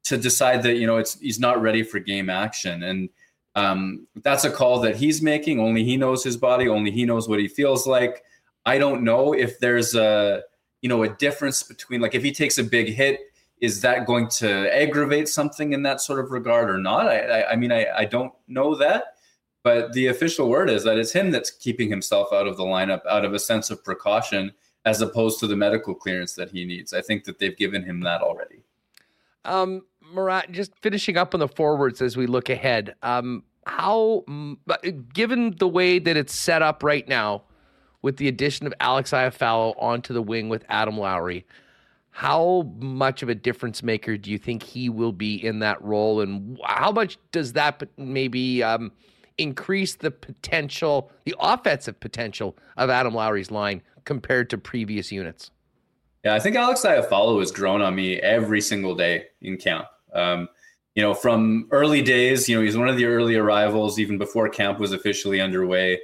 to 0.05 0.17
decide 0.17 0.63
that 0.63 0.77
you 0.77 0.87
know 0.87 0.99
it's 0.99 1.19
he's 1.19 1.41
not 1.41 1.61
ready 1.61 1.83
for 1.83 1.99
game 1.99 2.31
action. 2.31 2.83
And 2.83 3.09
um, 3.57 4.07
that's 4.23 4.45
a 4.45 4.51
call 4.51 4.81
that 4.81 4.97
he's 4.97 5.23
making. 5.23 5.61
Only 5.61 5.85
he 5.85 5.97
knows 5.97 6.23
his 6.23 6.37
body. 6.37 6.69
Only 6.69 6.91
he 6.91 7.05
knows 7.05 7.29
what 7.29 7.39
he 7.39 7.49
feels 7.49 7.87
like. 7.87 8.23
I 8.67 8.79
don't 8.79 9.03
know 9.03 9.33
if 9.33 9.59
there's 9.59 9.95
a 9.95 10.43
you 10.83 10.89
know 10.89 11.03
a 11.03 11.09
difference 11.09 11.63
between 11.63 12.01
like 12.01 12.15
if 12.15 12.23
he 12.23 12.33
takes 12.33 12.59
a 12.59 12.65
big 12.65 12.89
hit, 12.89 13.21
is 13.61 13.81
that 13.81 14.07
going 14.07 14.29
to 14.29 14.75
aggravate 14.75 15.29
something 15.29 15.73
in 15.73 15.83
that 15.83 16.01
sort 16.01 16.21
of 16.21 16.31
regard 16.31 16.71
or 16.71 16.79
not? 16.79 17.09
I 17.09 17.41
I, 17.41 17.53
I 17.53 17.57
mean 17.57 17.73
I, 17.73 17.87
I 17.97 18.05
don't 18.05 18.33
know 18.47 18.75
that, 18.77 19.17
but 19.63 19.93
the 19.95 20.09
official 20.09 20.49
word 20.49 20.69
is 20.69 20.85
that 20.85 20.99
it's 20.99 21.13
him 21.13 21.31
that's 21.31 21.51
keeping 21.51 21.89
himself 21.89 22.33
out 22.33 22.47
of 22.47 22.57
the 22.57 22.65
lineup 22.65 23.01
out 23.09 23.25
of 23.25 23.33
a 23.33 23.39
sense 23.39 23.71
of 23.71 23.83
precaution 23.85 24.53
as 24.85 25.01
opposed 25.01 25.41
to 25.41 25.47
the 25.47 25.57
medical 25.57 25.95
clearance 25.95 26.35
that 26.35 26.51
he 26.51 26.65
needs. 26.65 26.93
I 26.93 27.01
think 27.01 27.25
that 27.25 27.39
they've 27.39 27.57
given 27.57 27.83
him 27.83 28.01
that 28.01 28.21
already. 28.21 28.63
Um, 29.45 29.83
Murat, 30.13 30.53
just 30.53 30.73
finishing 30.83 31.17
up 31.17 31.35
on 31.35 31.41
the 31.41 31.49
forwards 31.49 32.03
as 32.03 32.17
we 32.17 32.27
look 32.27 32.49
ahead. 32.49 32.95
Um, 33.03 33.45
how, 33.67 34.25
given 35.15 35.57
the 35.59 35.69
way 35.69 35.99
that 35.99 36.17
it's 36.17 36.35
set 36.35 36.61
up 36.61 36.83
right 36.83 37.09
now, 37.09 37.45
with 38.05 38.19
the 38.19 38.29
addition 38.29 38.67
of 38.67 38.75
Alex 38.81 39.13
Iafallo 39.13 39.75
onto 39.79 40.13
the 40.13 40.21
wing 40.21 40.51
with 40.51 40.63
Adam 40.69 40.99
Lowry. 40.99 41.47
How 42.11 42.71
much 42.77 43.23
of 43.23 43.31
a 43.31 43.35
difference 43.35 43.83
maker 43.83 44.19
do 44.19 44.31
you 44.31 44.37
think 44.37 44.63
he 44.63 44.91
will 44.91 45.11
be 45.11 45.43
in 45.43 45.61
that 45.61 45.83
role, 45.83 46.21
and 46.21 46.59
how 46.67 46.93
much 46.93 47.19
does 47.33 47.55
that 47.55 47.83
maybe 47.97 48.63
um, 48.63 48.93
increase 49.39 49.95
the 49.95 50.11
potential, 50.11 51.11
the 51.25 51.35
offensive 51.41 51.99
potential 51.99 52.59
of 52.77 52.91
Adam 52.91 53.15
Lowry's 53.15 53.51
line 53.51 53.81
compared 54.05 54.51
to 54.51 54.59
previous 54.59 55.11
units? 55.11 55.51
Yeah, 56.25 56.35
I 56.35 56.41
think 56.41 56.57
Alex 56.57 56.83
Iafallo 56.83 57.39
has 57.41 57.53
grown 57.53 57.83
on 57.83 57.95
me 57.95 58.17
every 58.17 58.63
single 58.63 58.95
day 58.95 59.27
in 59.43 59.59
camp. 59.59 59.87
Um, 60.15 60.49
you 60.95 61.03
know, 61.03 61.13
from 61.13 61.69
early 61.71 62.03
days, 62.03 62.49
you 62.49 62.57
know, 62.57 62.63
he's 62.63 62.77
one 62.77 62.89
of 62.89 62.97
the 62.97 63.05
early 63.05 63.37
arrivals, 63.37 63.99
even 63.99 64.17
before 64.17 64.49
camp 64.49 64.79
was 64.79 64.93
officially 64.93 65.41
underway. 65.41 66.01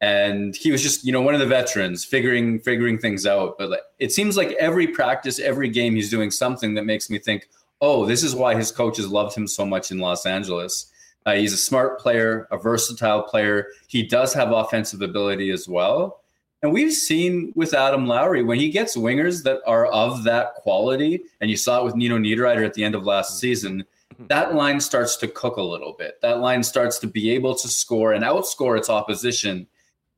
And 0.00 0.54
he 0.54 0.70
was 0.70 0.82
just 0.82 1.04
you 1.04 1.12
know 1.12 1.22
one 1.22 1.34
of 1.34 1.40
the 1.40 1.46
veterans 1.46 2.04
figuring 2.04 2.60
figuring 2.60 2.98
things 2.98 3.26
out. 3.26 3.56
But 3.58 3.70
like, 3.70 3.80
it 3.98 4.12
seems 4.12 4.36
like 4.36 4.52
every 4.60 4.86
practice 4.86 5.38
every 5.38 5.68
game 5.68 5.94
he's 5.94 6.10
doing 6.10 6.30
something 6.30 6.74
that 6.74 6.84
makes 6.84 7.08
me 7.08 7.18
think 7.18 7.48
oh 7.80 8.04
this 8.04 8.22
is 8.22 8.34
why 8.34 8.54
his 8.54 8.70
coaches 8.70 9.08
loved 9.08 9.34
him 9.34 9.46
so 9.46 9.64
much 9.64 9.90
in 9.90 9.98
los 9.98 10.26
angeles. 10.26 10.90
Uh, 11.24 11.34
he's 11.34 11.54
a 11.54 11.56
smart 11.56 11.98
player 11.98 12.46
a 12.50 12.58
versatile 12.58 13.22
player. 13.22 13.68
He 13.86 14.02
does 14.02 14.34
have 14.34 14.50
offensive 14.50 15.00
ability 15.00 15.50
as 15.50 15.68
well 15.68 16.23
and 16.64 16.72
we've 16.72 16.92
seen 16.92 17.52
with 17.54 17.72
adam 17.74 18.06
lowry 18.06 18.42
when 18.42 18.58
he 18.58 18.68
gets 18.68 18.96
wingers 18.96 19.44
that 19.44 19.60
are 19.66 19.86
of 19.86 20.24
that 20.24 20.54
quality 20.54 21.22
and 21.40 21.48
you 21.48 21.56
saw 21.56 21.80
it 21.80 21.84
with 21.84 21.94
nino 21.94 22.18
niederreiter 22.18 22.66
at 22.66 22.74
the 22.74 22.82
end 22.82 22.96
of 22.96 23.04
last 23.04 23.32
mm-hmm. 23.32 23.38
season 23.38 23.84
mm-hmm. 24.12 24.26
that 24.26 24.56
line 24.56 24.80
starts 24.80 25.16
to 25.16 25.28
cook 25.28 25.58
a 25.58 25.62
little 25.62 25.92
bit 25.92 26.20
that 26.22 26.40
line 26.40 26.62
starts 26.62 26.98
to 26.98 27.06
be 27.06 27.30
able 27.30 27.54
to 27.54 27.68
score 27.68 28.14
and 28.14 28.24
outscore 28.24 28.76
its 28.76 28.90
opposition 28.90 29.64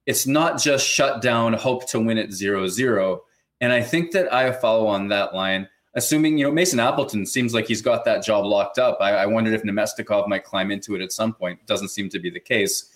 it's 0.06 0.26
not 0.26 0.60
just 0.60 0.86
shut 0.86 1.20
down, 1.20 1.52
hope 1.52 1.88
to 1.90 2.00
win 2.00 2.16
it 2.16 2.32
zero 2.32 2.68
zero. 2.68 3.24
And 3.60 3.72
I 3.72 3.82
think 3.82 4.12
that 4.12 4.30
Iafallo 4.30 4.86
on 4.86 5.08
that 5.08 5.34
line, 5.34 5.68
assuming, 5.94 6.38
you 6.38 6.44
know, 6.44 6.52
Mason 6.52 6.78
Appleton 6.78 7.26
seems 7.26 7.52
like 7.52 7.66
he's 7.66 7.82
got 7.82 8.04
that 8.04 8.24
job 8.24 8.44
locked 8.44 8.78
up. 8.78 8.98
I, 9.00 9.12
I 9.12 9.26
wondered 9.26 9.54
if 9.54 9.62
Namestnikov 9.62 10.28
might 10.28 10.44
climb 10.44 10.70
into 10.70 10.94
it 10.94 11.02
at 11.02 11.12
some 11.12 11.34
point. 11.34 11.64
Doesn't 11.66 11.88
seem 11.88 12.08
to 12.10 12.20
be 12.20 12.30
the 12.30 12.40
case. 12.40 12.92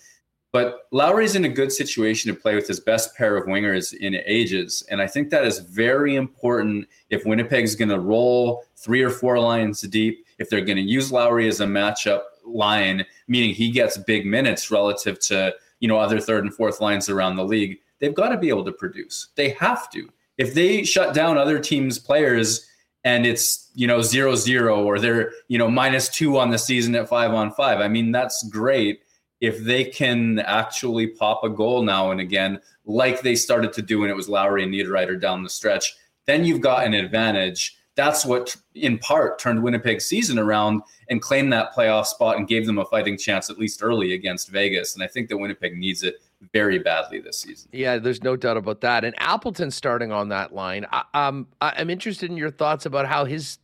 But 0.53 0.89
Lowry's 0.91 1.37
in 1.37 1.45
a 1.45 1.49
good 1.49 1.71
situation 1.71 2.33
to 2.33 2.41
play 2.41 2.57
with 2.57 2.67
his 2.67 2.81
best 2.81 3.15
pair 3.17 3.37
of 3.37 3.47
wingers 3.47 3.95
in 3.95 4.17
ages. 4.27 4.85
And 4.91 5.01
I 5.01 5.07
think 5.07 5.31
that 5.31 5.45
is 5.45 5.61
very 5.61 6.17
important 6.17 6.89
if 7.09 7.25
Winnipeg's 7.25 7.77
going 7.77 7.91
to 7.91 8.01
roll 8.01 8.65
three 8.77 9.03
or 9.03 9.11
four 9.11 9.39
lines 9.39 9.81
deep, 9.83 10.27
if 10.39 10.51
they're 10.51 10.65
going 10.65 10.77
to 10.77 10.83
use 10.83 11.13
Lowry 11.13 11.47
as 11.47 11.61
a 11.61 11.67
matchup 11.67 12.23
line, 12.45 13.05
meaning 13.29 13.55
he 13.55 13.71
gets 13.71 13.97
big 13.97 14.27
minutes 14.27 14.71
relative 14.71 15.21
to 15.21 15.55
you 15.79 15.89
know 15.89 15.99
other 15.99 16.21
third 16.21 16.45
and 16.45 16.53
fourth 16.53 16.81
lines 16.81 17.09
around 17.09 17.37
the 17.37 17.45
league, 17.45 17.79
they've 18.01 18.15
got 18.15 18.31
to 18.31 18.37
be 18.37 18.49
able 18.49 18.65
to 18.65 18.73
produce. 18.73 19.29
They 19.37 19.51
have 19.51 19.89
to. 19.91 20.09
If 20.37 20.55
they 20.55 20.83
shut 20.83 21.15
down 21.15 21.39
other 21.39 21.59
teams' 21.59 21.99
players 21.99 22.67
and 23.05 23.25
it's 23.25 23.71
you 23.75 23.87
know 23.87 24.03
zero 24.03 24.35
zero 24.35 24.83
or 24.83 24.99
they're 24.99 25.33
you 25.47 25.59
know 25.59 25.71
minus 25.71 26.09
two 26.09 26.39
on 26.39 26.51
the 26.51 26.59
season 26.59 26.95
at 26.97 27.09
five 27.09 27.33
on 27.33 27.53
five, 27.53 27.79
I 27.79 27.87
mean 27.87 28.11
that's 28.11 28.43
great 28.49 29.03
if 29.41 29.59
they 29.65 29.85
can 29.85 30.39
actually 30.41 31.07
pop 31.07 31.45
a 31.45 31.49
goal 31.49 31.83
now 31.83 32.11
and 32.11 32.21
again, 32.21 32.61
like 32.85 33.23
they 33.23 33.35
started 33.35 33.73
to 33.75 33.83
do 33.83 34.01
when 34.01 34.11
it 34.11 34.17
was 34.17 34.29
Lowry 34.29 34.63
and 34.65 34.73
Niederreiter 34.73 35.21
down 35.21 35.43
the 35.43 35.49
stretch, 35.49 35.97
then 36.27 36.45
you've 36.45 36.61
got 36.61 36.85
an 36.85 36.95
advantage. 36.95 37.77
That's 37.95 38.25
what, 38.25 38.57
in 38.75 38.99
part, 38.99 39.39
turned 39.39 39.63
Winnipeg's 39.63 40.07
season 40.07 40.39
around 40.39 40.83
and 41.09 41.21
claimed 41.21 41.53
that 41.53 41.75
playoff 41.75 42.07
spot 42.07 42.37
and 42.37 42.47
gave 42.47 42.67
them 42.67 42.79
a 42.79 42.85
fighting 42.85 43.19
chance, 43.19 43.51
at 43.51 43.59
least 43.59 43.83
early, 43.83 44.15
against 44.15 44.49
Vegas. 44.49 44.95
And 44.95 45.03
I 45.03 45.07
think 45.07 45.29
that 45.29 45.37
Winnipeg 45.37 45.77
needs 45.77 46.03
it 46.03 46.17
very 46.53 46.79
badly 46.79 47.21
this 47.21 47.41
season. 47.41 47.69
Yeah, 47.73 47.99
there's 47.99 48.23
no 48.23 48.37
doubt 48.37 48.57
about 48.57 48.81
that. 48.83 49.05
And 49.05 49.15
Appleton 49.19 49.71
starting 49.71 50.13
on 50.13 50.29
that 50.29 50.55
line. 50.55 50.87
I, 50.91 51.05
um, 51.13 51.49
I'm 51.61 51.91
interested 51.91 52.31
in 52.31 52.37
your 52.37 52.51
thoughts 52.51 52.87
about 52.87 53.07
how 53.07 53.25
his 53.25 53.59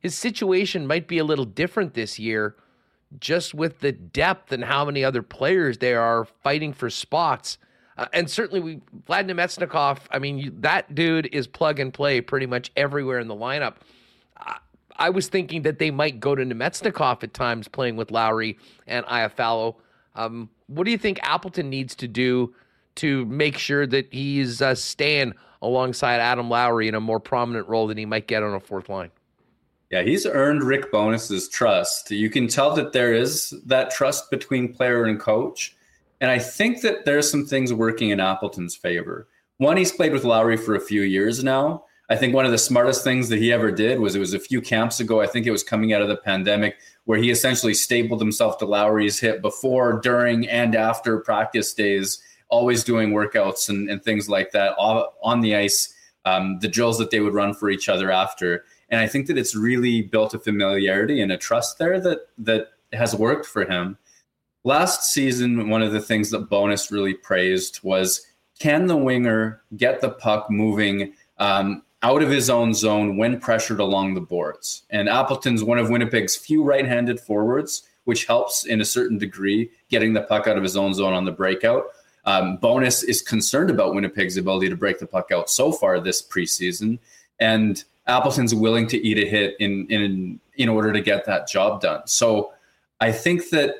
his 0.00 0.14
situation 0.14 0.86
might 0.86 1.08
be 1.08 1.18
a 1.18 1.24
little 1.24 1.44
different 1.44 1.94
this 1.94 2.16
year 2.18 2.54
just 3.20 3.54
with 3.54 3.80
the 3.80 3.92
depth 3.92 4.52
and 4.52 4.64
how 4.64 4.84
many 4.84 5.04
other 5.04 5.22
players 5.22 5.78
there 5.78 6.00
are 6.00 6.24
fighting 6.24 6.72
for 6.72 6.90
spots. 6.90 7.58
Uh, 7.96 8.06
and 8.12 8.30
certainly, 8.30 8.60
we 8.60 8.76
Vlad 9.08 9.30
Namestnikov. 9.30 9.98
I 10.10 10.18
mean, 10.18 10.38
you, 10.38 10.52
that 10.58 10.94
dude 10.94 11.28
is 11.32 11.46
plug 11.46 11.80
and 11.80 11.92
play 11.92 12.20
pretty 12.20 12.46
much 12.46 12.70
everywhere 12.76 13.18
in 13.18 13.28
the 13.28 13.34
lineup. 13.34 13.76
I, 14.36 14.58
I 14.96 15.10
was 15.10 15.28
thinking 15.28 15.62
that 15.62 15.78
they 15.78 15.90
might 15.90 16.20
go 16.20 16.34
to 16.34 16.44
Namestnikov 16.44 17.22
at 17.22 17.32
times, 17.32 17.68
playing 17.68 17.96
with 17.96 18.10
Lowry 18.10 18.58
and 18.86 19.04
Iafallo. 19.06 19.76
Um, 20.14 20.50
what 20.66 20.84
do 20.84 20.90
you 20.90 20.98
think 20.98 21.20
Appleton 21.22 21.70
needs 21.70 21.94
to 21.96 22.08
do 22.08 22.54
to 22.96 23.24
make 23.26 23.56
sure 23.58 23.86
that 23.86 24.12
he's 24.12 24.60
uh, 24.60 24.74
staying 24.74 25.34
alongside 25.62 26.20
Adam 26.20 26.50
Lowry 26.50 26.88
in 26.88 26.94
a 26.94 27.00
more 27.00 27.20
prominent 27.20 27.68
role 27.68 27.86
than 27.86 27.98
he 27.98 28.06
might 28.06 28.26
get 28.26 28.42
on 28.42 28.54
a 28.54 28.60
fourth 28.60 28.88
line? 28.88 29.10
Yeah, 29.90 30.02
he's 30.02 30.26
earned 30.26 30.64
Rick 30.64 30.90
Bowness's 30.90 31.48
trust. 31.48 32.10
You 32.10 32.28
can 32.28 32.48
tell 32.48 32.74
that 32.74 32.92
there 32.92 33.14
is 33.14 33.54
that 33.66 33.90
trust 33.90 34.30
between 34.30 34.74
player 34.74 35.04
and 35.04 35.18
coach. 35.18 35.76
And 36.20 36.30
I 36.30 36.38
think 36.38 36.80
that 36.82 37.04
there's 37.04 37.30
some 37.30 37.46
things 37.46 37.72
working 37.72 38.10
in 38.10 38.20
Appleton's 38.20 38.74
favor. 38.74 39.28
One, 39.58 39.76
he's 39.76 39.92
played 39.92 40.12
with 40.12 40.24
Lowry 40.24 40.56
for 40.56 40.74
a 40.74 40.80
few 40.80 41.02
years 41.02 41.44
now. 41.44 41.84
I 42.08 42.16
think 42.16 42.34
one 42.34 42.44
of 42.44 42.52
the 42.52 42.58
smartest 42.58 43.02
things 43.02 43.28
that 43.28 43.38
he 43.38 43.52
ever 43.52 43.72
did 43.72 43.98
was 43.98 44.14
it 44.14 44.20
was 44.20 44.34
a 44.34 44.38
few 44.38 44.60
camps 44.60 45.00
ago. 45.00 45.20
I 45.20 45.26
think 45.26 45.46
it 45.46 45.50
was 45.50 45.64
coming 45.64 45.92
out 45.92 46.02
of 46.02 46.08
the 46.08 46.16
pandemic 46.16 46.76
where 47.04 47.18
he 47.18 47.30
essentially 47.30 47.74
stapled 47.74 48.20
himself 48.20 48.58
to 48.58 48.66
Lowry's 48.66 49.18
hip 49.18 49.40
before, 49.42 50.00
during, 50.00 50.48
and 50.48 50.74
after 50.74 51.18
practice 51.20 51.74
days, 51.74 52.20
always 52.48 52.84
doing 52.84 53.10
workouts 53.10 53.68
and, 53.68 53.90
and 53.90 54.02
things 54.02 54.28
like 54.28 54.52
that 54.52 54.72
on 54.78 55.40
the 55.40 55.56
ice, 55.56 55.94
um, 56.24 56.58
the 56.60 56.68
drills 56.68 56.98
that 56.98 57.10
they 57.10 57.20
would 57.20 57.34
run 57.34 57.54
for 57.54 57.70
each 57.70 57.88
other 57.88 58.10
after. 58.10 58.64
And 58.88 59.00
I 59.00 59.06
think 59.06 59.26
that 59.26 59.38
it's 59.38 59.56
really 59.56 60.02
built 60.02 60.34
a 60.34 60.38
familiarity 60.38 61.20
and 61.20 61.32
a 61.32 61.36
trust 61.36 61.78
there 61.78 62.00
that 62.00 62.28
that 62.38 62.68
has 62.92 63.14
worked 63.14 63.46
for 63.46 63.64
him. 63.64 63.98
Last 64.64 65.12
season, 65.12 65.68
one 65.68 65.82
of 65.82 65.92
the 65.92 66.00
things 66.00 66.30
that 66.30 66.48
Bowness 66.48 66.90
really 66.90 67.14
praised 67.14 67.80
was 67.82 68.26
can 68.58 68.86
the 68.86 68.96
winger 68.96 69.62
get 69.76 70.00
the 70.00 70.10
puck 70.10 70.50
moving 70.50 71.12
um, 71.38 71.82
out 72.02 72.22
of 72.22 72.30
his 72.30 72.48
own 72.48 72.72
zone 72.72 73.16
when 73.16 73.38
pressured 73.38 73.80
along 73.80 74.14
the 74.14 74.20
boards? 74.20 74.84
And 74.90 75.08
Appleton's 75.08 75.62
one 75.62 75.78
of 75.78 75.90
Winnipeg's 75.90 76.36
few 76.36 76.64
right 76.64 76.86
handed 76.86 77.20
forwards, 77.20 77.82
which 78.04 78.24
helps 78.24 78.64
in 78.64 78.80
a 78.80 78.84
certain 78.84 79.18
degree 79.18 79.70
getting 79.88 80.14
the 80.14 80.22
puck 80.22 80.46
out 80.46 80.56
of 80.56 80.62
his 80.62 80.76
own 80.76 80.94
zone 80.94 81.12
on 81.12 81.24
the 81.24 81.32
breakout. 81.32 81.84
Um, 82.24 82.56
Bowness 82.56 83.04
is 83.04 83.22
concerned 83.22 83.70
about 83.70 83.94
Winnipeg's 83.94 84.36
ability 84.36 84.68
to 84.68 84.76
break 84.76 84.98
the 84.98 85.06
puck 85.06 85.30
out 85.32 85.48
so 85.48 85.70
far 85.70 86.00
this 86.00 86.26
preseason. 86.26 86.98
And 87.38 87.84
Appleton's 88.06 88.54
willing 88.54 88.86
to 88.88 89.06
eat 89.06 89.18
a 89.18 89.28
hit 89.28 89.56
in 89.58 89.86
in 89.88 90.40
in 90.56 90.68
order 90.68 90.92
to 90.92 91.00
get 91.00 91.24
that 91.26 91.48
job 91.48 91.80
done. 91.80 92.06
So 92.06 92.52
I 93.00 93.12
think 93.12 93.50
that 93.50 93.74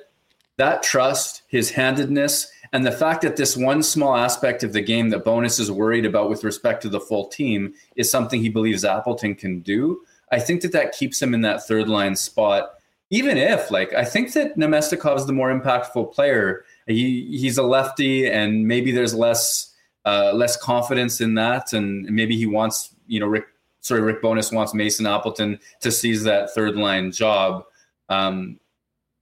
that 0.56 0.82
trust, 0.82 1.42
his 1.48 1.70
handedness, 1.70 2.50
and 2.72 2.84
the 2.84 2.92
fact 2.92 3.22
that 3.22 3.36
this 3.36 3.56
one 3.56 3.82
small 3.82 4.16
aspect 4.16 4.62
of 4.62 4.72
the 4.72 4.80
game 4.80 5.10
that 5.10 5.24
Bowness 5.24 5.60
is 5.60 5.70
worried 5.70 6.06
about 6.06 6.30
with 6.30 6.44
respect 6.44 6.82
to 6.82 6.88
the 6.88 7.00
full 7.00 7.28
team 7.28 7.74
is 7.94 8.10
something 8.10 8.40
he 8.40 8.48
believes 8.48 8.84
Appleton 8.84 9.34
can 9.34 9.60
do. 9.60 10.00
I 10.32 10.40
think 10.40 10.62
that 10.62 10.72
that 10.72 10.92
keeps 10.92 11.20
him 11.22 11.34
in 11.34 11.42
that 11.42 11.66
third 11.66 11.88
line 11.88 12.16
spot. 12.16 12.70
Even 13.10 13.36
if, 13.36 13.70
like, 13.70 13.94
I 13.94 14.04
think 14.04 14.32
that 14.32 14.56
Namestnikov 14.56 15.16
is 15.16 15.26
the 15.26 15.32
more 15.32 15.56
impactful 15.56 16.12
player. 16.12 16.64
He 16.88 17.38
he's 17.38 17.56
a 17.56 17.62
lefty, 17.62 18.26
and 18.26 18.66
maybe 18.66 18.90
there's 18.90 19.14
less 19.14 19.72
uh, 20.04 20.32
less 20.34 20.56
confidence 20.56 21.20
in 21.20 21.34
that, 21.34 21.72
and 21.72 22.04
maybe 22.10 22.36
he 22.36 22.46
wants 22.46 22.94
you 23.06 23.20
know 23.20 23.26
Rick 23.26 23.46
sorry, 23.86 24.00
Rick 24.00 24.20
Bowness 24.20 24.52
wants 24.52 24.74
Mason 24.74 25.06
Appleton 25.06 25.58
to 25.80 25.92
seize 25.92 26.22
that 26.24 26.52
third 26.54 26.76
line 26.76 27.12
job. 27.12 27.64
Um, 28.08 28.58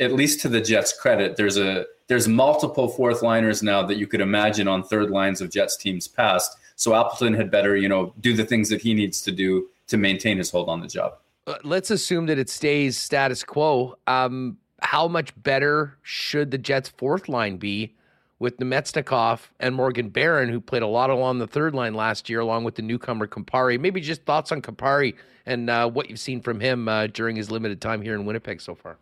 at 0.01 0.13
least 0.13 0.41
to 0.41 0.49
the 0.49 0.61
Jets' 0.61 0.93
credit, 0.99 1.37
there's 1.37 1.59
a 1.59 1.85
there's 2.09 2.29
multiple 2.29 2.89
fourth 2.89 3.23
liners 3.23 3.63
now 3.63 3.83
that 3.83 3.97
you 3.97 4.07
could 4.07 4.21
imagine 4.21 4.69
on 4.69 4.83
third 4.83 5.11
lines 5.11 5.41
of 5.41 5.51
Jets 5.51 5.77
teams 5.77 6.09
past. 6.09 6.57
So 6.77 6.95
Appleton 6.95 7.35
had 7.35 7.51
better, 7.51 7.77
you 7.77 7.89
know, 7.89 8.13
do 8.21 8.35
the 8.35 8.45
things 8.45 8.69
that 8.69 8.81
he 8.81 8.95
needs 8.95 9.23
to 9.23 9.33
do 9.33 9.69
to 9.87 9.97
maintain 9.97 10.39
his 10.39 10.51
hold 10.51 10.69
on 10.69 10.81
the 10.81 10.89
job. 10.89 11.15
Uh, 11.47 11.57
let's 11.63 11.91
assume 11.91 12.27
that 12.27 12.39
it 12.39 12.51
stays 12.51 12.99
status 12.99 13.45
quo. 13.45 13.97
Um, 14.07 14.59
how 14.83 15.09
much 15.09 15.33
better 15.43 15.97
should 16.03 16.51
the 16.51 16.59
Jets' 16.59 16.89
fourth 16.89 17.29
line 17.29 17.57
be 17.57 17.95
with 18.39 18.59
Namestnikov 18.59 19.41
and 19.61 19.75
Morgan 19.75 20.09
Barron, 20.09 20.49
who 20.49 20.61
played 20.61 20.83
a 20.83 20.87
lot 20.87 21.11
along 21.11 21.39
the 21.39 21.47
third 21.47 21.75
line 21.75 21.95
last 21.95 22.29
year, 22.29 22.41
along 22.41 22.65
with 22.65 22.75
the 22.75 22.83
newcomer 22.83 23.27
Kupari. 23.27 23.79
Maybe 23.79 24.01
just 24.01 24.23
thoughts 24.25 24.53
on 24.53 24.61
Kupari 24.61 25.15
and 25.47 25.71
uh, 25.71 25.89
what 25.89 26.11
you've 26.11 26.21
seen 26.21 26.41
from 26.41 26.61
him 26.61 26.89
uh, 26.89 27.07
during 27.09 27.37
his 27.37 27.51
limited 27.51 27.81
time 27.81 28.03
here 28.03 28.15
in 28.15 28.25
Winnipeg 28.25 28.61
so 28.61 28.75
far. 28.75 28.97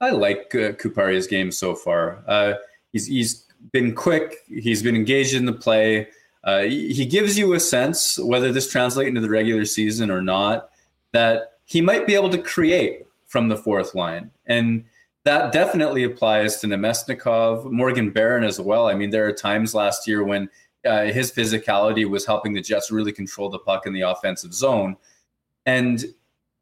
I 0.00 0.10
like 0.10 0.54
uh, 0.54 0.72
Kupari's 0.72 1.26
game 1.26 1.50
so 1.50 1.74
far. 1.74 2.22
Uh, 2.26 2.54
he's 2.92 3.06
he's 3.06 3.46
been 3.72 3.94
quick. 3.94 4.36
He's 4.48 4.82
been 4.82 4.94
engaged 4.94 5.34
in 5.34 5.44
the 5.44 5.52
play. 5.52 6.08
Uh, 6.44 6.62
he 6.62 7.04
gives 7.04 7.36
you 7.36 7.52
a 7.54 7.60
sense, 7.60 8.18
whether 8.18 8.52
this 8.52 8.70
translates 8.70 9.08
into 9.08 9.20
the 9.20 9.28
regular 9.28 9.64
season 9.64 10.10
or 10.10 10.22
not, 10.22 10.70
that 11.12 11.54
he 11.64 11.80
might 11.80 12.06
be 12.06 12.14
able 12.14 12.30
to 12.30 12.38
create 12.38 13.04
from 13.26 13.48
the 13.48 13.56
fourth 13.56 13.94
line 13.94 14.30
and 14.46 14.84
that 15.28 15.52
definitely 15.52 16.04
applies 16.04 16.56
to 16.56 16.66
Namestnikov, 16.66 17.70
Morgan 17.70 18.10
Barron 18.10 18.44
as 18.44 18.58
well. 18.58 18.88
I 18.88 18.94
mean, 18.94 19.10
there 19.10 19.26
are 19.26 19.32
times 19.32 19.74
last 19.74 20.08
year 20.08 20.24
when 20.24 20.48
uh, 20.86 21.04
his 21.04 21.30
physicality 21.30 22.08
was 22.08 22.24
helping 22.24 22.54
the 22.54 22.62
Jets 22.62 22.90
really 22.90 23.12
control 23.12 23.50
the 23.50 23.58
puck 23.58 23.86
in 23.86 23.92
the 23.92 24.00
offensive 24.00 24.54
zone. 24.54 24.96
And, 25.66 26.02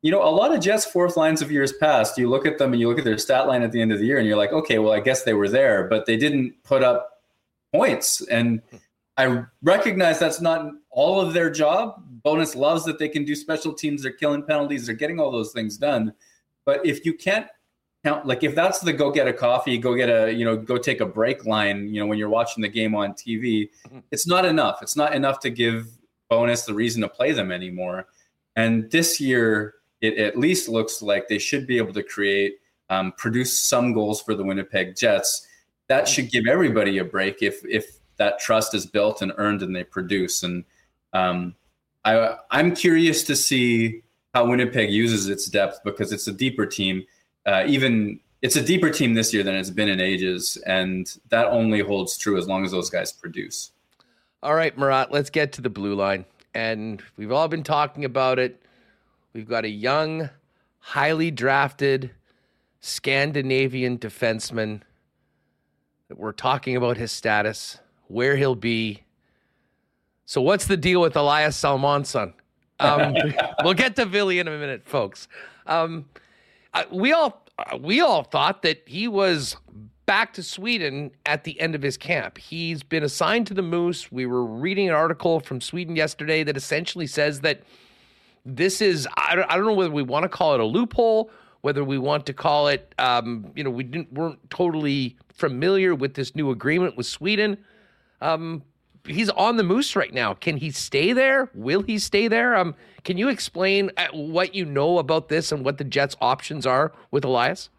you 0.03 0.11
know, 0.11 0.21
a 0.21 0.35
lot 0.35 0.53
of 0.53 0.61
Jets 0.61 0.85
fourth 0.85 1.17
lines 1.17 1.43
of 1.43 1.53
years 1.53 1.75
past, 1.75 2.19
you 2.19 2.29
look 2.29 2.45
at 2.45 2.59
them 2.59 2.73
and 2.73 2.81
you 2.81 2.89
look 2.89 2.99
at 2.99 3.05
their 3.05 3.19
stat 3.19 3.47
line 3.47 3.63
at 3.63 3.71
the 3.71 3.81
end 3.81 3.93
of 3.93 4.01
the 4.01 4.05
year 4.05 4.19
and 4.19 4.27
you're 4.27 4.37
like, 4.37 4.53
okay, 4.53 4.81
well, 4.81 4.93
I 4.93 4.99
guess 4.99 5.23
they 5.23 5.35
were 5.35 5.49
there, 5.49 5.87
but 5.87 6.07
they 6.07 6.17
didn't 6.17 6.61
put 6.65 6.83
up 6.83 7.23
points. 7.73 8.21
And 8.23 8.63
I 9.17 9.45
recognize 9.63 10.19
that's 10.19 10.41
not 10.41 10.73
all 10.91 11.21
of 11.21 11.35
their 11.35 11.51
job. 11.51 12.03
Bowness 12.25 12.57
loves 12.57 12.85
that 12.87 12.99
they 12.99 13.09
can 13.09 13.25
do 13.25 13.37
special 13.37 13.73
teams, 13.73 14.03
they're 14.03 14.11
killing 14.11 14.43
penalties, 14.43 14.87
they're 14.87 14.97
getting 14.97 15.21
all 15.21 15.31
those 15.31 15.53
things 15.53 15.77
done. 15.77 16.13
But 16.65 16.85
if 16.85 17.07
you 17.07 17.15
can't 17.15 17.47
count 18.07 18.25
like 18.25 18.45
if 18.45 18.55
that's 18.55 18.79
the 18.81 18.93
go 18.93 19.11
get 19.11 19.27
a 19.27 19.33
coffee 19.33 19.77
go 19.77 19.95
get 19.97 20.09
a 20.09 20.33
you 20.33 20.45
know 20.45 20.57
go 20.57 20.79
take 20.79 21.01
a 21.01 21.07
break 21.07 21.45
line 21.45 21.89
you 21.89 21.99
know 21.99 22.07
when 22.07 22.19
you're 22.19 22.29
watching 22.29 22.63
the 22.63 22.69
game 22.69 22.95
on 22.95 23.13
tv 23.13 23.69
mm-hmm. 23.89 23.99
it's 24.13 24.29
not 24.29 24.45
enough. 24.45 24.79
It's 24.81 24.95
not 24.95 25.13
enough 25.15 25.41
to 25.41 25.51
give 25.51 25.89
Bowness 26.31 26.67
the 26.67 26.75
reason 26.75 27.03
to 27.03 27.09
play 27.09 27.33
them 27.33 27.51
anymore. 27.51 28.07
And 28.55 28.91
this 28.91 29.21
year 29.21 29.75
it 30.01 30.19
at 30.19 30.39
least 30.39 30.69
looks 30.69 31.03
like 31.03 31.27
they 31.27 31.39
should 31.39 31.67
be 31.67 31.79
able 31.79 31.93
to 31.95 32.03
create 32.03 32.59
um, 32.91 33.13
produce 33.17 33.59
some 33.59 33.93
goals 33.93 34.23
for 34.23 34.35
the 34.37 34.45
winnipeg 34.45 34.97
jets. 34.97 35.47
That 35.89 36.05
mm-hmm. 36.05 36.13
should 36.13 36.31
give 36.31 36.47
everybody 36.47 36.99
a 36.99 37.05
break 37.05 37.43
if 37.43 37.65
if 37.65 37.99
that 38.19 38.39
trust 38.39 38.73
is 38.75 38.87
built 38.87 39.21
and 39.21 39.33
earned 39.37 39.63
and 39.63 39.75
they 39.75 39.85
produce. 39.85 40.43
And 40.45 40.65
um, 41.13 41.57
I, 42.05 42.37
i'm 42.53 42.73
curious 42.75 43.25
to 43.25 43.35
see 43.35 44.03
how 44.33 44.47
winnipeg 44.47 44.91
uses 44.91 45.29
its 45.29 45.47
depth 45.47 45.81
because 45.85 46.13
it's 46.13 46.29
a 46.29 46.33
deeper 46.33 46.65
team 46.65 47.05
uh, 47.47 47.65
even 47.67 48.21
it's 48.43 48.57
a 48.57 48.63
deeper 48.63 48.91
team 48.91 49.15
this 49.15 49.33
year 49.33 49.43
than 49.43 49.55
it's 49.55 49.71
been 49.71 49.89
in 49.89 50.01
ages, 50.01 50.57
and 50.67 51.19
that 51.31 51.47
only 51.47 51.81
holds 51.81 52.19
true 52.19 52.37
as 52.37 52.47
long 52.47 52.65
as 52.65 52.71
those 52.71 52.91
guys 52.91 53.13
produce. 53.13 53.73
All 54.43 54.55
right, 54.55 54.77
Murat, 54.77 55.11
let's 55.11 55.31
get 55.31 55.53
to 55.55 55.63
the 55.63 55.71
blue 55.71 55.95
line. 55.95 56.25
And 56.55 57.03
we've 57.17 57.33
all 57.33 57.49
been 57.49 57.63
talking 57.63 58.05
about 58.05 58.39
it. 58.39 58.63
We've 59.33 59.49
got 59.49 59.65
a 59.65 59.69
young, 59.69 60.31
highly 60.79 61.31
drafted 61.31 62.11
Scandinavian 62.81 63.99
defenseman 63.99 64.83
that 66.09 66.19
we're 66.19 66.33
talking 66.33 66.77
about 66.77 66.97
his 66.97 67.11
status, 67.11 67.79
where 68.09 68.37
he'll 68.37 68.55
be. 68.55 69.03
So, 70.25 70.41
what's 70.41 70.67
the 70.67 70.77
deal 70.77 71.01
with 71.01 71.17
Elias 71.17 71.61
Salomonsson? 71.61 72.33
Um, 72.81 73.17
we'll 73.65 73.75
get 73.75 73.97
to 73.97 74.05
Ville 74.05 74.31
in 74.31 74.47
a 74.47 74.51
minute, 74.51 74.87
folks. 74.87 75.29
Um, 75.67 76.07
we 76.91 77.13
all 77.13 77.43
uh, 77.59 77.79
we 77.79 78.01
all 78.01 78.23
thought 78.23 78.63
that 78.63 78.83
he 78.87 79.09
was 79.09 79.57
back 80.07 80.33
to 80.35 80.43
Sweden 80.43 81.11
at 81.27 81.45
the 81.45 81.61
end 81.61 81.75
of 81.75 81.83
his 81.83 81.97
camp. 81.97 82.39
He's 82.39 82.83
been 82.83 83.03
assigned 83.03 83.47
to 83.49 83.55
the 83.55 83.63
Moose. 83.63 84.11
We 84.13 84.27
were 84.27 84.45
reading 84.45 84.89
an 84.89 84.95
article 84.95 85.41
from 85.41 85.61
Sweden 85.61 85.97
yesterday 85.97 86.45
that 86.45 86.57
essentially 86.57 87.07
says 87.07 87.41
that 87.41 87.63
this 88.45 88.81
is 88.81 89.09
I 89.17 89.35
don't, 89.35 89.51
I 89.51 89.57
don't 89.57 89.67
know 89.67 89.75
whether 89.75 89.91
we 89.91 90.03
want 90.03 90.23
to 90.23 90.29
call 90.29 90.55
it 90.55 90.61
a 90.61 90.65
loophole, 90.65 91.31
whether 91.63 91.83
we 91.83 91.99
want 91.99 92.27
to 92.27 92.33
call 92.33 92.69
it 92.69 92.95
um, 92.99 93.51
you 93.57 93.65
know 93.65 93.71
we 93.71 93.83
didn't 93.83 94.13
weren't 94.13 94.49
totally 94.51 95.17
familiar 95.33 95.95
with 95.95 96.15
this 96.15 96.35
new 96.35 96.51
agreement 96.51 96.97
with 96.97 97.07
Sweden. 97.07 97.59
Um, 98.21 98.63
he's 99.07 99.31
on 99.31 99.57
the 99.57 99.63
Moose 99.63 99.97
right 99.97 100.13
now. 100.13 100.35
Can 100.35 100.57
he 100.57 100.71
stay 100.71 101.13
there? 101.13 101.51
Will 101.55 101.83
he 101.83 101.99
stay 101.99 102.29
there? 102.29 102.57
Um, 102.57 102.75
can 103.05 103.19
you 103.19 103.29
explain 103.29 103.91
uh, 103.97 104.09
what 104.13 104.55
you 104.55 104.65
know 104.65 104.99
about 104.99 105.29
this 105.29 105.53
and 105.53 105.65
what 105.65 105.79
the 105.79 105.85
Jets' 105.85 106.17
options 106.21 106.67
are 106.67 106.93
with 107.11 107.25
Elias? 107.25 107.71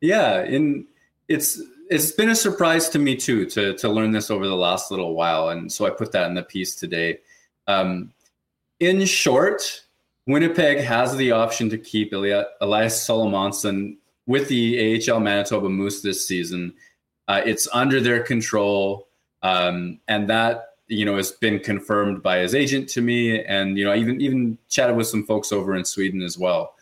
Yeah, 0.00 0.38
and 0.40 0.86
it's 1.28 1.60
it's 1.90 2.12
been 2.12 2.30
a 2.30 2.34
surprise 2.34 2.88
to 2.90 2.98
me 2.98 3.16
too 3.16 3.46
to 3.46 3.74
to 3.74 3.88
learn 3.88 4.12
this 4.12 4.30
over 4.30 4.46
the 4.46 4.56
last 4.56 4.90
little 4.90 5.14
while, 5.14 5.50
and 5.50 5.70
so 5.72 5.86
I 5.86 5.90
put 5.90 6.12
that 6.12 6.28
in 6.28 6.34
the 6.34 6.42
piece 6.42 6.74
today. 6.74 7.18
Um, 7.66 8.12
in 8.80 9.04
short, 9.04 9.82
Winnipeg 10.26 10.78
has 10.78 11.16
the 11.16 11.32
option 11.32 11.68
to 11.70 11.78
keep 11.78 12.12
Elias 12.12 13.06
Salomonsson 13.06 13.96
with 14.26 14.48
the 14.48 15.02
AHL 15.10 15.20
Manitoba 15.20 15.68
Moose 15.68 16.02
this 16.02 16.26
season. 16.26 16.74
Uh, 17.26 17.40
it's 17.44 17.68
under 17.72 18.00
their 18.00 18.22
control, 18.22 19.07
um, 19.42 20.00
and 20.08 20.28
that 20.28 20.74
you 20.88 21.04
know 21.04 21.16
has 21.16 21.32
been 21.32 21.58
confirmed 21.60 22.22
by 22.22 22.38
his 22.38 22.54
agent 22.54 22.88
to 22.90 23.00
me, 23.00 23.42
and 23.44 23.78
you 23.78 23.84
know 23.84 23.92
I 23.92 23.96
even 23.96 24.20
even 24.20 24.58
chatted 24.68 24.96
with 24.96 25.06
some 25.06 25.24
folks 25.24 25.52
over 25.52 25.74
in 25.74 25.84
Sweden 25.84 26.22
as 26.22 26.38
well. 26.38 26.74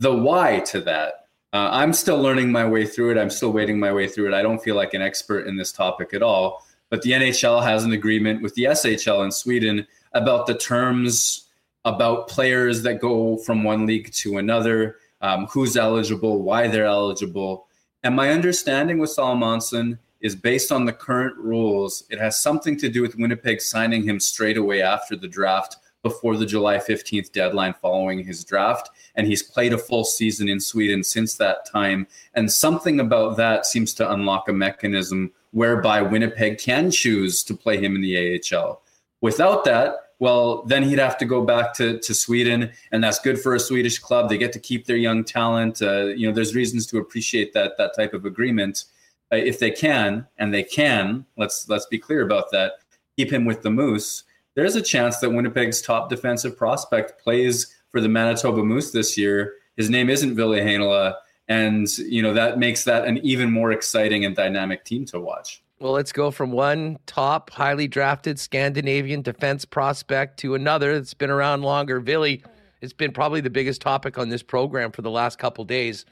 The 0.00 0.14
why 0.14 0.60
to 0.60 0.80
that, 0.82 1.26
uh, 1.52 1.68
I'm 1.70 1.92
still 1.92 2.20
learning 2.20 2.50
my 2.50 2.66
way 2.66 2.86
through 2.86 3.12
it. 3.12 3.18
I'm 3.18 3.30
still 3.30 3.52
wading 3.52 3.78
my 3.78 3.92
way 3.92 4.08
through 4.08 4.28
it. 4.28 4.34
I 4.34 4.42
don't 4.42 4.62
feel 4.62 4.74
like 4.74 4.94
an 4.94 5.02
expert 5.02 5.46
in 5.46 5.56
this 5.56 5.72
topic 5.72 6.14
at 6.14 6.22
all. 6.22 6.64
But 6.88 7.00
the 7.02 7.12
NHL 7.12 7.62
has 7.62 7.84
an 7.84 7.92
agreement 7.92 8.42
with 8.42 8.54
the 8.54 8.64
SHL 8.64 9.24
in 9.24 9.32
Sweden 9.32 9.86
about 10.12 10.46
the 10.46 10.54
terms 10.54 11.48
about 11.84 12.28
players 12.28 12.82
that 12.82 13.00
go 13.00 13.38
from 13.38 13.64
one 13.64 13.86
league 13.86 14.12
to 14.12 14.38
another, 14.38 14.96
um, 15.20 15.46
who's 15.46 15.76
eligible, 15.76 16.42
why 16.42 16.68
they're 16.68 16.84
eligible. 16.84 17.66
And 18.02 18.14
my 18.14 18.30
understanding 18.30 18.98
with 18.98 19.10
Salomonsson 19.10 19.98
is 20.22 20.36
based 20.36 20.72
on 20.72 20.84
the 20.84 20.92
current 20.92 21.36
rules. 21.36 22.04
It 22.08 22.18
has 22.18 22.40
something 22.40 22.76
to 22.78 22.88
do 22.88 23.02
with 23.02 23.16
Winnipeg 23.16 23.60
signing 23.60 24.04
him 24.04 24.20
straight 24.20 24.56
away 24.56 24.80
after 24.80 25.16
the 25.16 25.28
draft 25.28 25.76
before 26.02 26.36
the 26.36 26.46
July 26.46 26.78
15th 26.78 27.32
deadline 27.32 27.74
following 27.80 28.24
his 28.24 28.44
draft. 28.44 28.90
And 29.14 29.26
he's 29.26 29.42
played 29.42 29.72
a 29.72 29.78
full 29.78 30.04
season 30.04 30.48
in 30.48 30.60
Sweden 30.60 31.04
since 31.04 31.34
that 31.36 31.66
time. 31.66 32.06
And 32.34 32.50
something 32.50 33.00
about 33.00 33.36
that 33.36 33.66
seems 33.66 33.94
to 33.94 34.10
unlock 34.12 34.48
a 34.48 34.52
mechanism 34.52 35.32
whereby 35.50 36.02
Winnipeg 36.02 36.58
can 36.58 36.90
choose 36.90 37.42
to 37.44 37.54
play 37.54 37.76
him 37.76 37.94
in 37.94 38.00
the 38.00 38.40
AHL. 38.52 38.82
Without 39.20 39.64
that, 39.64 39.96
well, 40.18 40.62
then 40.62 40.84
he'd 40.84 40.98
have 40.98 41.18
to 41.18 41.24
go 41.24 41.44
back 41.44 41.74
to, 41.74 41.98
to 41.98 42.14
Sweden, 42.14 42.70
and 42.92 43.02
that's 43.02 43.18
good 43.18 43.40
for 43.40 43.56
a 43.56 43.60
Swedish 43.60 43.98
club. 43.98 44.28
They 44.28 44.38
get 44.38 44.52
to 44.52 44.60
keep 44.60 44.86
their 44.86 44.96
young 44.96 45.24
talent. 45.24 45.82
Uh, 45.82 46.06
you 46.06 46.28
know, 46.28 46.32
there's 46.32 46.54
reasons 46.54 46.86
to 46.86 46.98
appreciate 46.98 47.52
that 47.54 47.72
that 47.76 47.96
type 47.96 48.14
of 48.14 48.24
agreement 48.24 48.84
Uh, 49.32 49.36
if 49.36 49.58
they 49.58 49.70
can, 49.70 50.26
and 50.38 50.52
they 50.52 50.62
can. 50.62 51.24
Let's 51.38 51.68
let's 51.68 51.86
be 51.86 51.98
clear 51.98 52.22
about 52.22 52.50
that. 52.52 52.72
Keep 53.16 53.32
him 53.32 53.44
with 53.44 53.62
the 53.62 53.70
Moose. 53.70 54.24
There's 54.54 54.76
a 54.76 54.82
chance 54.82 55.18
that 55.18 55.30
Winnipeg's 55.30 55.80
top 55.80 56.10
defensive 56.10 56.56
prospect 56.56 57.22
plays 57.22 57.74
for 57.90 58.00
the 58.00 58.08
Manitoba 58.08 58.62
Moose 58.62 58.90
this 58.90 59.16
year. 59.16 59.54
His 59.76 59.88
name 59.88 60.10
isn't 60.10 60.36
Ville 60.36 60.50
Heinola, 60.50 61.14
and 61.48 61.88
you 61.98 62.22
know 62.22 62.34
that 62.34 62.58
makes 62.58 62.84
that 62.84 63.06
an 63.06 63.18
even 63.18 63.50
more 63.50 63.72
exciting 63.72 64.26
and 64.26 64.36
dynamic 64.36 64.84
team 64.84 65.06
to 65.06 65.18
watch. 65.18 65.62
Well, 65.78 65.92
let's 65.92 66.12
go 66.12 66.30
from 66.30 66.52
one 66.52 66.98
top, 67.06 67.50
highly 67.50 67.88
drafted 67.88 68.38
Scandinavian 68.38 69.22
defense 69.22 69.64
prospect 69.64 70.38
to 70.40 70.54
another 70.54 70.94
that's 70.94 71.14
been 71.14 71.30
around 71.30 71.62
longer. 71.62 71.98
Ville, 72.00 72.36
it's 72.82 72.92
been 72.92 73.12
probably 73.12 73.40
the 73.40 73.50
biggest 73.50 73.80
topic 73.80 74.18
on 74.18 74.28
this 74.28 74.42
program 74.42 74.92
for 74.92 75.02
the 75.02 75.10
last 75.10 75.38
couple 75.38 75.64
days. 75.64 76.04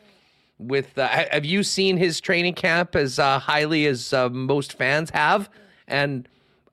With 0.61 0.99
uh, 0.99 1.09
have 1.09 1.47
you 1.47 1.63
seen 1.63 1.97
his 1.97 2.21
training 2.21 2.55
camp 2.55 2.95
as 2.95 3.19
uh, 3.19 3.39
highly 3.39 3.87
as 3.87 4.13
uh, 4.13 4.29
most 4.29 4.75
fans 4.75 5.11
have? 5.11 5.49
And 5.89 6.29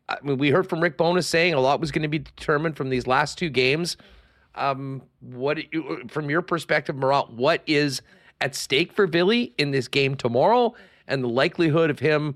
I 0.10 0.18
mean, 0.22 0.38
we 0.38 0.50
heard 0.50 0.68
from 0.68 0.82
Rick 0.82 0.98
Bowness 0.98 1.28
saying 1.28 1.54
a 1.54 1.60
lot 1.62 1.80
was 1.80 1.92
going 1.92 2.04
to 2.04 2.10
be 2.10 2.20
determined 2.20 2.76
from 2.76 2.90
these 2.90 3.08
last 3.08 3.38
two 3.38 3.50
games. 3.50 3.96
Um, 4.56 5.04
what, 5.22 5.60
from 6.10 6.30
your 6.30 6.42
perspective, 6.42 6.96
Murat 6.98 7.32
what 7.32 7.62
is 7.66 8.02
at 8.42 8.56
stake 8.56 8.92
for 8.92 9.08
Ville 9.08 9.48
in 9.58 9.72
this 9.72 9.88
game 9.88 10.16
tomorrow, 10.16 10.74
and 11.08 11.24
the 11.24 11.30
likelihood 11.30 11.90
of 11.90 12.00
him? 12.00 12.36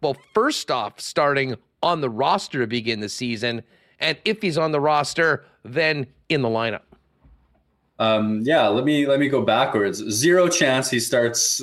well, 0.00 0.16
first 0.34 0.70
off, 0.70 1.00
starting 1.00 1.56
on 1.82 2.00
the 2.00 2.10
roster 2.10 2.60
to 2.60 2.66
begin 2.66 3.00
the 3.00 3.08
season, 3.08 3.62
and 4.00 4.18
if 4.24 4.42
he's 4.42 4.58
on 4.58 4.72
the 4.72 4.80
roster, 4.80 5.44
then 5.64 6.06
in 6.28 6.42
the 6.42 6.48
lineup. 6.48 6.82
Um, 7.98 8.42
yeah, 8.44 8.68
let 8.68 8.84
me 8.84 9.06
let 9.06 9.18
me 9.18 9.28
go 9.28 9.42
backwards. 9.42 9.98
Zero 10.10 10.48
chance 10.48 10.88
he 10.88 11.00
starts. 11.00 11.60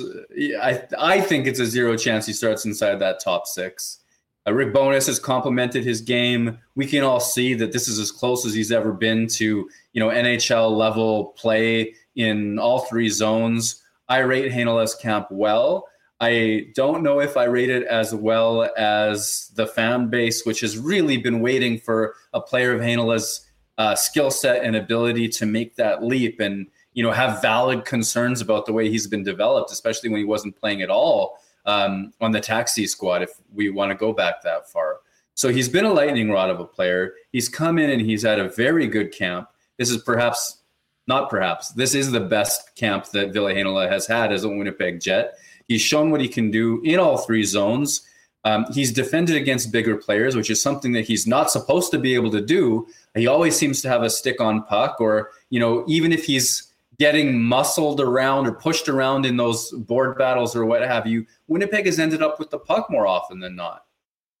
I 0.60 0.82
I 0.98 1.20
think 1.20 1.46
it's 1.46 1.60
a 1.60 1.66
zero 1.66 1.96
chance 1.96 2.26
he 2.26 2.32
starts 2.32 2.64
inside 2.64 2.96
that 2.96 3.20
top 3.20 3.46
six. 3.46 4.00
Uh, 4.46 4.52
Rick 4.52 4.74
Bowness 4.74 5.06
has 5.06 5.18
complimented 5.18 5.84
his 5.84 6.00
game. 6.00 6.58
We 6.74 6.86
can 6.86 7.02
all 7.02 7.20
see 7.20 7.54
that 7.54 7.72
this 7.72 7.88
is 7.88 7.98
as 7.98 8.10
close 8.10 8.44
as 8.44 8.52
he's 8.52 8.70
ever 8.70 8.92
been 8.92 9.26
to 9.28 9.68
you 9.92 10.00
know 10.00 10.08
NHL 10.08 10.76
level 10.76 11.34
play 11.38 11.94
in 12.16 12.58
all 12.58 12.80
three 12.80 13.08
zones. 13.08 13.82
I 14.08 14.18
rate 14.18 14.52
Heinola's 14.52 14.94
camp 14.94 15.28
well. 15.30 15.88
I 16.20 16.68
don't 16.74 17.02
know 17.02 17.20
if 17.20 17.36
I 17.36 17.44
rate 17.44 17.68
it 17.68 17.84
as 17.84 18.14
well 18.14 18.70
as 18.76 19.50
the 19.54 19.66
fan 19.66 20.08
base, 20.08 20.46
which 20.46 20.60
has 20.60 20.78
really 20.78 21.18
been 21.18 21.40
waiting 21.40 21.78
for 21.78 22.14
a 22.32 22.40
player 22.40 22.72
of 22.72 22.80
Heinola's 22.80 23.45
uh, 23.78 23.94
skill 23.94 24.30
set 24.30 24.64
and 24.64 24.76
ability 24.76 25.28
to 25.28 25.46
make 25.46 25.76
that 25.76 26.02
leap 26.02 26.40
and 26.40 26.66
you 26.94 27.02
know 27.02 27.12
have 27.12 27.42
valid 27.42 27.84
concerns 27.84 28.40
about 28.40 28.66
the 28.66 28.72
way 28.72 28.88
he's 28.88 29.06
been 29.06 29.22
developed, 29.22 29.70
especially 29.70 30.08
when 30.08 30.18
he 30.18 30.24
wasn't 30.24 30.56
playing 30.56 30.82
at 30.82 30.90
all 30.90 31.38
um, 31.66 32.12
on 32.20 32.32
the 32.32 32.40
taxi 32.40 32.86
squad. 32.86 33.22
If 33.22 33.30
we 33.54 33.70
want 33.70 33.90
to 33.90 33.94
go 33.96 34.12
back 34.12 34.42
that 34.42 34.70
far, 34.70 35.00
so 35.34 35.50
he's 35.50 35.68
been 35.68 35.84
a 35.84 35.92
lightning 35.92 36.30
rod 36.30 36.50
of 36.50 36.60
a 36.60 36.64
player. 36.64 37.14
He's 37.32 37.48
come 37.48 37.78
in 37.78 37.90
and 37.90 38.00
he's 38.00 38.22
had 38.22 38.38
a 38.38 38.48
very 38.48 38.86
good 38.86 39.12
camp. 39.12 39.48
This 39.76 39.90
is 39.90 40.02
perhaps 40.02 40.62
not 41.06 41.30
perhaps 41.30 41.68
this 41.70 41.94
is 41.94 42.10
the 42.10 42.20
best 42.20 42.74
camp 42.74 43.06
that 43.10 43.32
Heinola 43.32 43.88
has 43.88 44.06
had 44.06 44.32
as 44.32 44.44
a 44.44 44.48
Winnipeg 44.48 45.00
Jet. 45.00 45.34
He's 45.68 45.82
shown 45.82 46.10
what 46.10 46.20
he 46.20 46.28
can 46.28 46.50
do 46.50 46.80
in 46.84 46.98
all 46.98 47.18
three 47.18 47.44
zones. 47.44 48.02
Um, 48.46 48.64
he's 48.72 48.92
defended 48.92 49.34
against 49.34 49.72
bigger 49.72 49.96
players, 49.96 50.36
which 50.36 50.50
is 50.50 50.62
something 50.62 50.92
that 50.92 51.04
he's 51.04 51.26
not 51.26 51.50
supposed 51.50 51.90
to 51.90 51.98
be 51.98 52.14
able 52.14 52.30
to 52.30 52.40
do. 52.40 52.86
He 53.16 53.26
always 53.26 53.56
seems 53.56 53.82
to 53.82 53.88
have 53.88 54.04
a 54.04 54.08
stick 54.08 54.40
on 54.40 54.62
puck, 54.62 55.00
or 55.00 55.30
you 55.50 55.58
know, 55.58 55.84
even 55.88 56.12
if 56.12 56.24
he's 56.24 56.72
getting 56.96 57.42
muscled 57.42 58.00
around 58.00 58.46
or 58.46 58.52
pushed 58.52 58.88
around 58.88 59.26
in 59.26 59.36
those 59.36 59.72
board 59.72 60.16
battles 60.16 60.54
or 60.54 60.64
what 60.64 60.82
have 60.82 61.08
you, 61.08 61.26
Winnipeg 61.48 61.86
has 61.86 61.98
ended 61.98 62.22
up 62.22 62.38
with 62.38 62.50
the 62.50 62.58
puck 62.58 62.88
more 62.88 63.08
often 63.08 63.40
than 63.40 63.56
not. 63.56 63.84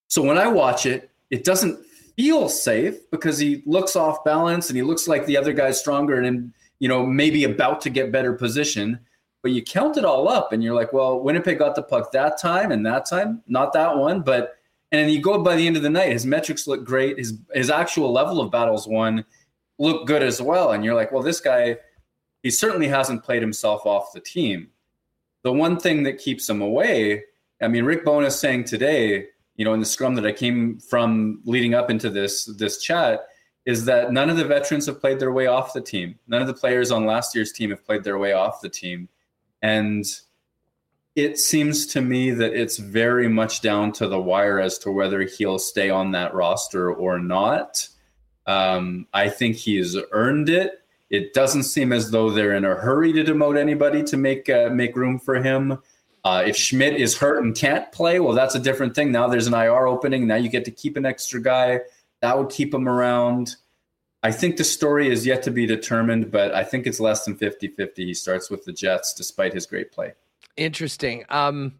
So 0.06 0.22
when 0.22 0.38
I 0.38 0.46
watch 0.46 0.86
it, 0.86 1.10
it 1.30 1.42
doesn't 1.42 1.84
feel 2.16 2.48
safe 2.48 3.10
because 3.10 3.38
he 3.38 3.64
looks 3.66 3.96
off 3.96 4.22
balance 4.22 4.70
and 4.70 4.76
he 4.76 4.84
looks 4.84 5.08
like 5.08 5.26
the 5.26 5.36
other 5.36 5.52
guy's 5.52 5.80
stronger 5.80 6.22
and 6.22 6.52
you 6.78 6.88
know 6.88 7.04
maybe 7.04 7.42
about 7.42 7.80
to 7.80 7.90
get 7.90 8.12
better 8.12 8.34
position. 8.34 9.00
But 9.46 9.52
you 9.52 9.62
count 9.62 9.96
it 9.96 10.04
all 10.04 10.28
up 10.28 10.52
and 10.52 10.60
you're 10.60 10.74
like, 10.74 10.92
well, 10.92 11.20
Winnipeg 11.20 11.60
got 11.60 11.76
the 11.76 11.82
puck 11.84 12.10
that 12.10 12.36
time 12.36 12.72
and 12.72 12.84
that 12.84 13.06
time, 13.06 13.44
not 13.46 13.72
that 13.74 13.96
one. 13.96 14.22
But 14.22 14.56
and 14.90 15.00
then 15.00 15.08
you 15.08 15.22
go 15.22 15.40
by 15.40 15.54
the 15.54 15.64
end 15.64 15.76
of 15.76 15.84
the 15.84 15.88
night, 15.88 16.10
his 16.10 16.26
metrics 16.26 16.66
look 16.66 16.84
great. 16.84 17.16
His 17.16 17.38
his 17.54 17.70
actual 17.70 18.12
level 18.12 18.40
of 18.40 18.50
battles 18.50 18.88
won 18.88 19.24
look 19.78 20.08
good 20.08 20.24
as 20.24 20.42
well. 20.42 20.72
And 20.72 20.84
you're 20.84 20.96
like, 20.96 21.12
well, 21.12 21.22
this 21.22 21.38
guy, 21.38 21.76
he 22.42 22.50
certainly 22.50 22.88
hasn't 22.88 23.22
played 23.22 23.40
himself 23.40 23.86
off 23.86 24.12
the 24.12 24.18
team. 24.18 24.66
The 25.44 25.52
one 25.52 25.78
thing 25.78 26.02
that 26.02 26.18
keeps 26.18 26.50
him 26.50 26.60
away, 26.60 27.22
I 27.62 27.68
mean, 27.68 27.84
Rick 27.84 28.04
Bowness 28.04 28.40
saying 28.40 28.64
today, 28.64 29.26
you 29.54 29.64
know, 29.64 29.74
in 29.74 29.78
the 29.78 29.86
scrum 29.86 30.16
that 30.16 30.26
I 30.26 30.32
came 30.32 30.80
from 30.80 31.40
leading 31.44 31.72
up 31.72 31.88
into 31.88 32.10
this 32.10 32.46
this 32.46 32.82
chat, 32.82 33.28
is 33.64 33.84
that 33.84 34.12
none 34.12 34.28
of 34.28 34.38
the 34.38 34.44
veterans 34.44 34.86
have 34.86 35.00
played 35.00 35.20
their 35.20 35.30
way 35.30 35.46
off 35.46 35.72
the 35.72 35.80
team. 35.80 36.18
None 36.26 36.42
of 36.42 36.48
the 36.48 36.54
players 36.54 36.90
on 36.90 37.06
last 37.06 37.32
year's 37.32 37.52
team 37.52 37.70
have 37.70 37.86
played 37.86 38.02
their 38.02 38.18
way 38.18 38.32
off 38.32 38.60
the 38.60 38.68
team. 38.68 39.08
And 39.62 40.04
it 41.14 41.38
seems 41.38 41.86
to 41.86 42.02
me 42.02 42.30
that 42.30 42.52
it's 42.52 42.76
very 42.76 43.28
much 43.28 43.62
down 43.62 43.92
to 43.92 44.06
the 44.06 44.20
wire 44.20 44.60
as 44.60 44.78
to 44.78 44.90
whether 44.90 45.22
he'll 45.22 45.58
stay 45.58 45.88
on 45.88 46.12
that 46.12 46.34
roster 46.34 46.92
or 46.92 47.18
not. 47.18 47.88
Um, 48.46 49.06
I 49.12 49.30
think 49.30 49.56
he's 49.56 49.96
earned 50.12 50.50
it. 50.50 50.82
It 51.08 51.32
doesn't 51.34 51.62
seem 51.64 51.92
as 51.92 52.10
though 52.10 52.30
they're 52.30 52.54
in 52.54 52.64
a 52.64 52.74
hurry 52.74 53.12
to 53.14 53.24
demote 53.24 53.58
anybody 53.58 54.02
to 54.04 54.16
make 54.16 54.48
uh, 54.48 54.68
make 54.70 54.96
room 54.96 55.18
for 55.18 55.36
him. 55.36 55.78
Uh, 56.24 56.42
if 56.44 56.56
Schmidt 56.56 57.00
is 57.00 57.16
hurt 57.16 57.42
and 57.42 57.54
can't 57.54 57.90
play, 57.92 58.18
well, 58.18 58.34
that's 58.34 58.56
a 58.56 58.60
different 58.60 58.94
thing. 58.94 59.12
Now 59.12 59.28
there's 59.28 59.46
an 59.46 59.54
IR 59.54 59.86
opening. 59.86 60.26
Now 60.26 60.34
you 60.34 60.48
get 60.48 60.64
to 60.64 60.72
keep 60.72 60.96
an 60.96 61.06
extra 61.06 61.40
guy. 61.40 61.80
That 62.20 62.36
would 62.36 62.50
keep 62.50 62.74
him 62.74 62.88
around. 62.88 63.56
I 64.22 64.32
think 64.32 64.56
the 64.56 64.64
story 64.64 65.08
is 65.08 65.24
yet 65.26 65.42
to 65.44 65.50
be 65.50 65.66
determined, 65.66 66.30
but 66.30 66.54
I 66.54 66.64
think 66.64 66.86
it's 66.86 67.00
less 67.00 67.24
than 67.24 67.36
50 67.36 67.68
50. 67.68 68.04
He 68.04 68.14
starts 68.14 68.50
with 68.50 68.64
the 68.64 68.72
Jets 68.72 69.14
despite 69.14 69.52
his 69.52 69.66
great 69.66 69.92
play. 69.92 70.14
Interesting. 70.56 71.24
Um, 71.28 71.74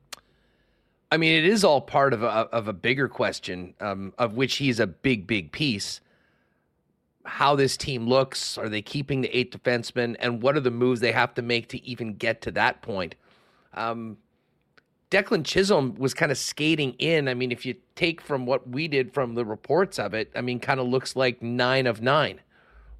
I 1.11 1.17
mean, 1.17 1.33
it 1.33 1.45
is 1.45 1.65
all 1.65 1.81
part 1.81 2.13
of 2.13 2.23
a, 2.23 2.27
of 2.27 2.69
a 2.69 2.73
bigger 2.73 3.09
question, 3.09 3.75
um, 3.81 4.13
of 4.19 4.35
which 4.35 4.57
he's 4.57 4.81
a 4.81 4.87
big, 4.87 5.27
big 5.27 5.53
piece. 5.53 6.01
How 7.25 7.57
this 7.57 7.77
team 7.77 8.07
looks, 8.07 8.57
are 8.59 8.69
they 8.69 8.83
keeping 8.83 9.21
the 9.21 9.37
eight 9.37 9.53
defensemen, 9.53 10.17
and 10.21 10.43
what 10.43 10.57
are 10.57 10.61
the 10.61 10.71
moves 10.71 11.01
they 11.01 11.13
have 11.13 11.35
to 11.35 11.43
make 11.43 11.69
to 11.71 11.85
even 11.85 12.15
get 12.15 12.43
to 12.43 12.51
that 12.53 12.83
point? 12.83 13.15
Um, 13.75 14.19
Declan 15.11 15.45
Chisholm 15.45 15.95
was 15.97 16.15
kind 16.15 16.33
of 16.33 16.39
skating 16.39 16.95
in. 16.99 17.29
I 17.29 17.35
mean, 17.35 17.53
if 17.53 17.65
you 17.65 17.77
take 17.95 18.21
from 18.21 18.45
what 18.45 18.69
we 18.69 18.89
did 18.89 19.15
from 19.15 19.35
the 19.35 19.45
reports 19.45 19.99
of 19.99 20.15
it, 20.15 20.33
I 20.35 20.41
mean, 20.41 20.59
kind 20.59 20.81
of 20.81 20.89
looks 20.89 21.15
like 21.15 21.43
nine 21.43 21.87
of 21.87 22.03
nine 22.03 22.41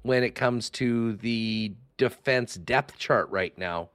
when 0.03 0.23
it 0.23 0.35
comes 0.35 0.69
to 0.71 1.13
the 1.17 1.73
defense 1.97 2.55
depth 2.55 2.97
chart 2.97 3.29
right 3.29 3.57
now. 3.57 3.89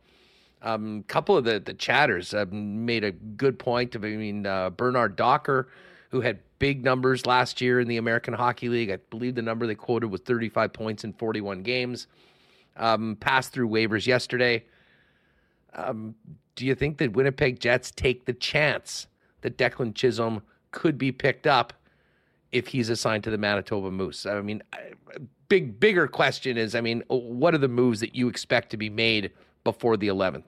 A 0.60 0.72
um, 0.72 1.04
couple 1.08 1.36
of 1.36 1.44
the 1.44 1.58
the 1.58 1.74
chatters 1.74 2.34
uh, 2.34 2.44
made 2.50 3.02
a 3.02 3.10
good 3.10 3.58
point. 3.58 3.94
Of, 3.94 4.04
I 4.04 4.10
mean, 4.10 4.46
uh, 4.46 4.70
Bernard 4.70 5.16
Docker, 5.16 5.68
who 6.10 6.20
had 6.20 6.38
big 6.58 6.84
numbers 6.84 7.26
last 7.26 7.60
year 7.60 7.80
in 7.80 7.88
the 7.88 7.96
American 7.96 8.34
Hockey 8.34 8.68
League. 8.68 8.90
I 8.90 8.98
believe 9.10 9.34
the 9.34 9.42
number 9.42 9.66
they 9.66 9.74
quoted 9.74 10.08
was 10.08 10.20
35 10.20 10.72
points 10.72 11.02
in 11.02 11.12
41 11.14 11.62
games. 11.62 12.06
Um, 12.76 13.16
passed 13.18 13.52
through 13.52 13.68
waivers 13.68 14.06
yesterday. 14.06 14.64
Um, 15.74 16.14
do 16.54 16.66
you 16.66 16.74
think 16.74 16.98
that 16.98 17.12
Winnipeg 17.12 17.60
Jets 17.60 17.90
take 17.90 18.24
the 18.24 18.32
chance 18.32 19.06
that 19.40 19.56
Declan 19.56 19.94
Chisholm 19.94 20.42
could 20.70 20.98
be 20.98 21.12
picked 21.12 21.46
up 21.46 21.72
if 22.50 22.68
he's 22.68 22.88
assigned 22.88 23.24
to 23.24 23.30
the 23.30 23.38
Manitoba 23.38 23.90
Moose? 23.90 24.26
I 24.26 24.40
mean, 24.40 24.62
big 25.48 25.78
bigger 25.80 26.06
question 26.06 26.56
is, 26.56 26.74
I 26.74 26.80
mean, 26.80 27.02
what 27.08 27.54
are 27.54 27.58
the 27.58 27.68
moves 27.68 28.00
that 28.00 28.14
you 28.14 28.28
expect 28.28 28.70
to 28.70 28.76
be 28.76 28.90
made 28.90 29.30
before 29.64 29.96
the 29.96 30.08
11th? 30.08 30.44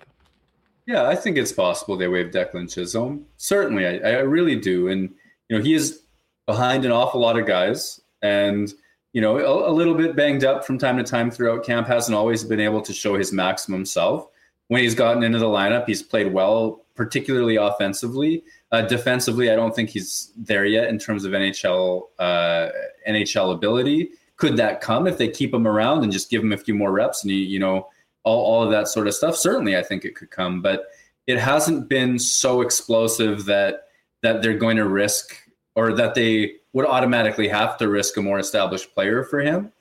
Yeah, 0.86 1.08
I 1.08 1.16
think 1.16 1.38
it's 1.38 1.52
possible 1.52 1.96
they 1.96 2.08
waive 2.08 2.30
Declan 2.30 2.72
Chisholm. 2.72 3.24
Certainly, 3.36 3.86
I, 3.86 4.10
I 4.10 4.20
really 4.20 4.56
do. 4.56 4.88
And 4.88 5.14
you 5.48 5.56
know, 5.56 5.62
he 5.62 5.74
is 5.74 6.02
behind 6.46 6.84
an 6.84 6.90
awful 6.90 7.20
lot 7.20 7.38
of 7.38 7.46
guys, 7.46 8.00
and 8.20 8.72
you 9.14 9.20
know, 9.20 9.38
a, 9.38 9.70
a 9.70 9.72
little 9.72 9.94
bit 9.94 10.14
banged 10.16 10.44
up 10.44 10.66
from 10.66 10.76
time 10.76 10.98
to 10.98 11.04
time 11.04 11.30
throughout 11.30 11.64
camp. 11.64 11.86
Hasn't 11.86 12.14
always 12.14 12.44
been 12.44 12.60
able 12.60 12.82
to 12.82 12.92
show 12.92 13.16
his 13.16 13.32
maximum 13.32 13.86
self 13.86 14.28
when 14.68 14.82
he's 14.82 14.94
gotten 14.94 15.22
into 15.22 15.38
the 15.38 15.46
lineup, 15.46 15.86
he's 15.86 16.02
played 16.02 16.32
well, 16.32 16.84
particularly 16.94 17.56
offensively. 17.56 18.44
Uh, 18.72 18.82
defensively, 18.82 19.50
I 19.50 19.56
don't 19.56 19.74
think 19.74 19.90
he's 19.90 20.32
there 20.36 20.64
yet 20.64 20.88
in 20.88 20.98
terms 20.98 21.24
of 21.24 21.32
NHL 21.32 22.02
uh, 22.18 22.68
NHL 23.08 23.54
ability. 23.54 24.10
Could 24.36 24.56
that 24.56 24.80
come 24.80 25.06
if 25.06 25.18
they 25.18 25.28
keep 25.28 25.54
him 25.54 25.66
around 25.66 26.02
and 26.02 26.12
just 26.12 26.30
give 26.30 26.42
him 26.42 26.52
a 26.52 26.56
few 26.56 26.74
more 26.74 26.90
reps 26.90 27.22
and 27.22 27.30
he, 27.30 27.38
you 27.38 27.58
know 27.60 27.88
all, 28.24 28.44
all 28.44 28.62
of 28.64 28.70
that 28.70 28.88
sort 28.88 29.06
of 29.06 29.14
stuff? 29.14 29.36
Certainly, 29.36 29.76
I 29.76 29.82
think 29.82 30.04
it 30.04 30.16
could 30.16 30.30
come, 30.30 30.62
but 30.62 30.86
it 31.26 31.38
hasn't 31.38 31.88
been 31.88 32.18
so 32.18 32.60
explosive 32.60 33.44
that 33.46 33.88
that 34.22 34.42
they're 34.42 34.58
going 34.58 34.78
to 34.78 34.88
risk 34.88 35.36
or 35.76 35.92
that 35.92 36.14
they 36.14 36.54
would 36.72 36.86
automatically 36.86 37.48
have 37.48 37.76
to 37.76 37.88
risk 37.88 38.16
a 38.16 38.22
more 38.22 38.38
established 38.38 38.94
player 38.94 39.22
for 39.24 39.40
him. 39.40 39.72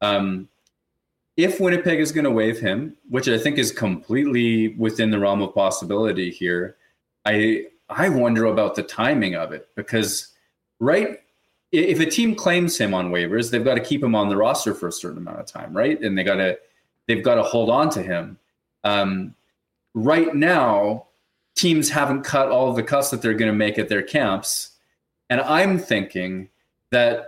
Um, 0.00 0.48
if 1.38 1.60
Winnipeg 1.60 2.00
is 2.00 2.10
going 2.10 2.24
to 2.24 2.32
waive 2.32 2.58
him, 2.58 2.96
which 3.08 3.28
I 3.28 3.38
think 3.38 3.58
is 3.58 3.70
completely 3.70 4.74
within 4.74 5.12
the 5.12 5.20
realm 5.20 5.40
of 5.40 5.54
possibility 5.54 6.30
here, 6.30 6.76
I 7.24 7.66
I 7.88 8.08
wonder 8.10 8.44
about 8.44 8.74
the 8.74 8.82
timing 8.82 9.36
of 9.36 9.52
it 9.52 9.68
because 9.76 10.34
right 10.80 11.20
if 11.70 12.00
a 12.00 12.06
team 12.06 12.34
claims 12.34 12.76
him 12.76 12.92
on 12.92 13.10
waivers, 13.10 13.50
they've 13.50 13.64
got 13.64 13.74
to 13.74 13.80
keep 13.80 14.02
him 14.02 14.14
on 14.14 14.28
the 14.28 14.36
roster 14.36 14.74
for 14.74 14.88
a 14.88 14.92
certain 14.92 15.18
amount 15.18 15.38
of 15.38 15.46
time, 15.46 15.76
right? 15.76 16.00
And 16.02 16.18
they 16.18 16.24
got 16.24 16.36
to 16.36 16.58
they've 17.06 17.22
got 17.22 17.36
to 17.36 17.44
hold 17.44 17.70
on 17.70 17.88
to 17.90 18.02
him. 18.02 18.36
Um, 18.82 19.34
right 19.94 20.34
now, 20.34 21.06
teams 21.54 21.88
haven't 21.88 22.24
cut 22.24 22.48
all 22.48 22.72
the 22.72 22.82
cuts 22.82 23.10
that 23.10 23.22
they're 23.22 23.34
going 23.34 23.50
to 23.50 23.56
make 23.56 23.78
at 23.78 23.88
their 23.88 24.02
camps, 24.02 24.72
and 25.30 25.40
I'm 25.40 25.78
thinking 25.78 26.48
that 26.90 27.27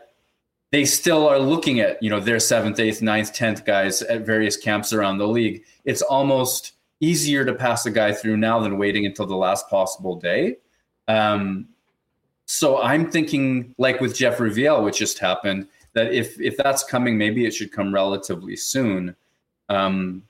they 0.72 0.84
still 0.84 1.28
are 1.28 1.38
looking 1.38 1.80
at 1.80 2.02
you 2.02 2.10
know 2.10 2.20
their 2.20 2.40
seventh, 2.40 2.78
eighth, 2.78 3.02
ninth, 3.02 3.32
tenth 3.32 3.64
guys 3.64 4.02
at 4.02 4.24
various 4.24 4.56
camps 4.56 4.92
around 4.92 5.18
the 5.18 5.28
league. 5.28 5.64
It's 5.84 6.02
almost 6.02 6.72
easier 7.00 7.44
to 7.44 7.54
pass 7.54 7.86
a 7.86 7.90
guy 7.90 8.12
through 8.12 8.36
now 8.36 8.60
than 8.60 8.78
waiting 8.78 9.06
until 9.06 9.26
the 9.26 9.36
last 9.36 9.68
possible 9.68 10.16
day. 10.16 10.58
Um, 11.08 11.68
so 12.46 12.82
I'm 12.82 13.10
thinking, 13.10 13.74
like 13.78 14.00
with 14.00 14.14
Jeff 14.16 14.38
Viel, 14.38 14.84
which 14.84 14.98
just 14.98 15.18
happened, 15.18 15.66
that 15.94 16.12
if 16.12 16.40
if 16.40 16.56
that's 16.56 16.84
coming, 16.84 17.18
maybe 17.18 17.46
it 17.46 17.54
should 17.54 17.72
come 17.72 17.92
relatively 17.92 18.56
soon. 18.56 19.16
Um, 19.68 20.22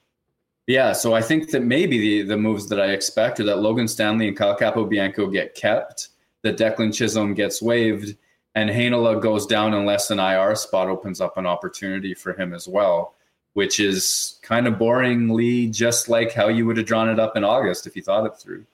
yeah, 0.66 0.92
so 0.92 1.14
I 1.14 1.22
think 1.22 1.50
that 1.50 1.64
maybe 1.64 1.98
the 1.98 2.22
the 2.22 2.36
moves 2.36 2.68
that 2.68 2.80
I 2.80 2.92
expect 2.92 3.40
are 3.40 3.44
that 3.44 3.58
Logan 3.58 3.88
Stanley 3.88 4.28
and 4.28 4.36
Kyle 4.36 4.56
Capobianco 4.56 5.32
get 5.32 5.54
kept, 5.54 6.08
that 6.42 6.56
Declan 6.56 6.94
Chisholm 6.94 7.34
gets 7.34 7.60
waived, 7.60 8.16
and 8.54 8.68
Heinola 8.68 9.20
goes 9.20 9.46
down 9.46 9.74
unless 9.74 10.10
an 10.10 10.18
IR 10.18 10.54
spot 10.56 10.88
opens 10.88 11.20
up 11.20 11.36
an 11.36 11.46
opportunity 11.46 12.14
for 12.14 12.32
him 12.32 12.52
as 12.52 12.66
well, 12.66 13.14
which 13.54 13.78
is 13.78 14.38
kind 14.42 14.66
of 14.66 14.74
boringly 14.74 15.72
just 15.72 16.08
like 16.08 16.32
how 16.32 16.48
you 16.48 16.66
would 16.66 16.76
have 16.76 16.86
drawn 16.86 17.08
it 17.08 17.20
up 17.20 17.36
in 17.36 17.44
August 17.44 17.86
if 17.86 17.94
you 17.94 18.02
thought 18.02 18.26
it 18.26 18.36
through. 18.36 18.64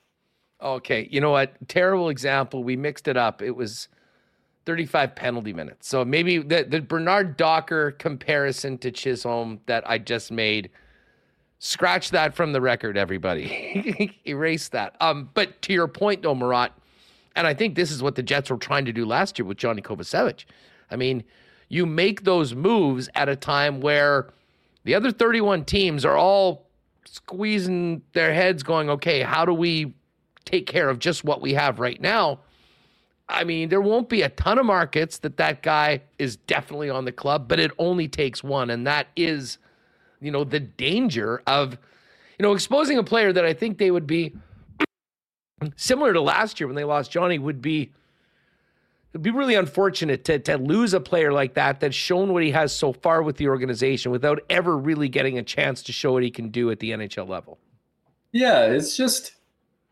Okay, 0.61 1.07
you 1.11 1.21
know 1.21 1.29
what? 1.29 1.53
Terrible 1.67 2.09
example. 2.09 2.63
We 2.63 2.75
mixed 2.75 3.07
it 3.07 3.15
up. 3.15 3.43
It 3.43 3.55
was 3.55 3.87
35 4.65 5.15
penalty 5.15 5.53
minutes. 5.53 5.87
So 5.87 6.03
maybe 6.03 6.39
the, 6.39 6.65
the 6.67 6.81
Bernard 6.81 7.37
Docker 7.37 7.91
comparison 7.91 8.77
to 8.79 8.91
Chisholm 8.91 9.61
that 9.67 9.87
I 9.89 9.99
just 9.99 10.31
made. 10.31 10.71
Scratch 11.59 12.11
that 12.11 12.35
from 12.35 12.53
the 12.53 12.61
record, 12.61 12.97
everybody. 12.97 14.19
Erase 14.27 14.67
that. 14.69 14.95
Um, 14.99 15.29
but 15.33 15.61
to 15.63 15.73
your 15.73 15.87
point, 15.87 16.23
though, 16.23 16.35
Murat, 16.35 16.71
and 17.37 17.45
I 17.45 17.53
think 17.53 17.75
this 17.75 17.91
is 17.91 18.01
what 18.01 18.15
the 18.15 18.23
Jets 18.23 18.49
were 18.49 18.57
trying 18.57 18.85
to 18.85 18.91
do 18.91 19.05
last 19.05 19.37
year 19.37 19.45
with 19.45 19.57
Johnny 19.57 19.81
Kovacevic. 19.81 20.45
I 20.89 20.95
mean, 20.95 21.23
you 21.69 21.85
make 21.85 22.23
those 22.23 22.55
moves 22.55 23.09
at 23.13 23.29
a 23.29 23.35
time 23.35 23.79
where 23.79 24.33
the 24.85 24.95
other 24.95 25.11
31 25.11 25.65
teams 25.65 26.03
are 26.03 26.17
all 26.17 26.67
squeezing 27.05 28.01
their 28.13 28.33
heads, 28.33 28.63
going, 28.63 28.89
okay, 28.89 29.21
how 29.21 29.45
do 29.45 29.53
we 29.53 29.93
take 30.45 30.65
care 30.65 30.89
of 30.89 30.97
just 30.97 31.23
what 31.23 31.39
we 31.39 31.53
have 31.53 31.79
right 31.79 32.01
now? 32.01 32.39
I 33.29 33.43
mean, 33.43 33.69
there 33.69 33.81
won't 33.81 34.09
be 34.09 34.23
a 34.23 34.29
ton 34.29 34.57
of 34.57 34.65
markets 34.65 35.19
that 35.19 35.37
that 35.37 35.61
guy 35.61 36.01
is 36.17 36.37
definitely 36.37 36.89
on 36.89 37.05
the 37.05 37.11
club, 37.11 37.47
but 37.47 37.59
it 37.59 37.69
only 37.77 38.07
takes 38.07 38.43
one. 38.43 38.71
And 38.71 38.87
that 38.87 39.09
is, 39.15 39.59
you 40.21 40.31
know, 40.31 40.43
the 40.43 40.61
danger 40.61 41.43
of, 41.45 41.73
you 42.39 42.43
know, 42.43 42.53
exposing 42.53 42.97
a 42.97 43.03
player 43.03 43.31
that 43.31 43.45
I 43.45 43.53
think 43.53 43.77
they 43.77 43.91
would 43.91 44.07
be 44.07 44.33
similar 45.75 46.13
to 46.13 46.21
last 46.21 46.59
year 46.59 46.67
when 46.67 46.75
they 46.75 46.83
lost 46.83 47.11
Johnny, 47.11 47.39
would 47.39 47.61
be 47.61 47.91
it'd 49.13 49.21
be 49.21 49.31
really 49.31 49.55
unfortunate 49.55 50.25
to 50.25 50.39
to 50.39 50.57
lose 50.57 50.93
a 50.93 50.99
player 50.99 51.31
like 51.31 51.55
that 51.55 51.79
that's 51.79 51.95
shown 51.95 52.33
what 52.33 52.43
he 52.43 52.51
has 52.51 52.75
so 52.75 52.93
far 52.93 53.23
with 53.23 53.37
the 53.37 53.47
organization 53.47 54.11
without 54.11 54.39
ever 54.49 54.77
really 54.77 55.09
getting 55.09 55.37
a 55.37 55.43
chance 55.43 55.81
to 55.83 55.91
show 55.91 56.13
what 56.13 56.23
he 56.23 56.31
can 56.31 56.49
do 56.49 56.69
at 56.69 56.79
the 56.79 56.91
NHL 56.91 57.27
level. 57.27 57.57
Yeah, 58.31 58.65
it's 58.65 58.95
just 58.95 59.33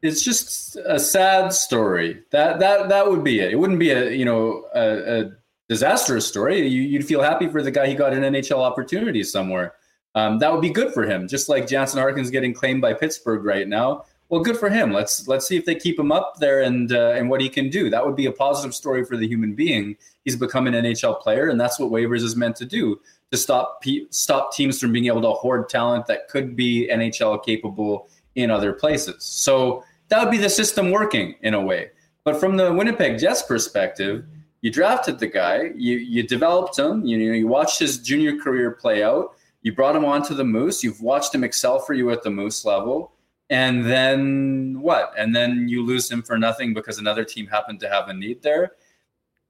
it's 0.01 0.23
just 0.23 0.75
a 0.85 0.99
sad 0.99 1.53
story. 1.53 2.23
That 2.31 2.59
that 2.59 2.89
that 2.89 3.09
would 3.09 3.23
be 3.23 3.39
it. 3.39 3.51
It 3.51 3.55
wouldn't 3.55 3.79
be 3.79 3.91
a 3.91 4.11
you 4.11 4.25
know 4.25 4.65
a, 4.75 5.21
a 5.21 5.31
disastrous 5.67 6.27
story. 6.27 6.67
You, 6.67 6.99
would 6.99 7.07
feel 7.07 7.21
happy 7.21 7.47
for 7.47 7.63
the 7.63 7.71
guy 7.71 7.87
he 7.87 7.95
got 7.95 8.13
an 8.13 8.21
NHL 8.21 8.59
opportunity 8.59 9.23
somewhere. 9.23 9.73
Um, 10.13 10.39
that 10.39 10.51
would 10.51 10.61
be 10.61 10.69
good 10.69 10.93
for 10.93 11.03
him. 11.03 11.27
Just 11.27 11.49
like 11.49 11.67
Jansen 11.67 11.99
Harkins 11.99 12.29
getting 12.29 12.53
claimed 12.53 12.81
by 12.81 12.93
Pittsburgh 12.93 13.43
right 13.43 13.67
now 13.67 14.05
well, 14.29 14.41
good 14.41 14.57
for 14.57 14.69
him. 14.69 14.91
Let's 14.91 15.27
let's 15.27 15.47
see 15.47 15.55
if 15.55 15.65
they 15.65 15.75
keep 15.75 15.99
him 15.99 16.11
up 16.11 16.37
there 16.39 16.61
and 16.61 16.91
uh, 16.91 17.11
and 17.11 17.29
what 17.29 17.41
he 17.41 17.49
can 17.49 17.69
do. 17.69 17.89
That 17.89 18.05
would 18.05 18.15
be 18.15 18.25
a 18.25 18.31
positive 18.31 18.73
story 18.73 19.05
for 19.05 19.17
the 19.17 19.27
human 19.27 19.53
being. 19.53 19.97
He's 20.23 20.35
become 20.35 20.65
an 20.65 20.73
NHL 20.73 21.21
player, 21.21 21.49
and 21.49 21.59
that's 21.59 21.79
what 21.79 21.91
waivers 21.91 22.23
is 22.23 22.35
meant 22.35 22.55
to 22.57 22.65
do 22.65 22.99
to 23.31 23.37
stop 23.37 23.83
stop 24.09 24.53
teams 24.53 24.79
from 24.79 24.91
being 24.91 25.05
able 25.05 25.21
to 25.21 25.31
hoard 25.31 25.69
talent 25.69 26.07
that 26.07 26.27
could 26.27 26.55
be 26.55 26.89
NHL 26.91 27.43
capable 27.45 28.07
in 28.33 28.49
other 28.49 28.73
places. 28.73 29.23
So 29.23 29.83
that 30.09 30.23
would 30.23 30.31
be 30.31 30.37
the 30.37 30.49
system 30.49 30.91
working 30.91 31.35
in 31.41 31.53
a 31.53 31.61
way. 31.61 31.91
But 32.23 32.39
from 32.39 32.57
the 32.57 32.73
Winnipeg 32.73 33.19
Jets 33.19 33.43
perspective, 33.43 34.25
you 34.61 34.71
drafted 34.71 35.19
the 35.19 35.27
guy, 35.27 35.71
you 35.75 35.97
you 35.97 36.23
developed 36.23 36.79
him, 36.79 37.05
you 37.05 37.17
know, 37.19 37.33
you 37.33 37.47
watched 37.47 37.77
his 37.77 37.99
junior 37.99 38.37
career 38.39 38.71
play 38.71 39.03
out, 39.03 39.35
you 39.61 39.71
brought 39.71 39.95
him 39.95 40.03
onto 40.03 40.33
the 40.33 40.43
Moose, 40.43 40.83
you've 40.83 41.01
watched 41.01 41.35
him 41.35 41.43
excel 41.43 41.77
for 41.77 41.93
you 41.93 42.09
at 42.09 42.23
the 42.23 42.31
Moose 42.31 42.65
level 42.65 43.11
and 43.49 43.85
then 43.85 44.81
what? 44.81 45.13
And 45.17 45.35
then 45.35 45.67
you 45.67 45.85
lose 45.85 46.09
him 46.09 46.21
for 46.23 46.37
nothing 46.37 46.73
because 46.73 46.97
another 46.97 47.23
team 47.23 47.47
happened 47.47 47.79
to 47.81 47.89
have 47.89 48.07
a 48.07 48.13
need 48.13 48.41
there. 48.41 48.73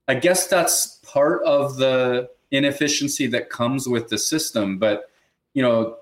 I 0.07 0.15
guess 0.15 0.47
that's 0.47 0.99
part 1.03 1.43
of 1.43 1.77
the 1.77 2.30
inefficiency 2.51 3.27
that 3.27 3.49
comes 3.49 3.88
with 3.88 4.09
the 4.09 4.17
system. 4.17 4.77
But, 4.77 5.09
you 5.53 5.63
know, 5.63 5.97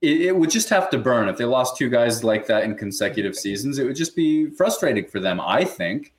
it, 0.00 0.20
it, 0.22 0.36
would 0.36 0.50
just 0.50 0.68
have 0.70 0.88
to 0.90 0.98
burn. 0.98 1.28
If 1.28 1.36
they 1.36 1.44
lost 1.44 1.76
two 1.76 1.90
guys 1.90 2.24
like 2.24 2.46
that 2.46 2.64
in 2.64 2.76
consecutive 2.76 3.36
seasons, 3.36 3.78
it 3.78 3.84
would 3.84 3.96
just 3.96 4.16
be 4.16 4.48
frustrating 4.50 5.06
for 5.06 5.20
them, 5.20 5.40
I 5.40 5.64
think. 5.64 6.14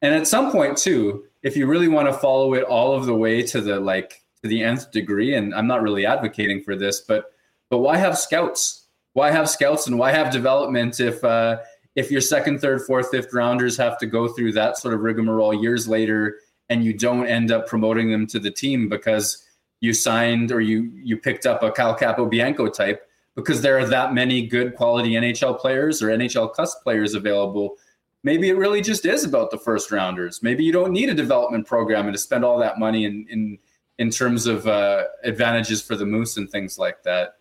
And 0.00 0.14
at 0.14 0.26
some 0.26 0.50
point, 0.52 0.78
too, 0.78 1.24
if 1.42 1.56
you 1.56 1.66
really 1.66 1.88
want 1.88 2.08
to 2.08 2.14
follow 2.14 2.54
it 2.54 2.64
all 2.64 2.94
of 2.94 3.06
the 3.06 3.14
way 3.14 3.42
to 3.42 3.60
the 3.60 3.80
like 3.80 4.22
to 4.42 4.48
the 4.48 4.62
nth 4.62 4.90
degree, 4.90 5.34
and 5.34 5.54
I'm 5.54 5.66
not 5.66 5.82
really 5.82 6.06
advocating 6.06 6.62
for 6.62 6.76
this, 6.76 7.00
but 7.00 7.32
but 7.68 7.78
why 7.78 7.96
have 7.96 8.16
scouts? 8.16 8.85
Why 9.16 9.30
have 9.30 9.48
scouts 9.48 9.86
and 9.86 9.98
why 9.98 10.12
have 10.12 10.30
development 10.30 11.00
if 11.00 11.24
uh, 11.24 11.60
if 11.94 12.10
your 12.10 12.20
second, 12.20 12.60
third, 12.60 12.82
fourth, 12.82 13.10
fifth 13.10 13.32
rounders 13.32 13.74
have 13.78 13.96
to 14.00 14.06
go 14.06 14.28
through 14.28 14.52
that 14.52 14.76
sort 14.76 14.92
of 14.92 15.00
rigmarole 15.00 15.54
years 15.54 15.88
later, 15.88 16.36
and 16.68 16.84
you 16.84 16.92
don't 16.92 17.26
end 17.26 17.50
up 17.50 17.66
promoting 17.66 18.10
them 18.10 18.26
to 18.26 18.38
the 18.38 18.50
team 18.50 18.90
because 18.90 19.42
you 19.80 19.94
signed 19.94 20.52
or 20.52 20.60
you 20.60 20.92
you 20.94 21.16
picked 21.16 21.46
up 21.46 21.62
a 21.62 21.72
Cal 21.72 21.96
Capobianco 21.96 22.70
type 22.70 23.08
because 23.36 23.62
there 23.62 23.78
are 23.78 23.86
that 23.86 24.12
many 24.12 24.46
good 24.46 24.74
quality 24.74 25.12
NHL 25.12 25.58
players 25.58 26.02
or 26.02 26.08
NHL 26.08 26.52
cusp 26.52 26.82
players 26.82 27.14
available. 27.14 27.78
Maybe 28.22 28.50
it 28.50 28.58
really 28.58 28.82
just 28.82 29.06
is 29.06 29.24
about 29.24 29.50
the 29.50 29.56
first 29.58 29.90
rounders. 29.90 30.42
Maybe 30.42 30.62
you 30.62 30.72
don't 30.72 30.92
need 30.92 31.08
a 31.08 31.14
development 31.14 31.66
program 31.66 32.04
and 32.04 32.12
to 32.12 32.18
spend 32.18 32.44
all 32.44 32.58
that 32.58 32.78
money 32.78 33.06
in 33.06 33.26
in 33.30 33.58
in 33.96 34.10
terms 34.10 34.46
of 34.46 34.66
uh, 34.66 35.04
advantages 35.24 35.80
for 35.80 35.96
the 35.96 36.04
Moose 36.04 36.36
and 36.36 36.50
things 36.50 36.78
like 36.78 37.02
that. 37.04 37.36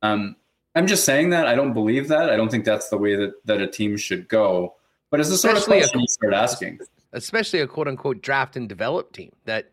Um, 0.00 0.36
I'm 0.78 0.86
just 0.86 1.04
saying 1.04 1.30
that 1.30 1.48
I 1.48 1.56
don't 1.56 1.72
believe 1.72 2.06
that. 2.06 2.30
I 2.30 2.36
don't 2.36 2.50
think 2.50 2.64
that's 2.64 2.88
the 2.88 2.96
way 2.96 3.16
that 3.16 3.32
that 3.46 3.60
a 3.60 3.66
team 3.66 3.96
should 3.96 4.28
go. 4.28 4.76
But 5.10 5.18
it's 5.18 5.28
the 5.28 5.36
sort 5.36 5.56
especially 5.56 5.78
of 5.78 5.82
question 5.84 5.98
a, 5.98 6.02
you 6.02 6.08
start 6.08 6.34
asking, 6.34 6.78
especially 7.12 7.60
a 7.60 7.66
quote 7.66 7.88
unquote 7.88 8.22
draft 8.22 8.56
and 8.56 8.68
develop 8.68 9.12
team 9.12 9.32
that 9.44 9.70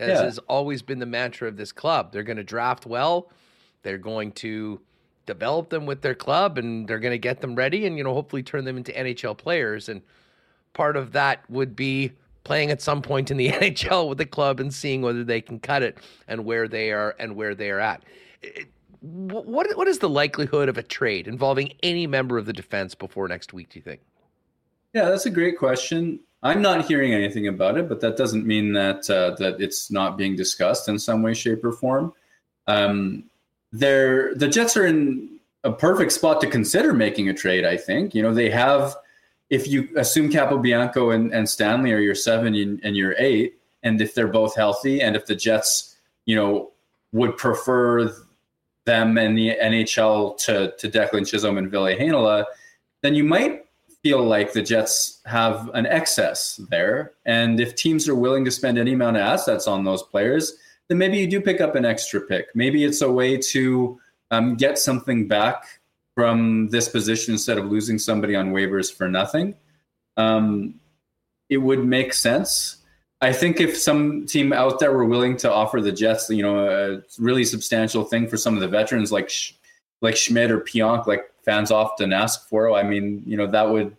has, 0.00 0.08
yeah. 0.08 0.22
has 0.22 0.38
always 0.40 0.82
been 0.82 0.98
the 0.98 1.06
mantra 1.06 1.46
of 1.46 1.56
this 1.56 1.70
club. 1.70 2.10
They're 2.10 2.24
going 2.24 2.36
to 2.36 2.42
draft 2.42 2.84
well. 2.84 3.30
They're 3.82 3.98
going 3.98 4.32
to 4.32 4.80
develop 5.26 5.70
them 5.70 5.86
with 5.86 6.02
their 6.02 6.16
club 6.16 6.58
and 6.58 6.88
they're 6.88 6.98
going 6.98 7.12
to 7.12 7.18
get 7.18 7.40
them 7.40 7.54
ready 7.54 7.86
and 7.86 7.96
you 7.96 8.02
know 8.02 8.12
hopefully 8.12 8.42
turn 8.42 8.64
them 8.64 8.76
into 8.76 8.90
NHL 8.90 9.38
players 9.38 9.88
and 9.88 10.02
part 10.72 10.96
of 10.96 11.12
that 11.12 11.48
would 11.48 11.76
be 11.76 12.10
playing 12.42 12.72
at 12.72 12.82
some 12.82 13.00
point 13.00 13.30
in 13.30 13.36
the 13.36 13.48
NHL 13.50 14.08
with 14.08 14.18
the 14.18 14.26
club 14.26 14.58
and 14.58 14.74
seeing 14.74 15.02
whether 15.02 15.22
they 15.22 15.40
can 15.40 15.60
cut 15.60 15.84
it 15.84 15.98
and 16.26 16.44
where 16.44 16.66
they 16.66 16.90
are 16.90 17.14
and 17.20 17.36
where 17.36 17.54
they 17.54 17.70
are 17.70 17.78
at. 17.78 18.02
What 19.00 19.76
what 19.76 19.88
is 19.88 19.98
the 19.98 20.08
likelihood 20.08 20.68
of 20.68 20.76
a 20.76 20.82
trade 20.82 21.26
involving 21.26 21.72
any 21.82 22.06
member 22.06 22.38
of 22.38 22.46
the 22.46 22.52
defense 22.52 22.94
before 22.94 23.28
next 23.28 23.52
week? 23.52 23.70
Do 23.70 23.78
you 23.78 23.82
think? 23.82 24.00
Yeah, 24.92 25.08
that's 25.08 25.26
a 25.26 25.30
great 25.30 25.58
question. 25.58 26.20
I'm 26.42 26.62
not 26.62 26.86
hearing 26.86 27.12
anything 27.12 27.48
about 27.48 27.76
it, 27.78 27.88
but 27.88 28.00
that 28.00 28.16
doesn't 28.16 28.46
mean 28.46 28.72
that 28.74 29.08
uh, 29.08 29.36
that 29.36 29.60
it's 29.60 29.90
not 29.90 30.16
being 30.16 30.36
discussed 30.36 30.88
in 30.88 30.98
some 30.98 31.22
way, 31.22 31.34
shape, 31.34 31.64
or 31.64 31.72
form. 31.72 32.12
Um, 32.66 33.24
they're 33.72 34.34
the 34.34 34.48
Jets 34.48 34.76
are 34.76 34.86
in 34.86 35.38
a 35.64 35.72
perfect 35.72 36.12
spot 36.12 36.40
to 36.40 36.46
consider 36.46 36.92
making 36.92 37.28
a 37.28 37.34
trade. 37.34 37.64
I 37.64 37.76
think 37.76 38.14
you 38.14 38.22
know 38.22 38.34
they 38.34 38.50
have. 38.50 38.96
If 39.48 39.66
you 39.66 39.88
assume 39.96 40.30
Capobianco 40.30 41.12
and, 41.12 41.34
and 41.34 41.48
Stanley 41.48 41.92
are 41.92 41.98
your 41.98 42.14
seven 42.14 42.54
and, 42.54 42.80
and 42.84 42.96
your 42.96 43.16
eight, 43.18 43.58
and 43.82 44.00
if 44.00 44.14
they're 44.14 44.28
both 44.28 44.54
healthy, 44.54 45.02
and 45.02 45.16
if 45.16 45.26
the 45.26 45.34
Jets, 45.34 45.96
you 46.24 46.36
know, 46.36 46.70
would 47.12 47.36
prefer 47.36 48.14
them 48.86 49.18
and 49.18 49.36
the 49.36 49.56
NHL 49.62 50.36
to 50.38 50.74
to 50.78 50.88
Declan 50.88 51.28
Chisholm 51.28 51.58
and 51.58 51.70
Ville 51.70 51.84
Heinola, 51.84 52.44
then 53.02 53.14
you 53.14 53.24
might 53.24 53.64
feel 54.02 54.22
like 54.22 54.52
the 54.52 54.62
Jets 54.62 55.20
have 55.26 55.70
an 55.74 55.86
excess 55.86 56.60
there. 56.70 57.12
And 57.26 57.60
if 57.60 57.74
teams 57.74 58.08
are 58.08 58.14
willing 58.14 58.44
to 58.46 58.50
spend 58.50 58.78
any 58.78 58.94
amount 58.94 59.16
of 59.16 59.22
assets 59.22 59.66
on 59.66 59.84
those 59.84 60.02
players, 60.02 60.54
then 60.88 60.98
maybe 60.98 61.18
you 61.18 61.26
do 61.26 61.40
pick 61.40 61.60
up 61.60 61.74
an 61.74 61.84
extra 61.84 62.20
pick. 62.20 62.46
Maybe 62.54 62.84
it's 62.84 63.02
a 63.02 63.10
way 63.10 63.36
to 63.36 64.00
um, 64.30 64.56
get 64.56 64.78
something 64.78 65.28
back 65.28 65.64
from 66.14 66.68
this 66.68 66.88
position 66.88 67.34
instead 67.34 67.58
of 67.58 67.66
losing 67.66 67.98
somebody 67.98 68.34
on 68.34 68.52
waivers 68.52 68.92
for 68.92 69.08
nothing. 69.08 69.54
Um, 70.16 70.80
it 71.48 71.58
would 71.58 71.84
make 71.84 72.12
sense. 72.12 72.78
I 73.22 73.32
think 73.32 73.60
if 73.60 73.76
some 73.76 74.24
team 74.26 74.52
out 74.52 74.78
there 74.78 74.92
were 74.92 75.04
willing 75.04 75.36
to 75.38 75.52
offer 75.52 75.80
the 75.80 75.92
Jets, 75.92 76.30
you 76.30 76.42
know, 76.42 76.66
a 76.66 77.02
really 77.18 77.44
substantial 77.44 78.04
thing 78.04 78.26
for 78.26 78.36
some 78.36 78.54
of 78.54 78.60
the 78.60 78.68
veterans 78.68 79.12
like 79.12 79.30
like 80.00 80.16
Schmidt 80.16 80.50
or 80.50 80.60
Pionk, 80.60 81.06
like 81.06 81.30
fans 81.44 81.70
often 81.70 82.12
ask 82.12 82.48
for, 82.48 82.72
I 82.72 82.82
mean, 82.82 83.22
you 83.26 83.36
know, 83.36 83.46
that 83.46 83.68
would 83.68 83.96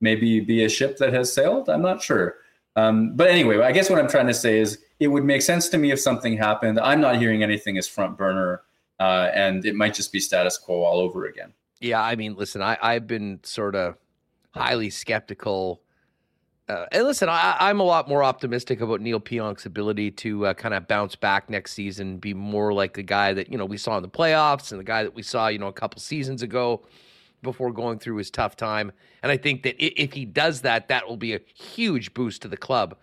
maybe 0.00 0.38
be 0.38 0.64
a 0.64 0.68
ship 0.68 0.98
that 0.98 1.12
has 1.12 1.32
sailed. 1.32 1.68
I'm 1.68 1.82
not 1.82 2.02
sure. 2.02 2.36
Um, 2.76 3.16
but 3.16 3.30
anyway, 3.30 3.58
I 3.60 3.72
guess 3.72 3.90
what 3.90 3.98
I'm 3.98 4.08
trying 4.08 4.26
to 4.26 4.34
say 4.34 4.58
is 4.58 4.78
it 5.00 5.08
would 5.08 5.24
make 5.24 5.42
sense 5.42 5.68
to 5.70 5.78
me 5.78 5.90
if 5.90 6.00
something 6.00 6.36
happened. 6.36 6.78
I'm 6.78 7.00
not 7.00 7.16
hearing 7.16 7.42
anything 7.42 7.78
as 7.78 7.88
front 7.88 8.16
burner, 8.16 8.62
uh, 9.00 9.30
and 9.32 9.64
it 9.64 9.74
might 9.74 9.94
just 9.94 10.12
be 10.12 10.20
status 10.20 10.58
quo 10.58 10.82
all 10.82 11.00
over 11.00 11.26
again. 11.26 11.52
Yeah, 11.80 12.02
I 12.02 12.16
mean, 12.16 12.34
listen, 12.34 12.62
I, 12.62 12.76
I've 12.80 13.06
been 13.06 13.40
sort 13.42 13.74
of 13.74 13.96
highly 14.50 14.90
skeptical. 14.90 15.80
Uh, 16.66 16.86
and 16.92 17.04
listen, 17.04 17.28
I, 17.28 17.68
am 17.68 17.80
a 17.80 17.84
lot 17.84 18.08
more 18.08 18.24
optimistic 18.24 18.80
about 18.80 19.02
Neil 19.02 19.20
Pionk's 19.20 19.66
ability 19.66 20.10
to 20.12 20.46
uh, 20.46 20.54
kind 20.54 20.72
of 20.72 20.88
bounce 20.88 21.14
back 21.14 21.50
next 21.50 21.74
season, 21.74 22.16
be 22.16 22.32
more 22.32 22.72
like 22.72 22.94
the 22.94 23.02
guy 23.02 23.34
that 23.34 23.52
you 23.52 23.58
know 23.58 23.66
we 23.66 23.76
saw 23.76 23.96
in 23.98 24.02
the 24.02 24.08
playoffs 24.08 24.70
and 24.70 24.80
the 24.80 24.84
guy 24.84 25.02
that 25.02 25.14
we 25.14 25.22
saw 25.22 25.48
you 25.48 25.58
know 25.58 25.66
a 25.66 25.72
couple 25.72 26.00
seasons 26.00 26.42
ago 26.42 26.82
before 27.42 27.70
going 27.70 27.98
through 27.98 28.16
his 28.16 28.30
tough 28.30 28.56
time. 28.56 28.90
And 29.22 29.30
I 29.30 29.36
think 29.36 29.62
that 29.64 29.76
if 29.78 30.14
he 30.14 30.24
does 30.24 30.62
that, 30.62 30.88
that 30.88 31.06
will 31.06 31.18
be 31.18 31.34
a 31.34 31.40
huge 31.52 32.14
boost 32.14 32.40
to 32.42 32.48
the 32.48 32.56
club. 32.56 32.96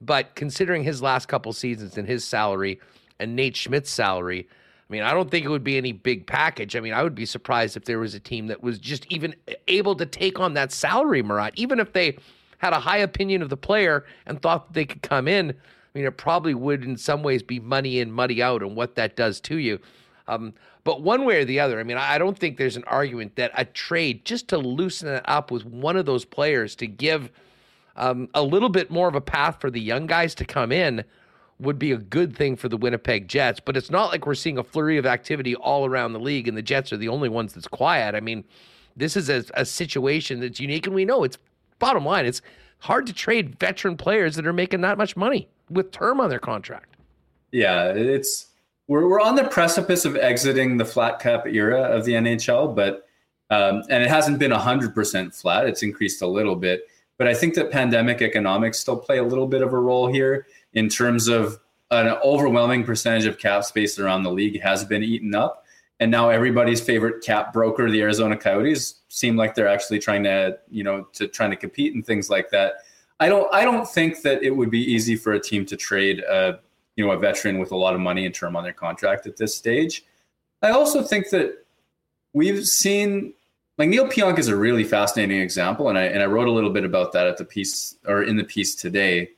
But 0.00 0.34
considering 0.34 0.84
his 0.84 1.00
last 1.00 1.26
couple 1.26 1.54
seasons 1.54 1.96
and 1.96 2.06
his 2.06 2.22
salary 2.22 2.80
and 3.18 3.34
Nate 3.34 3.56
Schmidt's 3.56 3.90
salary, 3.90 4.46
I 4.88 4.92
mean, 4.92 5.02
I 5.02 5.12
don't 5.12 5.30
think 5.30 5.46
it 5.46 5.48
would 5.48 5.64
be 5.64 5.78
any 5.78 5.92
big 5.92 6.26
package. 6.26 6.76
I 6.76 6.80
mean, 6.80 6.92
I 6.92 7.02
would 7.02 7.14
be 7.14 7.26
surprised 7.26 7.78
if 7.78 7.86
there 7.86 7.98
was 7.98 8.14
a 8.14 8.20
team 8.20 8.46
that 8.48 8.62
was 8.62 8.78
just 8.78 9.06
even 9.10 9.34
able 9.66 9.96
to 9.96 10.06
take 10.06 10.38
on 10.38 10.52
that 10.54 10.70
salary, 10.70 11.22
Murat, 11.22 11.54
even 11.56 11.80
if 11.80 11.92
they 11.92 12.18
had 12.66 12.72
a 12.72 12.80
high 12.80 12.98
opinion 12.98 13.42
of 13.42 13.48
the 13.48 13.56
player 13.56 14.04
and 14.26 14.40
thought 14.42 14.66
that 14.66 14.74
they 14.74 14.84
could 14.84 15.02
come 15.02 15.28
in. 15.28 15.50
I 15.50 15.54
mean, 15.94 16.04
it 16.04 16.16
probably 16.16 16.54
would 16.54 16.84
in 16.84 16.96
some 16.96 17.22
ways 17.22 17.42
be 17.42 17.60
money 17.60 18.00
in, 18.00 18.12
money 18.12 18.42
out, 18.42 18.62
and 18.62 18.76
what 18.76 18.96
that 18.96 19.16
does 19.16 19.40
to 19.42 19.56
you. 19.56 19.78
Um, 20.28 20.52
but 20.84 21.02
one 21.02 21.24
way 21.24 21.40
or 21.40 21.44
the 21.44 21.60
other, 21.60 21.78
I 21.80 21.84
mean, 21.84 21.96
I 21.96 22.18
don't 22.18 22.38
think 22.38 22.56
there's 22.56 22.76
an 22.76 22.84
argument 22.84 23.36
that 23.36 23.52
a 23.54 23.64
trade 23.64 24.24
just 24.24 24.48
to 24.48 24.58
loosen 24.58 25.08
it 25.08 25.22
up 25.26 25.50
with 25.50 25.64
one 25.64 25.96
of 25.96 26.06
those 26.06 26.24
players 26.24 26.74
to 26.76 26.86
give 26.86 27.30
um, 27.94 28.28
a 28.34 28.42
little 28.42 28.68
bit 28.68 28.90
more 28.90 29.08
of 29.08 29.14
a 29.14 29.20
path 29.20 29.60
for 29.60 29.70
the 29.70 29.80
young 29.80 30.06
guys 30.06 30.34
to 30.36 30.44
come 30.44 30.72
in 30.72 31.04
would 31.58 31.78
be 31.78 31.92
a 31.92 31.96
good 31.96 32.36
thing 32.36 32.56
for 32.56 32.68
the 32.68 32.76
Winnipeg 32.76 33.28
Jets. 33.28 33.60
But 33.60 33.76
it's 33.76 33.90
not 33.90 34.10
like 34.10 34.26
we're 34.26 34.34
seeing 34.34 34.58
a 34.58 34.64
flurry 34.64 34.98
of 34.98 35.06
activity 35.06 35.54
all 35.54 35.86
around 35.86 36.12
the 36.12 36.20
league 36.20 36.48
and 36.48 36.56
the 36.56 36.62
Jets 36.62 36.92
are 36.92 36.98
the 36.98 37.08
only 37.08 37.28
ones 37.28 37.54
that's 37.54 37.68
quiet. 37.68 38.14
I 38.14 38.20
mean, 38.20 38.44
this 38.96 39.16
is 39.16 39.28
a, 39.28 39.44
a 39.54 39.64
situation 39.64 40.40
that's 40.40 40.58
unique, 40.58 40.86
and 40.86 40.94
we 40.94 41.04
know 41.04 41.22
it's 41.22 41.38
bottom 41.78 42.04
line, 42.04 42.26
it's 42.26 42.42
hard 42.78 43.06
to 43.06 43.12
trade 43.12 43.58
veteran 43.58 43.96
players 43.96 44.36
that 44.36 44.46
are 44.46 44.52
making 44.52 44.80
that 44.82 44.98
much 44.98 45.16
money 45.16 45.48
with 45.70 45.90
term 45.90 46.20
on 46.20 46.30
their 46.30 46.38
contract. 46.38 46.96
Yeah, 47.52 47.92
it's 47.94 48.48
we're 48.88 49.08
we're 49.08 49.20
on 49.20 49.34
the 49.34 49.44
precipice 49.44 50.04
of 50.04 50.16
exiting 50.16 50.76
the 50.76 50.84
flat 50.84 51.20
cap 51.20 51.46
era 51.46 51.82
of 51.82 52.04
the 52.04 52.12
NHL, 52.12 52.74
but 52.74 53.06
um, 53.50 53.82
and 53.88 54.02
it 54.02 54.08
hasn't 54.08 54.38
been 54.38 54.50
hundred 54.50 54.94
percent 54.94 55.34
flat. 55.34 55.66
It's 55.66 55.82
increased 55.82 56.22
a 56.22 56.26
little 56.26 56.56
bit, 56.56 56.82
but 57.18 57.28
I 57.28 57.34
think 57.34 57.54
that 57.54 57.70
pandemic 57.70 58.22
economics 58.22 58.78
still 58.78 58.96
play 58.96 59.18
a 59.18 59.24
little 59.24 59.46
bit 59.46 59.62
of 59.62 59.72
a 59.72 59.78
role 59.78 60.06
here 60.06 60.46
in 60.74 60.88
terms 60.88 61.28
of 61.28 61.58
an 61.90 62.08
overwhelming 62.24 62.84
percentage 62.84 63.26
of 63.26 63.38
cap 63.38 63.64
space 63.64 63.98
around 63.98 64.24
the 64.24 64.30
league 64.30 64.60
has 64.60 64.84
been 64.84 65.02
eaten 65.02 65.34
up. 65.34 65.64
And 65.98 66.10
now 66.10 66.28
everybody's 66.28 66.80
favorite 66.80 67.24
cap 67.24 67.52
broker, 67.52 67.90
the 67.90 68.02
Arizona 68.02 68.36
Coyotes, 68.36 69.00
seem 69.08 69.36
like 69.36 69.54
they're 69.54 69.68
actually 69.68 69.98
trying 69.98 70.24
to, 70.24 70.58
you 70.70 70.84
know, 70.84 71.04
to 71.14 71.26
trying 71.26 71.50
to 71.50 71.56
compete 71.56 71.94
and 71.94 72.04
things 72.04 72.28
like 72.28 72.50
that. 72.50 72.74
I 73.18 73.28
don't, 73.28 73.52
I 73.52 73.64
don't 73.64 73.88
think 73.88 74.20
that 74.22 74.42
it 74.42 74.50
would 74.50 74.70
be 74.70 74.80
easy 74.80 75.16
for 75.16 75.32
a 75.32 75.40
team 75.40 75.64
to 75.66 75.76
trade 75.76 76.20
a 76.20 76.60
you 76.96 77.06
know 77.06 77.12
a 77.12 77.18
veteran 77.18 77.58
with 77.58 77.72
a 77.72 77.76
lot 77.76 77.94
of 77.94 78.00
money 78.00 78.26
and 78.26 78.34
term 78.34 78.56
on 78.56 78.64
their 78.64 78.72
contract 78.72 79.26
at 79.26 79.36
this 79.36 79.54
stage. 79.54 80.04
I 80.62 80.70
also 80.70 81.02
think 81.02 81.30
that 81.30 81.64
we've 82.32 82.66
seen 82.66 83.34
like 83.78 83.90
Neil 83.90 84.06
Pionk 84.06 84.38
is 84.38 84.48
a 84.48 84.56
really 84.56 84.84
fascinating 84.84 85.40
example, 85.40 85.88
and 85.88 85.98
I 85.98 86.04
and 86.04 86.22
I 86.22 86.26
wrote 86.26 86.48
a 86.48 86.52
little 86.52 86.70
bit 86.70 86.84
about 86.84 87.12
that 87.12 87.26
at 87.26 87.36
the 87.36 87.44
piece 87.44 87.96
or 88.06 88.22
in 88.22 88.36
the 88.36 88.44
piece 88.44 88.74
today. 88.74 89.30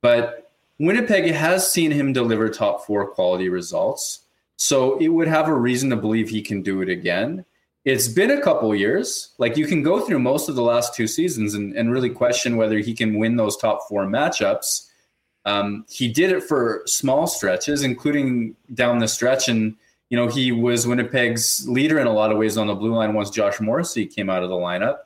But 0.00 0.52
Winnipeg 0.78 1.32
has 1.32 1.70
seen 1.70 1.90
him 1.90 2.12
deliver 2.12 2.48
top 2.48 2.84
four 2.84 3.08
quality 3.08 3.48
results, 3.48 4.20
so 4.58 4.98
it 4.98 5.08
would 5.08 5.28
have 5.28 5.48
a 5.48 5.54
reason 5.54 5.88
to 5.90 5.96
believe 5.96 6.28
he 6.28 6.42
can 6.42 6.62
do 6.62 6.82
it 6.82 6.88
again. 6.88 7.44
It's 7.84 8.08
been 8.08 8.32
a 8.32 8.40
couple 8.40 8.74
years. 8.74 9.32
Like 9.38 9.56
you 9.56 9.66
can 9.66 9.84
go 9.84 10.00
through 10.00 10.18
most 10.18 10.48
of 10.48 10.56
the 10.56 10.62
last 10.62 10.94
two 10.94 11.06
seasons 11.06 11.54
and, 11.54 11.74
and 11.76 11.92
really 11.92 12.10
question 12.10 12.56
whether 12.56 12.78
he 12.80 12.92
can 12.92 13.18
win 13.18 13.36
those 13.36 13.56
top 13.56 13.88
four 13.88 14.04
matchups. 14.04 14.88
Um, 15.44 15.86
he 15.88 16.08
did 16.08 16.32
it 16.32 16.42
for 16.42 16.82
small 16.86 17.28
stretches, 17.28 17.84
including 17.84 18.56
down 18.74 18.98
the 18.98 19.06
stretch. 19.06 19.48
And, 19.48 19.76
you 20.10 20.18
know, 20.18 20.26
he 20.26 20.50
was 20.50 20.88
Winnipeg's 20.88 21.66
leader 21.68 22.00
in 22.00 22.08
a 22.08 22.12
lot 22.12 22.32
of 22.32 22.36
ways 22.36 22.58
on 22.58 22.66
the 22.66 22.74
blue 22.74 22.94
line 22.94 23.14
once 23.14 23.30
Josh 23.30 23.60
Morrissey 23.60 24.06
came 24.06 24.28
out 24.28 24.42
of 24.42 24.50
the 24.50 24.56
lineup. 24.56 24.98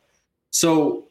So 0.50 1.08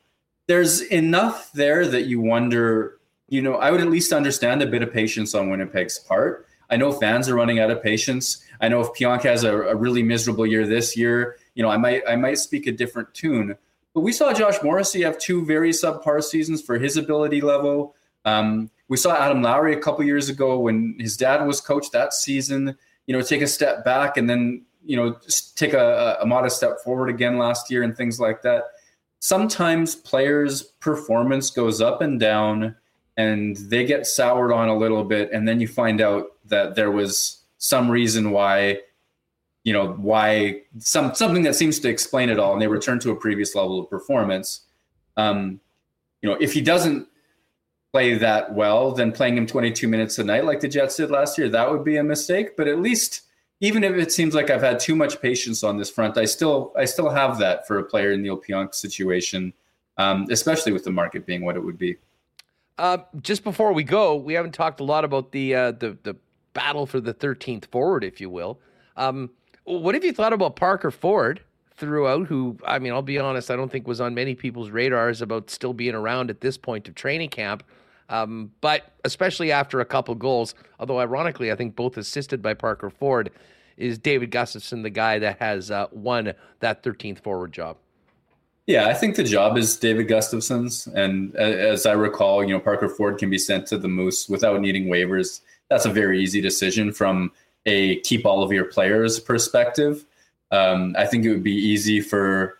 there's 0.48 0.82
enough 0.82 1.54
there 1.54 1.88
that 1.88 2.08
you 2.08 2.20
wonder, 2.20 2.98
you 3.30 3.44
know, 3.44 3.56
I 3.58 3.70
would 3.70 3.82
at 3.82 3.90
least 3.92 4.12
understand 4.12 4.64
a 4.64 4.68
bit 4.68 4.82
of 4.82 4.92
patience 4.92 5.36
on 5.36 5.52
Winnipeg's 5.52 6.00
part. 6.00 6.48
I 6.72 6.78
know 6.78 6.92
fans 6.92 7.28
are 7.30 7.36
running 7.36 7.60
out 7.60 7.70
of 7.70 7.84
patience. 7.84 8.44
I 8.62 8.70
know 8.70 8.80
if 8.82 8.88
Pionk 8.90 9.24
has 9.24 9.44
a, 9.44 9.54
a 9.54 9.76
really 9.76 10.04
miserable 10.04 10.48
year 10.48 10.66
this 10.66 10.96
year, 10.96 11.38
you 11.56 11.62
know, 11.62 11.70
I 11.70 11.78
might 11.78 12.02
I 12.08 12.16
might 12.16 12.38
speak 12.38 12.66
a 12.66 12.72
different 12.72 13.14
tune. 13.14 13.56
But 13.94 14.02
we 14.02 14.14
saw 14.14 14.32
Josh 14.32 14.56
Morrissey 14.64 15.02
have 15.02 15.18
two 15.20 15.46
very 15.46 15.72
subpar 15.72 16.24
seasons 16.24 16.62
for 16.62 16.80
his 16.80 16.96
ability 16.96 17.42
level 17.42 17.96
Um, 18.26 18.70
we 18.88 18.98
saw 18.98 19.16
Adam 19.16 19.42
Lowry 19.42 19.74
a 19.74 19.80
couple 19.80 20.04
years 20.06 20.30
ago 20.30 20.60
when 20.60 20.96
his 21.00 21.18
dad 21.18 21.46
was 21.46 21.62
coach 21.62 21.92
that 21.92 22.14
season. 22.14 22.78
You 23.08 23.18
know, 23.18 23.22
take 23.22 23.42
a 23.42 23.48
step 23.48 23.84
back 23.84 24.18
and 24.18 24.30
then 24.30 24.66
you 24.84 24.96
know 24.98 25.18
take 25.56 25.74
a, 25.74 26.18
a 26.22 26.26
modest 26.26 26.58
step 26.58 26.80
forward 26.84 27.10
again 27.10 27.38
last 27.38 27.72
year 27.72 27.84
and 27.84 27.96
things 27.96 28.20
like 28.20 28.42
that. 28.44 28.64
Sometimes 29.20 29.96
players' 29.96 30.64
performance 30.64 31.52
goes 31.52 31.82
up 31.82 32.02
and 32.02 32.20
down, 32.20 32.76
and 33.18 33.56
they 33.58 33.86
get 33.86 34.08
soured 34.08 34.52
on 34.52 34.68
a 34.68 34.78
little 34.78 35.04
bit, 35.04 35.32
and 35.32 35.48
then 35.48 35.60
you 35.60 35.68
find 35.68 36.02
out 36.02 36.28
that 36.52 36.76
there 36.76 36.92
was 36.92 37.42
some 37.58 37.90
reason 37.90 38.32
why 38.32 38.80
you 39.64 39.74
know 39.74 39.94
why 39.94 40.62
some 40.80 41.14
something 41.14 41.44
that 41.44 41.56
seems 41.56 41.80
to 41.80 41.90
explain 41.90 42.30
it 42.30 42.40
all 42.40 42.54
and 42.54 42.62
they 42.62 42.68
return 42.68 43.00
to 43.00 43.12
a 43.12 43.16
previous 43.16 43.56
level 43.56 43.80
of 43.80 43.90
performance. 43.90 44.62
Um 45.18 45.60
you 46.22 46.30
know 46.30 46.38
if 46.40 46.54
he 46.54 46.62
doesn't 46.62 47.08
play 47.92 48.16
that 48.16 48.54
well 48.54 48.92
then 48.92 49.12
playing 49.12 49.36
him 49.36 49.46
22 49.46 49.88
minutes 49.88 50.18
a 50.18 50.24
night 50.24 50.46
like 50.46 50.62
the 50.62 50.68
jets 50.68 50.96
did 50.96 51.12
last 51.12 51.38
year 51.38 51.50
that 51.50 51.70
would 51.70 51.84
be 51.84 51.98
a 51.98 52.04
mistake. 52.04 52.56
But 52.56 52.68
at 52.68 52.80
least 52.80 53.24
even 53.60 53.84
if 53.84 53.94
it 53.94 54.12
seems 54.12 54.34
like 54.34 54.50
i've 54.50 54.62
had 54.62 54.80
too 54.80 54.96
much 54.96 55.22
patience 55.22 55.64
on 55.64 55.78
this 55.78 55.90
front 55.90 56.18
i 56.18 56.26
still 56.26 56.74
i 56.76 56.84
still 56.84 57.10
have 57.10 57.38
that 57.38 57.68
for 57.68 57.78
a 57.78 57.84
player 57.84 58.12
in 58.12 58.24
the 58.24 58.30
Pionk 58.30 58.74
situation 58.74 59.54
um, 59.98 60.26
especially 60.32 60.72
with 60.72 60.84
the 60.84 60.92
market 60.92 61.26
being 61.28 61.46
what 61.46 61.56
it 61.56 61.60
would 61.60 61.78
be. 61.78 61.98
Uh, 62.78 62.98
just 63.22 63.44
before 63.44 63.72
we 63.74 63.84
go 63.84 64.16
we 64.16 64.34
haven't 64.34 64.54
talked 64.54 64.80
a 64.80 64.84
lot 64.84 65.06
about 65.06 65.32
the 65.32 65.54
uh, 65.54 65.72
the 65.72 65.98
the 66.04 66.16
battle 66.54 66.86
for 66.86 67.00
the 67.00 67.14
13th 67.14 67.66
forward 67.66 68.04
if 68.04 68.20
you 68.20 68.30
will 68.30 68.60
um, 68.98 69.30
what 69.64 69.96
have 69.96 70.04
you 70.04 70.14
thought 70.14 70.34
about 70.34 70.56
Parker 70.56 70.92
Ford 70.92 71.42
throughout? 71.76 72.28
Who, 72.28 72.58
I 72.66 72.80
mean, 72.80 72.94
I'll 72.94 73.02
be 73.02 73.20
honest, 73.20 73.52
I 73.52 73.56
don't 73.56 73.72
think 73.72 73.88
was 73.88 74.02
on 74.02 74.14
many 74.14 74.36
people's 74.36 74.70
radars 74.70 75.22
about 75.22 75.50
still 75.50 75.74
being 75.74 75.96
around 75.96 76.30
at 76.30 76.42
this 76.42 76.58
point 76.58 76.88
of 76.88 76.96
training 76.96 77.30
camp. 77.30 77.64
Um, 78.10 78.52
but 78.60 78.92
especially 79.06 79.52
after 79.52 79.80
a 79.80 79.86
couple 79.86 80.14
goals, 80.16 80.54
although 80.80 81.00
ironically, 81.00 81.52
I 81.52 81.56
think 81.56 81.76
both 81.76 81.96
assisted 81.96 82.42
by 82.42 82.54
Parker 82.54 82.90
Ford, 82.90 83.32
is 83.78 83.98
David 83.98 84.32
Gustafsson 84.32 84.84
the 84.84 84.90
guy 84.90 85.18
that 85.20 85.40
has 85.40 85.72
uh, 85.72 85.88
won 85.92 86.34
that 86.60 86.84
13th 86.84 87.20
forward 87.24 87.54
job? 87.54 87.78
Yeah, 88.68 88.88
I 88.88 88.94
think 88.94 89.16
the 89.16 89.24
job 89.24 89.58
is 89.58 89.76
David 89.78 90.08
Gustafsson's, 90.08 90.88
and 90.88 91.36
as 91.36 91.86
I 91.86 91.94
recall, 91.94 92.44
you 92.44 92.54
know 92.54 92.60
Parker 92.60 92.90
Ford 92.90 93.18
can 93.18 93.30
be 93.30 93.38
sent 93.38 93.66
to 93.68 93.78
the 93.78 93.88
Moose 93.88 94.30
without 94.30 94.62
needing 94.62 94.86
waivers. 94.86 95.42
That's 95.72 95.86
a 95.86 95.90
very 95.90 96.22
easy 96.22 96.42
decision 96.42 96.92
from 96.92 97.32
a 97.66 98.02
keep 98.02 98.26
all 98.26 98.44
of 98.44 98.52
your 98.52 98.66
players 98.66 99.22
perspective. 99.22 100.04
Um, 100.52 100.94
I 100.98 101.06
think 101.06 101.24
it 101.24 101.30
would 101.30 101.44
be 101.44 101.56
easy 101.56 102.02
for 102.02 102.58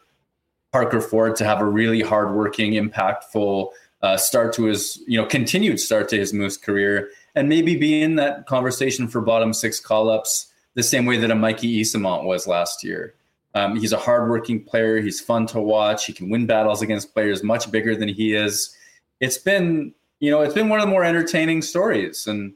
Parker 0.72 1.02
Ford 1.02 1.36
to 1.36 1.44
have 1.44 1.60
a 1.60 1.66
really 1.66 2.00
hardworking, 2.00 2.72
impactful 2.74 3.72
uh, 4.02 4.16
start 4.16 4.54
to 4.54 4.64
his, 4.64 5.04
you 5.08 5.20
know, 5.20 5.28
continued 5.28 5.78
start 5.78 6.08
to 6.10 6.18
his 6.18 6.32
Moose 6.32 6.56
career, 6.56 7.10
and 7.36 7.50
maybe 7.50 7.76
be 7.76 8.02
in 8.02 8.16
that 8.16 8.48
conversation 8.48 9.10
for 9.10 9.20
bottom 9.20 9.52
six 9.54 9.82
call 9.82 10.10
ups 10.10 10.48
the 10.76 10.82
same 10.82 11.06
way 11.06 11.18
that 11.18 11.30
a 11.30 11.36
Mikey 11.36 11.82
Eyssimont 11.82 12.24
was 12.24 12.48
last 12.48 12.82
year. 12.82 13.14
Um, 13.56 13.76
he's 13.76 13.92
a 13.92 13.98
hardworking 13.98 14.64
player. 14.64 15.02
He's 15.02 15.20
fun 15.20 15.46
to 15.48 15.60
watch. 15.60 16.06
He 16.06 16.14
can 16.14 16.30
win 16.30 16.46
battles 16.46 16.82
against 16.82 17.14
players 17.14 17.44
much 17.44 17.70
bigger 17.70 17.94
than 17.94 18.08
he 18.08 18.34
is. 18.34 18.74
It's 19.20 19.38
been, 19.38 19.94
you 20.22 20.32
know, 20.32 20.42
it's 20.42 20.54
been 20.54 20.70
one 20.70 20.80
of 20.80 20.86
the 20.86 20.92
more 20.92 21.04
entertaining 21.04 21.62
stories, 21.62 22.26
and 22.26 22.54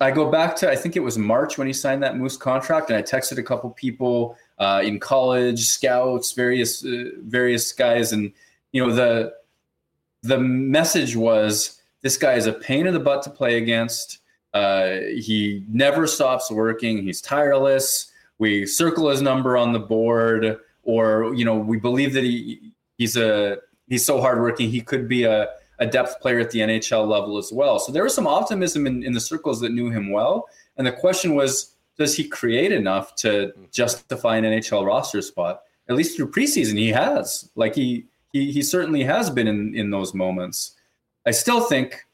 I 0.00 0.10
go 0.12 0.30
back 0.30 0.54
to 0.56 0.70
I 0.70 0.76
think 0.76 0.96
it 0.96 1.00
was 1.00 1.18
March 1.18 1.58
when 1.58 1.66
he 1.66 1.72
signed 1.72 2.02
that 2.02 2.16
Moose 2.16 2.36
contract, 2.36 2.90
and 2.90 2.96
I 2.96 3.02
texted 3.02 3.38
a 3.38 3.42
couple 3.42 3.70
people 3.70 4.36
uh, 4.58 4.80
in 4.84 5.00
college, 5.00 5.66
scouts, 5.66 6.32
various 6.32 6.84
uh, 6.84 7.10
various 7.22 7.72
guys, 7.72 8.12
and 8.12 8.32
you 8.72 8.84
know 8.84 8.92
the 8.92 9.34
the 10.22 10.38
message 10.38 11.16
was 11.16 11.80
this 12.02 12.16
guy 12.16 12.34
is 12.34 12.46
a 12.46 12.52
pain 12.52 12.86
in 12.86 12.94
the 12.94 13.00
butt 13.00 13.22
to 13.24 13.30
play 13.30 13.56
against. 13.56 14.18
Uh, 14.54 14.98
he 15.16 15.64
never 15.68 16.06
stops 16.06 16.50
working. 16.50 17.02
He's 17.02 17.20
tireless. 17.20 18.12
We 18.38 18.66
circle 18.66 19.08
his 19.08 19.20
number 19.20 19.56
on 19.56 19.72
the 19.72 19.80
board, 19.80 20.58
or 20.84 21.34
you 21.34 21.44
know 21.44 21.56
we 21.56 21.76
believe 21.76 22.12
that 22.14 22.22
he 22.24 22.72
he's 22.98 23.16
a 23.16 23.58
he's 23.88 24.04
so 24.04 24.20
hardworking 24.20 24.70
he 24.70 24.80
could 24.80 25.08
be 25.08 25.24
a 25.24 25.48
a 25.78 25.86
depth 25.86 26.20
player 26.20 26.40
at 26.40 26.50
the 26.50 26.60
NHL 26.60 27.06
level 27.06 27.38
as 27.38 27.52
well. 27.52 27.78
So 27.78 27.92
there 27.92 28.02
was 28.02 28.14
some 28.14 28.26
optimism 28.26 28.86
in, 28.86 29.02
in 29.02 29.12
the 29.12 29.20
circles 29.20 29.60
that 29.60 29.72
knew 29.72 29.90
him 29.90 30.10
well. 30.10 30.48
And 30.76 30.86
the 30.86 30.92
question 30.92 31.34
was, 31.34 31.74
does 31.98 32.16
he 32.16 32.28
create 32.28 32.72
enough 32.72 33.14
to 33.16 33.52
justify 33.72 34.36
an 34.36 34.44
NHL 34.44 34.86
roster 34.86 35.20
spot? 35.20 35.62
At 35.88 35.96
least 35.96 36.16
through 36.16 36.30
preseason, 36.30 36.78
he 36.78 36.88
has. 36.88 37.50
Like 37.56 37.74
he 37.74 38.06
he 38.32 38.52
he 38.52 38.62
certainly 38.62 39.02
has 39.04 39.30
been 39.30 39.48
in 39.48 39.74
in 39.74 39.90
those 39.90 40.14
moments. 40.14 40.76
I 41.26 41.32
still 41.32 41.60
think, 41.60 42.04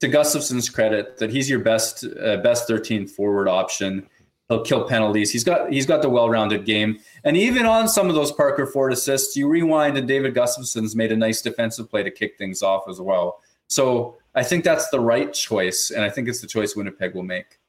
to 0.00 0.08
Gustafsson's 0.08 0.68
credit, 0.68 1.16
that 1.18 1.30
he's 1.30 1.48
your 1.48 1.60
best 1.60 2.04
uh, 2.04 2.38
best 2.38 2.68
13th 2.68 3.10
forward 3.10 3.48
option. 3.48 4.06
He'll 4.50 4.62
kill 4.62 4.82
penalties. 4.82 5.30
He's 5.30 5.44
got 5.44 5.72
he's 5.72 5.86
got 5.86 6.02
the 6.02 6.10
well-rounded 6.10 6.66
game. 6.66 6.98
And 7.22 7.36
even 7.36 7.66
on 7.66 7.88
some 7.88 8.08
of 8.08 8.16
those 8.16 8.32
Parker 8.32 8.66
Ford 8.66 8.92
assists, 8.92 9.36
you 9.36 9.46
rewind 9.46 9.96
and 9.96 10.08
David 10.08 10.34
Gustafsson's 10.34 10.96
made 10.96 11.12
a 11.12 11.16
nice 11.16 11.40
defensive 11.40 11.88
play 11.88 12.02
to 12.02 12.10
kick 12.10 12.36
things 12.36 12.60
off 12.60 12.88
as 12.88 13.00
well. 13.00 13.40
So 13.68 14.18
I 14.34 14.42
think 14.42 14.64
that's 14.64 14.90
the 14.90 14.98
right 14.98 15.32
choice, 15.32 15.92
and 15.92 16.02
I 16.02 16.10
think 16.10 16.28
it's 16.28 16.40
the 16.40 16.48
choice 16.48 16.74
Winnipeg 16.74 17.14
will 17.14 17.22
make. 17.22 17.60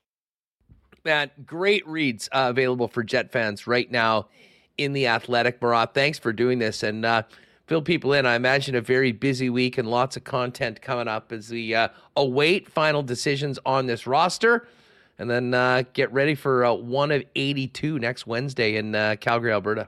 Man, 1.05 1.29
great 1.45 1.87
reads 1.87 2.27
uh, 2.31 2.47
available 2.49 2.87
for 2.87 3.03
Jet 3.03 3.31
fans 3.31 3.67
right 3.67 3.89
now 3.91 4.27
in 4.79 4.93
the 4.93 5.05
Athletic. 5.05 5.61
Murat, 5.61 5.93
thanks 5.93 6.17
for 6.17 6.33
doing 6.33 6.57
this 6.57 6.81
and 6.81 7.05
uh, 7.05 7.21
fill 7.67 7.83
people 7.83 8.13
in. 8.13 8.25
I 8.25 8.33
imagine 8.33 8.73
a 8.73 8.81
very 8.81 9.11
busy 9.11 9.51
week 9.51 9.77
and 9.77 9.87
lots 9.87 10.17
of 10.17 10.23
content 10.23 10.81
coming 10.81 11.07
up 11.07 11.31
as 11.31 11.51
we 11.51 11.75
uh, 11.75 11.89
await 12.17 12.67
final 12.67 13.03
decisions 13.03 13.59
on 13.67 13.85
this 13.85 14.07
roster 14.07 14.67
and 15.21 15.29
then 15.29 15.53
uh, 15.53 15.83
get 15.93 16.11
ready 16.11 16.35
for 16.35 16.65
uh, 16.65 16.73
one 16.73 17.11
of 17.11 17.23
82 17.35 17.99
next 17.99 18.25
Wednesday 18.25 18.75
in 18.75 18.95
uh, 18.95 19.15
Calgary, 19.19 19.53
Alberta. 19.53 19.87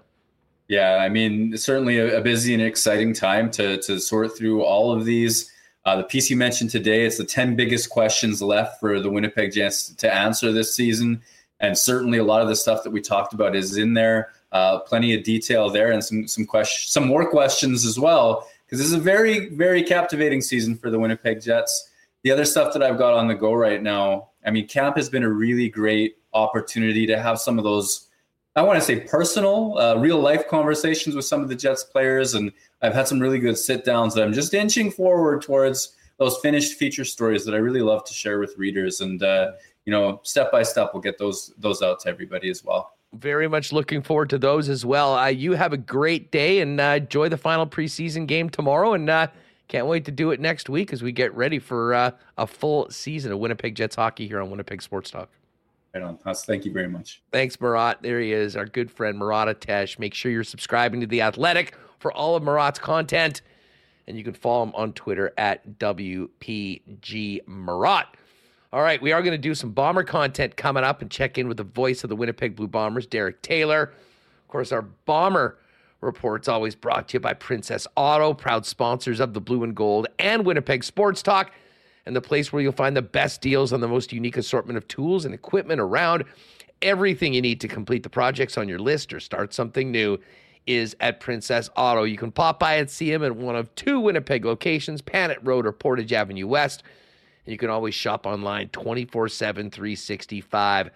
Yeah, 0.67 0.97
I 0.97 1.09
mean, 1.09 1.57
certainly 1.57 1.97
a, 1.97 2.19
a, 2.19 2.21
busy 2.21 2.53
and 2.53 2.63
exciting 2.63 3.13
time 3.13 3.51
to, 3.51 3.81
to 3.81 3.99
sort 3.99 4.37
through 4.37 4.63
all 4.63 4.91
of 4.93 5.05
these. 5.05 5.51
Uh, 5.85 5.97
the 5.97 6.03
piece 6.03 6.29
you 6.29 6.37
mentioned 6.37 6.69
today, 6.69 7.05
it's 7.05 7.17
the 7.17 7.25
10 7.25 7.55
biggest 7.55 7.89
questions 7.89 8.41
left 8.41 8.79
for 8.79 8.99
the 8.99 9.09
Winnipeg 9.09 9.51
Jets 9.51 9.89
to 9.95 10.13
answer 10.13 10.51
this 10.51 10.73
season. 10.73 11.21
And 11.59 11.77
certainly 11.77 12.17
a 12.17 12.23
lot 12.23 12.41
of 12.41 12.47
the 12.47 12.55
stuff 12.55 12.83
that 12.83 12.91
we 12.91 13.01
talked 13.01 13.33
about 13.33 13.55
is 13.55 13.75
in 13.75 13.93
there. 13.93 14.29
Uh, 14.51 14.79
plenty 14.79 15.15
of 15.15 15.23
detail 15.23 15.69
there 15.69 15.91
and 15.91 16.03
some 16.03 16.27
some 16.27 16.45
questions, 16.45 16.91
some 16.91 17.07
more 17.07 17.27
questions 17.27 17.85
as 17.85 17.99
well, 17.99 18.47
because 18.65 18.77
this 18.77 18.87
is 18.87 18.93
a 18.93 18.99
very, 18.99 19.49
very 19.49 19.81
captivating 19.81 20.41
season 20.41 20.75
for 20.75 20.91
the 20.91 20.99
Winnipeg 20.99 21.41
Jets. 21.41 21.89
The 22.21 22.31
other 22.31 22.45
stuff 22.45 22.71
that 22.73 22.83
I've 22.83 22.99
got 22.99 23.13
on 23.13 23.27
the 23.27 23.33
go 23.33 23.53
right 23.53 23.81
now, 23.81 24.29
I 24.45 24.51
mean, 24.51 24.67
camp 24.67 24.97
has 24.97 25.09
been 25.09 25.23
a 25.23 25.29
really 25.29 25.69
great 25.69 26.17
opportunity 26.33 27.05
to 27.07 27.19
have 27.19 27.39
some 27.39 27.57
of 27.57 27.63
those, 27.63 28.07
I 28.55 28.61
want 28.61 28.79
to 28.79 28.85
say 28.85 28.99
personal, 28.99 29.77
uh, 29.77 29.95
real 29.95 30.19
life 30.19 30.47
conversations 30.47 31.15
with 31.15 31.25
some 31.25 31.41
of 31.41 31.49
the 31.49 31.55
Jets 31.55 31.83
players. 31.83 32.33
And 32.33 32.51
I've 32.81 32.93
had 32.93 33.07
some 33.07 33.19
really 33.19 33.39
good 33.39 33.57
sit 33.57 33.85
downs 33.85 34.13
that 34.15 34.23
I'm 34.23 34.33
just 34.33 34.53
inching 34.53 34.91
forward 34.91 35.41
towards 35.41 35.95
those 36.17 36.37
finished 36.39 36.77
feature 36.77 37.05
stories 37.05 37.45
that 37.45 37.53
I 37.55 37.57
really 37.57 37.81
love 37.81 38.03
to 38.05 38.13
share 38.13 38.39
with 38.39 38.57
readers. 38.57 39.01
And, 39.01 39.23
uh, 39.23 39.53
you 39.85 39.91
know, 39.91 40.21
step 40.23 40.51
by 40.51 40.63
step, 40.63 40.91
we'll 40.93 41.01
get 41.01 41.17
those 41.17 41.53
those 41.57 41.81
out 41.81 41.99
to 42.01 42.09
everybody 42.09 42.49
as 42.49 42.63
well. 42.63 42.93
Very 43.13 43.47
much 43.47 43.71
looking 43.71 44.01
forward 44.01 44.29
to 44.31 44.37
those 44.37 44.69
as 44.69 44.85
well. 44.85 45.15
Uh, 45.15 45.27
you 45.27 45.53
have 45.53 45.73
a 45.73 45.77
great 45.77 46.31
day 46.31 46.61
and 46.61 46.79
uh, 46.79 46.97
enjoy 46.97 47.29
the 47.29 47.37
final 47.37 47.67
preseason 47.67 48.27
game 48.27 48.49
tomorrow. 48.49 48.93
And 48.93 49.09
uh, 49.09 49.27
can't 49.73 49.87
wait 49.87 50.05
to 50.05 50.11
do 50.11 50.29
it 50.29 50.39
next 50.39 50.69
week 50.69 50.93
as 50.93 51.01
we 51.01 51.11
get 51.11 51.33
ready 51.33 51.57
for 51.57 51.95
uh, 51.95 52.11
a 52.37 52.45
full 52.45 52.87
season 52.91 53.31
of 53.31 53.39
Winnipeg 53.39 53.73
Jets 53.73 53.95
hockey 53.95 54.27
here 54.27 54.39
on 54.39 54.51
Winnipeg 54.51 54.83
Sports 54.83 55.09
Talk. 55.09 55.29
Right 55.95 56.03
on. 56.03 56.19
Thank 56.35 56.63
you 56.65 56.71
very 56.71 56.87
much. 56.87 57.23
Thanks, 57.31 57.59
Murat. 57.59 58.03
There 58.03 58.19
he 58.19 58.33
is, 58.33 58.55
our 58.55 58.67
good 58.67 58.91
friend 58.91 59.17
Murat 59.17 59.47
Ates. 59.47 59.97
Make 59.97 60.13
sure 60.13 60.31
you're 60.31 60.43
subscribing 60.43 61.01
to 61.01 61.07
The 61.07 61.21
Athletic 61.21 61.73
for 61.97 62.13
all 62.13 62.35
of 62.35 62.43
Murat's 62.43 62.77
content. 62.77 63.41
And 64.05 64.15
you 64.15 64.23
can 64.23 64.35
follow 64.35 64.61
him 64.61 64.75
on 64.75 64.93
Twitter 64.93 65.33
at 65.39 65.79
WPG 65.79 67.47
Murat. 67.47 68.15
All 68.71 68.81
right, 68.83 69.01
we 69.01 69.11
are 69.11 69.23
going 69.23 69.31
to 69.31 69.39
do 69.39 69.55
some 69.55 69.71
bomber 69.71 70.03
content 70.03 70.55
coming 70.55 70.83
up 70.83 71.01
and 71.01 71.09
check 71.09 71.39
in 71.39 71.47
with 71.47 71.57
the 71.57 71.63
voice 71.63 72.03
of 72.03 72.11
the 72.11 72.15
Winnipeg 72.15 72.55
Blue 72.55 72.67
Bombers, 72.67 73.07
Derek 73.07 73.41
Taylor. 73.41 73.91
Of 74.43 74.47
course, 74.49 74.71
our 74.71 74.83
bomber 74.83 75.57
Reports 76.03 76.47
always 76.47 76.75
brought 76.75 77.09
to 77.09 77.13
you 77.15 77.19
by 77.19 77.33
Princess 77.33 77.87
Auto, 77.95 78.33
proud 78.33 78.65
sponsors 78.65 79.19
of 79.19 79.33
the 79.33 79.41
Blue 79.41 79.63
and 79.63 79.75
Gold 79.75 80.07
and 80.19 80.45
Winnipeg 80.45 80.83
Sports 80.83 81.21
Talk, 81.23 81.51
and 82.05 82.15
the 82.15 82.21
place 82.21 82.51
where 82.51 82.61
you'll 82.61 82.71
find 82.71 82.95
the 82.95 83.01
best 83.01 83.41
deals 83.41 83.73
on 83.73 83.81
the 83.81 83.87
most 83.87 84.13
unique 84.13 84.37
assortment 84.37 84.77
of 84.77 84.87
tools 84.87 85.25
and 85.25 85.33
equipment 85.33 85.79
around. 85.79 86.25
Everything 86.81 87.33
you 87.33 87.41
need 87.41 87.61
to 87.61 87.67
complete 87.67 88.03
the 88.03 88.09
projects 88.09 88.57
on 88.57 88.67
your 88.67 88.79
list 88.79 89.13
or 89.13 89.19
start 89.19 89.53
something 89.53 89.91
new 89.91 90.19
is 90.67 90.95
at 90.99 91.19
Princess 91.19 91.69
Auto. 91.75 92.03
You 92.03 92.17
can 92.17 92.31
pop 92.31 92.59
by 92.59 92.75
and 92.75 92.89
see 92.89 93.11
them 93.11 93.23
at 93.23 93.35
one 93.35 93.55
of 93.55 93.73
two 93.75 93.99
Winnipeg 93.99 94.45
locations, 94.45 95.01
Panet 95.01 95.39
Road 95.43 95.65
or 95.65 95.71
Portage 95.71 96.13
Avenue 96.13 96.47
West. 96.47 96.83
And 97.45 97.51
you 97.51 97.57
can 97.57 97.69
always 97.69 97.93
shop 97.93 98.25
online 98.25 98.69
24 98.69 99.29
7, 99.29 99.69
365 99.71 100.89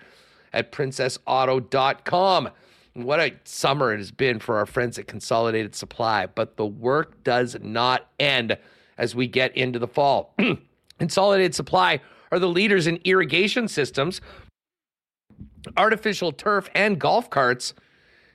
at 0.54 0.72
princessauto.com. 0.72 2.50
What 2.98 3.20
a 3.20 3.32
summer 3.44 3.94
it 3.94 3.98
has 3.98 4.10
been 4.10 4.40
for 4.40 4.58
our 4.58 4.66
friends 4.66 4.98
at 4.98 5.06
Consolidated 5.06 5.76
Supply, 5.76 6.26
but 6.26 6.58
the 6.58 6.66
work 6.66 7.24
does 7.24 7.56
not 7.62 8.10
end 8.20 8.58
as 8.98 9.14
we 9.14 9.28
get 9.28 9.56
into 9.56 9.78
the 9.78 9.88
fall. 9.88 10.34
Consolidated 10.98 11.54
Supply 11.54 12.02
are 12.32 12.40
the 12.40 12.48
leaders 12.48 12.88
in 12.88 13.00
irrigation 13.04 13.68
systems, 13.68 14.20
artificial 15.78 16.32
turf, 16.32 16.72
and 16.74 16.98
golf 16.98 17.30
carts 17.30 17.76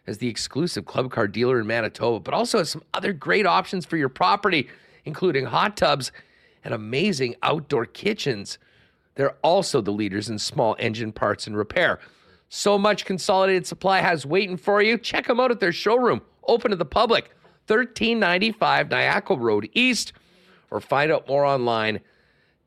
as 0.06 0.18
the 0.18 0.28
exclusive 0.28 0.84
club 0.84 1.10
car 1.10 1.26
dealer 1.26 1.58
in 1.58 1.66
Manitoba, 1.66 2.20
but 2.20 2.32
also 2.32 2.58
has 2.58 2.70
some 2.70 2.84
other 2.94 3.12
great 3.12 3.46
options 3.46 3.84
for 3.84 3.96
your 3.96 4.08
property, 4.08 4.68
including 5.04 5.46
hot 5.46 5.76
tubs 5.76 6.12
and 6.62 6.72
amazing 6.72 7.34
outdoor 7.42 7.84
kitchens. 7.84 8.58
They're 9.16 9.34
also 9.42 9.80
the 9.80 9.90
leaders 9.90 10.28
in 10.28 10.38
small 10.38 10.76
engine 10.78 11.10
parts 11.10 11.48
and 11.48 11.56
repair. 11.56 11.98
So 12.54 12.76
much 12.76 13.06
Consolidated 13.06 13.66
Supply 13.66 14.00
has 14.00 14.26
waiting 14.26 14.58
for 14.58 14.82
you. 14.82 14.98
Check 14.98 15.26
them 15.26 15.40
out 15.40 15.50
at 15.50 15.58
their 15.58 15.72
showroom, 15.72 16.20
open 16.46 16.70
to 16.70 16.76
the 16.76 16.84
public, 16.84 17.30
1395 17.66 18.90
Niakwa 18.90 19.40
Road 19.40 19.70
East, 19.72 20.12
or 20.70 20.78
find 20.78 21.10
out 21.10 21.26
more 21.26 21.46
online 21.46 22.00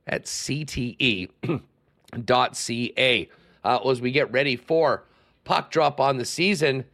at 0.08 0.26
cte.ca. 0.26 1.30
Uh, 3.66 3.90
as 3.90 4.00
we 4.00 4.12
get 4.12 4.32
ready 4.32 4.56
for 4.56 5.06
puck 5.44 5.72
drop 5.72 6.00
on 6.00 6.18
the 6.18 6.26
season, 6.26 6.86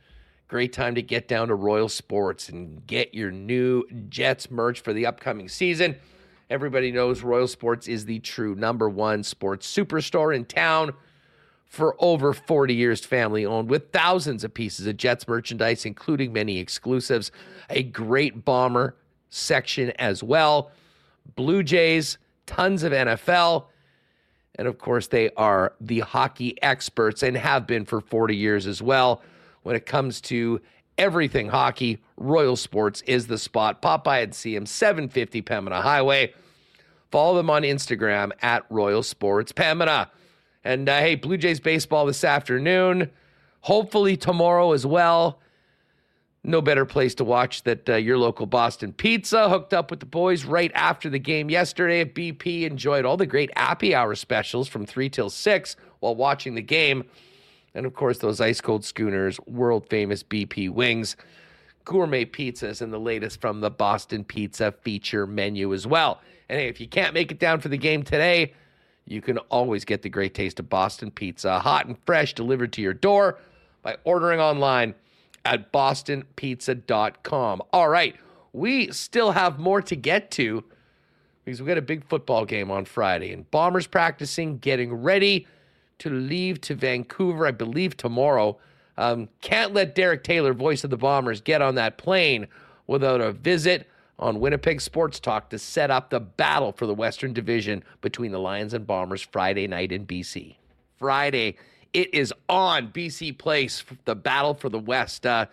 great 0.48 0.72
time 0.72 0.96
to 0.96 1.02
get 1.02 1.28
down 1.28 1.50
to 1.50 1.56
Royal 1.56 1.90
Sports 1.90 2.48
and 2.48 2.86
get 2.88 3.14
your 3.14 3.30
new 3.30 3.84
Jets 4.10 4.50
merch 4.50 4.80
for 4.80 4.94
the 4.94 5.06
upcoming 5.06 5.50
season. 5.50 5.98
Everybody 6.50 6.92
knows 6.92 7.24
Royal 7.24 7.48
Sports 7.48 7.90
is 7.90 8.06
the 8.06 8.20
true 8.20 8.56
number 8.56 8.90
one 8.90 9.24
sports 9.24 9.74
superstore 9.74 10.34
in 10.36 10.46
town 10.46 10.94
for 11.72 11.96
over 12.00 12.34
40 12.34 12.74
years, 12.76 13.06
family 13.06 13.46
owned, 13.46 13.70
with 13.70 13.94
thousands 13.94 14.44
of 14.44 14.54
pieces 14.54 14.88
of 14.88 14.98
Jets 14.98 15.26
merchandise, 15.26 15.86
including 15.86 16.34
many 16.34 16.60
exclusives, 16.60 17.32
a 17.70 17.82
great 17.82 18.44
bomber 18.44 18.98
section 19.30 19.92
as 19.92 20.22
well, 20.22 20.70
Blue 21.38 21.64
Jays, 21.64 22.18
tons 22.46 22.84
of 22.84 22.92
NFL. 22.92 23.68
And 24.56 24.68
of 24.68 24.80
course, 24.80 25.08
they 25.08 25.30
are 25.38 25.72
the 25.80 26.02
hockey 26.02 26.62
experts 26.62 27.24
and 27.24 27.38
have 27.38 27.66
been 27.68 27.86
for 27.86 28.02
40 28.02 28.36
years 28.36 28.68
as 28.68 28.82
well. 28.82 29.22
When 29.64 29.74
it 29.78 29.86
comes 29.86 30.20
to 30.22 30.60
everything 30.98 31.48
hockey, 31.48 32.00
Royal 32.18 32.58
Sports 32.58 33.02
is 33.04 33.28
the 33.28 33.38
spot. 33.38 33.82
Pop 33.82 34.04
by 34.04 34.20
and 34.20 34.36
see 34.36 34.54
them, 34.54 34.66
750 34.66 35.42
Pembina 35.44 35.82
Highway. 35.82 36.34
Follow 37.12 37.38
them 37.38 37.50
on 37.50 37.62
Instagram 37.62 38.34
at 38.42 38.66
Royal 38.70 39.04
Sports 39.04 39.54
Pembina. 39.54 40.10
And 40.64 40.88
uh, 40.88 41.00
hey, 41.00 41.16
Blue 41.16 41.38
Jays 41.38 41.60
baseball 41.60 42.06
this 42.06 42.24
afternoon. 42.24 43.10
Hopefully 43.62 44.18
tomorrow 44.18 44.74
as 44.74 44.86
well. 44.86 45.40
No 46.44 46.62
better 46.62 46.86
place 46.86 47.14
to 47.16 47.24
watch 47.24 47.64
that 47.64 47.88
uh, 47.88 47.96
your 47.96 48.18
local 48.18 48.48
Boston 48.48 48.94
Pizza 48.94 49.48
hooked 49.48 49.74
up 49.74 49.92
with 49.92 50.00
the 50.00 50.08
boys 50.08 50.44
right 50.44 50.72
after 50.74 51.08
the 51.08 51.20
game 51.20 51.52
yesterday 51.52 52.02
at 52.02 52.16
BP. 52.16 52.64
Enjoyed 52.64 53.06
all 53.06 53.18
the 53.18 53.28
great 53.28 53.56
happy 53.56 53.94
hour 53.94 54.16
specials 54.16 54.68
from 54.68 54.86
3 54.86 55.08
till 55.10 55.30
6 55.30 55.76
while 56.00 56.16
watching 56.16 56.56
the 56.56 56.62
game. 56.62 57.04
And 57.76 57.86
of 57.86 57.94
course, 57.94 58.18
those 58.18 58.42
ice 58.42 58.60
cold 58.60 58.84
schooners, 58.84 59.40
world 59.42 59.88
famous 59.88 60.24
BP 60.24 60.72
wings, 60.72 61.16
gourmet 61.86 62.26
pizzas, 62.26 62.82
and 62.82 62.92
the 62.92 63.00
latest 63.00 63.40
from 63.40 63.62
the 63.62 63.70
Boston 63.70 64.24
Pizza 64.24 64.72
feature 64.82 65.28
menu 65.28 65.74
as 65.74 65.86
well. 65.86 66.22
And 66.50 66.60
hey, 66.60 66.68
if 66.68 66.82
you 66.82 66.88
can't 66.88 67.14
make 67.14 67.32
it 67.32 67.40
down 67.40 67.60
for 67.60 67.70
the 67.70 67.78
game 67.78 68.02
today, 68.02 68.54
you 69.06 69.22
can 69.22 69.38
always 69.50 69.86
get 69.86 70.02
the 70.02 70.10
great 70.10 70.34
taste 70.34 70.60
of 70.60 70.70
Boston 70.70 71.12
pizza, 71.12 71.60
hot 71.60 71.86
and 71.86 71.98
fresh, 72.06 72.34
delivered 72.34 72.74
to 72.74 72.82
your 72.82 72.94
door 72.94 73.40
by 73.82 73.98
ordering 74.04 74.40
online 74.40 74.96
at 75.46 75.72
bostonpizza.com. 75.72 77.62
All 77.74 77.90
right, 77.90 78.16
we 78.54 78.92
still 78.92 79.32
have 79.32 79.60
more 79.60 79.82
to 79.82 79.96
get 79.96 80.32
to 80.32 80.64
because 81.44 81.62
we 81.62 81.68
got 81.68 81.78
a 81.78 81.82
big 81.82 82.06
football 82.08 82.46
game 82.46 82.70
on 82.70 82.86
Friday 82.86 83.34
and 83.34 83.50
Bombers 83.50 83.88
practicing, 83.88 84.60
getting 84.60 84.94
ready 84.94 85.48
to 86.00 86.10
leave 86.10 86.62
to 86.62 86.76
Vancouver, 86.76 87.48
I 87.48 87.52
believe 87.52 87.98
tomorrow. 87.98 88.58
Um, 88.98 89.30
can't 89.42 89.74
let 89.74 89.96
Derek 89.96 90.24
Taylor, 90.24 90.54
voice 90.54 90.84
of 90.84 90.90
the 90.90 90.98
Bombers, 90.98 91.42
get 91.42 91.62
on 91.62 91.76
that 91.76 91.98
plane 91.98 92.48
without 92.88 93.22
a 93.22 93.32
visit 93.32 93.88
on 94.22 94.40
Winnipeg 94.40 94.80
Sports 94.80 95.20
Talk 95.20 95.50
to 95.50 95.60
set 95.60 95.92
up 95.92 96.10
the 96.10 96.20
battle 96.20 96.72
for 96.72 96.86
the 96.86 96.94
Western 96.94 97.34
Division 97.34 97.84
between 98.02 98.32
the 98.32 98.40
Lions 98.40 98.74
and 98.74 98.86
Bombers 98.86 99.22
Friday 99.22 99.68
night 99.68 99.92
in 99.92 100.06
BC. 100.06 100.56
Friday, 100.98 101.58
it 101.94 102.14
is 102.14 102.34
on 102.48 102.92
BC 102.92 103.38
Place, 103.38 103.84
the 104.06 104.16
battle 104.16 104.54
for 104.54 104.70
the 104.70 104.80
West. 104.80 105.26
Uh, 105.26 105.48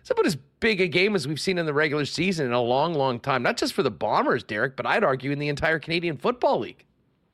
it's 0.00 0.10
about 0.10 0.26
as 0.26 0.36
big 0.60 0.80
a 0.80 0.88
game 0.88 1.16
as 1.16 1.26
we've 1.26 1.40
seen 1.40 1.58
in 1.58 1.66
the 1.66 1.74
regular 1.74 2.04
season 2.04 2.46
in 2.46 2.52
a 2.52 2.60
long, 2.60 2.94
long 2.94 3.18
time. 3.18 3.42
Not 3.42 3.56
just 3.56 3.72
for 3.72 3.82
the 3.82 3.90
Bombers, 3.90 4.44
Derek, 4.44 4.76
but 4.76 4.86
I'd 4.86 5.02
argue 5.02 5.30
in 5.32 5.38
the 5.38 5.48
entire 5.48 5.78
Canadian 5.78 6.18
Football 6.18 6.60
League. 6.60 6.84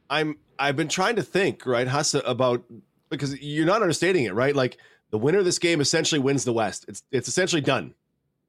I'm 0.09 0.39
I've 0.59 0.77
been 0.77 0.89
trying 0.89 1.17
to 1.17 1.23
think, 1.23 1.67
right, 1.67 1.87
Hassa, 1.87 2.23
about 2.25 2.65
because 3.11 3.41
you're 3.41 3.67
not 3.67 3.83
understanding 3.83 4.25
it, 4.25 4.35
right? 4.35 4.55
Like 4.55 4.79
the 5.11 5.19
winner 5.19 5.39
of 5.39 5.45
this 5.45 5.59
game 5.59 5.81
essentially 5.81 6.19
wins 6.19 6.45
the 6.45 6.53
West. 6.53 6.87
It's 6.89 7.03
it's 7.11 7.29
essentially 7.29 7.63
done 7.63 7.95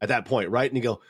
at 0.02 0.10
that 0.10 0.26
point, 0.26 0.50
right? 0.50 0.70
And 0.70 0.78
you 0.78 0.84
go, 0.84 1.02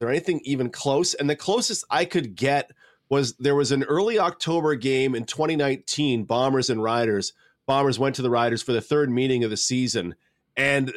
there 0.00 0.08
anything 0.08 0.40
even 0.44 0.70
close? 0.70 1.14
And 1.14 1.28
the 1.28 1.36
closest 1.36 1.84
I 1.90 2.04
could 2.04 2.34
get 2.34 2.70
was 3.08 3.34
there 3.34 3.54
was 3.54 3.72
an 3.72 3.84
early 3.84 4.18
October 4.18 4.74
game 4.74 5.14
in 5.14 5.24
2019, 5.24 6.24
Bombers 6.24 6.70
and 6.70 6.82
Riders. 6.82 7.32
Bombers 7.66 7.98
went 7.98 8.16
to 8.16 8.22
the 8.22 8.30
Riders 8.30 8.62
for 8.62 8.72
the 8.72 8.80
third 8.80 9.10
meeting 9.10 9.44
of 9.44 9.50
the 9.50 9.56
season. 9.56 10.14
And 10.56 10.92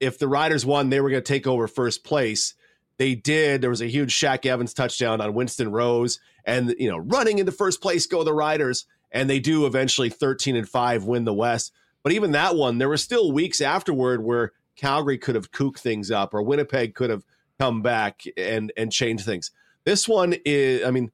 if 0.00 0.18
the 0.18 0.28
Riders 0.28 0.64
won, 0.64 0.90
they 0.90 1.00
were 1.00 1.10
going 1.10 1.22
to 1.22 1.32
take 1.32 1.46
over 1.46 1.68
first 1.68 2.04
place. 2.04 2.54
They 2.98 3.14
did. 3.14 3.60
There 3.60 3.70
was 3.70 3.80
a 3.80 3.86
huge 3.86 4.14
Shaq 4.18 4.46
Evans 4.46 4.74
touchdown 4.74 5.20
on 5.20 5.34
Winston 5.34 5.70
Rose. 5.70 6.18
And, 6.44 6.74
you 6.78 6.90
know, 6.90 6.98
running 6.98 7.38
into 7.38 7.52
first 7.52 7.80
place 7.80 8.06
go 8.06 8.24
the 8.24 8.34
Riders. 8.34 8.86
And 9.10 9.28
they 9.28 9.38
do 9.38 9.66
eventually 9.66 10.10
13 10.10 10.56
and 10.56 10.68
5 10.68 11.04
win 11.04 11.24
the 11.24 11.34
West. 11.34 11.72
But 12.02 12.12
even 12.12 12.32
that 12.32 12.56
one, 12.56 12.78
there 12.78 12.88
were 12.88 12.96
still 12.96 13.32
weeks 13.32 13.60
afterward 13.60 14.22
where 14.22 14.52
Calgary 14.76 15.18
could 15.18 15.34
have 15.34 15.50
kooked 15.50 15.80
things 15.80 16.10
up 16.10 16.34
or 16.34 16.42
Winnipeg 16.42 16.94
could 16.94 17.10
have 17.10 17.24
come 17.58 17.82
back 17.82 18.22
and 18.36 18.72
and 18.76 18.92
change 18.92 19.24
things. 19.24 19.50
This 19.84 20.08
one 20.08 20.34
is, 20.44 20.84
I 20.84 20.90
mean, 20.90 21.10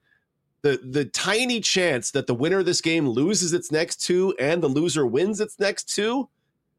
the 0.62 0.80
the 0.82 1.04
tiny 1.04 1.60
chance 1.60 2.10
that 2.12 2.26
the 2.26 2.34
winner 2.34 2.58
of 2.58 2.66
this 2.66 2.80
game 2.80 3.08
loses 3.08 3.52
its 3.52 3.70
next 3.70 3.96
two 3.96 4.34
and 4.38 4.62
the 4.62 4.68
loser 4.68 5.06
wins 5.06 5.40
its 5.40 5.58
next 5.58 5.94
two. 5.94 6.28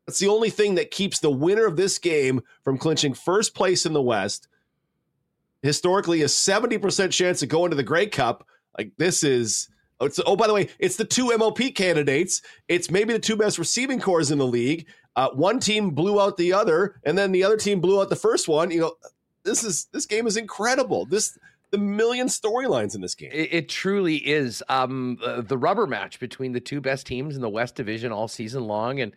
That's 0.05 0.19
the 0.19 0.27
only 0.27 0.49
thing 0.49 0.75
that 0.75 0.91
keeps 0.91 1.19
the 1.19 1.31
winner 1.31 1.65
of 1.65 1.77
this 1.77 1.97
game 1.97 2.41
from 2.63 2.77
clinching 2.77 3.13
first 3.13 3.55
place 3.55 3.85
in 3.85 3.93
the 3.93 4.01
West. 4.01 4.47
Historically, 5.63 6.21
a 6.21 6.25
70% 6.25 7.11
chance 7.11 7.41
of 7.41 7.49
going 7.49 7.71
to 7.71 7.75
the 7.75 7.81
Grey 7.81 8.05
Cup. 8.05 8.47
Like 8.77 8.91
this 8.97 9.23
is 9.23 9.69
oh, 9.99 10.09
oh, 10.25 10.35
by 10.35 10.47
the 10.47 10.53
way, 10.53 10.69
it's 10.79 10.95
the 10.95 11.05
two 11.05 11.35
MOP 11.37 11.73
candidates. 11.73 12.41
It's 12.67 12.91
maybe 12.91 13.13
the 13.13 13.19
two 13.19 13.35
best 13.35 13.57
receiving 13.57 13.99
corps 13.99 14.31
in 14.31 14.37
the 14.37 14.45
league. 14.45 14.87
Uh, 15.15 15.29
one 15.29 15.59
team 15.59 15.91
blew 15.91 16.19
out 16.19 16.37
the 16.37 16.51
other, 16.51 16.99
and 17.03 17.17
then 17.17 17.31
the 17.31 17.43
other 17.43 17.57
team 17.57 17.79
blew 17.79 18.01
out 18.01 18.09
the 18.09 18.15
first 18.15 18.47
one. 18.47 18.69
You 18.69 18.81
know, 18.81 18.95
this 19.45 19.63
is 19.63 19.87
this 19.91 20.05
game 20.05 20.27
is 20.27 20.35
incredible. 20.35 21.05
This 21.05 21.37
the 21.71 21.77
million 21.77 22.27
storylines 22.27 22.95
in 22.95 23.01
this 23.01 23.15
game. 23.15 23.31
It, 23.33 23.53
it 23.53 23.69
truly 23.69 24.17
is 24.17 24.63
um, 24.69 25.17
uh, 25.23 25.41
the 25.41 25.57
rubber 25.57 25.87
match 25.87 26.19
between 26.19 26.51
the 26.51 26.59
two 26.59 26.81
best 26.81 27.07
teams 27.07 27.35
in 27.35 27.41
the 27.41 27.49
West 27.49 27.75
Division 27.75 28.11
all 28.11 28.27
season 28.27 28.65
long. 28.65 28.99
And 28.99 29.11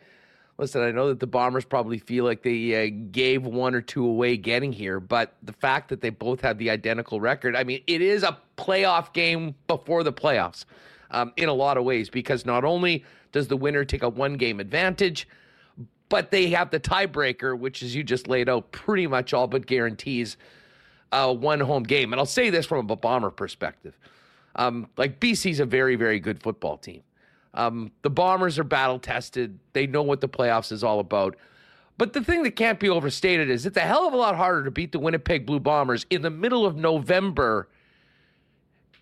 listen, 0.56 0.82
I 0.82 0.90
know 0.90 1.08
that 1.08 1.20
the 1.20 1.26
Bombers 1.26 1.64
probably 1.64 1.98
feel 1.98 2.24
like 2.24 2.42
they 2.42 2.86
uh, 2.86 2.90
gave 3.10 3.44
one 3.44 3.74
or 3.74 3.80
two 3.80 4.04
away 4.04 4.36
getting 4.36 4.72
here, 4.72 4.98
but 4.98 5.34
the 5.42 5.52
fact 5.52 5.88
that 5.90 6.00
they 6.00 6.10
both 6.10 6.40
have 6.40 6.58
the 6.58 6.70
identical 6.70 7.20
record, 7.20 7.54
I 7.54 7.64
mean, 7.64 7.82
it 7.86 8.00
is 8.00 8.22
a 8.22 8.38
playoff 8.56 9.12
game 9.12 9.54
before 9.66 10.02
the 10.02 10.12
playoffs 10.12 10.64
um, 11.10 11.32
in 11.36 11.48
a 11.48 11.54
lot 11.54 11.76
of 11.76 11.84
ways 11.84 12.10
because 12.10 12.44
not 12.44 12.64
only 12.64 13.04
does 13.30 13.48
the 13.48 13.56
winner 13.56 13.84
take 13.84 14.02
a 14.02 14.08
one 14.08 14.34
game 14.34 14.58
advantage 14.58 15.28
but 16.08 16.30
they 16.30 16.50
have 16.50 16.70
the 16.70 16.80
tiebreaker, 16.80 17.58
which, 17.58 17.82
as 17.82 17.94
you 17.94 18.02
just 18.02 18.28
laid 18.28 18.48
out, 18.48 18.72
pretty 18.72 19.06
much 19.06 19.32
all 19.34 19.46
but 19.46 19.66
guarantees 19.66 20.36
uh, 21.12 21.32
one 21.34 21.60
home 21.60 21.82
game. 21.82 22.12
And 22.12 22.20
I'll 22.20 22.26
say 22.26 22.50
this 22.50 22.66
from 22.66 22.88
a 22.90 22.96
bomber 22.96 23.30
perspective: 23.30 23.98
um, 24.56 24.88
like 24.96 25.20
BC's 25.20 25.60
a 25.60 25.66
very, 25.66 25.96
very 25.96 26.20
good 26.20 26.42
football 26.42 26.76
team. 26.76 27.02
Um, 27.54 27.92
the 28.02 28.10
Bombers 28.10 28.58
are 28.58 28.64
battle 28.64 28.98
tested; 28.98 29.58
they 29.72 29.86
know 29.86 30.02
what 30.02 30.20
the 30.20 30.28
playoffs 30.28 30.72
is 30.72 30.84
all 30.84 31.00
about. 31.00 31.36
But 31.96 32.12
the 32.12 32.22
thing 32.22 32.44
that 32.44 32.52
can't 32.52 32.78
be 32.78 32.88
overstated 32.88 33.50
is 33.50 33.66
it's 33.66 33.76
a 33.76 33.80
hell 33.80 34.06
of 34.06 34.12
a 34.12 34.16
lot 34.16 34.36
harder 34.36 34.62
to 34.64 34.70
beat 34.70 34.92
the 34.92 35.00
Winnipeg 35.00 35.44
Blue 35.44 35.58
Bombers 35.58 36.06
in 36.10 36.22
the 36.22 36.30
middle 36.30 36.64
of 36.64 36.76
November 36.76 37.68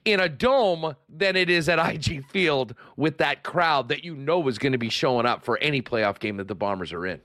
in 0.06 0.20
a 0.20 0.28
dome 0.28 0.96
than 1.10 1.36
it 1.36 1.50
is 1.50 1.68
at 1.68 1.78
IG 1.94 2.24
Field 2.26 2.74
with 2.96 3.18
that 3.18 3.42
crowd 3.42 3.90
that 3.90 4.04
you 4.04 4.16
know 4.16 4.48
is 4.48 4.56
going 4.56 4.72
to 4.72 4.78
be 4.78 4.88
showing 4.88 5.26
up 5.26 5.44
for 5.44 5.58
any 5.58 5.82
playoff 5.82 6.18
game 6.18 6.38
that 6.38 6.48
the 6.48 6.54
Bombers 6.54 6.92
are 6.94 7.04
in. 7.04 7.20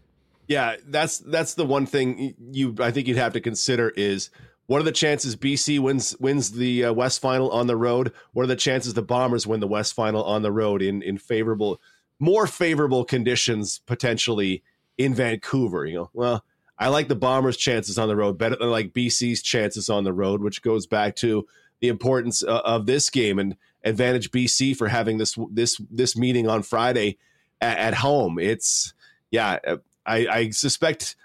Yeah, 0.47 0.75
that's 0.85 1.19
that's 1.19 1.53
the 1.53 1.65
one 1.65 1.85
thing 1.85 2.35
you 2.51 2.75
I 2.79 2.91
think 2.91 3.07
you'd 3.07 3.15
have 3.15 3.33
to 3.33 3.39
consider 3.39 3.89
is 3.89 4.31
what 4.65 4.81
are 4.81 4.83
the 4.83 4.91
chances 4.91 5.35
BC 5.37 5.79
wins 5.79 6.17
wins 6.19 6.51
the 6.51 6.85
uh, 6.85 6.93
West 6.93 7.21
Final 7.21 7.49
on 7.51 7.67
the 7.67 7.77
road? 7.77 8.11
What 8.33 8.43
are 8.43 8.47
the 8.47 8.55
chances 8.57 8.93
the 8.93 9.01
Bombers 9.01 9.47
win 9.47 9.61
the 9.61 9.67
West 9.67 9.93
Final 9.93 10.23
on 10.23 10.41
the 10.41 10.51
road 10.51 10.81
in 10.81 11.01
in 11.03 11.17
favorable, 11.17 11.79
more 12.19 12.47
favorable 12.47 13.05
conditions 13.05 13.79
potentially 13.85 14.63
in 14.97 15.13
Vancouver? 15.13 15.85
You 15.85 15.95
know, 15.95 16.09
well, 16.13 16.43
I 16.77 16.87
like 16.87 17.07
the 17.07 17.15
Bombers' 17.15 17.57
chances 17.57 17.97
on 17.97 18.07
the 18.07 18.15
road 18.15 18.37
better 18.37 18.55
than 18.55 18.71
like 18.71 18.91
BC's 18.91 19.41
chances 19.41 19.87
on 19.87 20.03
the 20.03 20.13
road, 20.13 20.41
which 20.41 20.61
goes 20.61 20.87
back 20.87 21.15
to 21.17 21.45
the 21.81 21.89
importance 21.89 22.43
uh, 22.43 22.61
of 22.63 22.85
this 22.85 23.09
game 23.09 23.39
and 23.39 23.57
advantage 23.83 24.31
BC 24.31 24.75
for 24.75 24.87
having 24.87 25.17
this 25.17 25.37
this 25.51 25.81
this 25.89 26.15
meeting 26.15 26.47
on 26.47 26.63
Friday 26.63 27.17
at, 27.59 27.77
at 27.77 27.93
home. 27.95 28.39
It's 28.39 28.93
yeah, 29.31 29.59
I, 30.05 30.27
I 30.27 30.49
suspect 30.51 31.15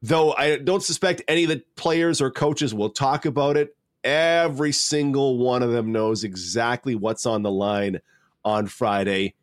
though 0.00 0.32
I 0.32 0.56
don't 0.56 0.82
suspect 0.82 1.22
any 1.28 1.44
of 1.44 1.50
the 1.50 1.62
players 1.76 2.20
or 2.20 2.30
coaches 2.30 2.72
will 2.74 2.90
talk 2.90 3.26
about 3.26 3.56
it. 3.56 3.76
Every 4.02 4.72
single 4.72 5.38
one 5.38 5.62
of 5.62 5.72
them 5.72 5.92
knows 5.92 6.24
exactly 6.24 6.94
what's 6.94 7.26
on 7.26 7.42
the 7.42 7.50
line 7.50 8.00
on 8.44 8.66
Friday. 8.66 9.34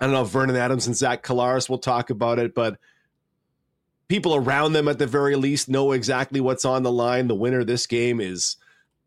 I 0.00 0.06
don't 0.06 0.14
know 0.14 0.22
if 0.22 0.28
Vernon 0.28 0.56
Adams 0.56 0.86
and 0.88 0.96
Zach 0.96 1.22
Collaros 1.22 1.68
will 1.68 1.78
talk 1.78 2.10
about 2.10 2.40
it, 2.40 2.54
but 2.54 2.78
people 4.08 4.34
around 4.34 4.72
them 4.72 4.88
at 4.88 4.98
the 4.98 5.06
very 5.06 5.36
least 5.36 5.68
know 5.68 5.92
exactly 5.92 6.40
what's 6.40 6.64
on 6.64 6.82
the 6.82 6.90
line. 6.90 7.28
The 7.28 7.36
winner 7.36 7.60
of 7.60 7.68
this 7.68 7.86
game 7.86 8.20
is 8.20 8.56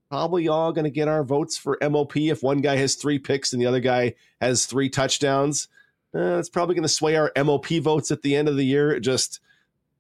probably 0.10 0.48
all 0.48 0.72
going 0.72 0.86
to 0.86 0.92
get 0.92 1.08
our 1.08 1.24
votes 1.24 1.58
for 1.58 1.78
MOP. 1.82 2.18
If 2.18 2.44
one 2.44 2.60
guy 2.60 2.78
has 2.78 2.96
three 2.96 3.20
picks 3.20 3.54
and 3.54 3.62
the 3.62 3.66
other 3.66 3.80
guy 3.80 4.16
has 4.42 4.66
three 4.66 4.90
touchdowns, 4.90 5.68
uh, 6.16 6.38
it's 6.40 6.50
probably 6.50 6.76
going 6.76 6.84
to 6.84 6.90
sway 6.90 7.16
our 7.16 7.32
MOP 7.36 7.68
votes 7.82 8.12
at 8.12 8.22
the 8.22 8.36
end 8.36 8.48
of 8.48 8.56
the 8.56 8.66
year. 8.66 8.92
It 8.92 9.02
just 9.02 9.40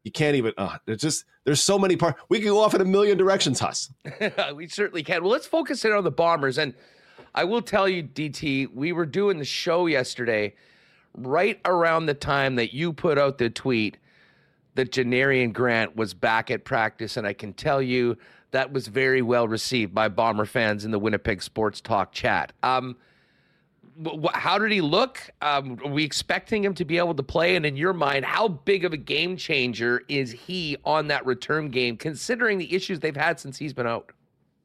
you 0.03 0.11
can't 0.11 0.35
even. 0.35 0.53
Uh, 0.57 0.77
there's 0.85 1.01
just 1.01 1.25
there's 1.43 1.61
so 1.61 1.77
many 1.77 1.97
parts. 1.97 2.21
We 2.29 2.39
could 2.39 2.47
go 2.47 2.61
off 2.61 2.73
in 2.73 2.81
a 2.81 2.85
million 2.85 3.17
directions, 3.17 3.59
Huss. 3.59 3.91
we 4.55 4.67
certainly 4.67 5.03
can. 5.03 5.21
Well, 5.21 5.31
let's 5.31 5.47
focus 5.47 5.83
in 5.83 5.91
on 5.91 6.03
the 6.05 6.11
Bombers, 6.11 6.57
and 6.57 6.73
I 7.35 7.43
will 7.43 7.61
tell 7.61 7.89
you, 7.89 8.03
DT, 8.03 8.73
we 8.73 8.93
were 8.93 9.05
doing 9.05 9.37
the 9.37 9.45
show 9.45 9.85
yesterday, 9.85 10.55
right 11.13 11.59
around 11.65 12.05
the 12.05 12.13
time 12.13 12.55
that 12.55 12.73
you 12.73 12.93
put 12.93 13.17
out 13.17 13.37
the 13.37 13.49
tweet 13.49 13.97
that 14.75 14.91
Janarion 14.91 15.51
Grant 15.51 15.95
was 15.95 16.13
back 16.13 16.49
at 16.51 16.63
practice, 16.63 17.17
and 17.17 17.27
I 17.27 17.33
can 17.33 17.51
tell 17.51 17.81
you 17.81 18.17
that 18.57 18.73
was 18.73 18.87
very 18.87 19.21
well 19.21 19.47
received 19.47 19.93
by 19.93 20.09
Bomber 20.09 20.45
fans 20.45 20.83
in 20.83 20.89
the 20.89 20.97
Winnipeg 20.97 21.43
Sports 21.43 21.79
Talk 21.79 22.11
chat. 22.11 22.53
Um, 22.63 22.97
how 24.33 24.57
did 24.57 24.71
he 24.71 24.81
look? 24.81 25.21
Um, 25.43 25.77
are 25.85 25.91
we 25.91 26.03
expecting 26.03 26.63
him 26.63 26.73
to 26.73 26.83
be 26.83 26.97
able 26.97 27.13
to 27.13 27.23
play? 27.23 27.55
And 27.55 27.67
in 27.67 27.77
your 27.77 27.93
mind, 27.93 28.25
how 28.25 28.47
big 28.47 28.83
of 28.83 28.93
a 28.93 28.97
game 28.97 29.37
changer 29.37 30.01
is 30.07 30.31
he 30.31 30.75
on 30.85 31.07
that 31.07 31.23
return 31.25 31.69
game, 31.69 31.97
considering 31.97 32.57
the 32.57 32.73
issues 32.73 32.99
they've 32.99 33.15
had 33.15 33.39
since 33.39 33.57
he's 33.57 33.73
been 33.73 33.87
out? 33.87 34.11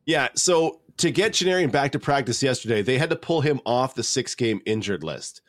Yeah. 0.06 0.28
So 0.34 0.80
to 0.96 1.10
get 1.10 1.32
Janarion 1.32 1.70
back 1.70 1.92
to 1.92 1.98
practice 1.98 2.42
yesterday, 2.42 2.80
they 2.80 2.96
had 2.96 3.10
to 3.10 3.16
pull 3.16 3.42
him 3.42 3.60
off 3.66 3.94
the 3.94 4.02
six 4.02 4.34
game 4.34 4.62
injured 4.64 5.04
list. 5.04 5.42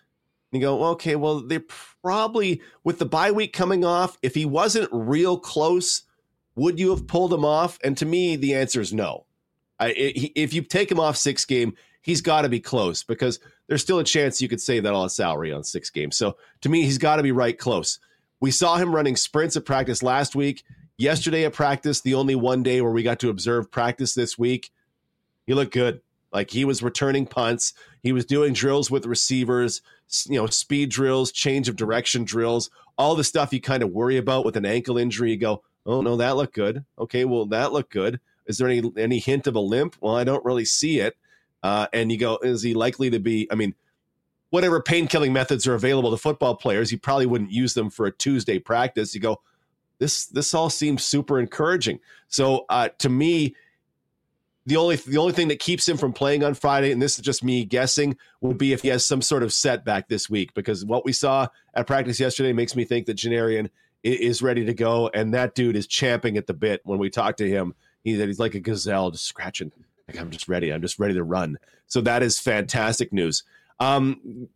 And 0.51 0.61
you 0.61 0.67
go, 0.67 0.83
okay, 0.91 1.15
well, 1.15 1.39
they 1.39 1.59
probably, 2.01 2.61
with 2.83 2.99
the 2.99 3.05
bye 3.05 3.31
week 3.31 3.53
coming 3.53 3.85
off, 3.85 4.17
if 4.21 4.35
he 4.35 4.45
wasn't 4.45 4.89
real 4.91 5.39
close, 5.39 6.03
would 6.55 6.79
you 6.79 6.89
have 6.91 7.07
pulled 7.07 7.33
him 7.33 7.45
off? 7.45 7.79
And 7.83 7.97
to 7.97 8.05
me, 8.05 8.35
the 8.35 8.55
answer 8.55 8.81
is 8.81 8.93
no. 8.93 9.25
I, 9.79 9.93
if 9.95 10.53
you 10.53 10.61
take 10.61 10.91
him 10.91 10.99
off 10.99 11.17
six 11.17 11.45
game, 11.45 11.75
he's 12.01 12.21
got 12.21 12.43
to 12.43 12.49
be 12.49 12.59
close 12.59 13.03
because 13.03 13.39
there's 13.67 13.81
still 13.81 13.99
a 13.99 14.03
chance 14.03 14.41
you 14.41 14.49
could 14.49 14.61
save 14.61 14.83
that 14.83 14.93
on 14.93 15.09
salary 15.09 15.51
on 15.51 15.63
six 15.63 15.89
games. 15.89 16.15
So 16.15 16.37
to 16.61 16.69
me, 16.69 16.83
he's 16.83 16.97
got 16.97 17.15
to 17.15 17.23
be 17.23 17.31
right 17.31 17.57
close. 17.57 17.99
We 18.39 18.51
saw 18.51 18.75
him 18.75 18.93
running 18.93 19.15
sprints 19.15 19.57
at 19.57 19.65
practice 19.65 20.03
last 20.03 20.35
week. 20.35 20.63
Yesterday 20.97 21.45
at 21.45 21.53
practice, 21.53 22.01
the 22.01 22.13
only 22.13 22.35
one 22.35 22.61
day 22.61 22.81
where 22.81 22.91
we 22.91 23.03
got 23.03 23.19
to 23.21 23.29
observe 23.29 23.71
practice 23.71 24.13
this 24.13 24.37
week, 24.37 24.71
he 25.47 25.53
looked 25.53 25.73
good. 25.73 26.01
Like 26.31 26.49
he 26.49 26.65
was 26.65 26.83
returning 26.83 27.25
punts, 27.27 27.73
he 28.01 28.11
was 28.11 28.25
doing 28.25 28.53
drills 28.53 28.89
with 28.89 29.05
receivers, 29.05 29.81
you 30.25 30.35
know, 30.35 30.47
speed 30.47 30.89
drills, 30.89 31.31
change 31.31 31.69
of 31.69 31.75
direction 31.75 32.23
drills, 32.23 32.69
all 32.97 33.15
the 33.15 33.23
stuff 33.23 33.53
you 33.53 33.61
kind 33.61 33.83
of 33.83 33.91
worry 33.91 34.17
about 34.17 34.43
with 34.43 34.57
an 34.57 34.65
ankle 34.65 34.97
injury. 34.97 35.31
You 35.31 35.37
go, 35.37 35.63
oh 35.85 36.01
no, 36.01 36.17
that 36.17 36.35
looked 36.35 36.55
good. 36.55 36.85
Okay, 36.97 37.25
well 37.25 37.45
that 37.47 37.73
looked 37.73 37.91
good. 37.91 38.19
Is 38.45 38.57
there 38.57 38.67
any 38.67 38.91
any 38.97 39.19
hint 39.19 39.47
of 39.47 39.55
a 39.55 39.59
limp? 39.59 39.95
Well, 40.01 40.15
I 40.15 40.23
don't 40.23 40.45
really 40.45 40.65
see 40.65 40.99
it. 40.99 41.15
Uh, 41.61 41.87
and 41.93 42.11
you 42.11 42.17
go, 42.17 42.37
is 42.43 42.61
he 42.61 42.73
likely 42.73 43.09
to 43.09 43.19
be? 43.19 43.47
I 43.49 43.55
mean, 43.55 43.73
whatever 44.49 44.81
pain 44.81 45.07
killing 45.07 45.33
methods 45.33 45.65
are 45.65 45.75
available 45.75 46.11
to 46.11 46.17
football 46.17 46.55
players, 46.55 46.91
you 46.91 46.99
probably 46.99 47.25
wouldn't 47.25 47.51
use 47.51 47.73
them 47.73 47.89
for 47.89 48.05
a 48.05 48.11
Tuesday 48.11 48.59
practice. 48.59 49.15
You 49.15 49.21
go, 49.21 49.41
this 49.99 50.25
this 50.25 50.53
all 50.53 50.69
seems 50.69 51.03
super 51.03 51.39
encouraging. 51.39 51.99
So 52.27 52.65
uh, 52.69 52.89
to 52.99 53.09
me, 53.09 53.55
the 54.65 54.77
only 54.77 54.97
the 54.97 55.17
only 55.17 55.33
thing 55.33 55.47
that 55.47 55.59
keeps 55.59 55.87
him 55.87 55.97
from 55.97 56.13
playing 56.13 56.43
on 56.43 56.53
Friday, 56.53 56.91
and 56.91 57.01
this 57.01 57.17
is 57.17 57.25
just 57.25 57.43
me 57.43 57.65
guessing, 57.65 58.17
would 58.41 58.57
be 58.57 58.73
if 58.73 58.81
he 58.81 58.89
has 58.89 59.05
some 59.05 59.21
sort 59.21 59.43
of 59.43 59.53
setback 59.53 60.09
this 60.09 60.29
week. 60.29 60.53
Because 60.53 60.85
what 60.85 61.05
we 61.05 61.13
saw 61.13 61.47
at 61.73 61.87
practice 61.87 62.19
yesterday 62.19 62.53
makes 62.53 62.75
me 62.75 62.83
think 62.83 63.05
that 63.05 63.17
Janarion 63.17 63.69
is 64.03 64.41
ready 64.41 64.65
to 64.65 64.73
go, 64.73 65.09
and 65.13 65.33
that 65.33 65.55
dude 65.55 65.75
is 65.75 65.87
champing 65.87 66.37
at 66.37 66.47
the 66.47 66.53
bit. 66.53 66.81
When 66.83 66.99
we 66.99 67.09
talk 67.09 67.37
to 67.37 67.49
him, 67.49 67.73
he 68.03 68.15
he's 68.15 68.39
like 68.39 68.55
a 68.55 68.59
gazelle, 68.59 69.11
just 69.11 69.25
scratching 69.25 69.71
like 70.07 70.19
I'm 70.19 70.29
just 70.29 70.47
ready. 70.47 70.71
I'm 70.71 70.81
just 70.81 70.99
ready 70.99 71.13
to 71.13 71.23
run. 71.23 71.57
So 71.87 72.01
that 72.01 72.23
is 72.23 72.39
fantastic 72.39 73.13
news. 73.13 73.43
Um, 73.79 74.47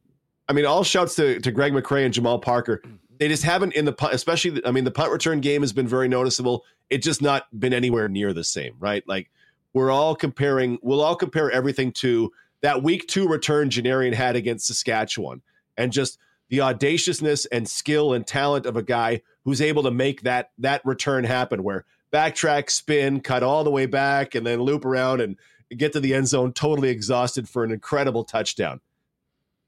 I 0.48 0.54
mean, 0.54 0.66
all 0.66 0.84
shouts 0.84 1.16
to, 1.16 1.40
to 1.40 1.52
Greg 1.52 1.74
McCrae 1.74 2.06
and 2.06 2.14
Jamal 2.14 2.40
Parker. 2.40 2.82
They 3.20 3.28
just 3.28 3.44
haven't 3.44 3.74
in 3.74 3.86
the 3.86 3.94
punt, 3.94 4.14
especially. 4.14 4.64
I 4.66 4.72
mean, 4.72 4.84
the 4.84 4.92
punt 4.92 5.12
return 5.12 5.42
game 5.42 5.62
has 5.62 5.74
been 5.74 5.88
very 5.88 6.08
noticeable. 6.08 6.64
It's 6.90 7.06
just 7.06 7.22
not 7.22 7.48
been 7.60 7.74
anywhere 7.74 8.08
near 8.08 8.34
the 8.34 8.44
same, 8.44 8.76
right? 8.80 9.04
Like 9.08 9.30
we're 9.74 9.92
all 9.92 10.16
comparing. 10.16 10.78
We'll 10.82 11.02
all 11.02 11.16
compare 11.16 11.50
everything 11.52 11.92
to 11.94 12.32
that 12.62 12.84
week 12.84 13.08
two 13.08 13.28
return 13.28 13.70
Janarion 13.70 14.14
had 14.14 14.36
against 14.36 14.68
Saskatchewan, 14.68 15.42
and 15.78 15.92
just 15.92 16.20
the 16.50 16.62
audaciousness 16.62 17.46
and 17.48 17.68
skill 17.68 18.14
and 18.14 18.26
talent 18.26 18.66
of 18.66 18.78
a 18.78 18.84
guy 18.84 19.22
who's 19.44 19.62
able 19.62 19.84
to 19.84 19.92
make 19.92 20.22
that 20.22 20.52
that 20.58 20.86
return 20.86 21.24
happen. 21.24 21.64
Where 21.64 21.86
backtrack, 22.12 22.70
spin, 22.70 23.22
cut 23.22 23.44
all 23.44 23.64
the 23.64 23.72
way 23.72 23.86
back, 23.86 24.36
and 24.36 24.46
then 24.46 24.62
loop 24.62 24.86
around 24.86 25.22
and 25.22 25.38
get 25.76 25.94
to 25.94 26.00
the 26.00 26.14
end 26.14 26.28
zone 26.28 26.54
totally 26.54 26.90
exhausted 26.90 27.50
for 27.50 27.64
an 27.64 27.72
incredible 27.72 28.24
touchdown. 28.24 28.80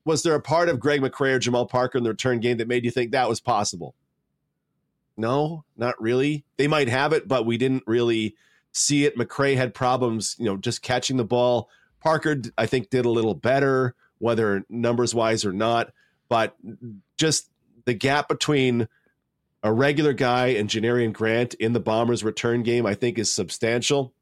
Was 0.06 0.24
there 0.24 0.36
a 0.36 0.42
part 0.42 0.70
of 0.70 0.80
Greg 0.80 1.02
McCrae 1.02 1.34
or 1.34 1.40
Jamal 1.40 1.66
Parker 1.66 1.98
in 1.98 2.04
the 2.04 2.10
return 2.10 2.40
game 2.40 2.58
that 2.58 2.68
made 2.68 2.86
you 2.86 2.92
think 2.92 3.12
that 3.12 3.30
was 3.30 3.42
possible? 3.42 3.96
No, 5.18 5.66
not 5.76 6.02
really. 6.02 6.46
They 6.58 6.68
might 6.68 6.88
have 6.88 7.12
it, 7.12 7.28
but 7.28 7.46
we 7.46 7.58
didn't 7.58 7.84
really 7.86 8.36
see 8.72 9.06
it. 9.06 9.18
McCrae 9.18 9.58
had 9.58 9.74
problems, 9.74 10.38
you 10.40 10.46
know, 10.46 10.56
just 10.56 10.82
catching 10.82 11.18
the 11.18 11.26
ball. 11.26 11.70
Parker, 12.00 12.42
I 12.58 12.66
think, 12.66 12.90
did 12.90 13.04
a 13.06 13.10
little 13.10 13.34
better, 13.34 13.96
whether 14.20 14.64
numbers 14.70 15.14
wise 15.14 15.44
or 15.44 15.52
not. 15.52 15.92
But 16.30 16.56
just 17.18 17.50
the 17.86 17.94
gap 17.94 18.28
between 18.30 18.88
a 19.64 19.74
regular 19.74 20.14
guy 20.14 20.48
and 20.48 20.70
Janarion 20.70 21.12
Grant 21.12 21.54
in 21.56 21.74
the 21.74 21.80
Bombers 21.80 22.24
return 22.24 22.64
game, 22.64 22.86
I 22.86 22.94
think 22.94 23.18
is 23.18 23.34
substantial. 23.34 24.14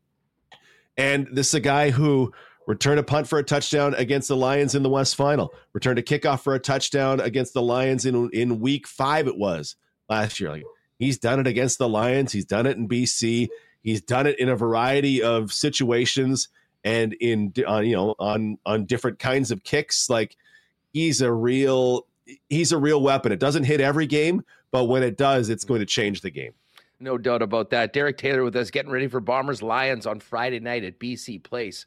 And 0.98 1.28
this 1.32 1.50
is 1.50 1.54
a 1.54 1.60
guy 1.60 1.92
who 1.92 2.34
returned 2.66 3.00
a 3.00 3.04
punt 3.04 3.28
for 3.28 3.40
a 3.40 3.44
touchdown 3.44 3.94
against 3.96 4.28
the 4.28 4.36
Lions 4.36 4.76
in 4.76 4.84
the 4.84 4.90
West 4.90 5.16
Final, 5.16 5.54
returned 5.74 6.00
a 6.00 6.04
kickoff 6.04 6.42
for 6.42 6.56
a 6.56 6.60
touchdown 6.60 7.20
against 7.20 7.54
the 7.54 7.62
Lions 7.62 8.06
in 8.06 8.30
in 8.32 8.60
week 8.60 8.88
five, 8.88 9.28
it 9.28 9.38
was 9.38 9.76
last 10.10 10.40
year. 10.40 10.52
Like 10.52 10.64
he's 10.98 11.18
done 11.18 11.40
it 11.40 11.48
against 11.48 11.78
the 11.78 11.90
Lions, 11.90 12.32
he's 12.32 12.46
done 12.46 12.66
it 12.66 12.78
in 12.78 12.88
BC, 12.88 13.48
he's 13.82 14.02
done 14.02 14.28
it 14.28 14.40
in 14.40 14.50
a 14.50 14.56
variety 14.56 15.22
of 15.22 15.54
situations 15.54 16.50
and 16.84 17.14
in 17.14 17.54
uh, 17.68 17.80
you 17.80 17.96
know 17.96 18.16
on 18.20 18.58
on 18.66 18.86
different 18.86 19.20
kinds 19.20 19.52
of 19.52 19.64
kicks. 19.64 20.10
Like 20.10 20.36
he's 20.98 21.22
a 21.22 21.32
real 21.32 22.08
he's 22.50 22.72
a 22.72 22.78
real 22.78 23.02
weapon. 23.02 23.32
It 23.32 23.40
doesn't 23.40 23.64
hit 23.64 23.80
every 23.80 24.08
game, 24.08 24.44
but 24.72 24.86
when 24.86 25.04
it 25.04 25.18
does, 25.18 25.50
it's 25.50 25.64
going 25.64 25.80
to 25.80 25.86
change 25.86 26.22
the 26.22 26.32
game. 26.32 26.52
No 27.00 27.18
doubt 27.18 27.44
about 27.44 27.70
that. 27.70 27.94
Derek 27.94 28.18
Taylor 28.18 28.44
with 28.44 28.56
us 28.56 28.72
getting 28.72 28.92
ready 28.92 29.08
for 29.08 29.20
Bombers 29.20 29.62
Lions 29.62 30.08
on 30.08 30.20
Friday 30.20 30.60
night 30.60 30.84
at 30.84 31.00
BC 31.00 31.44
Place. 31.44 31.86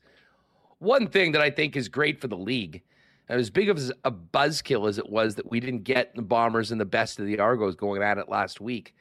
One 0.78 1.08
thing 1.08 1.32
that 1.32 1.42
I 1.42 1.50
think 1.50 1.76
is 1.76 1.88
great 1.88 2.20
for 2.20 2.28
the 2.28 2.36
league, 2.36 2.82
as 3.28 3.50
big 3.50 3.68
of 3.68 3.78
a 4.04 4.12
buzzkill 4.12 4.88
as 4.88 4.98
it 4.98 5.10
was 5.10 5.34
that 5.34 5.50
we 5.50 5.58
didn't 5.58 5.84
get 5.84 6.14
the 6.14 6.22
Bombers 6.22 6.70
and 6.70 6.80
the 6.80 6.84
best 6.84 7.18
of 7.18 7.26
the 7.26 7.38
Argos 7.38 7.74
going 7.74 8.02
at 8.02 8.18
it 8.18 8.28
last 8.28 8.60
week, 8.60 8.94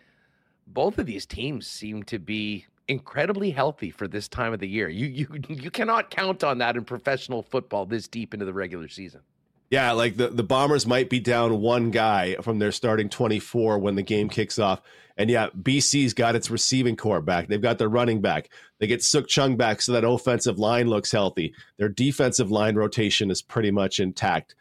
both 0.68 0.98
of 0.98 1.06
these 1.06 1.26
teams 1.26 1.68
seem 1.68 2.04
to 2.04 2.18
be 2.18 2.66
incredibly 2.88 3.52
healthy 3.52 3.92
for 3.92 4.08
this 4.08 4.28
time 4.28 4.52
of 4.52 4.60
the 4.60 4.68
year. 4.68 4.90
You 4.90 5.08
you 5.08 5.42
you 5.48 5.72
cannot 5.72 6.10
count 6.10 6.44
on 6.44 6.58
that 6.58 6.76
in 6.76 6.84
professional 6.84 7.44
football 7.44 7.86
this 7.86 8.08
deep 8.08 8.34
into 8.34 8.46
the 8.46 8.54
regular 8.54 8.88
season. 8.88 9.22
Yeah, 9.70 9.92
like 9.92 10.18
the, 10.18 10.30
the 10.30 10.44
Bombers 10.44 10.88
might 10.88 11.10
be 11.10 11.20
down 11.20 11.62
one 11.62 11.92
guy 11.92 12.36
from 12.42 12.60
their 12.60 12.72
starting 12.72 13.10
24 13.10 13.78
when 13.78 13.96
the 13.96 14.02
game 14.02 14.30
kicks 14.30 14.58
off. 14.58 14.82
And 15.16 15.30
yeah, 15.30 15.50
BC's 15.50 16.14
got 16.14 16.36
its 16.36 16.50
receiving 16.50 16.96
corps 16.96 17.22
back. 17.22 17.48
They've 17.48 17.62
got 17.62 17.78
their 17.78 17.90
running 17.90 18.22
back. 18.22 18.50
They 18.80 18.88
get 18.88 19.02
Sukh 19.02 19.28
Chungh 19.28 19.58
back 19.58 19.82
so 19.82 19.92
that 19.92 20.06
offensive 20.06 20.58
line 20.58 20.88
looks 20.88 21.12
healthy. 21.12 21.54
Their 21.78 21.90
defensive 21.90 22.50
line 22.50 22.76
rotation 22.76 23.30
is 23.30 23.42
pretty 23.42 23.70
much 23.70 24.00
intact. 24.00 24.56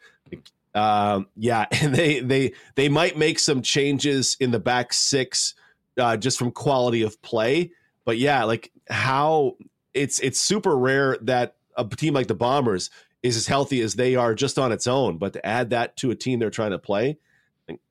Um, 0.75 1.27
yeah, 1.35 1.65
and 1.81 1.95
they 1.95 2.19
they 2.19 2.53
they 2.75 2.89
might 2.89 3.17
make 3.17 3.39
some 3.39 3.61
changes 3.61 4.35
in 4.39 4.51
the 4.51 4.59
back 4.59 4.91
six 4.93 5.55
uh, 5.97 6.17
just 6.17 6.37
from 6.37 6.51
quality 6.51 7.01
of 7.03 7.21
play. 7.21 7.71
But 8.03 8.17
yeah, 8.17 8.43
like 8.43 8.71
how 8.89 9.55
it's 9.93 10.19
it's 10.19 10.39
super 10.39 10.77
rare 10.77 11.17
that 11.21 11.55
a 11.77 11.85
team 11.85 12.13
like 12.13 12.27
the 12.27 12.35
Bombers 12.35 12.89
is 13.21 13.35
as 13.35 13.47
healthy 13.47 13.81
as 13.81 13.95
they 13.95 14.15
are 14.15 14.33
just 14.33 14.57
on 14.57 14.71
its 14.71 14.87
own. 14.87 15.17
But 15.17 15.33
to 15.33 15.45
add 15.45 15.71
that 15.71 15.97
to 15.97 16.11
a 16.11 16.15
team 16.15 16.39
they're 16.39 16.49
trying 16.49 16.71
to 16.71 16.79
play, 16.79 17.17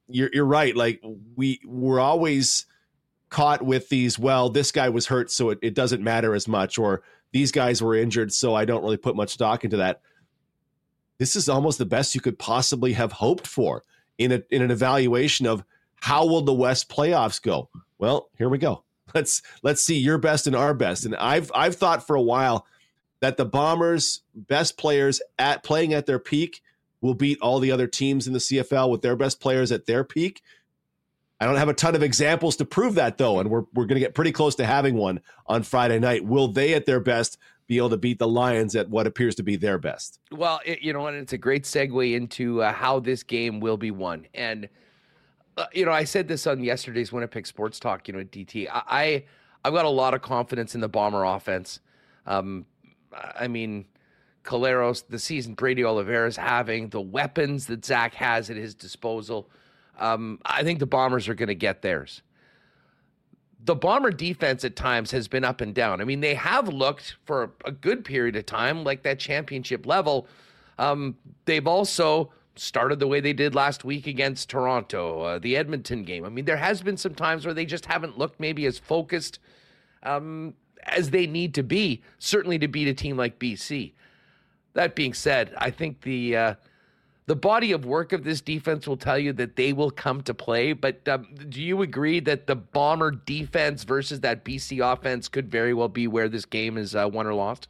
you're, 0.09 0.31
you're 0.33 0.45
right. 0.45 0.75
Like 0.75 1.03
we 1.37 1.61
we're 1.65 2.01
always 2.01 2.67
caught 3.31 3.63
with 3.63 3.89
these. 3.89 4.19
Well, 4.19 4.49
this 4.49 4.73
guy 4.73 4.89
was 4.89 5.07
hurt, 5.07 5.31
so 5.31 5.51
it, 5.51 5.59
it 5.63 5.75
doesn't 5.75 6.03
matter 6.03 6.35
as 6.35 6.49
much, 6.49 6.79
or 6.79 7.03
these 7.33 7.53
guys 7.53 7.83
were 7.83 7.95
injured, 7.95 8.33
so 8.33 8.55
I 8.55 8.65
don't 8.65 8.83
really 8.83 8.97
put 8.97 9.17
much 9.17 9.31
stock 9.31 9.65
into 9.65 9.77
that. 9.79 10.01
This 11.19 11.37
is 11.37 11.49
almost 11.49 11.79
the 11.79 11.85
best 11.85 12.15
you 12.15 12.21
could 12.21 12.39
possibly 12.39 12.93
have 12.95 13.13
hoped 13.13 13.47
for 13.47 13.83
in 14.19 14.33
a 14.33 14.43
in 14.51 14.63
an 14.63 14.71
evaluation 14.71 15.47
of 15.47 15.65
how 15.97 16.27
will 16.27 16.43
the 16.43 16.53
West 16.53 16.89
playoffs 16.89 17.43
go. 17.43 17.69
Well, 17.99 18.31
here 18.39 18.49
we 18.49 18.59
go. 18.59 18.85
Let's 19.15 19.41
let's 19.63 19.83
see 19.83 19.97
your 19.97 20.19
best 20.19 20.47
and 20.47 20.55
our 20.55 20.75
best. 20.75 21.07
And 21.07 21.17
I've 21.17 21.51
I've 21.55 21.77
thought 21.77 22.07
for 22.07 22.15
a 22.15 22.21
while 22.21 22.67
that 23.21 23.37
the 23.37 23.45
Bombers' 23.45 24.23
best 24.35 24.79
players 24.79 25.21
at 25.39 25.63
playing 25.63 25.93
at 25.93 26.07
their 26.07 26.19
peak 26.19 26.63
will 27.01 27.15
beat 27.15 27.39
all 27.41 27.61
the 27.61 27.73
other 27.73 27.87
teams 27.87 28.27
in 28.27 28.33
the 28.33 28.39
CFL 28.39 28.91
with 28.91 29.03
their 29.03 29.17
best 29.17 29.41
players 29.41 29.73
at 29.73 29.87
their 29.87 30.05
peak. 30.05 30.43
I 31.41 31.47
don't 31.47 31.57
have 31.57 31.69
a 31.69 31.75
ton 31.75 31.95
of 31.95 32.03
examples 32.03 32.57
to 32.57 32.65
prove 32.65 32.97
that 32.97 33.19
though, 33.19 33.39
and 33.39 33.49
we're 33.49 33.65
we're 33.73 33.87
going 33.87 33.95
to 33.95 34.01
get 34.01 34.15
pretty 34.15 34.33
close 34.33 34.57
to 34.57 34.67
having 34.67 34.97
one 34.97 35.21
on 35.47 35.63
Friday 35.63 35.99
night. 36.01 36.25
Will 36.25 36.49
they 36.49 36.75
at 36.75 36.87
their 36.87 37.01
best 37.01 37.39
be 37.69 37.77
able 37.77 37.91
to 37.91 37.97
beat 37.97 38.19
the 38.19 38.27
Lions 38.27 38.75
at 38.75 38.89
what 38.89 39.07
appears 39.07 39.37
to 39.37 39.43
be 39.43 39.55
their 39.55 39.79
best? 39.79 40.19
Well, 40.33 40.61
it, 40.65 40.81
you 40.81 40.93
know, 40.93 41.07
and 41.07 41.17
it's 41.17 41.33
a 41.33 41.39
great 41.39 41.65
segue 41.65 42.15
into 42.15 42.63
uh, 42.63 42.73
how 42.73 42.99
this 42.99 43.23
game 43.23 43.61
will 43.61 43.77
be 43.77 43.93
won. 43.93 44.27
And 44.35 44.69
uh, 45.57 45.67
you 45.73 45.85
know, 45.85 45.93
I 45.93 46.05
said 46.05 46.27
this 46.27 46.47
on 46.47 46.63
yesterday's 46.65 47.13
Winnipeg 47.13 47.47
Sports 47.47 47.79
Talk. 47.79 48.09
You 48.09 48.15
know, 48.15 48.25
DT, 48.25 48.69
I, 48.69 48.83
I 48.89 49.25
I've 49.65 49.73
got 49.73 49.85
a 49.85 49.91
lot 49.91 50.15
of 50.15 50.23
confidence 50.23 50.75
in 50.75 50.81
the 50.81 50.89
Bomber 50.89 51.25
offense. 51.25 51.79
Um, 52.27 52.67
I 53.13 53.49
mean, 53.49 53.87
Collaros, 54.45 55.05
the 55.09 55.19
season 55.19 55.55
Brady 55.55 55.85
Oliveira 55.85 56.27
is 56.27 56.37
having, 56.37 56.89
the 56.89 57.01
weapons 57.01 57.67
that 57.67 57.85
Zach 57.85 58.15
has 58.15 58.51
at 58.51 58.57
his 58.57 58.75
disposal. 58.75 59.51
Um, 59.99 60.41
I 60.45 60.63
think 60.63 60.79
the 60.79 60.87
Bombers 60.87 61.29
are 61.29 61.35
going 61.35 61.49
to 61.49 61.55
get 61.55 61.83
theirs. 61.83 62.23
The 63.65 63.75
Bomber 63.75 64.11
defense 64.11 64.65
at 64.65 64.77
times 64.77 65.11
has 65.11 65.29
been 65.29 65.45
up 65.45 65.61
and 65.61 65.75
down. 65.75 66.01
I 66.01 66.05
mean, 66.05 66.21
they 66.21 66.35
have 66.35 66.69
looked 66.69 67.17
for 67.25 67.53
a 67.65 67.73
good 67.73 68.05
period 68.05 68.37
of 68.37 68.47
time 68.47 68.85
like 68.85 69.03
that 69.03 69.19
championship 69.19 69.85
level. 69.85 70.29
Um, 70.79 71.17
they've 71.45 71.67
also 71.67 72.33
started 72.55 72.99
the 73.01 73.07
way 73.07 73.21
they 73.21 73.33
did 73.33 73.55
last 73.55 73.85
week 73.85 74.07
against 74.07 74.49
Toronto, 74.49 75.23
uh, 75.23 75.39
the 75.39 75.57
Edmonton 75.57 76.05
game. 76.05 76.25
I 76.25 76.29
mean, 76.29 76.45
there 76.45 76.57
has 76.57 76.83
been 76.83 76.97
some 76.97 77.15
times 77.15 77.45
where 77.45 77.55
they 77.55 77.67
just 77.67 77.87
haven't 77.87 78.17
looked 78.17 78.41
maybe 78.41 78.65
as 78.67 78.79
focused 78.79 79.41
um, 80.03 80.55
as 80.89 81.11
they 81.11 81.27
need 81.27 81.55
to 81.55 81.63
be, 81.63 82.03
certainly 82.19 82.59
to 82.59 82.69
beat 82.69 82.89
a 82.89 82.95
team 82.95 83.17
like 83.17 83.39
BC. 83.39 83.93
That 84.75 84.95
being 84.95 85.15
said, 85.15 85.53
I 85.59 85.71
think 85.71 86.03
the 86.03 86.37
uh, 86.37 86.55
the 87.27 87.37
body 87.37 87.73
of 87.73 87.85
work 87.85 88.13
of 88.13 88.25
this 88.25 88.41
defense 88.41 88.87
will 88.87 88.97
tell 88.97 89.19
you 89.19 89.33
that 89.35 89.57
they 89.57 89.73
will 89.73 89.91
come 89.91 90.23
to 90.23 90.33
play. 90.35 90.73
But 90.73 91.07
um, 91.09 91.29
do 91.49 91.61
you 91.61 91.83
agree 91.83 92.21
that 92.21 92.47
the 92.47 92.57
Bomber 92.57 93.11
defense 93.11 93.85
versus 93.85 94.21
that 94.21 94.45
BC 94.45 94.81
offense 94.81 95.29
could 95.29 95.51
very 95.51 95.75
well 95.75 95.89
be 95.89 96.07
where 96.07 96.29
this 96.29 96.47
game 96.47 96.79
is 96.79 96.95
uh, 96.95 97.09
won 97.13 97.27
or 97.27 97.35
lost? 97.35 97.69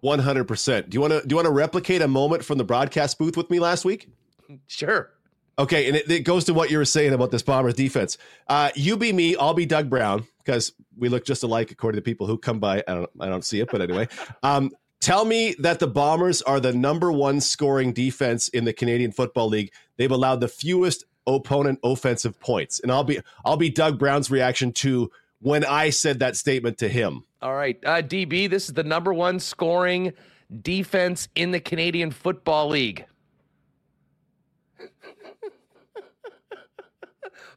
One 0.00 0.18
hundred 0.18 0.44
percent. 0.44 0.90
Do 0.90 0.96
you 0.96 1.00
want 1.00 1.12
to 1.12 1.20
do 1.20 1.32
you 1.32 1.36
want 1.36 1.46
to 1.46 1.52
replicate 1.52 2.02
a 2.02 2.08
moment 2.08 2.44
from 2.44 2.58
the 2.58 2.64
broadcast 2.64 3.18
booth 3.18 3.36
with 3.36 3.50
me 3.50 3.58
last 3.58 3.84
week? 3.84 4.08
Sure. 4.66 5.10
Okay, 5.58 5.86
and 5.86 5.96
it, 5.96 6.10
it 6.10 6.20
goes 6.20 6.44
to 6.44 6.54
what 6.54 6.70
you 6.70 6.78
were 6.78 6.84
saying 6.84 7.12
about 7.12 7.30
this 7.30 7.42
Bombers 7.42 7.74
defense. 7.74 8.18
Uh, 8.48 8.70
you 8.74 8.96
be 8.96 9.12
me, 9.12 9.36
I'll 9.36 9.54
be 9.54 9.66
Doug 9.66 9.88
Brown 9.88 10.26
because 10.38 10.72
we 10.96 11.08
look 11.08 11.24
just 11.24 11.42
alike 11.42 11.70
according 11.70 11.98
to 11.98 12.02
people 12.02 12.26
who 12.26 12.38
come 12.38 12.58
by. 12.58 12.82
I 12.88 12.94
don't 12.94 13.10
I 13.20 13.28
don't 13.28 13.44
see 13.44 13.60
it, 13.60 13.70
but 13.70 13.80
anyway. 13.80 14.08
Um, 14.42 14.70
Tell 15.04 15.26
me 15.26 15.54
that 15.58 15.80
the 15.80 15.86
Bombers 15.86 16.40
are 16.40 16.60
the 16.60 16.72
number 16.72 17.12
one 17.12 17.38
scoring 17.38 17.92
defense 17.92 18.48
in 18.48 18.64
the 18.64 18.72
Canadian 18.72 19.12
Football 19.12 19.48
League. 19.48 19.70
They've 19.98 20.10
allowed 20.10 20.40
the 20.40 20.48
fewest 20.48 21.04
opponent 21.26 21.78
offensive 21.84 22.40
points, 22.40 22.80
and 22.80 22.90
I'll 22.90 23.04
be 23.04 23.20
I'll 23.44 23.58
be 23.58 23.68
Doug 23.68 23.98
Brown's 23.98 24.30
reaction 24.30 24.72
to 24.72 25.10
when 25.40 25.62
I 25.66 25.90
said 25.90 26.20
that 26.20 26.36
statement 26.36 26.78
to 26.78 26.88
him. 26.88 27.24
All 27.42 27.54
right, 27.54 27.78
uh, 27.84 28.00
DB, 28.00 28.48
this 28.48 28.68
is 28.68 28.72
the 28.72 28.82
number 28.82 29.12
one 29.12 29.40
scoring 29.40 30.14
defense 30.62 31.28
in 31.34 31.50
the 31.50 31.60
Canadian 31.60 32.10
Football 32.10 32.68
League. 32.68 33.04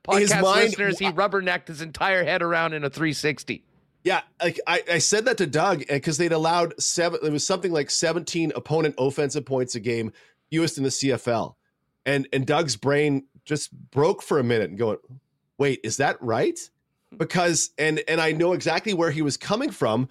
Podcast 0.07 0.41
mind, 0.41 0.63
listeners, 0.69 0.99
he 0.99 1.11
rubbernecked 1.11 1.67
his 1.67 1.81
entire 1.81 2.23
head 2.23 2.41
around 2.41 2.73
in 2.73 2.83
a 2.83 2.89
360. 2.89 3.63
Yeah, 4.03 4.21
like 4.41 4.59
I, 4.65 4.83
I 4.93 4.97
said 4.99 5.25
that 5.25 5.37
to 5.39 5.47
Doug 5.47 5.81
eh, 5.89 5.95
because 5.95 6.17
they'd 6.17 6.31
allowed 6.31 6.81
seven. 6.81 7.19
It 7.23 7.31
was 7.31 7.45
something 7.45 7.73
like 7.73 7.89
seventeen 7.89 8.53
opponent 8.55 8.95
offensive 8.97 9.45
points 9.45 9.75
a 9.75 9.81
game, 9.81 10.13
fewest 10.49 10.77
in 10.77 10.85
the 10.85 10.89
CFL, 10.91 11.55
and 12.05 12.25
and 12.31 12.45
Doug's 12.45 12.77
brain 12.77 13.25
just 13.43 13.69
broke 13.91 14.21
for 14.21 14.39
a 14.39 14.43
minute 14.45 14.69
and 14.69 14.79
going, 14.79 14.97
"Wait, 15.57 15.81
is 15.83 15.97
that 15.97 16.21
right?" 16.21 16.57
Because 17.17 17.71
and 17.77 18.01
and 18.07 18.21
I 18.21 18.31
know 18.31 18.53
exactly 18.53 18.93
where 18.93 19.11
he 19.11 19.21
was 19.21 19.35
coming 19.35 19.71
from, 19.71 20.07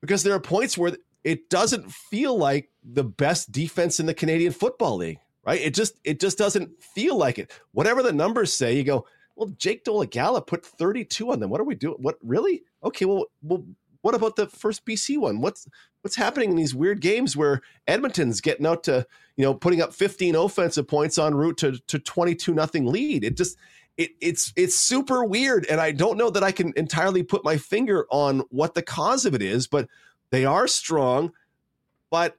because 0.00 0.22
there 0.22 0.34
are 0.34 0.40
points 0.40 0.78
where 0.78 0.96
it 1.24 1.50
doesn't 1.50 1.90
feel 1.90 2.38
like 2.38 2.70
the 2.84 3.04
best 3.04 3.50
defense 3.50 3.98
in 3.98 4.06
the 4.06 4.14
Canadian 4.14 4.52
Football 4.52 4.98
League, 4.98 5.18
right? 5.48 5.62
It 5.62 5.72
just 5.72 5.98
it 6.04 6.20
just 6.20 6.36
doesn't 6.36 6.82
feel 6.82 7.16
like 7.16 7.38
it. 7.38 7.50
Whatever 7.72 8.02
the 8.02 8.12
numbers 8.12 8.52
say, 8.52 8.76
you 8.76 8.84
go, 8.84 9.06
well, 9.34 9.48
Jake 9.56 9.82
Dolegala 9.82 10.46
put 10.46 10.64
32 10.64 11.32
on 11.32 11.40
them. 11.40 11.48
What 11.48 11.58
are 11.58 11.64
we 11.64 11.74
doing? 11.74 11.96
What 12.00 12.18
really? 12.22 12.64
Okay, 12.84 13.06
well, 13.06 13.24
well, 13.42 13.64
what 14.02 14.14
about 14.14 14.36
the 14.36 14.46
first 14.48 14.84
BC 14.84 15.16
one? 15.16 15.40
What's 15.40 15.66
what's 16.02 16.16
happening 16.16 16.50
in 16.50 16.56
these 16.56 16.74
weird 16.74 17.00
games 17.00 17.34
where 17.34 17.62
Edmonton's 17.86 18.42
getting 18.42 18.66
out 18.66 18.84
to, 18.84 19.06
you 19.36 19.44
know, 19.44 19.54
putting 19.54 19.80
up 19.80 19.94
15 19.94 20.34
offensive 20.34 20.86
points 20.86 21.16
en 21.16 21.34
route 21.34 21.56
to 21.58 21.78
to 21.86 21.98
22 21.98 22.52
nothing 22.52 22.84
lead? 22.84 23.24
It 23.24 23.34
just 23.34 23.56
it, 23.96 24.10
it's 24.20 24.52
it's 24.54 24.76
super 24.76 25.24
weird, 25.24 25.64
and 25.70 25.80
I 25.80 25.92
don't 25.92 26.18
know 26.18 26.28
that 26.28 26.44
I 26.44 26.52
can 26.52 26.74
entirely 26.76 27.22
put 27.22 27.42
my 27.42 27.56
finger 27.56 28.06
on 28.10 28.40
what 28.50 28.74
the 28.74 28.82
cause 28.82 29.24
of 29.24 29.34
it 29.34 29.40
is, 29.40 29.66
but 29.66 29.88
they 30.30 30.44
are 30.44 30.68
strong. 30.68 31.32
But 32.10 32.36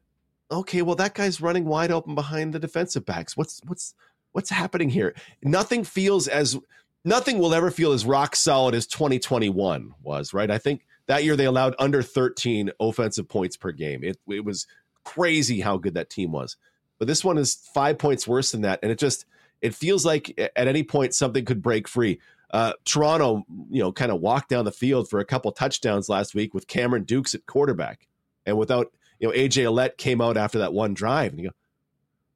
okay, 0.51 0.81
well, 0.81 0.95
that 0.95 1.13
guy's 1.15 1.41
running 1.41 1.65
wide 1.65 1.91
open 1.91 2.15
behind 2.15 2.53
the 2.53 2.59
defensive 2.59 3.05
backs. 3.05 3.37
What's 3.37 3.61
what's 3.65 3.93
what's 4.31 4.49
happening 4.49 4.89
here? 4.89 5.15
Nothing 5.43 5.83
feels 5.83 6.27
as 6.27 6.57
nothing 7.05 7.39
will 7.39 7.53
ever 7.53 7.71
feel 7.71 7.91
as 7.91 8.05
rock 8.05 8.35
solid 8.35 8.75
as 8.75 8.87
2021 8.87 9.93
was, 10.01 10.33
right? 10.33 10.49
I 10.49 10.57
think 10.57 10.85
that 11.07 11.23
year 11.23 11.35
they 11.35 11.45
allowed 11.45 11.75
under 11.79 12.01
13 12.01 12.71
offensive 12.79 13.27
points 13.27 13.57
per 13.57 13.71
game. 13.71 14.03
It, 14.03 14.19
it 14.27 14.45
was 14.45 14.67
crazy 15.03 15.61
how 15.61 15.77
good 15.77 15.95
that 15.95 16.09
team 16.09 16.31
was. 16.31 16.55
But 16.99 17.07
this 17.07 17.23
one 17.23 17.37
is 17.37 17.55
five 17.73 17.97
points 17.97 18.27
worse 18.27 18.51
than 18.51 18.61
that. 18.61 18.79
And 18.83 18.91
it 18.91 18.99
just, 18.99 19.25
it 19.61 19.73
feels 19.73 20.05
like 20.05 20.37
at 20.37 20.67
any 20.67 20.83
point 20.83 21.15
something 21.15 21.45
could 21.45 21.61
break 21.61 21.87
free. 21.87 22.19
Uh, 22.51 22.73
Toronto, 22.83 23.43
you 23.69 23.81
know, 23.81 23.91
kind 23.91 24.11
of 24.11 24.21
walked 24.21 24.49
down 24.49 24.65
the 24.65 24.71
field 24.71 25.09
for 25.09 25.19
a 25.19 25.25
couple 25.25 25.51
touchdowns 25.51 26.09
last 26.09 26.35
week 26.35 26.53
with 26.53 26.67
Cameron 26.67 27.03
Dukes 27.03 27.33
at 27.33 27.45
quarterback. 27.45 28.07
And 28.45 28.57
without, 28.57 28.91
you 29.19 29.27
know, 29.27 29.33
AJ 29.33 29.65
Ouellette 29.65 29.97
came 29.97 30.21
out 30.21 30.37
after 30.37 30.59
that 30.59 30.73
one 30.73 30.93
drive. 30.93 31.33
And 31.33 31.41
you 31.41 31.49
go, 31.49 31.55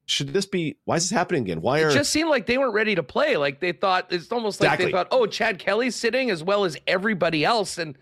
should 0.06 0.34
this 0.34 0.46
be 0.46 0.78
why 0.86 0.98
is 0.98 1.10
this 1.10 1.18
happening 1.18 1.44
again 1.44 1.62
why 1.62 1.82
are 1.82 1.90
it 1.90 1.94
just 1.94 2.12
seemed 2.12 2.30
like 2.30 2.46
they 2.46 2.58
weren't 2.58 2.74
ready 2.74 2.94
to 2.94 3.04
play 3.04 3.38
like 3.38 3.60
they 3.60 3.72
thought 3.72 4.12
it's 4.12 4.32
almost 4.32 4.60
like 4.60 4.68
exactly. 4.68 4.86
they 4.88 4.92
thought 4.92 5.08
oh 5.12 5.26
chad 5.26 5.60
kelly's 5.60 5.96
sitting 5.96 6.30
as 6.30 6.44
well 6.44 6.66
as 6.66 6.78
everybody 6.88 7.46
else 7.46 7.78
and 7.78 7.98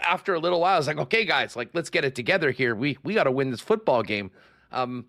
after 0.00 0.34
a 0.34 0.38
little 0.38 0.60
while 0.60 0.78
it's 0.78 0.86
like 0.86 0.98
okay 0.98 1.24
guys 1.24 1.54
like 1.54 1.68
let's 1.74 1.90
get 1.90 2.04
it 2.04 2.14
together 2.14 2.50
here 2.50 2.74
we 2.74 2.96
we 3.02 3.14
got 3.14 3.24
to 3.24 3.30
win 3.30 3.50
this 3.50 3.60
football 3.60 4.02
game 4.02 4.30
um 4.72 5.04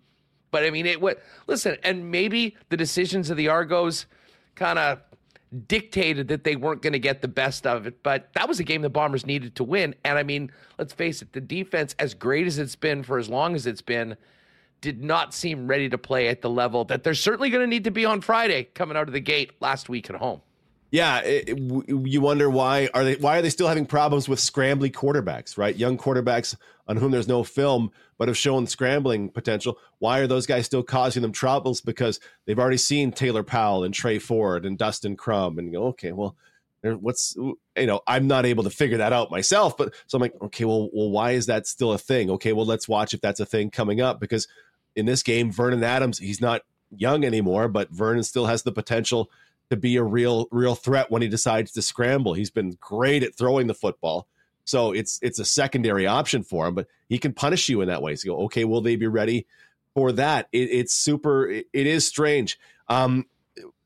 but 0.50 0.64
i 0.64 0.70
mean 0.70 0.84
it 0.84 1.00
what 1.00 1.18
listen 1.46 1.76
and 1.82 2.10
maybe 2.10 2.56
the 2.68 2.76
decisions 2.76 3.30
of 3.30 3.36
the 3.36 3.48
argos 3.48 4.06
kind 4.54 4.78
of 4.78 5.00
dictated 5.66 6.28
that 6.28 6.44
they 6.44 6.56
weren't 6.56 6.82
going 6.82 6.92
to 6.92 6.98
get 6.98 7.22
the 7.22 7.28
best 7.28 7.66
of 7.66 7.86
it 7.86 8.02
but 8.02 8.28
that 8.34 8.46
was 8.46 8.60
a 8.60 8.64
game 8.64 8.82
the 8.82 8.90
bombers 8.90 9.24
needed 9.24 9.54
to 9.54 9.64
win 9.64 9.94
and 10.04 10.18
i 10.18 10.22
mean 10.22 10.50
let's 10.78 10.92
face 10.92 11.22
it 11.22 11.32
the 11.32 11.40
defense 11.40 11.94
as 11.98 12.12
great 12.12 12.46
as 12.46 12.58
it's 12.58 12.76
been 12.76 13.02
for 13.02 13.18
as 13.18 13.28
long 13.28 13.54
as 13.54 13.66
it's 13.66 13.80
been 13.80 14.16
did 14.80 15.02
not 15.02 15.34
seem 15.34 15.66
ready 15.66 15.88
to 15.88 15.98
play 15.98 16.28
at 16.28 16.42
the 16.42 16.50
level 16.50 16.84
that 16.84 17.02
they're 17.02 17.14
certainly 17.14 17.50
going 17.50 17.62
to 17.62 17.66
need 17.66 17.84
to 17.84 17.90
be 17.90 18.04
on 18.04 18.20
Friday 18.20 18.64
coming 18.74 18.96
out 18.96 19.08
of 19.08 19.12
the 19.12 19.20
gate 19.20 19.52
last 19.60 19.88
week 19.88 20.08
at 20.08 20.16
home. 20.16 20.40
Yeah, 20.90 21.20
it, 21.20 21.50
it, 21.50 22.06
you 22.06 22.20
wonder 22.20 22.48
why 22.48 22.88
are 22.94 23.04
they 23.04 23.16
why 23.16 23.38
are 23.38 23.42
they 23.42 23.50
still 23.50 23.68
having 23.68 23.86
problems 23.86 24.28
with 24.28 24.38
scrambly 24.38 24.90
quarterbacks, 24.90 25.58
right? 25.58 25.76
Young 25.76 25.98
quarterbacks 25.98 26.56
on 26.86 26.96
whom 26.96 27.10
there's 27.10 27.28
no 27.28 27.44
film 27.44 27.90
but 28.16 28.28
have 28.28 28.36
shown 28.36 28.66
scrambling 28.66 29.28
potential. 29.28 29.78
Why 29.98 30.18
are 30.20 30.26
those 30.26 30.46
guys 30.46 30.66
still 30.66 30.82
causing 30.82 31.22
them 31.22 31.32
troubles? 31.32 31.80
Because 31.80 32.20
they've 32.46 32.58
already 32.58 32.78
seen 32.78 33.12
Taylor 33.12 33.42
Powell 33.42 33.84
and 33.84 33.92
Tre 33.92 34.18
Ford 34.18 34.64
and 34.64 34.78
Dustin 34.78 35.16
Crum, 35.16 35.58
and 35.58 35.72
go, 35.72 35.86
okay, 35.88 36.12
well, 36.12 36.36
what's 36.82 37.34
you 37.36 37.56
know 37.76 38.00
i'm 38.06 38.28
not 38.28 38.46
able 38.46 38.62
to 38.62 38.70
figure 38.70 38.98
that 38.98 39.12
out 39.12 39.32
myself 39.32 39.76
but 39.76 39.92
so 40.06 40.16
i'm 40.16 40.22
like 40.22 40.32
okay 40.40 40.64
well 40.64 40.88
well 40.92 41.10
why 41.10 41.32
is 41.32 41.46
that 41.46 41.66
still 41.66 41.92
a 41.92 41.98
thing 41.98 42.30
okay 42.30 42.52
well 42.52 42.64
let's 42.64 42.88
watch 42.88 43.12
if 43.12 43.20
that's 43.20 43.40
a 43.40 43.44
thing 43.44 43.68
coming 43.68 44.00
up 44.00 44.20
because 44.20 44.46
in 44.98 45.06
this 45.06 45.22
game, 45.22 45.52
Vernon 45.52 45.84
Adams, 45.84 46.18
he's 46.18 46.40
not 46.40 46.62
young 46.90 47.24
anymore, 47.24 47.68
but 47.68 47.88
Vernon 47.90 48.24
still 48.24 48.46
has 48.46 48.64
the 48.64 48.72
potential 48.72 49.30
to 49.70 49.76
be 49.76 49.96
a 49.96 50.02
real 50.02 50.46
real 50.50 50.74
threat 50.74 51.10
when 51.10 51.22
he 51.22 51.28
decides 51.28 51.72
to 51.72 51.82
scramble. 51.82 52.34
He's 52.34 52.50
been 52.50 52.76
great 52.80 53.22
at 53.22 53.36
throwing 53.36 53.66
the 53.66 53.74
football. 53.74 54.26
So 54.64 54.92
it's 54.92 55.18
it's 55.22 55.38
a 55.38 55.44
secondary 55.44 56.06
option 56.06 56.42
for 56.42 56.66
him, 56.66 56.74
but 56.74 56.88
he 57.08 57.18
can 57.18 57.32
punish 57.32 57.68
you 57.68 57.80
in 57.80 57.88
that 57.88 58.02
way. 58.02 58.14
So 58.16 58.34
go, 58.34 58.44
okay, 58.44 58.64
will 58.64 58.80
they 58.80 58.96
be 58.96 59.06
ready 59.06 59.46
for 59.94 60.12
that? 60.12 60.48
It, 60.52 60.70
it's 60.70 60.94
super. 60.94 61.48
It, 61.48 61.66
it 61.72 61.86
is 61.86 62.06
strange. 62.06 62.58
Um, 62.88 63.26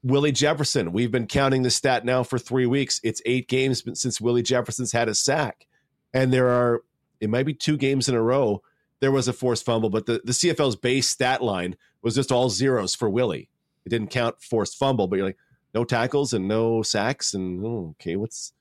Willie 0.03 0.33
Jefferson, 0.33 0.93
we've 0.93 1.13
been 1.13 1.29
counting 1.29 1.63
the 1.63 1.71
stat 1.71 2.05
now 2.05 2.25
for 2.25 2.39
three 2.39 2.67
weeks. 2.67 3.01
It's 3.05 3.23
eight 3.25 3.49
games 3.49 3.85
since 3.95 4.21
Willie 4.21 4.43
Jefferson's 4.43 4.91
had 4.91 5.09
a 5.09 5.15
sack, 5.15 5.67
and 6.13 6.33
there 6.33 6.49
are 6.49 6.83
it 7.21 7.31
might 7.31 7.47
be 7.47 7.55
two 7.55 7.77
games 7.77 8.09
in 8.09 8.17
a 8.17 8.23
row. 8.23 8.63
There 8.99 9.13
was 9.13 9.29
a 9.29 9.33
forced 9.33 9.65
fumble, 9.65 9.91
but 9.91 10.07
the, 10.07 10.21
the 10.25 10.33
CFL's 10.33 10.77
base 10.77 11.09
stat 11.09 11.43
line 11.43 11.77
was 12.03 12.17
just 12.17 12.33
all 12.33 12.51
zeros 12.51 12.97
for 12.97 13.09
Willie. 13.09 13.49
It 13.85 13.91
didn't 13.91 14.11
count 14.11 14.43
forced 14.43 14.77
fumble, 14.77 15.07
but 15.07 15.17
you're 15.17 15.27
like, 15.27 15.39
no 15.75 15.85
tackles 15.85 16.33
and 16.33 16.49
no 16.49 16.83
sacks. 16.83 17.35
And 17.35 17.65
oh, 17.65 17.95
okay, 18.01 18.17
what's 18.17 18.53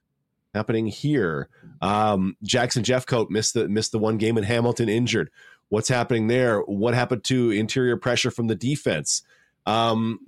happening 0.53 0.87
here? 0.87 1.49
Um, 1.81 2.35
Jackson 2.43 2.83
Jeffcoat 2.83 3.29
missed 3.29 3.53
the 3.53 3.67
missed 3.67 3.91
the 3.91 3.99
one 3.99 4.17
game 4.17 4.37
in 4.37 4.43
Hamilton 4.43 4.89
injured. 4.89 5.29
What's 5.69 5.89
happening 5.89 6.27
there? 6.27 6.59
What 6.61 6.93
happened 6.93 7.23
to 7.25 7.51
interior 7.51 7.97
pressure 7.97 8.31
from 8.31 8.47
the 8.47 8.55
defense? 8.55 9.23
Um, 9.65 10.19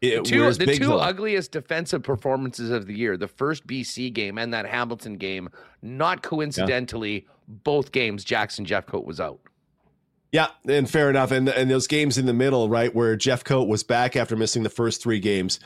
it, 0.00 0.24
the 0.24 0.30
two, 0.30 0.52
the 0.54 0.76
two 0.78 0.94
ugliest 0.94 1.52
defensive 1.52 2.02
performances 2.02 2.70
of 2.70 2.86
the 2.86 2.94
year, 2.94 3.16
the 3.16 3.28
first 3.28 3.66
BC 3.66 4.12
game 4.12 4.36
and 4.36 4.52
that 4.52 4.66
Hamilton 4.66 5.16
game, 5.16 5.48
not 5.80 6.22
coincidentally, 6.22 7.14
yeah. 7.14 7.30
both 7.46 7.92
games 7.92 8.24
Jackson 8.24 8.64
Jeffcoat 8.64 9.04
was 9.04 9.20
out. 9.20 9.38
Yeah, 10.32 10.48
and 10.66 10.90
fair 10.90 11.10
enough. 11.10 11.30
And 11.30 11.48
and 11.48 11.70
those 11.70 11.86
games 11.86 12.16
in 12.18 12.26
the 12.26 12.32
middle, 12.32 12.68
right, 12.68 12.92
where 12.92 13.16
Jeffcoat 13.16 13.68
was 13.68 13.84
back 13.84 14.16
after 14.16 14.34
missing 14.34 14.62
the 14.62 14.70
first 14.70 15.02
three 15.02 15.20
games, 15.20 15.60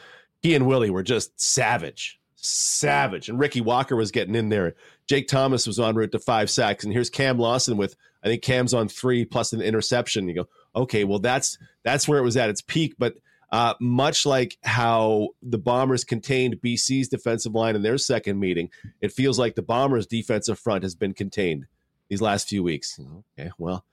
he 0.46 0.54
and 0.54 0.64
Willie 0.64 0.90
were 0.90 1.02
just 1.02 1.40
savage, 1.40 2.20
savage. 2.36 3.28
And 3.28 3.36
Ricky 3.36 3.60
Walker 3.60 3.96
was 3.96 4.12
getting 4.12 4.36
in 4.36 4.48
there. 4.48 4.76
Jake 5.08 5.26
Thomas 5.26 5.66
was 5.66 5.80
en 5.80 5.96
route 5.96 6.12
to 6.12 6.20
five 6.20 6.50
sacks, 6.50 6.84
and 6.84 6.92
here's 6.92 7.10
Cam 7.10 7.36
Lawson 7.36 7.76
with 7.76 7.96
I 8.22 8.28
think 8.28 8.42
Cam's 8.42 8.72
on 8.72 8.86
three 8.86 9.24
plus 9.24 9.52
an 9.52 9.60
interception. 9.60 10.28
You 10.28 10.34
go, 10.34 10.48
okay, 10.76 11.02
well 11.02 11.18
that's 11.18 11.58
that's 11.82 12.06
where 12.06 12.20
it 12.20 12.22
was 12.22 12.36
at 12.36 12.48
its 12.48 12.62
peak, 12.62 12.94
but 12.96 13.14
uh, 13.50 13.74
much 13.80 14.24
like 14.24 14.56
how 14.62 15.30
the 15.42 15.58
Bombers 15.58 16.04
contained 16.04 16.60
BC's 16.64 17.08
defensive 17.08 17.54
line 17.54 17.74
in 17.74 17.82
their 17.82 17.98
second 17.98 18.38
meeting, 18.38 18.70
it 19.00 19.12
feels 19.12 19.40
like 19.40 19.56
the 19.56 19.62
Bombers' 19.62 20.06
defensive 20.06 20.60
front 20.60 20.84
has 20.84 20.94
been 20.94 21.12
contained 21.12 21.66
these 22.08 22.22
last 22.22 22.48
few 22.48 22.62
weeks. 22.62 23.00
Okay, 23.36 23.50
well, 23.58 23.84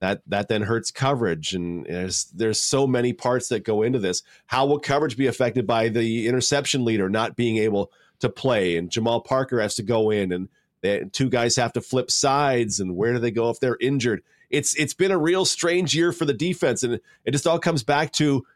that 0.00 0.22
that 0.26 0.48
then 0.48 0.62
hurts 0.62 0.90
coverage, 0.90 1.54
and 1.54 1.84
there's 1.86 2.24
there's 2.26 2.60
so 2.60 2.86
many 2.86 3.12
parts 3.12 3.48
that 3.48 3.64
go 3.64 3.82
into 3.82 3.98
this. 3.98 4.22
How 4.46 4.66
will 4.66 4.78
coverage 4.78 5.16
be 5.16 5.26
affected 5.26 5.66
by 5.66 5.88
the 5.88 6.28
interception 6.28 6.84
leader 6.84 7.08
not 7.08 7.36
being 7.36 7.56
able 7.58 7.90
to 8.20 8.28
play, 8.28 8.76
and 8.76 8.90
Jamal 8.90 9.20
Parker 9.20 9.60
has 9.60 9.74
to 9.76 9.82
go 9.82 10.10
in, 10.10 10.32
and 10.32 10.48
they, 10.80 11.04
two 11.12 11.28
guys 11.28 11.56
have 11.56 11.72
to 11.72 11.80
flip 11.80 12.10
sides, 12.10 12.80
and 12.80 12.96
where 12.96 13.12
do 13.12 13.18
they 13.18 13.30
go 13.30 13.50
if 13.50 13.60
they're 13.60 13.78
injured? 13.80 14.22
It's 14.50 14.74
it's 14.76 14.94
been 14.94 15.10
a 15.10 15.18
real 15.18 15.44
strange 15.44 15.94
year 15.94 16.12
for 16.12 16.24
the 16.24 16.34
defense, 16.34 16.82
and 16.82 17.00
it 17.24 17.30
just 17.32 17.46
all 17.46 17.58
comes 17.58 17.82
back 17.82 18.12
to 18.12 18.46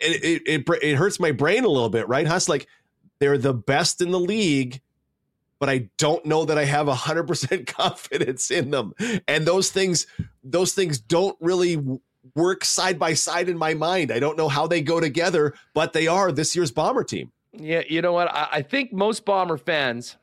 it, 0.00 0.42
it, 0.46 0.68
it, 0.68 0.82
it 0.82 0.96
hurts 0.96 1.20
my 1.20 1.32
brain 1.32 1.64
a 1.64 1.68
little 1.68 1.88
bit, 1.88 2.08
right? 2.08 2.26
Huss, 2.26 2.48
like 2.48 2.66
they're 3.18 3.38
the 3.38 3.54
best 3.54 4.00
in 4.00 4.10
the 4.10 4.20
league, 4.20 4.80
but 5.58 5.68
I 5.68 5.88
don't 5.98 6.24
know 6.26 6.44
that 6.44 6.58
I 6.58 6.64
have 6.64 6.88
hundred 6.88 7.24
percent 7.24 7.66
confidence 7.74 8.50
in 8.50 8.70
them. 8.70 8.94
And 9.26 9.46
those 9.46 9.70
things, 9.70 10.06
those 10.42 10.72
things 10.72 10.98
don't 10.98 11.36
really 11.40 11.82
work 12.34 12.64
side 12.64 12.98
by 12.98 13.14
side 13.14 13.48
in 13.48 13.56
my 13.56 13.74
mind. 13.74 14.10
I 14.10 14.18
don't 14.18 14.36
know 14.36 14.48
how 14.48 14.66
they 14.66 14.82
go 14.82 15.00
together, 15.00 15.54
but 15.74 15.92
they 15.92 16.06
are 16.06 16.32
this 16.32 16.54
year's 16.56 16.70
bomber 16.70 17.04
team. 17.04 17.30
Yeah, 17.52 17.82
you 17.88 18.02
know 18.02 18.12
what? 18.12 18.28
I, 18.30 18.48
I 18.52 18.62
think 18.62 18.92
most 18.92 19.24
bomber 19.24 19.56
fans 19.56 20.16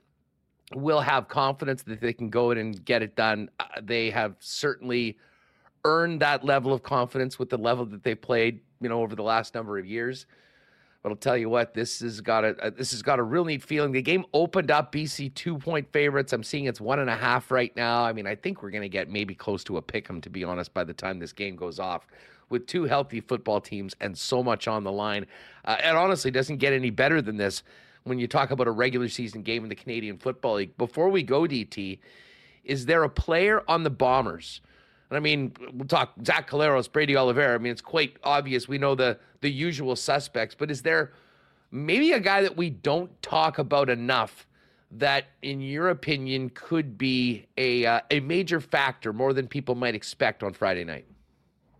will 0.75 1.01
have 1.01 1.27
confidence 1.27 1.83
that 1.83 2.01
they 2.01 2.13
can 2.13 2.29
go 2.29 2.51
in 2.51 2.57
and 2.57 2.83
get 2.85 3.01
it 3.01 3.15
done. 3.15 3.49
Uh, 3.59 3.65
they 3.81 4.09
have 4.09 4.35
certainly 4.39 5.17
earned 5.85 6.21
that 6.21 6.43
level 6.43 6.73
of 6.73 6.83
confidence 6.83 7.37
with 7.37 7.49
the 7.49 7.57
level 7.57 7.85
that 7.85 8.03
they 8.03 8.15
played 8.15 8.61
you 8.83 8.89
know, 8.89 9.01
over 9.01 9.15
the 9.15 9.23
last 9.23 9.55
number 9.55 9.79
of 9.79 9.85
years. 9.85 10.27
But 11.03 11.09
I'll 11.09 11.17
tell 11.17 11.37
you 11.37 11.49
what, 11.49 11.73
this 11.73 11.99
has 11.99 12.21
got 12.21 12.45
a, 12.45 12.73
this 12.75 12.91
has 12.91 13.01
got 13.01 13.19
a 13.19 13.23
real 13.23 13.43
neat 13.43 13.61
feeling. 13.61 13.91
The 13.91 14.01
game 14.01 14.25
opened 14.33 14.71
up 14.71 14.93
BC 14.93 15.33
two 15.35 15.57
point 15.57 15.91
favorites. 15.91 16.31
I'm 16.31 16.43
seeing 16.43 16.65
it's 16.65 16.79
one 16.79 16.99
and 16.99 17.09
a 17.09 17.15
half 17.15 17.51
right 17.51 17.75
now. 17.75 18.05
I 18.05 18.13
mean, 18.13 18.25
I 18.25 18.35
think 18.35 18.63
we're 18.63 18.71
going 18.71 18.83
to 18.83 18.89
get 18.89 19.09
maybe 19.09 19.35
close 19.35 19.65
to 19.65 19.75
a 19.75 19.81
pick 19.81 20.09
'em 20.09 20.21
to 20.21 20.29
be 20.29 20.45
honest 20.45 20.73
by 20.73 20.85
the 20.85 20.93
time 20.93 21.19
this 21.19 21.33
game 21.33 21.57
goes 21.57 21.77
off. 21.77 22.07
With 22.49 22.67
two 22.67 22.85
healthy 22.85 23.19
football 23.19 23.59
teams 23.59 23.95
and 23.99 24.17
so 24.17 24.43
much 24.43 24.67
on 24.67 24.83
the 24.83 24.91
line, 24.91 25.25
uh, 25.65 25.77
and 25.83 25.97
honestly, 25.97 26.31
doesn't 26.31 26.57
get 26.57 26.71
any 26.71 26.89
better 26.89 27.21
than 27.21 27.35
this 27.35 27.63
when 28.03 28.19
you 28.19 28.27
talk 28.27 28.51
about 28.51 28.67
a 28.67 28.71
regular 28.71 29.09
season 29.09 29.41
game 29.41 29.63
in 29.63 29.69
the 29.69 29.75
Canadian 29.75 30.17
Football 30.17 30.55
League. 30.55 30.77
Before 30.77 31.09
we 31.09 31.23
go, 31.23 31.41
DT, 31.41 31.99
is 32.63 32.85
there 32.85 33.03
a 33.03 33.09
player 33.09 33.63
on 33.67 33.83
the 33.83 33.89
Bombers? 33.89 34.61
I 35.15 35.19
mean, 35.19 35.53
we'll 35.73 35.87
talk 35.87 36.13
Zach 36.25 36.49
Collaros, 36.49 36.91
Brady 36.91 37.15
Oliveira. 37.15 37.55
I 37.55 37.57
mean, 37.57 37.71
it's 37.71 37.81
quite 37.81 38.17
obvious. 38.23 38.67
We 38.67 38.77
know 38.77 38.95
the 38.95 39.17
the 39.41 39.51
usual 39.51 39.95
suspects, 39.95 40.55
but 40.57 40.71
is 40.71 40.81
there 40.81 41.13
maybe 41.71 42.11
a 42.11 42.19
guy 42.19 42.41
that 42.41 42.55
we 42.55 42.69
don't 42.69 43.21
talk 43.21 43.57
about 43.57 43.89
enough 43.89 44.47
that, 44.91 45.25
in 45.41 45.59
your 45.59 45.89
opinion, 45.89 46.49
could 46.49 46.97
be 46.97 47.47
a 47.57 47.85
uh, 47.85 48.01
a 48.11 48.19
major 48.21 48.59
factor 48.59 49.13
more 49.13 49.33
than 49.33 49.47
people 49.47 49.75
might 49.75 49.95
expect 49.95 50.43
on 50.43 50.53
Friday 50.53 50.83
night? 50.83 51.05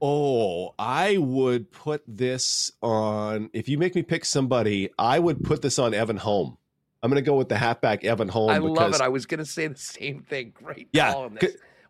Oh, 0.02 0.76
I 0.78 1.18
would 1.18 1.72
put 1.72 2.04
this 2.08 2.74
on. 2.82 3.50
If 3.54 3.70
you 3.70 3.78
make 3.78 3.96
me 3.96 4.04
pick 4.04 4.26
somebody, 4.26 4.90
I 5.00 5.18
would 5.18 5.44
put 5.44 5.62
this 5.62 5.80
on 5.80 5.94
Evan 5.94 6.18
Holm. 6.18 6.58
I'm 7.02 7.10
going 7.10 7.24
to 7.24 7.30
go 7.30 7.36
with 7.36 7.50
the 7.50 7.58
halfback 7.58 8.04
Evan 8.04 8.28
Holm. 8.28 8.50
I 8.50 8.58
love 8.58 8.94
it. 8.96 9.02
I 9.02 9.10
was 9.10 9.26
going 9.26 9.40
to 9.40 9.46
say 9.46 9.68
the 9.68 9.78
same 9.78 10.22
thing. 10.22 10.54
Great 10.54 10.90
yeah, 10.92 11.30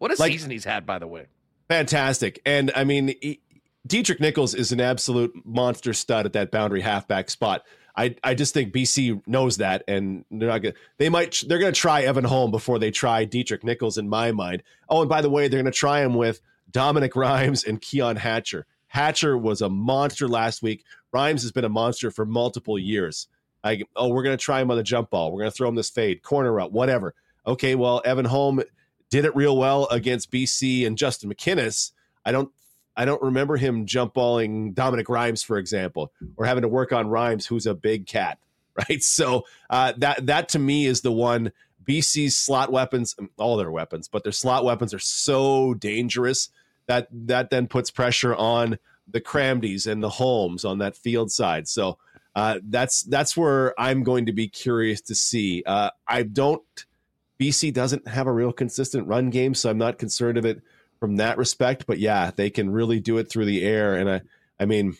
what 0.03 0.11
a 0.11 0.21
like, 0.21 0.33
season 0.33 0.51
he's 0.51 0.65
had, 0.65 0.85
by 0.85 0.99
the 0.99 1.07
way. 1.07 1.27
Fantastic. 1.69 2.41
And 2.45 2.73
I 2.75 2.83
mean, 2.83 3.15
he, 3.21 3.39
Deatrick 3.87 4.19
Nichols 4.19 4.53
is 4.53 4.73
an 4.73 4.81
absolute 4.81 5.33
monster 5.45 5.93
stud 5.93 6.25
at 6.25 6.33
that 6.33 6.51
boundary 6.51 6.81
halfback 6.81 7.29
spot. 7.29 7.63
I, 7.95 8.17
I 8.21 8.35
just 8.35 8.53
think 8.53 8.73
BC 8.73 9.25
knows 9.27 9.57
that, 9.57 9.85
and 9.87 10.25
they're 10.29 10.49
not 10.49 10.61
gonna. 10.61 10.75
They 10.97 11.07
might. 11.07 11.41
They're 11.47 11.57
gonna 11.57 11.71
try 11.71 12.01
Evan 12.01 12.25
Holm 12.25 12.51
before 12.51 12.79
they 12.79 12.91
try 12.91 13.25
Deatrick 13.25 13.63
Nichols. 13.63 13.97
In 13.97 14.09
my 14.09 14.33
mind. 14.33 14.63
Oh, 14.89 14.99
and 14.99 15.09
by 15.09 15.21
the 15.21 15.29
way, 15.29 15.47
they're 15.47 15.61
gonna 15.61 15.71
try 15.71 16.01
him 16.01 16.15
with 16.15 16.41
Dominic 16.69 17.15
Rhymes 17.15 17.63
and 17.63 17.79
Keon 17.79 18.17
Hatcher. 18.17 18.65
Hatcher 18.87 19.37
was 19.37 19.61
a 19.61 19.69
monster 19.69 20.27
last 20.27 20.61
week. 20.61 20.83
Rhymes 21.13 21.43
has 21.43 21.53
been 21.53 21.63
a 21.63 21.69
monster 21.69 22.11
for 22.11 22.25
multiple 22.25 22.77
years. 22.77 23.29
I, 23.63 23.83
oh, 23.95 24.09
we're 24.09 24.23
gonna 24.23 24.35
try 24.35 24.59
him 24.59 24.69
on 24.69 24.75
the 24.75 24.83
jump 24.83 25.11
ball. 25.11 25.31
We're 25.31 25.43
gonna 25.43 25.51
throw 25.51 25.69
him 25.69 25.75
this 25.75 25.89
fade, 25.89 26.23
corner 26.23 26.51
route, 26.51 26.73
whatever. 26.73 27.15
Okay, 27.47 27.75
well, 27.75 28.01
Evan 28.03 28.25
Holm 28.25 28.61
did 29.13 29.25
it 29.25 29.35
real 29.35 29.55
well 29.55 29.87
against 29.91 30.31
BC 30.31 30.87
and 30.87 30.97
Justin 30.97 31.31
McInnis. 31.31 31.91
I 32.25 32.31
don't 32.31 32.51
I 32.97 33.05
don't 33.05 33.21
remember 33.21 33.57
him 33.57 33.85
jump 33.85 34.15
balling 34.15 34.73
Dominic 34.73 35.07
Rhymes, 35.07 35.43
for 35.43 35.59
example, 35.59 36.11
or 36.35 36.47
having 36.47 36.63
to 36.63 36.67
work 36.67 36.91
on 36.91 37.07
Rhymes, 37.07 37.45
who's 37.45 37.67
a 37.67 37.75
big 37.75 38.07
cat, 38.07 38.39
right? 38.89 39.03
So 39.03 39.45
uh, 39.69 39.93
that 39.97 40.25
that 40.25 40.49
to 40.49 40.59
me 40.59 40.87
is 40.87 41.01
the 41.01 41.11
one. 41.11 41.51
BC's 41.83 42.37
slot 42.37 42.71
weapons, 42.71 43.13
all 43.37 43.57
their 43.57 43.69
weapons, 43.69 44.07
but 44.07 44.23
their 44.23 44.31
slot 44.31 44.63
weapons 44.63 44.93
are 44.93 44.99
so 44.99 45.73
dangerous 45.73 46.49
that 46.87 47.07
that 47.11 47.51
then 47.51 47.67
puts 47.67 47.91
pressure 47.91 48.33
on 48.33 48.79
the 49.07 49.21
Kramdis 49.21 49.85
and 49.85 50.01
the 50.01 50.09
Holmes 50.09 50.63
on 50.65 50.77
that 50.77 50.95
field 50.95 51.29
side. 51.29 51.67
So 51.67 51.99
uh, 52.35 52.59
that's 52.63 53.03
that's 53.03 53.37
where 53.37 53.79
I'm 53.79 54.01
going 54.01 54.25
to 54.27 54.33
be 54.33 54.47
curious 54.47 55.01
to 55.01 55.13
see. 55.13 55.61
Uh, 55.65 55.91
I 56.07 56.23
don't 56.23 56.63
BC 57.43 57.73
doesn't 57.73 58.07
have 58.07 58.27
a 58.27 58.31
real 58.31 58.53
consistent 58.53 59.05
run 59.05 59.29
game, 59.29 59.53
so 59.53 59.69
I'm 59.69 59.77
not 59.77 59.99
concerned 59.99 60.37
of 60.37 60.45
it 60.45 60.61
from 60.99 61.17
that 61.17 61.37
respect. 61.37 61.85
But 61.85 61.99
yeah, 61.99 62.31
they 62.33 62.49
can 62.49 62.69
really 62.69 63.01
do 63.01 63.17
it 63.17 63.29
through 63.29 63.45
the 63.45 63.65
air, 63.65 63.95
and 63.95 64.09
I, 64.09 64.21
I 64.59 64.65
mean, 64.65 64.95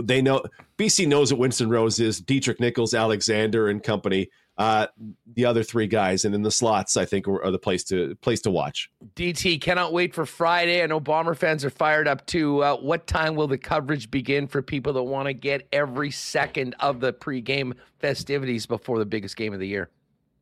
they 0.00 0.22
know 0.22 0.44
BC 0.78 1.08
knows 1.08 1.32
what 1.32 1.40
Winston 1.40 1.68
Rose 1.68 1.98
is. 1.98 2.20
Deatrick 2.20 2.60
Nichols, 2.60 2.94
Alexander, 2.94 3.68
and 3.68 3.82
company. 3.82 4.30
Uh, 4.58 4.86
the 5.34 5.44
other 5.44 5.64
three 5.64 5.88
guys, 5.88 6.24
and 6.24 6.34
in 6.34 6.42
the 6.42 6.50
slots, 6.52 6.96
I 6.96 7.04
think 7.04 7.26
are 7.26 7.50
the 7.50 7.58
place 7.58 7.82
to 7.84 8.14
place 8.16 8.42
to 8.42 8.50
watch. 8.50 8.90
DT 9.16 9.60
cannot 9.60 9.92
wait 9.92 10.14
for 10.14 10.26
Friday. 10.26 10.82
I 10.82 10.86
know 10.86 11.00
Bomber 11.00 11.34
fans 11.34 11.64
are 11.64 11.70
fired 11.70 12.06
up 12.06 12.26
too. 12.26 12.62
Uh, 12.62 12.76
what 12.76 13.08
time 13.08 13.34
will 13.34 13.48
the 13.48 13.58
coverage 13.58 14.08
begin 14.08 14.46
for 14.46 14.62
people 14.62 14.92
that 14.92 15.02
want 15.02 15.26
to 15.26 15.32
get 15.32 15.66
every 15.72 16.12
second 16.12 16.76
of 16.78 17.00
the 17.00 17.12
pregame 17.12 17.72
festivities 17.98 18.66
before 18.66 18.98
the 18.98 19.06
biggest 19.06 19.36
game 19.36 19.52
of 19.52 19.58
the 19.58 19.66
year? 19.66 19.88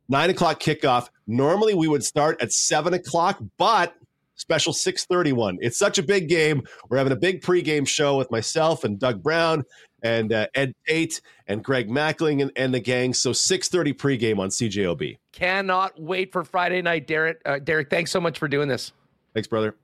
Nine 0.09 0.31
o'clock 0.31 0.59
kickoff. 0.59 1.09
Normally 1.27 1.75
we 1.75 1.87
would 1.87 2.03
start 2.03 2.41
at 2.41 2.51
seven 2.51 2.95
o'clock, 2.95 3.39
but 3.57 3.95
special 4.35 4.73
631. 4.73 5.59
It's 5.61 5.77
such 5.77 5.99
a 5.99 6.03
big 6.03 6.27
game. 6.27 6.63
We're 6.89 6.97
having 6.97 7.13
a 7.13 7.17
big 7.17 7.41
pregame 7.41 7.87
show 7.87 8.17
with 8.17 8.31
myself 8.31 8.83
and 8.83 8.97
Doug 8.97 9.21
Brown 9.21 9.63
and 10.01 10.33
uh, 10.33 10.47
Ed 10.55 10.73
Tait 10.87 11.21
and 11.47 11.63
Greg 11.63 11.89
Mackling 11.89 12.41
and, 12.41 12.51
and 12.55 12.73
the 12.73 12.79
gang. 12.79 13.13
So 13.13 13.33
630 13.33 13.93
pregame 13.93 14.39
on 14.39 14.49
CJOB. 14.49 15.17
Cannot 15.31 16.01
wait 16.01 16.31
for 16.31 16.43
Friday 16.43 16.81
night, 16.81 17.05
Derek. 17.05 17.41
Uh, 17.45 17.59
Derek, 17.59 17.89
thanks 17.89 18.11
so 18.11 18.19
much 18.19 18.39
for 18.39 18.47
doing 18.47 18.67
this. 18.67 18.91
Thanks, 19.33 19.47
brother. 19.47 19.75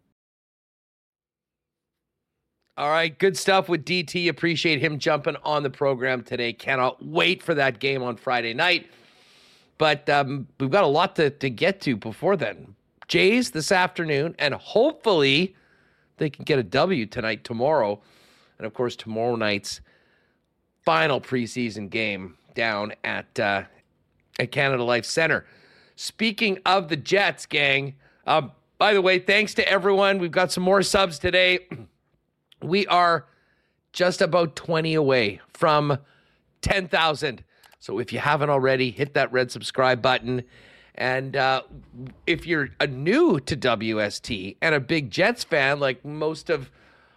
All 2.77 2.89
right, 2.89 3.18
good 3.18 3.38
stuff 3.38 3.69
with 3.69 3.85
DT. 3.85 4.27
Appreciate 4.27 4.81
him 4.81 4.99
jumping 4.99 5.38
on 5.43 5.64
the 5.64 5.69
program 5.69 6.23
today. 6.23 6.52
Cannot 6.52 7.06
wait 7.06 7.41
for 7.41 7.53
that 7.53 7.80
game 7.80 8.03
on 8.03 8.18
Friday 8.18 8.53
night. 8.53 8.89
But 9.77 10.10
um, 10.10 10.47
we've 10.60 10.69
got 10.72 10.84
a 10.84 10.88
lot 10.88 11.15
to, 11.18 11.30
to 11.30 11.49
get 11.49 11.81
to 11.81 11.95
before 11.97 12.38
then. 12.38 12.76
Jays 13.07 13.52
this 13.52 13.72
afternoon, 13.72 14.35
and 14.39 14.53
hopefully 14.53 15.56
they 16.18 16.30
can 16.30 16.45
get 16.45 16.57
a 16.60 16.64
W 16.64 17.06
tonight, 17.06 17.43
tomorrow. 17.43 18.02
And 18.57 18.65
of 18.65 18.73
course, 18.73 18.95
tomorrow 18.95 19.35
night's 19.35 19.81
final 20.84 21.19
preseason 21.19 21.89
game 21.89 22.38
down 22.53 22.93
at, 23.03 23.39
uh, 23.39 23.64
at 24.39 24.52
Canada 24.52 24.84
Life 24.84 25.06
Center. 25.06 25.45
Speaking 25.95 26.60
of 26.65 26.88
the 26.89 26.97
Jets, 26.97 27.45
gang, 27.45 27.95
Um, 28.27 28.52
by 28.77 28.93
the 28.93 29.02
way, 29.02 29.19
thanks 29.19 29.53
to 29.53 29.69
everyone. 29.69 30.19
We've 30.19 30.31
got 30.31 30.52
some 30.52 30.64
more 30.64 30.81
subs 30.84 31.19
today. 31.19 31.60
We 32.61 32.88
are 32.88 33.26
just 33.93 34.22
about 34.22 34.56
20 34.56 34.95
away 34.95 35.39
from 35.53 35.99
10,000. 36.61 37.43
So 37.86 37.99
if 37.99 38.12
you 38.12 38.18
haven't 38.18 38.49
already, 38.49 38.90
hit 38.90 39.14
that 39.14 39.32
red 39.32 39.52
subscribe 39.52 40.02
button. 40.02 40.41
And 40.95 41.36
uh, 41.36 41.62
if 42.26 42.48
you're 42.48 42.70
a 42.80 42.88
new 42.88 43.40
to 43.41 43.56
WST 43.56 44.57
and 44.60 44.74
a 44.74 44.80
big 44.80 45.12
Jets 45.12 45.44
fan, 45.44 45.80
like 45.80 46.03
most 46.03 46.49
of 46.49 46.72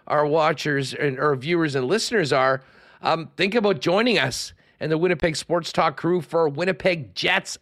our 0.09 0.27
watchers 0.27 0.93
and 0.93 1.19
our 1.19 1.37
viewers 1.37 1.75
and 1.75 1.87
listeners 1.87 2.35
are, 2.35 2.61
um, 3.01 3.31
think 3.39 3.55
about 3.55 3.81
joining 3.81 4.19
us 4.19 4.53
and 4.79 4.93
the 4.93 4.99
Winnipeg 4.99 5.37
Sports 5.37 5.73
Talk 5.73 5.97
crew 5.97 6.21
for 6.21 6.51
Winnipeg 6.51 7.15
Jets 7.15 7.57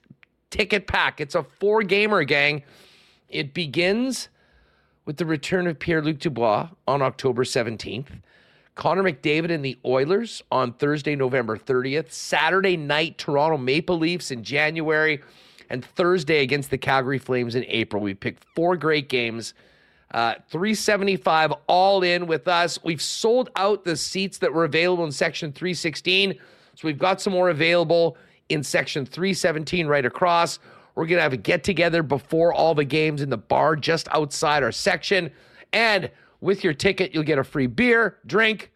ticket 0.50 0.88
pack. 0.88 1.20
It's 1.20 1.36
a 1.36 1.44
four 1.44 1.84
gamer 1.84 2.24
gang. 2.24 2.64
It 3.28 3.54
begins 3.54 4.30
with 5.04 5.18
the 5.18 5.26
return 5.26 5.68
of 5.68 5.78
Pierre 5.78 6.02
Luc 6.02 6.18
Dubois 6.18 6.70
on 6.88 7.02
October 7.02 7.44
17th. 7.44 8.20
Connor 8.76 9.02
McDavid 9.02 9.50
and 9.50 9.64
the 9.64 9.78
Oilers 9.84 10.42
on 10.52 10.74
Thursday, 10.74 11.16
November 11.16 11.56
30th. 11.56 12.12
Saturday 12.12 12.76
night, 12.76 13.16
Toronto 13.18 13.56
Maple 13.56 13.98
Leafs 13.98 14.30
in 14.30 14.44
January. 14.44 15.22
And 15.70 15.84
Thursday 15.84 16.42
against 16.42 16.70
the 16.70 16.78
Calgary 16.78 17.18
Flames 17.18 17.56
in 17.56 17.64
April. 17.66 18.02
We 18.02 18.14
picked 18.14 18.44
four 18.54 18.76
great 18.76 19.08
games. 19.08 19.54
Uh, 20.12 20.34
375 20.50 21.52
all 21.66 22.02
in 22.02 22.26
with 22.26 22.46
us. 22.46 22.78
We've 22.84 23.02
sold 23.02 23.50
out 23.56 23.84
the 23.84 23.96
seats 23.96 24.38
that 24.38 24.52
were 24.52 24.64
available 24.64 25.04
in 25.04 25.10
section 25.10 25.52
316. 25.52 26.34
So 26.74 26.86
we've 26.86 26.98
got 26.98 27.20
some 27.20 27.32
more 27.32 27.48
available 27.48 28.16
in 28.50 28.62
section 28.62 29.06
317 29.06 29.86
right 29.86 30.04
across. 30.04 30.58
We're 30.94 31.06
going 31.06 31.16
to 31.16 31.22
have 31.22 31.32
a 31.32 31.38
get 31.38 31.64
together 31.64 32.02
before 32.02 32.52
all 32.52 32.74
the 32.74 32.84
games 32.84 33.22
in 33.22 33.30
the 33.30 33.38
bar 33.38 33.74
just 33.74 34.06
outside 34.12 34.62
our 34.62 34.70
section. 34.70 35.30
And 35.72 36.10
with 36.40 36.64
your 36.64 36.74
ticket, 36.74 37.14
you'll 37.14 37.22
get 37.22 37.38
a 37.38 37.44
free 37.44 37.66
beer, 37.66 38.18
drink, 38.26 38.72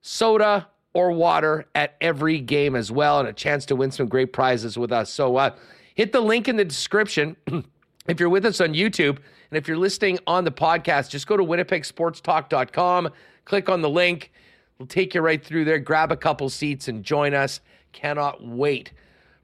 soda, 0.00 0.68
or 0.94 1.12
water 1.12 1.66
at 1.74 1.94
every 2.00 2.40
game 2.40 2.74
as 2.74 2.90
well, 2.90 3.20
and 3.20 3.28
a 3.28 3.32
chance 3.32 3.66
to 3.66 3.76
win 3.76 3.90
some 3.90 4.08
great 4.08 4.32
prizes 4.32 4.78
with 4.78 4.92
us. 4.92 5.12
So 5.12 5.36
uh, 5.36 5.50
hit 5.94 6.12
the 6.12 6.20
link 6.20 6.48
in 6.48 6.56
the 6.56 6.64
description 6.64 7.36
if 8.08 8.18
you're 8.18 8.30
with 8.30 8.46
us 8.46 8.60
on 8.60 8.72
YouTube. 8.72 9.18
And 9.50 9.58
if 9.58 9.68
you're 9.68 9.76
listening 9.76 10.18
on 10.26 10.44
the 10.44 10.50
podcast, 10.50 11.10
just 11.10 11.26
go 11.26 11.36
to 11.36 11.42
winnipegsportstalk.com, 11.42 13.10
click 13.44 13.68
on 13.68 13.82
the 13.82 13.90
link. 13.90 14.32
We'll 14.78 14.86
take 14.86 15.14
you 15.14 15.20
right 15.20 15.44
through 15.44 15.66
there, 15.66 15.78
grab 15.78 16.12
a 16.12 16.16
couple 16.16 16.48
seats, 16.48 16.88
and 16.88 17.04
join 17.04 17.34
us. 17.34 17.60
Cannot 17.92 18.44
wait 18.44 18.92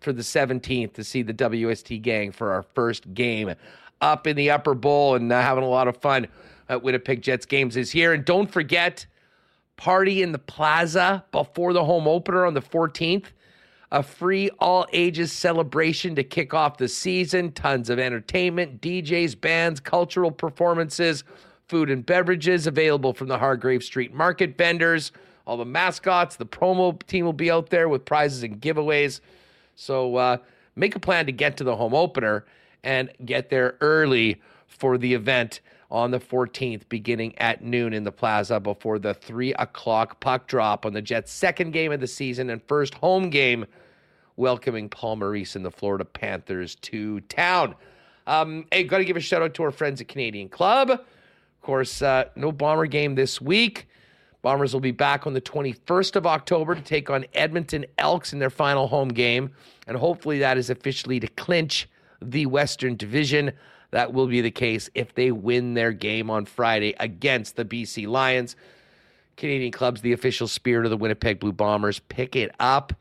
for 0.01 0.13
the 0.13 0.23
17th 0.23 0.95
to 0.95 1.05
see 1.05 1.23
the 1.23 1.35
WST 1.35 2.03
gang 2.03 2.33
for 2.33 2.53
our 2.53 2.63
first 2.63 3.15
game 3.15 3.55
up 4.01 4.27
in 4.27 4.37
the 4.37 4.51
upper 4.51 4.75
bowl 4.75 5.15
and 5.15 5.31
uh, 5.33 5.41
having 5.41 5.65
a 5.65 5.69
lot 5.69 5.87
of 5.87 5.97
fun 5.99 6.27
at 6.73 6.83
Winnipeg 6.83 7.23
Jets 7.23 7.47
games 7.47 7.75
this 7.75 7.95
year. 7.95 8.13
And 8.13 8.25
don't 8.25 8.51
forget, 8.51 9.07
party 9.77 10.23
in 10.23 10.33
the 10.33 10.39
plaza 10.39 11.25
before 11.31 11.73
the 11.73 11.85
home 11.85 12.09
opener 12.09 12.47
on 12.47 12.55
the 12.55 12.63
14th. 12.63 13.27
A 13.91 14.03
free 14.03 14.49
all 14.59 14.87
ages 14.95 15.33
celebration 15.33 16.15
to 16.15 16.25
kick 16.25 16.55
off 16.55 16.79
the 16.79 16.89
season. 16.89 17.53
Tons 17.53 17.91
of 17.91 17.99
entertainment, 17.99 18.81
DJs, 18.81 19.39
bands, 19.39 19.81
cultural 19.81 20.31
performances, 20.31 21.25
food 21.69 21.91
and 21.91 22.05
beverages 22.05 22.67
available 22.67 23.13
from 23.13 23.29
the 23.29 23.37
Hargrave 23.37 23.85
Street 23.85 24.15
Market 24.15 24.57
vendors. 24.57 25.13
All 25.47 25.59
the 25.59 25.67
mascots, 25.67 26.37
the 26.37 26.47
promo 26.47 27.03
team 27.07 27.27
will 27.27 27.33
be 27.35 27.51
out 27.51 27.69
there 27.69 27.89
with 27.89 28.07
prizes 28.07 28.43
and 28.43 28.61
giveaways. 28.61 29.21
So 29.75 30.17
uh, 30.17 30.37
make 30.75 30.97
a 30.97 31.01
plan 31.01 31.27
to 31.27 31.33
get 31.33 31.59
to 31.59 31.65
the 31.65 31.77
home 31.77 31.95
opener 31.95 32.47
and 32.83 33.11
get 33.25 33.51
there 33.51 33.77
early 33.81 34.41
for 34.69 34.97
the 34.97 35.13
event 35.13 35.61
on 35.93 36.11
the 36.11 36.19
14th, 36.19 36.89
beginning 36.89 37.39
at 37.39 37.63
noon 37.63 37.93
in 37.93 38.03
the 38.03 38.11
plaza 38.11 38.59
before 38.59 38.99
the 38.99 39.13
3 39.13 39.53
o'clock 39.55 40.19
puck 40.21 40.47
drop 40.47 40.87
on 40.87 40.95
the 40.95 41.03
Jets' 41.03 41.31
second 41.31 41.73
game 41.73 41.93
of 41.93 42.01
the 42.01 42.07
season 42.07 42.49
and 42.49 42.63
first 42.63 42.95
home 42.95 43.29
game, 43.29 43.67
welcoming 44.37 44.89
Paul 44.89 45.17
Maurice 45.17 45.55
and 45.55 45.65
the 45.65 45.71
Florida 45.71 46.07
Panthers 46.07 46.77
to 46.77 47.21
town. 47.21 47.75
Um, 48.27 48.65
hey, 48.73 48.85
got 48.85 48.99
to 48.99 49.05
give 49.05 49.19
a 49.19 49.21
shout 49.21 49.43
out 49.43 49.53
to 49.55 49.63
our 49.65 49.71
friends 49.71 50.01
at 50.01 50.09
Canadian 50.09 50.49
Club. 50.49 50.91
Of 50.91 51.61
course, 51.61 52.01
uh, 52.01 52.25
no 52.37 52.51
Bomber 52.51 52.87
game 52.87 53.15
this 53.15 53.41
week. 53.41 53.87
Bombers 54.41 54.73
will 54.73 54.81
be 54.81 54.93
back 54.93 55.27
on 55.27 55.35
the 55.35 55.41
21st 55.43 56.17
of 56.17 56.27
October 56.27 56.75
to 56.75 56.81
take 56.81 57.11
on 57.11 57.27
Edmonton 57.35 57.85
Elks 57.99 58.33
in 58.33 58.39
their 58.39 58.51
final 58.51 58.89
home 58.89 59.09
game. 59.09 59.51
And 59.87 59.97
hopefully 59.97 60.39
that 60.39 60.57
is 60.57 60.71
officially 60.71 61.21
to 61.21 61.29
clinch 61.29 61.89
the 62.23 62.47
Western 62.47 62.97
Division. 62.97 63.53
That 63.93 64.13
will 64.13 64.27
be 64.27 64.41
the 64.41 64.51
case 64.51 64.91
if 64.95 65.15
they 65.15 65.31
win 65.31 65.75
their 65.75 65.93
game 65.93 66.31
on 66.31 66.47
Friday 66.47 66.95
against 66.99 67.57
the 67.57 67.65
BC 67.65 68.09
Lions. 68.09 68.57
Canadian 69.37 69.73
clubs, 69.73 70.01
the 70.01 70.13
official 70.13 70.49
spirit 70.49 70.85
of 70.85 70.91
the 70.91 70.97
Winnipeg 70.97 71.39
Blue 71.39 71.53
Bombers. 71.53 72.01
Pick 72.01 72.35
it 72.35 72.55
up 72.59 72.93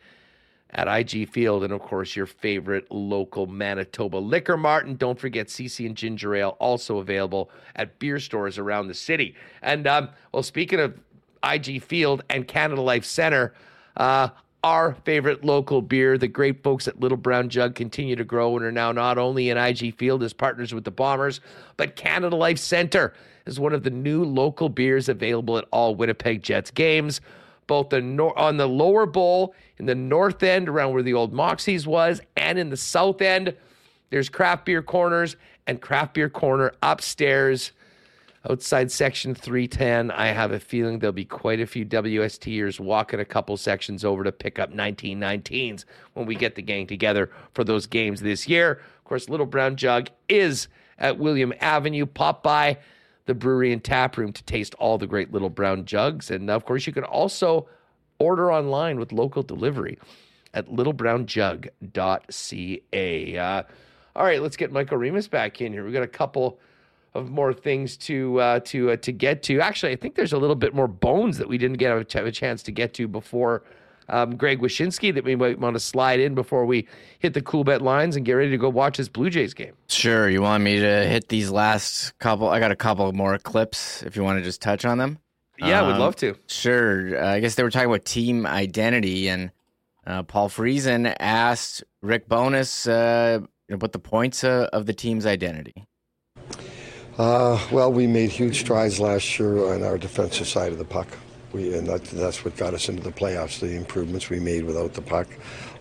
at 0.72 0.88
IG 0.88 1.30
Field, 1.30 1.64
and 1.64 1.74
of 1.74 1.82
course, 1.82 2.16
your 2.16 2.26
favorite 2.26 2.90
local 2.92 3.48
Manitoba 3.48 4.18
liquor 4.18 4.58
mart. 4.58 4.86
And 4.86 4.98
don't 4.98 5.20
forget, 5.20 5.48
CC 5.48 5.86
and 5.86 5.96
Ginger 5.96 6.36
Ale 6.36 6.58
also 6.60 7.00
available 7.00 7.50
at 7.76 7.98
beer 8.00 8.20
stores 8.20 8.58
around 8.58 8.88
the 8.88 8.94
city. 8.94 9.36
And 9.62 9.88
um, 9.88 10.10
well, 10.34 10.44
speaking 10.44 10.80
of 10.80 11.00
IG 11.44 11.82
Field 11.82 12.24
and 12.30 12.48
Canada 12.48 12.82
Life 12.82 13.06
Center, 13.06 13.54
uh, 13.98 14.30
our 14.64 14.94
favorite 15.06 15.44
local 15.44 15.82
beer. 15.82 16.18
The 16.18 16.28
great 16.28 16.64
folks 16.64 16.88
at 16.88 17.00
Little 17.00 17.18
Brown 17.18 17.50
Jug 17.50 17.76
continue 17.76 18.16
to 18.16 18.24
grow 18.24 18.56
and 18.56 18.66
are 18.66 18.72
now 18.72 18.92
not 18.92 19.18
only 19.18 19.50
in 19.50 19.58
IG 19.58 19.96
Field 19.98 20.22
as 20.24 20.34
partners 20.34 20.74
with 20.74 20.84
the 20.84 20.92
Bombers, 20.92 21.42
but 21.78 21.96
Canada 21.96 22.36
Life 22.36 22.60
Center 22.60 23.14
is 23.46 23.60
one 23.60 23.74
of 23.74 23.84
the 23.84 23.90
new 23.90 24.24
local 24.24 24.70
beers 24.70 25.10
available 25.10 25.58
at 25.58 25.66
all 25.72 25.96
Winnipeg 25.96 26.44
Jets 26.44 26.70
games. 26.70 27.22
Both 27.66 27.90
the 27.90 28.02
nor- 28.02 28.38
on 28.38 28.58
the 28.58 28.68
lower 28.68 29.06
bowl 29.06 29.56
in 29.78 29.86
the 29.86 29.96
north 29.96 30.44
end, 30.44 30.70
around 30.70 30.94
where 30.94 31.04
the 31.04 31.14
old 31.14 31.34
Moxies 31.34 31.88
was, 31.88 32.22
and 32.36 32.60
in 32.60 32.70
the 32.70 32.78
south 32.78 33.22
end, 33.22 33.56
there's 34.10 34.30
craft 34.30 34.66
beer 34.66 34.84
corners 34.84 35.38
and 35.66 35.82
craft 35.82 36.14
beer 36.14 36.30
corner 36.30 36.74
upstairs 36.84 37.72
outside 38.50 38.92
section 38.92 39.36
310. 39.36 40.12
I 40.12 40.28
have 40.28 40.52
a 40.52 40.60
feeling 40.60 41.00
there'll 41.00 41.14
be 41.14 41.26
quite 41.26 41.60
a 41.60 41.68
few 41.68 41.86
WSTers 41.86 42.80
walking 42.80 43.20
a 43.20 43.26
couple 43.26 43.56
sections 43.58 44.04
over 44.04 44.24
to 44.24 44.32
pick 44.32 44.60
up 44.60 44.74
1919s 44.74 45.86
when 46.14 46.26
we 46.26 46.36
get 46.36 46.56
the 46.56 46.62
gang 46.62 46.88
together 46.88 47.30
for 47.54 47.64
those 47.64 47.86
games 47.86 48.22
this 48.22 48.48
year. 48.48 48.82
Of 48.98 49.04
course, 49.04 49.30
Little 49.30 49.46
Brown 49.46 49.76
Jug 49.76 50.10
is 50.28 50.68
at 50.98 51.20
William 51.20 51.54
Avenue. 51.60 52.06
Pop 52.06 52.44
by 52.44 52.78
the 53.26 53.36
brewery 53.36 53.72
and 53.72 53.84
tap 53.84 54.18
room 54.18 54.34
to 54.34 54.44
taste 54.44 54.74
all 54.76 54.98
the 54.98 55.08
great 55.08 55.32
Little 55.32 55.50
Brown 55.50 55.86
Jugs. 55.86 56.32
And 56.32 56.50
of 56.50 56.66
course, 56.66 56.88
you 56.88 56.94
can 56.94 57.04
also 57.04 57.68
order 58.20 58.52
online 58.52 59.00
with 59.00 59.12
local 59.12 59.44
delivery 59.44 60.00
at 60.54 60.68
littlebrownjug.ca. 60.68 63.38
Uh, 63.38 63.64
all 64.14 64.26
right, 64.26 64.42
let's 64.42 64.58
get 64.58 64.72
Michael 64.72 64.98
Remis 64.98 65.28
back 65.28 65.62
in 65.62 65.72
here. 65.72 65.84
We've 65.84 65.94
got 65.94 66.04
a 66.04 66.08
couple 66.08 66.60
of 67.14 67.30
more 67.30 67.54
things 67.54 67.98
to 67.98 68.40
uh, 68.40 68.60
to 68.62 68.92
uh, 68.92 68.96
to 68.98 69.12
get 69.12 69.44
to. 69.44 69.60
Actually, 69.60 69.92
I 69.92 69.96
think 69.96 70.16
there's 70.16 70.34
a 70.34 70.38
little 70.38 70.56
bit 70.56 70.74
more 70.74 70.88
bones 70.88 71.38
that 71.38 71.48
we 71.48 71.58
didn't 71.58 71.78
get 71.78 71.92
a, 71.92 72.26
a 72.26 72.32
chance 72.32 72.64
to 72.64 72.72
get 72.72 72.94
to 72.96 73.08
before 73.08 73.64
um, 74.10 74.36
Greg 74.36 74.60
Wyshynski 74.60 75.14
that 75.14 75.24
we 75.24 75.36
might 75.36 75.60
want 75.60 75.76
to 75.76 75.80
slide 75.80 76.20
in 76.20 76.36
before 76.36 76.66
we 76.66 76.88
hit 77.20 77.34
the 77.34 77.42
Coolbet 77.42 77.82
lines 77.82 78.16
and 78.16 78.26
get 78.26 78.34
ready 78.34 78.52
to 78.52 78.58
go 78.58 78.70
watch 78.70 78.98
this 78.98 79.10
Blue 79.10 79.30
Jays 79.30 79.54
game. 79.54 79.74
Sure. 79.88 80.30
You 80.30 80.42
want 80.42 80.64
me 80.64 80.80
to 80.80 81.06
hit 81.06 81.30
these 81.30 81.50
last 81.50 82.18
couple? 82.20 82.50
I 82.50 82.60
got 82.60 82.72
a 82.72 82.76
couple 82.76 83.12
more 83.14 83.38
clips 83.38 84.04
if 84.04 84.16
you 84.16 84.24
want 84.24 84.40
to 84.40 84.44
just 84.44 84.62
touch 84.62 84.86
on 84.86 84.98
them. 84.98 85.18
Yeah, 85.58 85.82
um, 85.82 85.88
would 85.88 85.98
love 85.98 86.16
to. 86.18 86.36
Sure. 86.48 87.22
Uh, 87.22 87.34
I 87.34 87.40
guess 87.40 87.56
they 87.56 87.64
were 87.64 87.70
talking 87.70 87.90
about 87.90 88.06
team 88.06 88.46
identity, 88.46 89.30
and 89.30 89.52
uh, 90.06 90.24
Paul 90.24 90.50
Friesen 90.50 91.14
asked 91.20 91.84
Rick 92.02 92.28
Bowness 92.28 92.88
uh, 92.88 93.42
about 93.70 93.92
the 93.92 94.00
points 94.00 94.44
uh, 94.44 94.70
of 94.74 94.88
the 94.88 94.94
team's 94.94 95.26
identity. 95.26 95.86
Uh, 97.18 97.60
well, 97.72 97.92
we 97.92 98.08
made 98.08 98.30
huge 98.30 98.62
strides 98.62 99.00
last 99.00 99.38
year 99.38 99.74
on 99.74 99.84
our 99.84 99.98
defensive 99.98 100.48
side 100.48 100.72
of 100.72 100.78
the 100.78 100.86
puck. 100.86 101.08
We, 101.52 101.78
and 101.78 101.88
that, 101.88 102.04
that's 102.06 102.46
what 102.46 102.56
got 102.56 102.74
us 102.74 102.88
into 102.88 103.04
the 103.04 103.12
playoffs. 103.12 103.60
The 103.60 103.76
improvements 103.76 104.30
we 104.30 104.40
made 104.40 104.64
without 104.64 104.94
the 104.94 105.02
puck. 105.02 105.28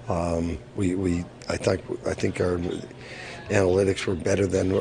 Um, 0.08 0.58
we, 0.74 0.96
we, 0.96 1.24
I 1.48 1.56
think, 1.56 1.82
I 2.04 2.14
think 2.14 2.40
our 2.40 2.58
analytics 3.48 4.06
were 4.06 4.16
better 4.16 4.46
than 4.46 4.72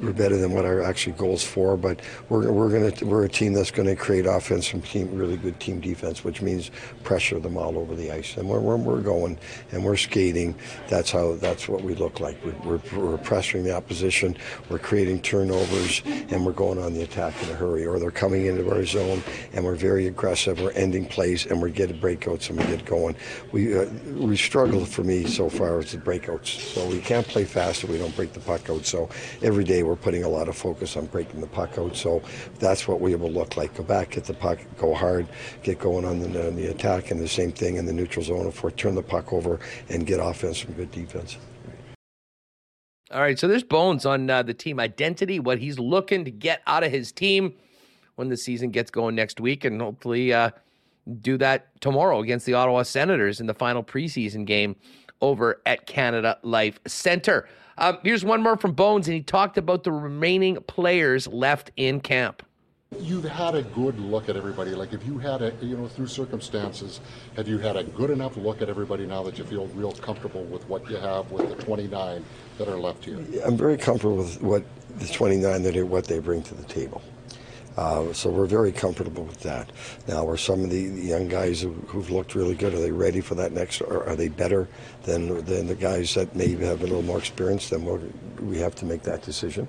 were 0.00 0.12
better 0.12 0.36
than 0.36 0.52
what 0.52 0.64
our 0.64 0.82
actual 0.82 1.12
goals 1.12 1.44
for. 1.44 1.76
But 1.76 2.00
we're, 2.28 2.50
we're 2.50 2.70
gonna 2.70 2.92
we're 3.06 3.24
a 3.24 3.28
team 3.28 3.52
that's 3.52 3.70
going 3.70 3.88
to 3.88 3.96
create 3.96 4.26
offense 4.26 4.66
from 4.66 4.82
team 4.82 5.14
really 5.14 5.36
good 5.36 5.58
team 5.60 5.80
defense, 5.80 6.24
which 6.24 6.42
means 6.42 6.70
pressure 7.04 7.38
them 7.38 7.56
all 7.56 7.78
over 7.78 7.94
the 7.94 8.10
ice. 8.10 8.36
And 8.36 8.48
when 8.48 8.62
we're, 8.62 8.76
we're 8.76 9.00
going 9.00 9.38
and 9.72 9.84
we're 9.84 9.96
skating, 9.96 10.54
that's 10.88 11.10
how 11.10 11.34
that's 11.34 11.68
what 11.68 11.82
we 11.82 11.94
look 11.94 12.20
like. 12.20 12.42
We're, 12.44 12.78
we're, 12.78 13.00
we're 13.00 13.18
pressuring 13.18 13.64
the 13.64 13.74
opposition, 13.74 14.36
we're 14.68 14.78
creating 14.78 15.22
turnovers, 15.22 16.02
and 16.06 16.44
we're 16.44 16.52
going 16.52 16.78
on 16.78 16.94
the 16.94 17.02
attack 17.02 17.34
in 17.42 17.50
a 17.50 17.54
hurry. 17.54 17.86
Or 17.86 17.98
they're 17.98 18.10
coming 18.10 18.46
into 18.46 18.70
our 18.72 18.84
zone 18.84 19.22
and 19.52 19.64
we're 19.64 19.74
very 19.74 20.06
aggressive. 20.06 20.60
We're 20.60 20.72
ending 20.72 21.06
plays 21.06 21.46
and 21.46 21.60
we 21.60 21.70
get 21.70 21.90
breakouts 22.00 22.50
and 22.50 22.58
we 22.58 22.64
get 22.64 22.84
going. 22.84 23.16
We 23.52 23.78
uh, 23.78 23.86
we 24.14 24.36
struggle 24.36 24.84
for 24.84 25.04
me 25.04 25.26
so 25.26 25.48
far 25.48 25.76
with 25.76 25.92
the 25.92 25.98
breakouts. 25.98 26.46
So 26.46 26.86
we 26.88 27.00
can't 27.00 27.26
play 27.26 27.44
fast 27.44 27.66
faster, 27.66 27.88
we 27.88 27.98
don't 27.98 28.14
break 28.14 28.32
the 28.32 28.40
puck 28.40 28.70
out. 28.70 28.86
So 28.86 29.08
every 29.46 29.62
day 29.62 29.84
we're 29.84 29.94
putting 29.94 30.24
a 30.24 30.28
lot 30.28 30.48
of 30.48 30.56
focus 30.56 30.96
on 30.96 31.06
breaking 31.06 31.40
the 31.40 31.46
puck 31.46 31.78
out. 31.78 31.96
So 31.96 32.20
that's 32.58 32.88
what 32.88 33.00
we 33.00 33.14
will 33.14 33.30
look 33.30 33.56
like. 33.56 33.74
Go 33.74 33.84
back, 33.84 34.10
get 34.10 34.24
the 34.24 34.34
puck, 34.34 34.58
go 34.76 34.92
hard, 34.92 35.28
get 35.62 35.78
going 35.78 36.04
on 36.04 36.18
the, 36.18 36.48
on 36.48 36.56
the 36.56 36.66
attack, 36.66 37.12
and 37.12 37.20
the 37.20 37.28
same 37.28 37.52
thing 37.52 37.76
in 37.76 37.86
the 37.86 37.92
neutral 37.92 38.24
zone. 38.24 38.48
If 38.48 38.64
we 38.64 38.72
turn 38.72 38.96
the 38.96 39.02
puck 39.02 39.32
over 39.32 39.60
and 39.88 40.04
get 40.04 40.18
offense 40.18 40.58
from 40.58 40.74
good 40.74 40.90
defense. 40.90 41.38
All 43.12 43.20
right, 43.20 43.38
so 43.38 43.46
there's 43.46 43.62
Bones 43.62 44.04
on 44.04 44.28
uh, 44.28 44.42
the 44.42 44.52
team 44.52 44.80
identity, 44.80 45.38
what 45.38 45.60
he's 45.60 45.78
looking 45.78 46.24
to 46.24 46.30
get 46.32 46.60
out 46.66 46.82
of 46.82 46.90
his 46.90 47.12
team 47.12 47.54
when 48.16 48.28
the 48.28 48.36
season 48.36 48.70
gets 48.70 48.90
going 48.90 49.14
next 49.14 49.40
week, 49.40 49.64
and 49.64 49.80
hopefully 49.80 50.32
uh, 50.32 50.50
do 51.20 51.38
that 51.38 51.80
tomorrow 51.80 52.18
against 52.18 52.46
the 52.46 52.54
Ottawa 52.54 52.82
Senators 52.82 53.40
in 53.40 53.46
the 53.46 53.54
final 53.54 53.84
preseason 53.84 54.44
game 54.44 54.74
over 55.20 55.62
at 55.66 55.86
Canada 55.86 56.36
Life 56.42 56.80
Center. 56.86 57.48
Um, 57.78 57.98
here's 58.02 58.24
one 58.24 58.42
more 58.42 58.56
from 58.56 58.72
Bones, 58.72 59.06
and 59.06 59.14
he 59.14 59.22
talked 59.22 59.58
about 59.58 59.84
the 59.84 59.92
remaining 59.92 60.56
players 60.66 61.26
left 61.28 61.70
in 61.76 62.00
camp. 62.00 62.42
You've 62.98 63.24
had 63.24 63.54
a 63.54 63.62
good 63.62 63.98
look 63.98 64.28
at 64.28 64.36
everybody. 64.36 64.70
Like, 64.70 64.92
if 64.94 65.04
you 65.04 65.18
had 65.18 65.42
a, 65.42 65.52
you 65.60 65.76
know, 65.76 65.86
through 65.86 66.06
circumstances, 66.06 67.00
have 67.36 67.48
you 67.48 67.58
had 67.58 67.76
a 67.76 67.84
good 67.84 68.10
enough 68.10 68.36
look 68.36 68.62
at 68.62 68.70
everybody 68.70 69.04
now 69.04 69.22
that 69.24 69.36
you 69.36 69.44
feel 69.44 69.66
real 69.68 69.92
comfortable 69.92 70.44
with 70.44 70.66
what 70.68 70.88
you 70.88 70.96
have 70.96 71.30
with 71.30 71.54
the 71.54 71.62
29 71.62 72.24
that 72.56 72.68
are 72.68 72.78
left 72.78 73.04
here? 73.04 73.18
I'm 73.44 73.56
very 73.56 73.76
comfortable 73.76 74.16
with 74.16 74.40
what 74.40 74.64
the 74.98 75.08
29 75.08 75.62
that 75.64 75.76
are, 75.76 75.84
what 75.84 76.06
they 76.06 76.20
bring 76.20 76.42
to 76.44 76.54
the 76.54 76.64
table. 76.64 77.02
Uh, 77.76 78.10
so 78.12 78.30
we're 78.30 78.46
very 78.46 78.72
comfortable 78.72 79.24
with 79.24 79.40
that. 79.40 79.70
Now, 80.08 80.26
are 80.26 80.38
some 80.38 80.64
of 80.64 80.70
the 80.70 80.80
young 80.80 81.28
guys 81.28 81.60
who, 81.60 81.72
who've 81.88 82.10
looked 82.10 82.34
really 82.34 82.54
good? 82.54 82.72
Are 82.72 82.80
they 82.80 82.92
ready 82.92 83.20
for 83.20 83.34
that 83.34 83.52
next? 83.52 83.82
Or 83.82 84.08
are 84.08 84.16
they 84.16 84.28
better 84.28 84.68
than 85.06 85.44
than 85.44 85.66
the 85.66 85.74
guys 85.74 86.14
that 86.14 86.34
maybe 86.36 86.64
have 86.64 86.82
a 86.82 86.86
little 86.86 87.02
more 87.02 87.18
experience? 87.18 87.70
Then 87.70 87.84
we'll, 87.84 88.02
we 88.40 88.58
have 88.58 88.74
to 88.76 88.84
make 88.84 89.02
that 89.04 89.22
decision. 89.22 89.66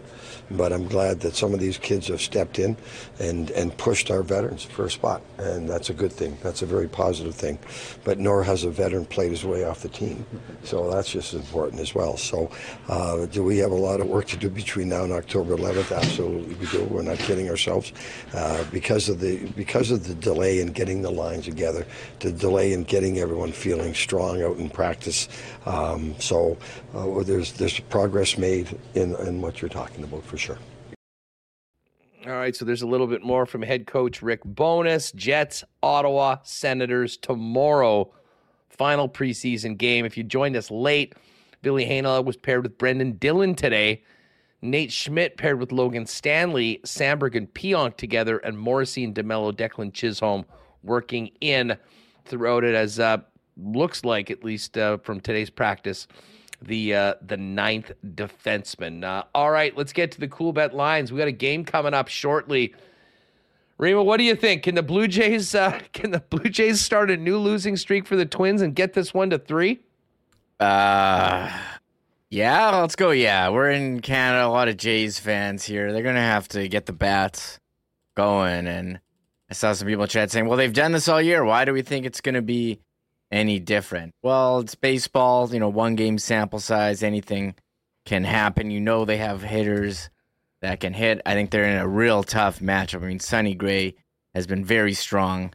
But 0.52 0.74
I'm 0.74 0.88
glad 0.88 1.22
that 1.22 1.36
some 1.36 1.54
of 1.54 1.60
these 1.60 1.78
kids 1.78 2.08
have 2.08 2.22
stepped 2.22 2.60
in 2.60 2.76
and 3.20 3.52
and 3.52 3.78
pushed 3.78 4.12
our 4.12 4.24
veterans 4.24 4.64
for 4.64 4.86
a 4.86 4.92
spot, 4.92 5.22
and 5.38 5.70
that's 5.70 5.90
a 5.90 5.94
good 5.94 6.12
thing. 6.12 6.38
That's 6.44 6.62
a 6.62 6.66
very 6.66 6.88
positive 6.88 7.36
thing. 7.36 7.60
But 8.04 8.20
nor 8.20 8.44
has 8.44 8.64
a 8.64 8.70
veteran 8.70 9.06
played 9.06 9.32
his 9.32 9.46
way 9.46 9.64
off 9.64 9.82
the 9.82 9.90
team, 9.90 10.26
so 10.64 10.92
that's 10.92 11.12
just 11.12 11.34
important 11.34 11.82
as 11.82 11.94
well. 11.94 12.18
So, 12.18 12.50
uh, 12.90 13.26
do 13.28 13.44
we 13.44 13.58
have 13.60 13.72
a 13.72 13.76
lot 13.76 14.00
of 14.00 14.08
work 14.08 14.26
to 14.28 14.38
do 14.38 14.50
between 14.50 14.90
now 14.90 15.04
and 15.04 15.14
October 15.14 15.56
11th? 15.56 15.96
Absolutely, 15.96 16.56
we 16.56 16.66
do. 16.68 16.84
We're 16.86 17.04
not 17.04 17.20
kidding 17.20 17.50
ourselves 17.50 17.94
uh, 18.34 18.64
because 18.72 19.10
of 19.10 19.20
the 19.20 19.46
because 19.56 19.92
of 19.92 20.08
the 20.08 20.16
delay 20.16 20.60
in 20.60 20.68
getting 20.68 21.02
the 21.02 21.12
lines 21.12 21.46
together, 21.46 21.86
the 22.20 22.32
delay 22.32 22.74
in 22.74 22.84
getting 22.84 23.20
everyone 23.20 23.52
feeling 23.52 23.94
strong 23.94 24.42
out 24.42 24.58
in 24.58 24.70
practice. 24.70 25.27
Um, 25.66 26.16
so 26.20 26.58
uh, 26.94 27.24
there's 27.24 27.54
there's 27.54 27.80
progress 27.80 28.38
made 28.38 28.78
in, 28.96 29.16
in 29.16 29.42
what 29.42 29.62
you're 29.62 29.70
talking 29.70 30.04
about 30.04 30.24
for 30.24 30.38
sure. 30.38 30.58
All 32.26 32.34
right, 32.34 32.56
so 32.56 32.66
there's 32.66 32.82
a 32.82 32.88
little 32.88 33.08
bit 33.08 33.24
more 33.24 33.46
from 33.46 33.62
head 33.62 33.88
coach 33.88 34.22
Rick 34.22 34.42
Bowness. 34.44 35.14
Jets, 35.14 35.64
Ottawa, 35.82 36.38
Senators 36.44 37.16
tomorrow. 37.16 38.12
Final 38.70 39.08
preseason 39.08 39.78
game. 39.78 40.04
If 40.04 40.18
you 40.18 40.24
joined 40.24 40.58
us 40.58 40.70
late, 40.70 41.16
Ville 41.64 41.76
Heinola 41.76 42.26
was 42.26 42.36
paired 42.36 42.64
with 42.64 42.78
Brenden 42.78 43.18
Dillon 43.18 43.56
today. 43.56 44.04
Nate 44.62 44.92
Schmidt 44.92 45.38
paired 45.38 45.60
with 45.60 45.72
Logan 45.72 46.06
Stanley, 46.06 46.82
Samberg 46.84 47.36
and 47.36 47.48
Pionk 47.54 47.96
together, 47.96 48.40
and 48.40 48.58
Morrissey 48.58 49.04
and 49.04 49.16
DeMelo, 49.16 49.54
Declan 49.54 49.94
Chisholm 49.94 50.46
working 50.84 51.30
in 51.42 51.78
throughout 52.26 52.64
it 52.64 52.76
as 52.76 53.00
uh, 53.00 53.18
looks 53.58 54.04
like, 54.04 54.32
at 54.32 54.44
least 54.44 54.78
uh, 54.78 54.98
from 54.98 55.20
today's 55.20 55.50
practice, 55.50 56.08
the 56.62 56.96
uh, 56.96 57.14
the 57.22 57.38
ninth 57.38 57.92
defenseman. 58.16 59.04
Uh, 59.04 59.24
all 59.36 59.52
right, 59.52 59.76
let's 59.78 59.94
get 59.94 60.12
to 60.12 60.20
the 60.20 60.28
Coolbet 60.28 60.74
lines. 60.74 61.12
We 61.12 61.18
got 61.20 61.28
a 61.28 61.32
game 61.32 61.66
coming 61.66 61.94
up 61.94 62.08
shortly. 62.08 62.74
Rima, 63.78 64.04
what 64.04 64.18
do 64.18 64.24
you 64.24 64.36
think? 64.36 64.64
Can 64.64 64.74
the 64.76 64.84
Blue 64.84 65.08
Jays 65.08 65.54
uh, 65.54 65.80
can 65.94 66.12
the 66.12 66.20
Blue 66.20 66.50
Jays 66.50 66.82
start 66.82 67.12
a 67.12 67.18
new 67.18 67.38
losing 67.38 67.78
streak 67.78 68.08
for 68.08 68.16
the 68.16 68.26
Twins 68.26 68.62
and 68.62 68.76
get 68.76 68.94
this 68.94 69.14
one 69.14 69.30
to 69.30 69.38
three? 69.38 69.80
Uh 70.60 71.52
yeah, 72.30 72.76
let's 72.82 72.96
go. 72.98 73.12
Yeah, 73.12 73.50
we're 73.50 73.70
in 73.70 74.02
Canada. 74.02 74.46
A 74.46 74.50
lot 74.50 74.68
of 74.68 74.76
Jays 74.76 75.18
fans 75.18 75.64
here. 75.64 75.94
They're 75.94 76.04
gonna 76.04 76.20
have 76.20 76.48
to 76.50 76.68
get 76.68 76.86
the 76.86 76.94
bats 76.94 77.60
going. 78.16 78.68
And 78.68 79.00
I 79.50 79.54
saw 79.54 79.72
some 79.74 79.88
people 79.88 80.08
chat 80.08 80.32
saying, 80.32 80.48
"Well, 80.48 80.58
they've 80.58 80.74
done 80.74 80.92
this 80.92 81.08
all 81.08 81.22
year. 81.22 81.46
Why 81.46 81.64
do 81.64 81.72
we 81.72 81.84
think 81.84 82.06
it's 82.06 82.20
gonna 82.20 82.42
be 82.42 82.82
any 83.32 83.60
different?" 83.60 84.14
Well, 84.24 84.60
it's 84.60 84.76
baseball. 84.76 85.50
You 85.54 85.60
know, 85.60 85.70
one 85.70 85.96
game 85.96 86.18
sample 86.18 86.60
size. 86.60 87.04
Anything 87.04 87.56
can 88.06 88.24
happen. 88.24 88.72
You 88.72 88.80
know, 88.80 89.06
they 89.06 89.18
have 89.18 89.42
hitters 89.44 90.10
that 90.62 90.80
can 90.80 90.94
hit. 90.94 91.22
I 91.26 91.34
think 91.34 91.52
they're 91.52 91.66
in 91.66 91.78
a 91.78 91.88
real 91.88 92.24
tough 92.24 92.60
matchup. 92.60 93.04
I 93.04 93.08
mean, 93.08 93.20
Sonny 93.20 93.54
Gray 93.54 93.96
has 94.34 94.48
been 94.48 94.66
very 94.66 94.94
strong 94.94 95.54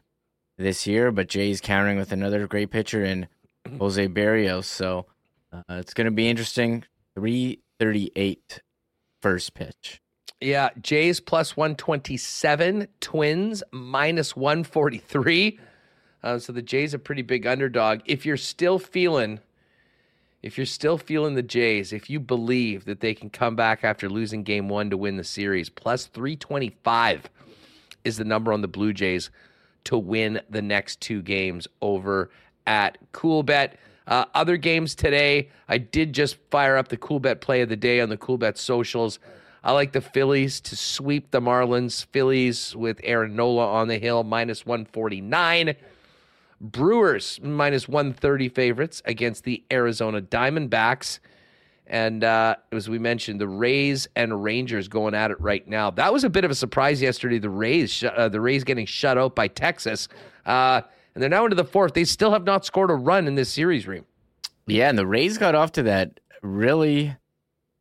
this 0.57 0.87
year, 0.87 1.11
but 1.11 1.27
Jay's 1.27 1.61
countering 1.61 1.97
with 1.97 2.11
another 2.11 2.47
great 2.47 2.71
pitcher 2.71 3.03
in 3.03 3.27
Jose 3.79 4.07
Berrios. 4.07 4.65
So. 4.65 5.05
Uh, 5.53 5.75
it's 5.75 5.93
going 5.93 6.05
to 6.05 6.11
be 6.11 6.27
interesting. 6.27 6.83
338 7.15 8.61
first 9.21 9.53
pitch. 9.53 10.01
Yeah, 10.41 10.69
Jays 10.81 11.19
plus 11.21 11.55
127, 11.55 12.87
Twins 12.99 13.63
minus 13.71 14.35
143. 14.35 15.59
Uh, 16.23 16.39
so 16.39 16.53
the 16.53 16.61
Jays 16.61 16.93
are 16.93 16.97
a 16.97 16.99
pretty 16.99 17.21
big 17.21 17.45
underdog. 17.45 17.99
If 18.05 18.25
you're 18.25 18.37
still 18.37 18.79
feeling 18.79 19.39
if 20.43 20.57
you're 20.57 20.65
still 20.65 20.97
feeling 20.97 21.35
the 21.35 21.41
Jays, 21.41 21.93
if 21.93 22.09
you 22.09 22.19
believe 22.19 22.83
that 22.83 22.99
they 22.99 23.13
can 23.13 23.29
come 23.29 23.55
back 23.55 23.85
after 23.85 24.09
losing 24.09 24.43
game 24.43 24.67
1 24.67 24.89
to 24.89 24.97
win 24.97 25.15
the 25.15 25.23
series, 25.23 25.69
plus 25.69 26.07
325 26.07 27.29
is 28.03 28.17
the 28.17 28.25
number 28.25 28.51
on 28.51 28.59
the 28.59 28.67
Blue 28.67 28.91
Jays 28.91 29.29
to 29.85 29.97
win 29.97 30.41
the 30.49 30.61
next 30.61 30.99
two 30.99 31.21
games 31.21 31.65
over 31.81 32.29
at 32.67 32.97
Coolbet. 33.13 33.75
Uh, 34.05 34.25
other 34.33 34.57
games 34.57 34.95
today, 34.95 35.49
I 35.69 35.77
did 35.77 36.11
just 36.11 36.35
fire 36.51 36.75
up 36.75 36.89
the 36.89 36.97
Coolbet 36.97 37.39
play 37.39 37.61
of 37.61 37.69
the 37.69 37.77
day 37.77 38.01
on 38.01 38.09
the 38.09 38.17
Coolbet 38.17 38.57
socials. 38.57 39.19
I 39.63 39.71
like 39.71 39.93
the 39.93 40.01
Phillies 40.01 40.59
to 40.61 40.75
sweep 40.75 41.31
the 41.31 41.39
Marlins. 41.39 42.05
Phillies 42.07 42.75
with 42.75 42.99
Aaron 43.05 43.37
Nola 43.37 43.65
on 43.65 43.87
the 43.87 43.97
hill, 43.97 44.25
minus 44.25 44.65
149. 44.65 45.73
Brewers, 46.61 47.39
minus 47.43 47.87
130 47.87 48.49
favorites 48.49 49.01
against 49.05 49.43
the 49.43 49.63
Arizona 49.71 50.21
Diamondbacks. 50.21 51.19
And 51.85 52.23
uh, 52.23 52.55
as 52.71 52.89
we 52.89 52.97
mentioned, 52.97 53.41
the 53.41 53.47
Rays 53.47 54.07
and 54.15 54.43
Rangers 54.43 54.87
going 54.87 55.13
at 55.13 55.31
it 55.31 55.39
right 55.41 55.67
now. 55.67 55.91
That 55.91 56.13
was 56.13 56.23
a 56.23 56.29
bit 56.29 56.45
of 56.45 56.51
a 56.51 56.55
surprise 56.55 57.01
yesterday. 57.01 57.39
The 57.39 57.49
Rays, 57.49 58.03
uh, 58.03 58.29
the 58.29 58.39
Rays 58.39 58.63
getting 58.63 58.85
shut 58.85 59.17
out 59.17 59.35
by 59.35 59.47
Texas. 59.49 60.07
Uh, 60.45 60.81
and 61.13 61.21
they're 61.21 61.29
now 61.29 61.43
into 61.43 61.55
the 61.55 61.65
fourth. 61.65 61.93
They 61.93 62.05
still 62.05 62.31
have 62.31 62.43
not 62.43 62.65
scored 62.65 62.89
a 62.89 62.95
run 62.95 63.27
in 63.27 63.35
this 63.35 63.49
series, 63.49 63.87
Reem. 63.87 64.05
Yeah, 64.65 64.89
and 64.89 64.97
the 64.97 65.05
Rays 65.05 65.37
got 65.37 65.55
off 65.55 65.73
to 65.73 65.83
that 65.83 66.19
really 66.41 67.15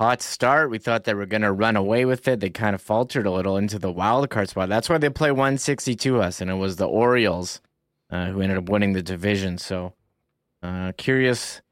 hot 0.01 0.20
start. 0.20 0.69
We 0.69 0.78
thought 0.78 1.05
they 1.05 1.15
were 1.15 1.27
going 1.27 1.43
to 1.43 1.53
run 1.53 1.77
away 1.77 2.05
with 2.05 2.27
it. 2.27 2.40
They 2.40 2.51
kind 2.51 2.74
of 2.74 2.82
faltered 2.82 3.24
a 3.24 3.31
little 3.31 3.57
into 3.57 3.78
the 3.78 3.93
wild 3.93 4.28
card 4.31 4.49
spot. 4.49 4.69
That's 4.69 4.89
why 4.89 4.99
they 4.99 5.11
play 5.11 5.31
162 5.31 6.20
us, 6.20 6.40
and 6.40 6.51
it 6.51 6.55
was 6.55 6.77
the 6.77 6.89
Orioles 6.89 7.61
uh, 8.12 8.26
who 8.26 8.40
ended 8.43 8.59
up 8.59 8.68
winning 8.68 8.93
the 8.93 9.02
division. 9.02 9.59
So 9.59 9.94
uh, 10.62 10.93
curious 10.97 11.62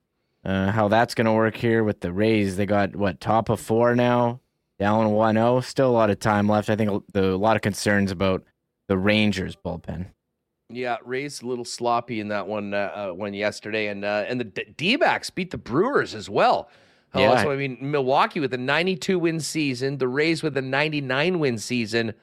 uh, 0.44 0.72
how 0.72 0.88
that's 0.88 1.14
going 1.14 1.26
to 1.26 1.32
work 1.32 1.56
here 1.56 1.84
with 1.84 2.00
the 2.00 2.12
Rays. 2.12 2.56
They 2.56 2.66
got 2.66 2.96
what 2.96 3.20
top 3.20 3.50
of 3.50 3.60
four 3.60 3.94
now, 3.94 4.40
down 4.78 5.06
1-0. 5.10 5.62
Still 5.62 5.90
a 5.90 5.92
lot 5.92 6.10
of 6.10 6.18
time 6.18 6.48
left. 6.48 6.70
I 6.70 6.76
think 6.76 7.04
the, 7.12 7.34
a 7.34 7.36
lot 7.36 7.56
of 7.56 7.62
concerns 7.62 8.10
about 8.10 8.42
the 8.88 8.96
Rangers 8.96 9.54
bullpen. 9.54 10.06
Yeah, 10.72 10.96
Rays 11.04 11.42
a 11.42 11.46
little 11.46 11.64
sloppy 11.64 12.20
in 12.20 12.28
that 12.28 12.46
one 12.46 12.72
uh, 12.74 12.92
uh 12.94 13.12
one 13.12 13.34
yesterday, 13.34 13.88
and 13.88 14.04
uh, 14.04 14.24
and 14.28 14.40
the 14.40 14.44
D 14.44 14.94
backs 14.94 15.28
beat 15.28 15.50
the 15.50 15.58
Brewers 15.58 16.14
as 16.14 16.30
well. 16.30 16.70
Oh, 17.12 17.20
yeah. 17.20 17.42
So 17.42 17.50
I 17.50 17.56
mean, 17.56 17.76
Milwaukee 17.80 18.38
with 18.38 18.54
a 18.54 18.58
92 18.58 19.18
win 19.18 19.40
season, 19.40 19.98
the 19.98 20.06
Rays 20.06 20.44
with 20.44 20.56
a 20.56 20.62
99 20.62 21.40
win 21.40 21.58
season, 21.58 22.14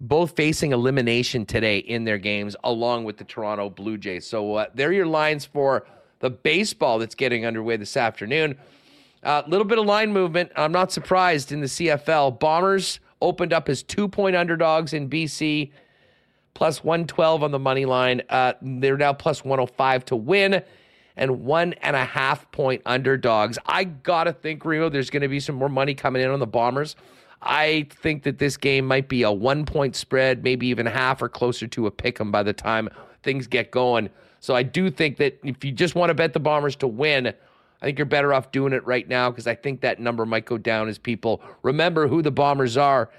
both 0.00 0.36
facing 0.36 0.72
elimination 0.72 1.44
today 1.44 1.78
in 1.78 2.04
their 2.04 2.18
games, 2.18 2.54
along 2.64 3.04
with 3.04 3.16
the 3.16 3.24
Toronto 3.24 3.68
Blue 3.68 3.98
Jays. 3.98 4.26
So 4.26 4.54
uh, 4.54 4.66
there 4.74 4.90
are 4.90 4.92
your 4.92 5.06
lines 5.06 5.44
for 5.44 5.86
the 6.20 6.30
baseball 6.30 6.98
that's 6.98 7.14
getting 7.14 7.44
underway 7.44 7.76
this 7.76 7.96
afternoon. 7.96 8.56
A 9.24 9.28
uh, 9.28 9.42
little 9.48 9.66
bit 9.66 9.78
of 9.78 9.86
line 9.86 10.12
movement. 10.12 10.52
I'm 10.54 10.72
not 10.72 10.92
surprised 10.92 11.50
in 11.50 11.60
the 11.60 11.66
CFL. 11.66 12.38
Bombers 12.38 13.00
opened 13.20 13.52
up 13.52 13.68
as 13.68 13.82
two 13.82 14.08
point 14.08 14.36
underdogs 14.36 14.92
in 14.92 15.10
BC 15.10 15.72
plus 16.54 16.82
112 16.82 17.42
on 17.42 17.50
the 17.50 17.58
money 17.58 17.84
line. 17.84 18.22
Uh, 18.28 18.52
they're 18.62 18.96
now 18.96 19.12
plus 19.12 19.44
105 19.44 20.04
to 20.06 20.16
win 20.16 20.62
and 21.16 21.44
one 21.44 21.72
and 21.82 21.96
a 21.96 22.04
half 22.04 22.50
point 22.52 22.80
underdogs. 22.86 23.58
I 23.66 23.84
got 23.84 24.24
to 24.24 24.32
think, 24.32 24.64
Rio, 24.64 24.88
there's 24.88 25.10
going 25.10 25.22
to 25.22 25.28
be 25.28 25.40
some 25.40 25.56
more 25.56 25.68
money 25.68 25.94
coming 25.94 26.22
in 26.22 26.30
on 26.30 26.38
the 26.38 26.46
Bombers. 26.46 26.96
I 27.40 27.86
think 27.90 28.24
that 28.24 28.38
this 28.38 28.56
game 28.56 28.86
might 28.86 29.08
be 29.08 29.22
a 29.22 29.30
one 29.30 29.64
point 29.64 29.94
spread, 29.94 30.42
maybe 30.42 30.66
even 30.68 30.86
half 30.86 31.22
or 31.22 31.28
closer 31.28 31.66
to 31.68 31.86
a 31.86 31.90
pick 31.90 32.20
'em 32.20 32.32
by 32.32 32.42
the 32.42 32.52
time 32.52 32.88
things 33.22 33.46
get 33.46 33.70
going. 33.70 34.10
So 34.40 34.54
I 34.54 34.62
do 34.62 34.90
think 34.90 35.16
that 35.18 35.38
if 35.42 35.64
you 35.64 35.72
just 35.72 35.94
want 35.94 36.10
to 36.10 36.14
bet 36.14 36.32
the 36.32 36.40
Bombers 36.40 36.76
to 36.76 36.86
win, 36.86 37.28
I 37.28 37.84
think 37.84 37.98
you're 37.98 38.06
better 38.06 38.34
off 38.34 38.50
doing 38.50 38.72
it 38.72 38.84
right 38.86 39.08
now 39.08 39.30
because 39.30 39.46
I 39.46 39.54
think 39.54 39.80
that 39.80 40.00
number 40.00 40.26
might 40.26 40.44
go 40.44 40.58
down 40.58 40.88
as 40.88 40.98
people 40.98 41.42
remember 41.62 42.08
who 42.08 42.22
the 42.22 42.30
Bombers 42.30 42.76
are 42.76 43.10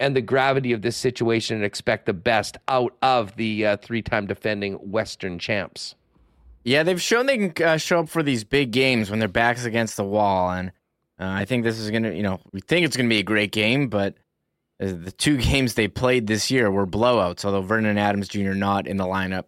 and 0.00 0.14
the 0.14 0.20
gravity 0.20 0.72
of 0.72 0.82
this 0.82 0.96
situation 0.96 1.56
and 1.56 1.64
expect 1.64 2.06
the 2.06 2.12
best 2.12 2.56
out 2.68 2.96
of 3.02 3.34
the 3.36 3.66
uh, 3.66 3.76
three 3.78 4.02
time 4.02 4.26
defending 4.26 4.74
Western 4.74 5.38
champs. 5.38 5.94
Yeah, 6.64 6.82
they've 6.82 7.00
shown 7.00 7.26
they 7.26 7.48
can 7.48 7.66
uh, 7.66 7.76
show 7.78 8.00
up 8.00 8.08
for 8.08 8.22
these 8.22 8.44
big 8.44 8.72
games 8.72 9.10
when 9.10 9.20
their 9.20 9.28
backs 9.28 9.64
against 9.64 9.96
the 9.96 10.04
wall, 10.04 10.50
and 10.50 10.70
uh, 11.20 11.26
I 11.26 11.44
think 11.44 11.64
this 11.64 11.78
is 11.78 11.90
gonna, 11.90 12.12
you 12.12 12.22
know, 12.22 12.40
we 12.52 12.60
think 12.60 12.86
it's 12.86 12.96
gonna 12.96 13.08
be 13.08 13.18
a 13.18 13.24
great 13.24 13.52
game, 13.52 13.88
but 13.88 14.14
uh, 14.80 14.86
the 14.86 15.12
two 15.12 15.36
games 15.50 15.74
they 15.74 15.88
played 15.88 16.26
this 16.26 16.50
year 16.50 16.70
were 16.70 16.86
blowouts. 16.86 17.44
Although 17.44 17.62
Vernon 17.62 17.98
Adams 17.98 18.28
Jr. 18.28 18.54
not 18.54 18.86
in 18.86 18.96
the 18.96 19.04
lineup 19.04 19.44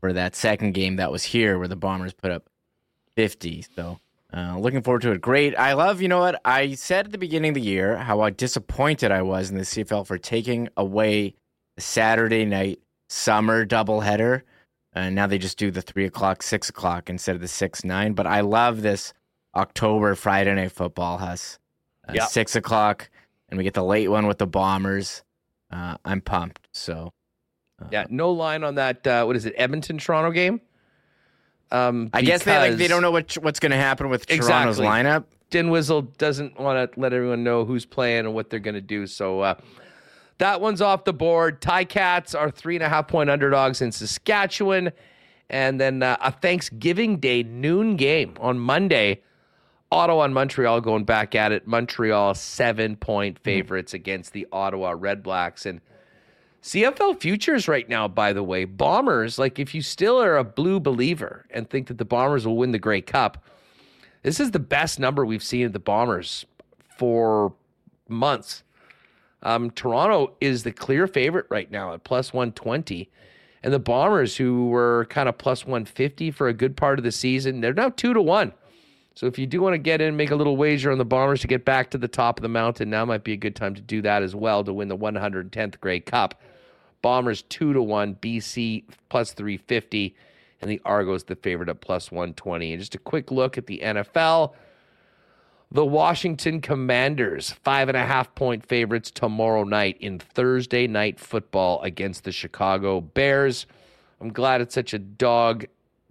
for 0.00 0.12
that 0.12 0.36
second 0.36 0.72
game 0.72 0.96
that 0.96 1.10
was 1.10 1.24
here, 1.24 1.58
where 1.58 1.68
the 1.68 1.76
Bombers 1.76 2.12
put 2.12 2.30
up 2.30 2.48
fifty. 3.14 3.62
So 3.62 3.98
uh, 4.36 4.58
looking 4.58 4.82
forward 4.82 5.02
to 5.02 5.12
it. 5.12 5.20
Great. 5.20 5.56
I 5.56 5.72
love, 5.72 6.02
you 6.02 6.08
know 6.08 6.18
what? 6.18 6.40
I 6.44 6.74
said 6.74 7.06
at 7.06 7.12
the 7.12 7.18
beginning 7.18 7.50
of 7.50 7.54
the 7.54 7.60
year 7.60 7.96
how 7.96 8.28
disappointed 8.30 9.10
I 9.10 9.22
was 9.22 9.50
in 9.50 9.56
the 9.56 9.62
CFL 9.62 10.06
for 10.06 10.18
taking 10.18 10.68
away 10.76 11.34
the 11.76 11.82
Saturday 11.82 12.44
night 12.44 12.80
summer 13.08 13.64
doubleheader. 13.64 14.42
And 14.92 15.14
now 15.14 15.26
they 15.26 15.38
just 15.38 15.58
do 15.58 15.70
the 15.70 15.82
three 15.82 16.06
o'clock, 16.06 16.42
six 16.42 16.68
o'clock 16.68 17.08
instead 17.08 17.34
of 17.34 17.40
the 17.40 17.48
six, 17.48 17.84
nine. 17.84 18.14
But 18.14 18.26
I 18.26 18.40
love 18.40 18.82
this 18.82 19.14
October 19.56 20.14
Friday 20.14 20.54
night 20.54 20.72
football, 20.72 21.18
Huss. 21.18 21.58
Uh, 22.08 22.12
Yep. 22.14 22.28
Six 22.28 22.54
o'clock, 22.54 23.10
and 23.48 23.58
we 23.58 23.64
get 23.64 23.74
the 23.74 23.82
late 23.82 24.08
one 24.08 24.26
with 24.28 24.38
the 24.38 24.46
Bombers. 24.46 25.24
Uh, 25.72 25.96
I'm 26.04 26.20
pumped. 26.20 26.68
So, 26.72 27.12
Yeah, 27.90 28.06
no 28.08 28.30
line 28.30 28.62
on 28.62 28.76
that. 28.76 29.04
Uh, 29.06 29.24
what 29.24 29.34
is 29.36 29.44
it, 29.44 29.54
Edmonton 29.56 29.98
Toronto 29.98 30.30
game? 30.30 30.60
Um, 31.72 32.10
I 32.12 32.22
guess 32.22 32.44
they 32.44 32.56
like 32.56 32.76
they 32.76 32.86
don't 32.86 33.02
know 33.02 33.10
what 33.10 33.32
what's 33.34 33.58
going 33.58 33.72
to 33.72 33.76
happen 33.76 34.08
with 34.08 34.26
Toronto's 34.26 34.78
Exactly. 34.78 34.86
lineup. 34.86 35.24
Dinwiddie 35.50 36.08
doesn't 36.16 36.60
want 36.60 36.92
to 36.92 37.00
let 37.00 37.12
everyone 37.12 37.42
know 37.42 37.64
who's 37.64 37.84
playing 37.84 38.20
and 38.20 38.34
what 38.34 38.50
they're 38.50 38.60
going 38.60 38.74
to 38.74 38.80
do. 38.80 39.06
So 39.08 39.40
uh, 39.40 39.54
that 40.38 40.60
one's 40.60 40.80
off 40.80 41.04
the 41.04 41.12
board. 41.12 41.60
Ti-Cats 41.60 42.34
are 42.34 42.50
three 42.50 42.76
and 42.76 42.84
a 42.84 42.88
half 42.88 43.08
point 43.08 43.30
underdogs 43.30 43.82
in 43.82 43.90
Saskatchewan. 43.90 44.92
And 45.50 45.80
then 45.80 46.02
uh, 46.02 46.16
a 46.20 46.32
Thanksgiving 46.32 47.18
Day 47.18 47.42
noon 47.44 47.96
game 47.96 48.34
on 48.40 48.58
Monday. 48.58 49.22
Ottawa 49.92 50.24
and 50.24 50.34
Montreal 50.34 50.80
going 50.80 51.04
back 51.04 51.34
at 51.34 51.52
it. 51.52 51.66
Montreal 51.66 52.34
seven 52.34 52.96
point 52.96 53.38
favorites 53.38 53.94
against 53.94 54.32
the 54.32 54.46
Ottawa 54.52 54.94
Redblacks. 54.94 55.66
And 55.66 55.80
CFL 56.62 57.20
futures 57.20 57.68
right 57.68 57.88
now, 57.88 58.08
by 58.08 58.32
the 58.32 58.42
way, 58.42 58.64
Bombers, 58.64 59.38
like 59.38 59.58
if 59.58 59.74
you 59.74 59.82
still 59.82 60.20
are 60.20 60.36
a 60.36 60.44
blue 60.44 60.80
believer 60.80 61.46
and 61.50 61.70
think 61.70 61.86
that 61.86 61.98
the 61.98 62.04
Bombers 62.04 62.46
will 62.46 62.56
win 62.56 62.72
the 62.72 62.78
Grey 62.78 63.00
Cup, 63.00 63.44
this 64.22 64.40
is 64.40 64.50
the 64.50 64.58
best 64.58 64.98
number 64.98 65.24
we've 65.24 65.42
seen 65.42 65.66
of 65.66 65.72
the 65.72 65.78
Bombers 65.78 66.44
for 66.96 67.54
months. 68.08 68.64
Um, 69.42 69.70
Toronto 69.70 70.34
is 70.40 70.64
the 70.64 70.72
clear 70.72 71.06
favorite 71.06 71.46
right 71.50 71.70
now 71.70 71.94
at 71.94 72.02
plus 72.02 72.32
120. 72.32 73.08
And 73.62 73.72
the 73.72 73.78
Bombers, 73.78 74.36
who 74.36 74.68
were 74.68 75.06
kind 75.08 75.28
of 75.28 75.38
plus 75.38 75.64
150 75.64 76.32
for 76.32 76.48
a 76.48 76.52
good 76.52 76.76
part 76.76 76.98
of 76.98 77.04
the 77.04 77.12
season, 77.12 77.60
they're 77.60 77.72
now 77.72 77.90
two 77.90 78.12
to 78.12 78.20
one. 78.20 78.52
So 79.16 79.24
if 79.26 79.38
you 79.38 79.46
do 79.46 79.62
want 79.62 79.72
to 79.72 79.78
get 79.78 80.02
in, 80.02 80.14
make 80.14 80.30
a 80.30 80.36
little 80.36 80.58
wager 80.58 80.92
on 80.92 80.98
the 80.98 81.04
Bombers 81.04 81.40
to 81.40 81.46
get 81.46 81.64
back 81.64 81.90
to 81.90 81.98
the 81.98 82.06
top 82.06 82.38
of 82.38 82.42
the 82.42 82.50
mountain, 82.50 82.90
now 82.90 83.02
might 83.06 83.24
be 83.24 83.32
a 83.32 83.36
good 83.36 83.56
time 83.56 83.74
to 83.74 83.80
do 83.80 84.02
that 84.02 84.22
as 84.22 84.34
well 84.34 84.62
to 84.62 84.74
win 84.74 84.88
the 84.88 84.96
110th 84.96 85.80
Grey 85.80 86.00
Cup. 86.00 86.42
Bombers 87.00 87.40
two 87.48 87.72
to 87.72 87.80
one, 87.80 88.16
BC 88.16 88.84
plus 89.08 89.32
350, 89.32 90.14
and 90.60 90.70
the 90.70 90.82
Argos 90.84 91.24
the 91.24 91.34
favorite 91.34 91.70
at 91.70 91.80
plus 91.80 92.12
120. 92.12 92.74
And 92.74 92.80
just 92.80 92.94
a 92.94 92.98
quick 92.98 93.30
look 93.30 93.56
at 93.56 93.66
the 93.66 93.80
NFL. 93.82 94.52
The 95.72 95.84
Washington 95.84 96.60
Commanders, 96.60 97.50
five 97.50 97.88
and 97.88 97.96
a 97.96 98.04
half 98.04 98.34
point 98.34 98.66
favorites 98.66 99.10
tomorrow 99.10 99.64
night 99.64 99.96
in 99.98 100.18
Thursday 100.18 100.86
night 100.86 101.18
football 101.18 101.80
against 101.80 102.24
the 102.24 102.32
Chicago 102.32 103.00
Bears. 103.00 103.66
I'm 104.20 104.30
glad 104.30 104.60
it's 104.60 104.74
such 104.74 104.92
a 104.92 104.98
dog 104.98 105.64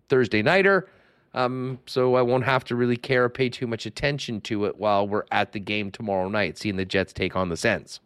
Thursday 0.10 0.42
nighter. 0.42 0.90
Um, 1.36 1.80
so 1.86 2.16
I 2.16 2.22
won't 2.22 2.46
have 2.46 2.64
to 2.66 2.76
really 2.78 2.96
care 2.96 3.26
or 3.26 3.30
pay 3.30 3.50
too 3.50 3.68
much 3.68 3.86
attention 3.86 4.40
to 4.42 4.66
it 4.66 4.78
while 4.78 5.06
we're 5.06 5.26
at 5.32 5.52
the 5.52 5.60
game 5.60 5.92
tomorrow 5.92 6.30
night, 6.30 6.58
seeing 6.58 6.78
the 6.78 6.86
Jets 6.86 7.12
take 7.12 7.36
on 7.36 7.50
the 7.50 7.58
Sens. 7.58 8.00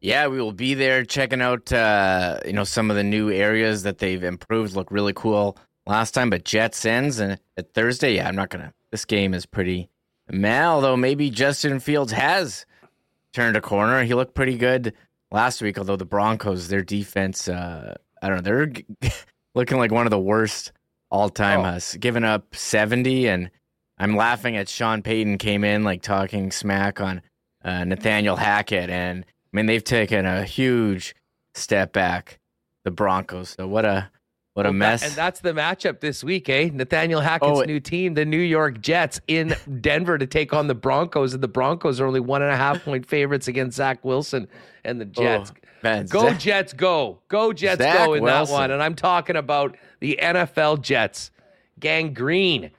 Yeah, 0.00 0.26
we 0.26 0.42
will 0.42 0.52
be 0.52 0.74
there 0.74 1.04
checking 1.04 1.40
out 1.40 1.72
uh, 1.72 2.40
you 2.44 2.52
know 2.52 2.64
some 2.64 2.90
of 2.90 2.96
the 2.96 3.04
new 3.04 3.30
areas 3.30 3.84
that 3.84 3.98
they've 3.98 4.22
improved. 4.22 4.74
Look 4.74 4.90
really 4.90 5.12
cool 5.12 5.56
last 5.86 6.10
time, 6.10 6.30
but 6.30 6.44
Jets 6.44 6.84
ends 6.84 7.20
and 7.20 7.38
at 7.56 7.72
Thursday, 7.74 8.16
yeah, 8.16 8.26
I'm 8.26 8.34
not 8.34 8.50
gonna. 8.50 8.74
This 8.90 9.04
game 9.04 9.32
is 9.32 9.46
pretty 9.46 9.88
meh. 10.28 10.66
Although 10.66 10.96
maybe 10.96 11.30
Justin 11.30 11.78
Fields 11.78 12.10
has 12.10 12.66
turned 13.32 13.56
a 13.56 13.60
corner. 13.60 14.02
He 14.02 14.14
looked 14.14 14.34
pretty 14.34 14.58
good 14.58 14.92
last 15.30 15.62
week. 15.62 15.78
Although 15.78 15.96
the 15.96 16.04
Broncos, 16.04 16.66
their 16.66 16.82
defense, 16.82 17.48
uh, 17.48 17.94
I 18.20 18.28
don't 18.28 18.38
know, 18.38 18.42
they're 18.42 19.12
looking 19.54 19.78
like 19.78 19.92
one 19.92 20.06
of 20.06 20.10
the 20.10 20.18
worst 20.18 20.72
all 21.12 21.28
time. 21.28 21.60
Oh. 21.60 21.64
Us 21.64 21.94
giving 21.96 22.24
up 22.24 22.56
70, 22.56 23.28
and 23.28 23.50
I'm 23.98 24.16
laughing 24.16 24.56
at 24.56 24.68
Sean 24.68 25.02
Payton 25.02 25.38
came 25.38 25.62
in 25.62 25.84
like 25.84 26.02
talking 26.02 26.50
smack 26.50 27.00
on 27.00 27.22
uh, 27.64 27.84
Nathaniel 27.84 28.34
Hackett, 28.36 28.90
and 28.90 29.24
I 29.24 29.56
mean 29.56 29.66
they've 29.66 29.84
taken 29.84 30.26
a 30.26 30.42
huge 30.44 31.14
step 31.54 31.92
back, 31.92 32.40
the 32.84 32.90
Broncos. 32.90 33.50
So 33.50 33.68
what 33.68 33.84
a 33.84 34.10
what 34.54 34.66
a 34.66 34.70
Well, 34.70 34.72
that- 34.72 34.78
mess. 34.78 35.02
and 35.04 35.12
that's 35.12 35.40
the 35.40 35.52
matchup 35.52 36.00
this 36.00 36.24
week, 36.24 36.48
eh? 36.48 36.70
Nathaniel 36.72 37.20
Hackett's 37.20 37.58
Oh, 37.58 37.60
it- 37.60 37.66
new 37.66 37.78
team, 37.80 38.14
the 38.14 38.24
New 38.24 38.36
York 38.40 38.80
Jets, 38.80 39.20
in 39.28 39.54
Denver 39.80 40.18
to 40.18 40.26
take 40.26 40.52
on 40.52 40.66
the 40.66 40.74
Broncos. 40.74 41.32
And 41.34 41.42
the 41.42 41.48
Broncos 41.48 42.00
are 42.00 42.06
only 42.06 42.20
one 42.20 42.42
and 42.42 42.50
a 42.50 42.56
half 42.56 42.84
point 42.84 43.06
favorites 43.06 43.48
against 43.48 43.76
Zach 43.76 44.04
Wilson 44.04 44.48
and 44.84 45.00
the 45.00 45.04
Jets. 45.06 45.52
Oh, 45.54 45.68
man, 45.82 46.06
go 46.06 46.28
Zach- 46.28 46.38
Jets, 46.40 46.72
go. 46.74 47.20
Go 47.28 47.52
Jets, 47.54 47.80
Zach 47.82 48.06
go 48.06 48.14
in 48.14 48.24
that 48.24 48.48
one. 48.48 48.70
And 48.70 48.82
I'm 48.82 48.94
talking 48.94 49.36
about 49.36 49.76
the 50.02 50.18
NFL 50.20 50.82
Jets. 50.82 51.30
Gang 51.78 52.12
Green 52.12 52.72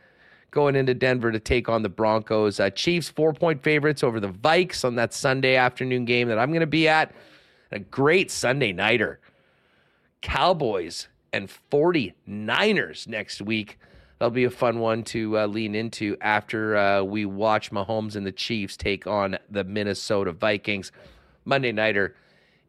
going 0.51 0.75
into 0.75 0.93
Denver 0.93 1.31
to 1.31 1.39
take 1.39 1.69
on 1.69 1.81
the 1.81 1.89
Broncos. 1.89 2.59
Uh, 2.59 2.69
Chiefs, 2.69 3.09
four 3.09 3.33
point 3.33 3.63
favorites 3.63 4.03
over 4.03 4.19
the 4.19 4.27
Vikes 4.27 4.83
on 4.83 4.95
that 4.95 5.13
Sunday 5.13 5.55
afternoon 5.55 6.03
game 6.03 6.27
that 6.27 6.37
I'm 6.37 6.49
going 6.49 6.59
to 6.59 6.67
be 6.67 6.87
at. 6.87 7.13
A 7.71 7.79
great 7.79 8.29
Sunday 8.29 8.73
nighter. 8.73 9.21
Cowboys 10.21 11.07
and 11.31 11.49
49ers 11.71 13.07
next 13.07 13.41
week. 13.41 13.79
That'll 14.19 14.29
be 14.29 14.43
a 14.43 14.49
fun 14.49 14.79
one 14.79 15.03
to 15.05 15.39
uh, 15.39 15.47
lean 15.47 15.75
into 15.75 16.17
after 16.19 16.75
uh, 16.75 17.03
we 17.03 17.25
watch 17.25 17.71
Mahomes 17.71 18.17
and 18.17 18.25
the 18.25 18.33
Chiefs 18.33 18.75
take 18.75 19.07
on 19.07 19.37
the 19.49 19.63
Minnesota 19.63 20.33
Vikings. 20.33 20.91
Monday 21.45 21.71
Nighter 21.71 22.15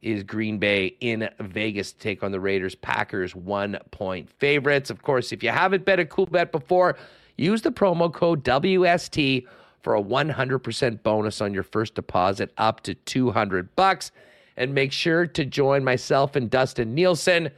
is 0.05 0.23
Green 0.23 0.59
Bay 0.59 0.97
in 1.01 1.29
Vegas 1.41 1.93
to 1.93 1.99
take 1.99 2.23
on 2.23 2.31
the 2.31 2.39
Raiders. 2.39 2.75
Packers 2.75 3.35
one 3.35 3.79
point 3.91 4.31
favorites. 4.39 4.91
Of 4.91 5.03
course, 5.03 5.33
if 5.33 5.43
you 5.43 5.49
haven't 5.49 5.87
bet 5.87 5.99
a 5.99 6.05
Coolbet 6.05 6.53
before, 6.53 6.97
use 7.37 7.63
the 7.63 7.73
promo 7.73 8.13
code 8.13 8.45
WST 8.45 9.47
for 9.83 9.97
a 9.97 10.03
100% 10.03 11.03
bonus 11.03 11.41
on 11.41 11.55
your 11.55 11.63
first 11.63 11.95
deposit 11.95 12.53
up 12.59 12.83
to 12.83 12.95
200 12.95 13.75
bucks. 13.77 14.13
And 14.57 14.75
make 14.75 14.93
sure 14.93 15.27
to 15.27 15.45
join 15.45 15.83
myself 15.83 16.37
and 16.37 16.49
Dustin 16.51 16.95
Nielsen 16.95 17.51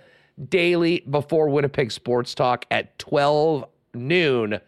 daily 0.48 1.00
before 1.10 1.48
Winnipeg 1.48 1.90
Sports 1.90 2.34
Talk 2.34 2.64
at 2.70 2.98
12 2.98 3.64
noon 3.92 4.60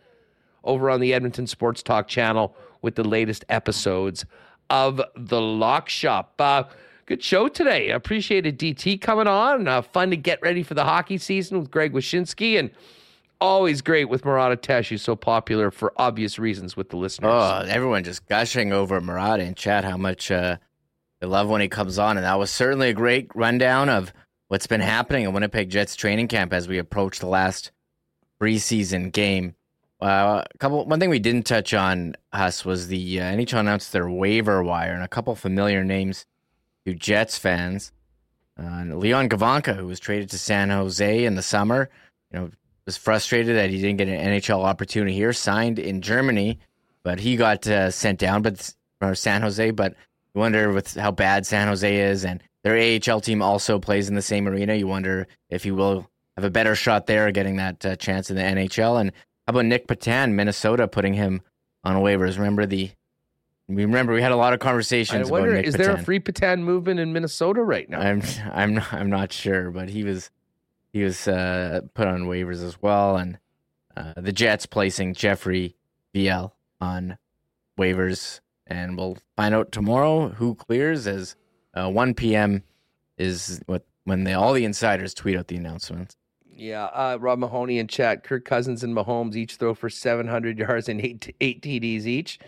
over 0.64 0.90
on 0.90 1.00
the 1.00 1.14
Edmonton 1.14 1.46
Sports 1.46 1.82
Talk 1.82 2.09
channel 2.09 2.56
with 2.82 2.96
the 2.96 3.05
latest 3.05 3.44
episodes 3.48 4.24
of 4.68 5.00
The 5.16 5.40
Lock 5.40 5.88
Shop. 5.88 6.34
Uh, 6.38 6.64
good 7.09 7.22
show 7.22 7.48
today. 7.48 7.89
Appreciated 7.89 8.59
DT 8.59 9.01
coming 9.01 9.26
on. 9.26 9.66
Uh, 9.66 9.80
fun 9.80 10.10
to 10.10 10.16
get 10.16 10.43
ready 10.43 10.62
for 10.62 10.74
the 10.74 10.85
hockey 10.85 11.16
season 11.16 11.59
with 11.59 11.70
Greg 11.70 11.94
Wyshynski 11.94 12.59
and 12.59 12.70
always 13.40 13.80
great 13.80 14.10
with 14.10 14.26
Murat 14.26 14.52
Ates, 14.52 14.90
who's 14.90 15.01
so 15.01 15.16
popular 15.16 15.70
for 15.70 15.94
obvious 15.97 16.39
reasons 16.39 16.76
with 16.76 16.90
the 16.90 16.98
listeners. 16.98 17.30
Oh, 17.32 17.64
everyone 17.66 18.05
just 18.05 18.26
gushing 18.26 18.74
over 18.74 19.01
Murat 19.01 19.40
in 19.40 19.55
chat 19.55 19.85
how 19.85 19.97
much 19.97 20.30
uh, 20.30 20.59
they 21.20 21.26
love 21.26 21.48
when 21.48 21.62
he 21.62 21.68
comes 21.68 21.98
on, 21.98 22.18
and 22.18 22.26
that 22.26 22.39
was 22.39 22.51
certainly 22.51 22.90
a 22.90 22.94
great 22.94 23.35
rundown 23.35 23.89
of 23.89 24.12
what's 24.48 24.66
been 24.66 24.82
happening 24.82 25.24
in 25.24 25.32
Winnipeg 25.32 25.70
Jets 25.70 25.97
training 25.97 26.28
camp 26.28 26.52
as 26.52 26.68
we 26.68 26.76
approach 26.76 27.20
the 27.20 27.26
last 27.26 27.72
preseason 28.39 29.10
game. 29.10 29.55
Uh, 30.02 30.44
a 30.44 30.59
couple. 30.59 30.85
One 30.85 31.01
thing 31.01 31.09
we 31.09 31.18
didn't 31.18 31.47
touch 31.47 31.72
on 31.72 32.16
us 32.35 32.66
was 32.66 32.89
the 32.89 33.18
uh, 33.18 33.24
NHL 33.24 33.60
announced 33.60 33.93
their 33.93 34.10
waiver 34.10 34.62
wire 34.62 34.93
and 34.93 35.02
a 35.02 35.09
couple 35.09 35.35
familiar 35.35 35.82
names 35.82 36.26
to 36.93 36.98
Jets 36.98 37.39
fans. 37.39 37.93
Uh, 38.59 38.85
Leon 38.86 39.28
Gawanke, 39.28 39.74
who 39.77 39.86
was 39.86 40.01
traded 40.01 40.31
to 40.31 40.39
San 40.39 40.70
Jose 40.70 41.24
in 41.24 41.36
the 41.36 41.43
summer, 41.43 41.89
you 42.32 42.39
know, 42.39 42.51
was 42.86 42.97
frustrated 42.97 43.56
that 43.56 43.70
he 43.70 43.81
didn't 43.81 43.98
get 43.98 44.09
an 44.09 44.32
NHL 44.32 44.65
opportunity 44.65 45.12
here. 45.12 45.32
Signed 45.32 45.78
in 45.78 46.01
Germany, 46.01 46.59
but 47.05 47.20
he 47.20 47.36
got 47.36 47.66
uh, 47.66 47.90
sent 47.90 48.19
down, 48.19 48.43
but 48.43 48.74
or 49.01 49.15
San 49.15 49.43
Jose. 49.43 49.70
But 49.73 49.94
you 50.35 50.40
wonder 50.40 50.73
with 50.73 50.94
how 50.94 51.10
bad 51.10 51.47
San 51.47 51.69
Jose 51.69 51.97
is, 51.97 52.24
and 52.24 52.43
their 52.65 52.77
AHL 52.77 53.20
team 53.20 53.43
also 53.43 53.78
plays 53.78 54.09
in 54.09 54.15
the 54.15 54.23
same 54.23 54.48
arena. 54.48 54.74
You 54.74 54.86
wonder 54.86 55.28
if 55.51 55.65
he 55.65 55.70
will 55.70 56.09
have 56.36 56.44
a 56.44 56.51
better 56.51 56.74
shot 56.74 57.06
there, 57.06 57.31
getting 57.31 57.56
that 57.56 57.85
uh, 57.85 57.97
chance 57.97 58.31
in 58.31 58.36
the 58.36 58.43
NHL. 58.43 59.01
And 59.01 59.12
How 59.47 59.51
about 59.51 59.66
Nick 59.66 59.86
Petan, 59.86 60.32
Minnesota, 60.32 60.89
putting 60.89 61.15
him 61.15 61.43
on 61.85 61.97
waivers? 61.97 62.39
Remember 62.39 62.66
the 62.66 62.90
we 63.68 63.84
remember 63.84 64.14
we 64.14 64.22
had 64.22 64.32
a 64.32 64.36
lot 64.36 64.54
of 64.54 64.60
I 64.60 64.64
conversations 64.64 65.30
wonder, 65.30 65.50
about 65.50 65.56
Nick 65.58 65.66
is 65.66 65.74
there 65.74 65.90
a 65.90 66.02
free 66.02 66.20
Petan 66.20 66.60
movement 66.60 67.00
in 67.00 67.12
Minnesota 67.12 67.62
right 67.62 67.88
now? 67.88 68.00
I'm 68.00 68.22
I'm 68.50 68.74
not, 68.74 68.92
I'm 68.92 69.10
not 69.10 69.32
sure, 69.32 69.70
but 69.70 69.90
he 69.90 70.04
was 70.04 70.30
he 70.92 71.02
was 71.04 71.28
uh, 71.28 71.82
put 71.94 72.08
on 72.08 72.22
waivers 72.22 72.64
as 72.64 72.80
well, 72.80 73.16
and 73.16 73.38
uh, 73.96 74.14
the 74.16 74.32
Jets 74.32 74.64
placing 74.66 75.14
Jeffrey 75.14 75.76
Viel 76.14 76.52
on 76.80 77.18
waivers, 77.78 78.40
and 78.66 78.96
we'll 78.96 79.18
find 79.36 79.54
out 79.54 79.70
tomorrow 79.70 80.28
who 80.30 80.54
clears. 80.54 81.06
As 81.06 81.36
uh, 81.74 81.90
1 81.90 82.14
p.m. 82.14 82.62
is 83.18 83.60
what 83.66 83.84
when 84.04 84.24
they 84.24 84.32
all 84.32 84.54
the 84.54 84.64
insiders 84.64 85.12
tweet 85.12 85.36
out 85.36 85.48
the 85.48 85.56
announcements. 85.56 86.16
Yeah, 86.50 86.86
uh, 86.86 87.18
Rob 87.20 87.38
Mahoney 87.38 87.78
in 87.78 87.86
chat. 87.86 88.24
Kirk 88.24 88.44
Cousins 88.44 88.82
and 88.82 88.96
Mahomes 88.96 89.36
each 89.36 89.56
throw 89.56 89.74
for 89.74 89.88
700 89.88 90.58
yards 90.58 90.88
and 90.88 91.00
eight, 91.00 91.32
eight 91.40 91.62
TDs 91.62 92.04
each. 92.06 92.40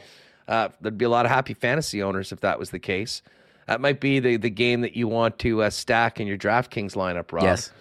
Uh, 0.50 0.68
there'd 0.80 0.98
be 0.98 1.04
a 1.04 1.08
lot 1.08 1.24
of 1.24 1.30
happy 1.30 1.54
fantasy 1.54 2.02
owners 2.02 2.32
if 2.32 2.40
that 2.40 2.58
was 2.58 2.70
the 2.70 2.78
case. 2.80 3.22
That 3.68 3.80
might 3.80 4.00
be 4.00 4.18
the, 4.18 4.36
the 4.36 4.50
game 4.50 4.80
that 4.80 4.96
you 4.96 5.06
want 5.06 5.38
to 5.38 5.62
uh, 5.62 5.70
stack 5.70 6.18
in 6.18 6.26
your 6.26 6.36
DraftKings 6.36 6.96
lineup, 6.96 7.32
Rob. 7.32 7.44
Yes. 7.44 7.72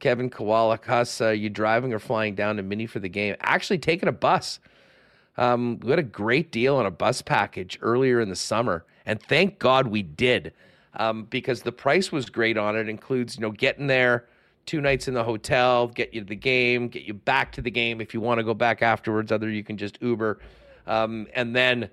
Kevin 0.00 0.28
Kowalik, 0.28 0.84
Huss, 0.84 1.20
uh, 1.22 1.30
you 1.30 1.48
driving 1.48 1.94
or 1.94 1.98
flying 1.98 2.34
down 2.34 2.56
to 2.56 2.62
Mini 2.62 2.86
for 2.86 2.98
the 2.98 3.08
game? 3.08 3.36
Actually, 3.40 3.78
taking 3.78 4.08
a 4.08 4.12
bus. 4.12 4.60
Um, 5.38 5.80
we 5.80 5.88
had 5.88 5.98
a 5.98 6.02
great 6.02 6.52
deal 6.52 6.76
on 6.76 6.84
a 6.84 6.90
bus 6.90 7.22
package 7.22 7.78
earlier 7.80 8.20
in 8.20 8.28
the 8.28 8.36
summer, 8.36 8.84
and 9.06 9.22
thank 9.22 9.58
God 9.58 9.86
we 9.86 10.02
did, 10.02 10.52
um, 10.94 11.24
because 11.24 11.62
the 11.62 11.72
price 11.72 12.12
was 12.12 12.28
great 12.28 12.58
on 12.58 12.76
it. 12.76 12.88
Includes 12.88 13.36
you 13.36 13.42
know 13.42 13.50
getting 13.50 13.86
there, 13.86 14.26
two 14.66 14.82
nights 14.82 15.08
in 15.08 15.14
the 15.14 15.24
hotel, 15.24 15.88
get 15.88 16.12
you 16.12 16.20
to 16.20 16.26
the 16.26 16.36
game, 16.36 16.88
get 16.88 17.04
you 17.04 17.14
back 17.14 17.52
to 17.52 17.62
the 17.62 17.70
game 17.70 18.02
if 18.02 18.12
you 18.12 18.20
want 18.20 18.38
to 18.38 18.44
go 18.44 18.52
back 18.52 18.82
afterwards. 18.82 19.32
Other 19.32 19.48
you 19.48 19.64
can 19.64 19.78
just 19.78 19.96
Uber, 20.02 20.38
um, 20.86 21.26
and 21.34 21.56
then 21.56 21.88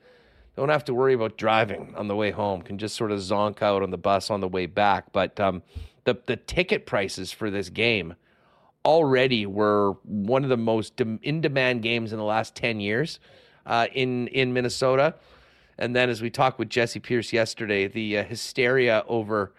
don't 0.57 0.69
have 0.69 0.85
to 0.85 0.93
worry 0.93 1.13
about 1.13 1.37
driving 1.37 1.93
on 1.95 2.07
the 2.07 2.15
way 2.15 2.31
home. 2.31 2.63
Can 2.63 2.77
just 2.77 2.95
sort 2.95 3.11
of 3.11 3.19
zonk 3.19 3.61
out 3.61 3.83
on 3.83 3.91
the 3.91 3.97
bus 3.97 4.29
on 4.29 4.41
the 4.41 4.47
way 4.47 4.65
back. 4.65 5.13
But 5.13 5.39
um, 5.39 5.63
the 6.03 6.17
the 6.25 6.35
ticket 6.35 6.85
prices 6.85 7.31
for 7.31 7.49
this 7.49 7.69
game 7.69 8.15
already 8.83 9.45
were 9.45 9.93
one 10.03 10.43
of 10.43 10.49
the 10.49 10.57
most 10.57 10.99
in 10.99 11.41
demand 11.41 11.83
games 11.83 12.11
in 12.11 12.17
the 12.17 12.25
last 12.25 12.55
10 12.55 12.79
years 12.79 13.19
uh, 13.65 13.87
in 13.93 14.27
in 14.29 14.51
Minnesota. 14.51 15.15
And 15.77 15.95
then 15.95 16.09
as 16.09 16.23
we 16.23 16.31
talked 16.31 16.57
with 16.57 16.69
Jesse 16.69 16.99
Pierce 16.99 17.31
yesterday, 17.31 17.87
the 17.87 18.17
uh, 18.17 18.23
hysteria 18.23 19.03
over 19.07 19.53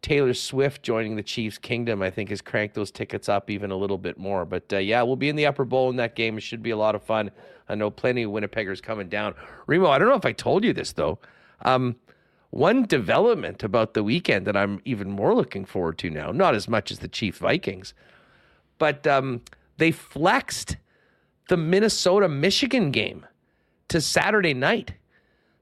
Taylor 0.00 0.32
Swift 0.32 0.82
joining 0.82 1.14
the 1.14 1.22
Chiefs 1.22 1.58
kingdom, 1.58 2.00
I 2.00 2.10
think, 2.10 2.30
has 2.30 2.40
cranked 2.40 2.74
those 2.74 2.90
tickets 2.90 3.28
up 3.28 3.50
even 3.50 3.70
a 3.70 3.76
little 3.76 3.98
bit 3.98 4.18
more. 4.18 4.46
But 4.46 4.72
uh, 4.72 4.78
yeah, 4.78 5.02
we'll 5.02 5.16
be 5.16 5.28
in 5.28 5.36
the 5.36 5.46
upper 5.46 5.64
bowl 5.66 5.90
in 5.90 5.96
that 5.96 6.16
game. 6.16 6.38
It 6.38 6.42
should 6.42 6.62
be 6.62 6.70
a 6.70 6.76
lot 6.76 6.94
of 6.94 7.02
fun. 7.02 7.30
I 7.72 7.74
know 7.74 7.90
plenty 7.90 8.22
of 8.24 8.30
Winnipeggers 8.30 8.82
coming 8.82 9.08
down. 9.08 9.34
Remo, 9.66 9.88
I 9.88 9.98
don't 9.98 10.08
know 10.08 10.14
if 10.14 10.26
I 10.26 10.32
told 10.32 10.62
you 10.62 10.74
this 10.74 10.92
though. 10.92 11.18
Um, 11.62 11.96
one 12.50 12.84
development 12.84 13.62
about 13.62 13.94
the 13.94 14.04
weekend 14.04 14.46
that 14.46 14.58
I'm 14.58 14.82
even 14.84 15.10
more 15.10 15.34
looking 15.34 15.64
forward 15.64 15.96
to 15.98 16.10
now, 16.10 16.32
not 16.32 16.54
as 16.54 16.68
much 16.68 16.90
as 16.90 16.98
the 16.98 17.08
Chief 17.08 17.38
Vikings, 17.38 17.94
but 18.76 19.06
um, 19.06 19.40
they 19.78 19.90
flexed 19.90 20.76
the 21.48 21.56
Minnesota 21.56 22.28
Michigan 22.28 22.90
game 22.90 23.24
to 23.88 24.02
Saturday 24.02 24.52
night. 24.52 24.92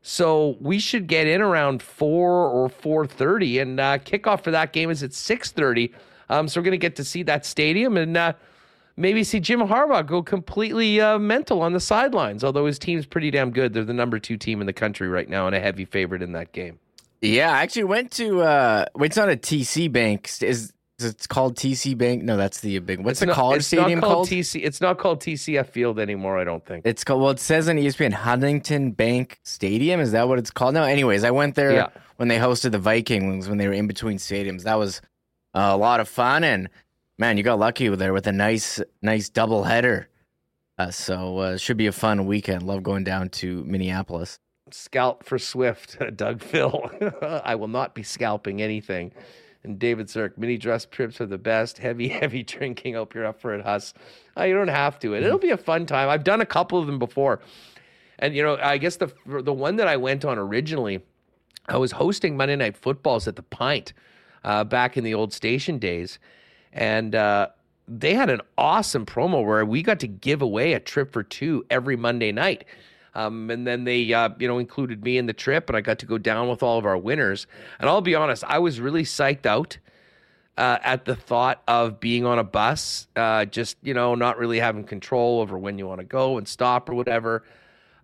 So 0.02 0.56
we 0.60 0.80
should 0.80 1.06
get 1.06 1.28
in 1.28 1.40
around 1.40 1.80
four 1.80 2.48
or 2.48 2.68
four 2.68 3.06
thirty, 3.06 3.60
and 3.60 3.78
uh, 3.78 3.98
kickoff 3.98 4.42
for 4.42 4.50
that 4.50 4.72
game 4.72 4.90
is 4.90 5.04
at 5.04 5.12
six 5.12 5.52
thirty. 5.52 5.94
Um, 6.28 6.48
so 6.48 6.60
we're 6.60 6.64
gonna 6.64 6.76
get 6.76 6.96
to 6.96 7.04
see 7.04 7.22
that 7.22 7.46
stadium 7.46 7.96
and 7.96 8.16
uh, 8.16 8.32
maybe 9.00 9.24
see 9.24 9.40
Jim 9.40 9.60
Harbaugh 9.60 10.06
go 10.06 10.22
completely 10.22 11.00
uh, 11.00 11.18
mental 11.18 11.62
on 11.62 11.72
the 11.72 11.80
sidelines. 11.80 12.44
Although 12.44 12.66
his 12.66 12.78
team's 12.78 13.06
pretty 13.06 13.30
damn 13.30 13.50
good, 13.50 13.72
they're 13.72 13.84
the 13.84 13.92
number 13.94 14.18
two 14.18 14.36
team 14.36 14.60
in 14.60 14.66
the 14.66 14.72
country 14.72 15.08
right 15.08 15.28
now 15.28 15.46
and 15.46 15.56
a 15.56 15.60
heavy 15.60 15.84
favorite 15.84 16.22
in 16.22 16.32
that 16.32 16.52
game. 16.52 16.78
Yeah, 17.22 17.52
I 17.52 17.62
actually 17.62 17.84
went 17.84 18.12
to. 18.12 18.42
uh 18.42 18.84
It's 19.00 19.16
not 19.16 19.28
a 19.28 19.36
TC 19.36 19.90
Bank. 19.92 20.28
Is 20.42 20.72
is 20.98 21.04
it 21.06 21.26
called 21.28 21.56
TC 21.56 21.96
Bank? 21.96 22.22
No, 22.24 22.36
that's 22.36 22.60
the 22.60 22.78
big. 22.78 22.98
What's 23.00 23.12
It's 23.12 23.20
the 23.20 23.26
not- 23.26 23.36
college 23.36 23.56
it's 23.60 23.66
stadium 23.68 24.00
called? 24.00 24.12
called? 24.12 24.28
TC. 24.28 24.60
It's 24.62 24.80
not 24.82 24.98
called 24.98 25.20
TCF 25.22 25.66
Field 25.68 25.98
anymore. 25.98 26.38
I 26.38 26.44
don't 26.44 26.64
think. 26.64 26.84
It's 26.86 27.04
called. 27.04 27.22
Well, 27.22 27.30
it 27.30 27.40
says 27.40 27.68
on 27.70 27.76
ESPN 27.76 28.12
Huntington 28.12 28.90
Bank 28.92 29.38
Stadium. 29.42 30.00
Is 30.00 30.12
that 30.12 30.28
what 30.28 30.38
it's 30.38 30.50
called? 30.50 30.74
No. 30.74 30.82
Anyways, 30.84 31.24
I 31.24 31.30
went 31.30 31.54
there 31.54 31.72
Yeah. 31.72 31.88
when 32.16 32.28
they 32.28 32.36
hosted 32.38 32.72
the 32.72 32.78
Vikings 32.78 33.48
when 33.48 33.56
they 33.58 33.66
were 33.66 33.72
in 33.74 33.86
between 33.86 34.18
stadiums. 34.18 34.64
That 34.64 34.78
was 34.78 35.00
uh, 35.54 35.70
a 35.72 35.76
lot 35.76 36.00
of 36.00 36.08
fun, 36.08 36.44
and 36.44 36.68
man, 37.20 37.36
you 37.36 37.42
got 37.42 37.58
lucky 37.58 37.86
there 37.88 38.14
with 38.14 38.26
a 38.26 38.32
nice, 38.32 38.80
nice 39.02 39.28
double 39.28 39.62
header. 39.64 40.08
Uh, 40.78 40.90
so 40.90 41.40
uh, 41.40 41.50
it 41.52 41.60
should 41.60 41.76
be 41.76 41.86
a 41.86 41.92
fun 41.92 42.24
weekend. 42.24 42.62
Love 42.62 42.82
going 42.82 43.04
down 43.04 43.28
to 43.28 43.62
Minneapolis. 43.64 44.38
Scalp 44.70 45.24
for 45.24 45.38
Swift, 45.38 45.98
Doug 46.16 46.42
Phil. 46.42 46.90
I 47.44 47.54
will 47.54 47.68
not 47.68 47.94
be 47.94 48.02
scalping 48.02 48.62
anything. 48.62 49.12
And 49.62 49.78
David 49.78 50.08
Zirk, 50.08 50.38
mini 50.38 50.56
dress 50.56 50.86
trips 50.86 51.20
are 51.20 51.26
the 51.26 51.36
best. 51.36 51.76
Heavy, 51.76 52.08
heavy 52.20 52.42
drinking. 52.42 52.94
Hope 52.94 53.14
you're 53.14 53.26
up 53.26 53.38
for 53.38 53.54
it, 53.54 53.62
Huss. 53.62 53.92
Uh, 54.34 54.44
you 54.44 54.54
don't 54.54 54.68
have 54.68 54.98
to. 55.00 55.14
It'll 55.14 55.38
be 55.38 55.50
a 55.50 55.58
fun 55.58 55.84
time. 55.84 56.08
I've 56.08 56.24
done 56.24 56.40
a 56.40 56.46
couple 56.46 56.78
of 56.78 56.86
them 56.86 56.98
before. 56.98 57.40
And, 58.18 58.34
you 58.34 58.42
know, 58.42 58.56
I 58.56 58.78
guess 58.78 58.96
the 58.96 59.12
the 59.26 59.52
one 59.52 59.76
that 59.76 59.88
I 59.88 59.96
went 59.96 60.24
on 60.24 60.38
originally, 60.38 61.02
I 61.68 61.76
was 61.76 61.92
hosting 61.92 62.36
Monday 62.36 62.56
Night 62.56 62.76
Footballs 62.76 63.28
at 63.28 63.36
the 63.36 63.42
Pint 63.42 63.92
uh, 64.44 64.64
back 64.64 64.96
in 64.96 65.04
the 65.04 65.14
old 65.14 65.32
station 65.34 65.78
days. 65.78 66.18
And 66.72 67.14
uh, 67.14 67.48
they 67.88 68.14
had 68.14 68.30
an 68.30 68.40
awesome 68.56 69.04
promo 69.04 69.44
where 69.44 69.64
we 69.64 69.82
got 69.82 70.00
to 70.00 70.06
give 70.06 70.42
away 70.42 70.72
a 70.74 70.80
trip 70.80 71.12
for 71.12 71.22
two 71.22 71.64
every 71.70 71.96
Monday 71.96 72.32
night. 72.32 72.64
Um, 73.14 73.50
and 73.50 73.66
then 73.66 73.84
they, 73.84 74.12
uh, 74.12 74.30
you 74.38 74.46
know, 74.46 74.58
included 74.58 75.02
me 75.02 75.18
in 75.18 75.26
the 75.26 75.32
trip, 75.32 75.68
and 75.68 75.76
I 75.76 75.80
got 75.80 75.98
to 75.98 76.06
go 76.06 76.16
down 76.16 76.48
with 76.48 76.62
all 76.62 76.78
of 76.78 76.86
our 76.86 76.96
winners. 76.96 77.46
And 77.80 77.88
I'll 77.88 78.00
be 78.00 78.14
honest, 78.14 78.44
I 78.44 78.60
was 78.60 78.80
really 78.80 79.02
psyched 79.02 79.46
out 79.46 79.78
uh, 80.56 80.78
at 80.82 81.06
the 81.06 81.16
thought 81.16 81.62
of 81.66 82.00
being 82.00 82.24
on 82.24 82.38
a 82.38 82.44
bus, 82.44 83.08
uh, 83.16 83.46
just 83.46 83.76
you 83.82 83.94
know, 83.94 84.14
not 84.14 84.38
really 84.38 84.60
having 84.60 84.84
control 84.84 85.40
over 85.40 85.58
when 85.58 85.78
you 85.78 85.86
want 85.86 86.00
to 86.00 86.06
go 86.06 86.38
and 86.38 86.46
stop 86.46 86.88
or 86.88 86.94
whatever. 86.94 87.42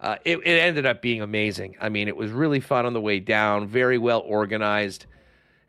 Uh, 0.01 0.17
it, 0.25 0.39
it 0.39 0.59
ended 0.61 0.87
up 0.87 1.03
being 1.03 1.23
amazing. 1.23 1.77
I 1.81 1.89
mean, 1.89 2.09
it 2.09 2.17
was 2.17 2.31
really 2.31 2.61
fun 2.61 2.85
on 2.87 2.93
the 2.93 3.01
way 3.01 3.21
down, 3.21 3.67
very 3.67 3.99
well 3.99 4.21
organized, 4.21 5.07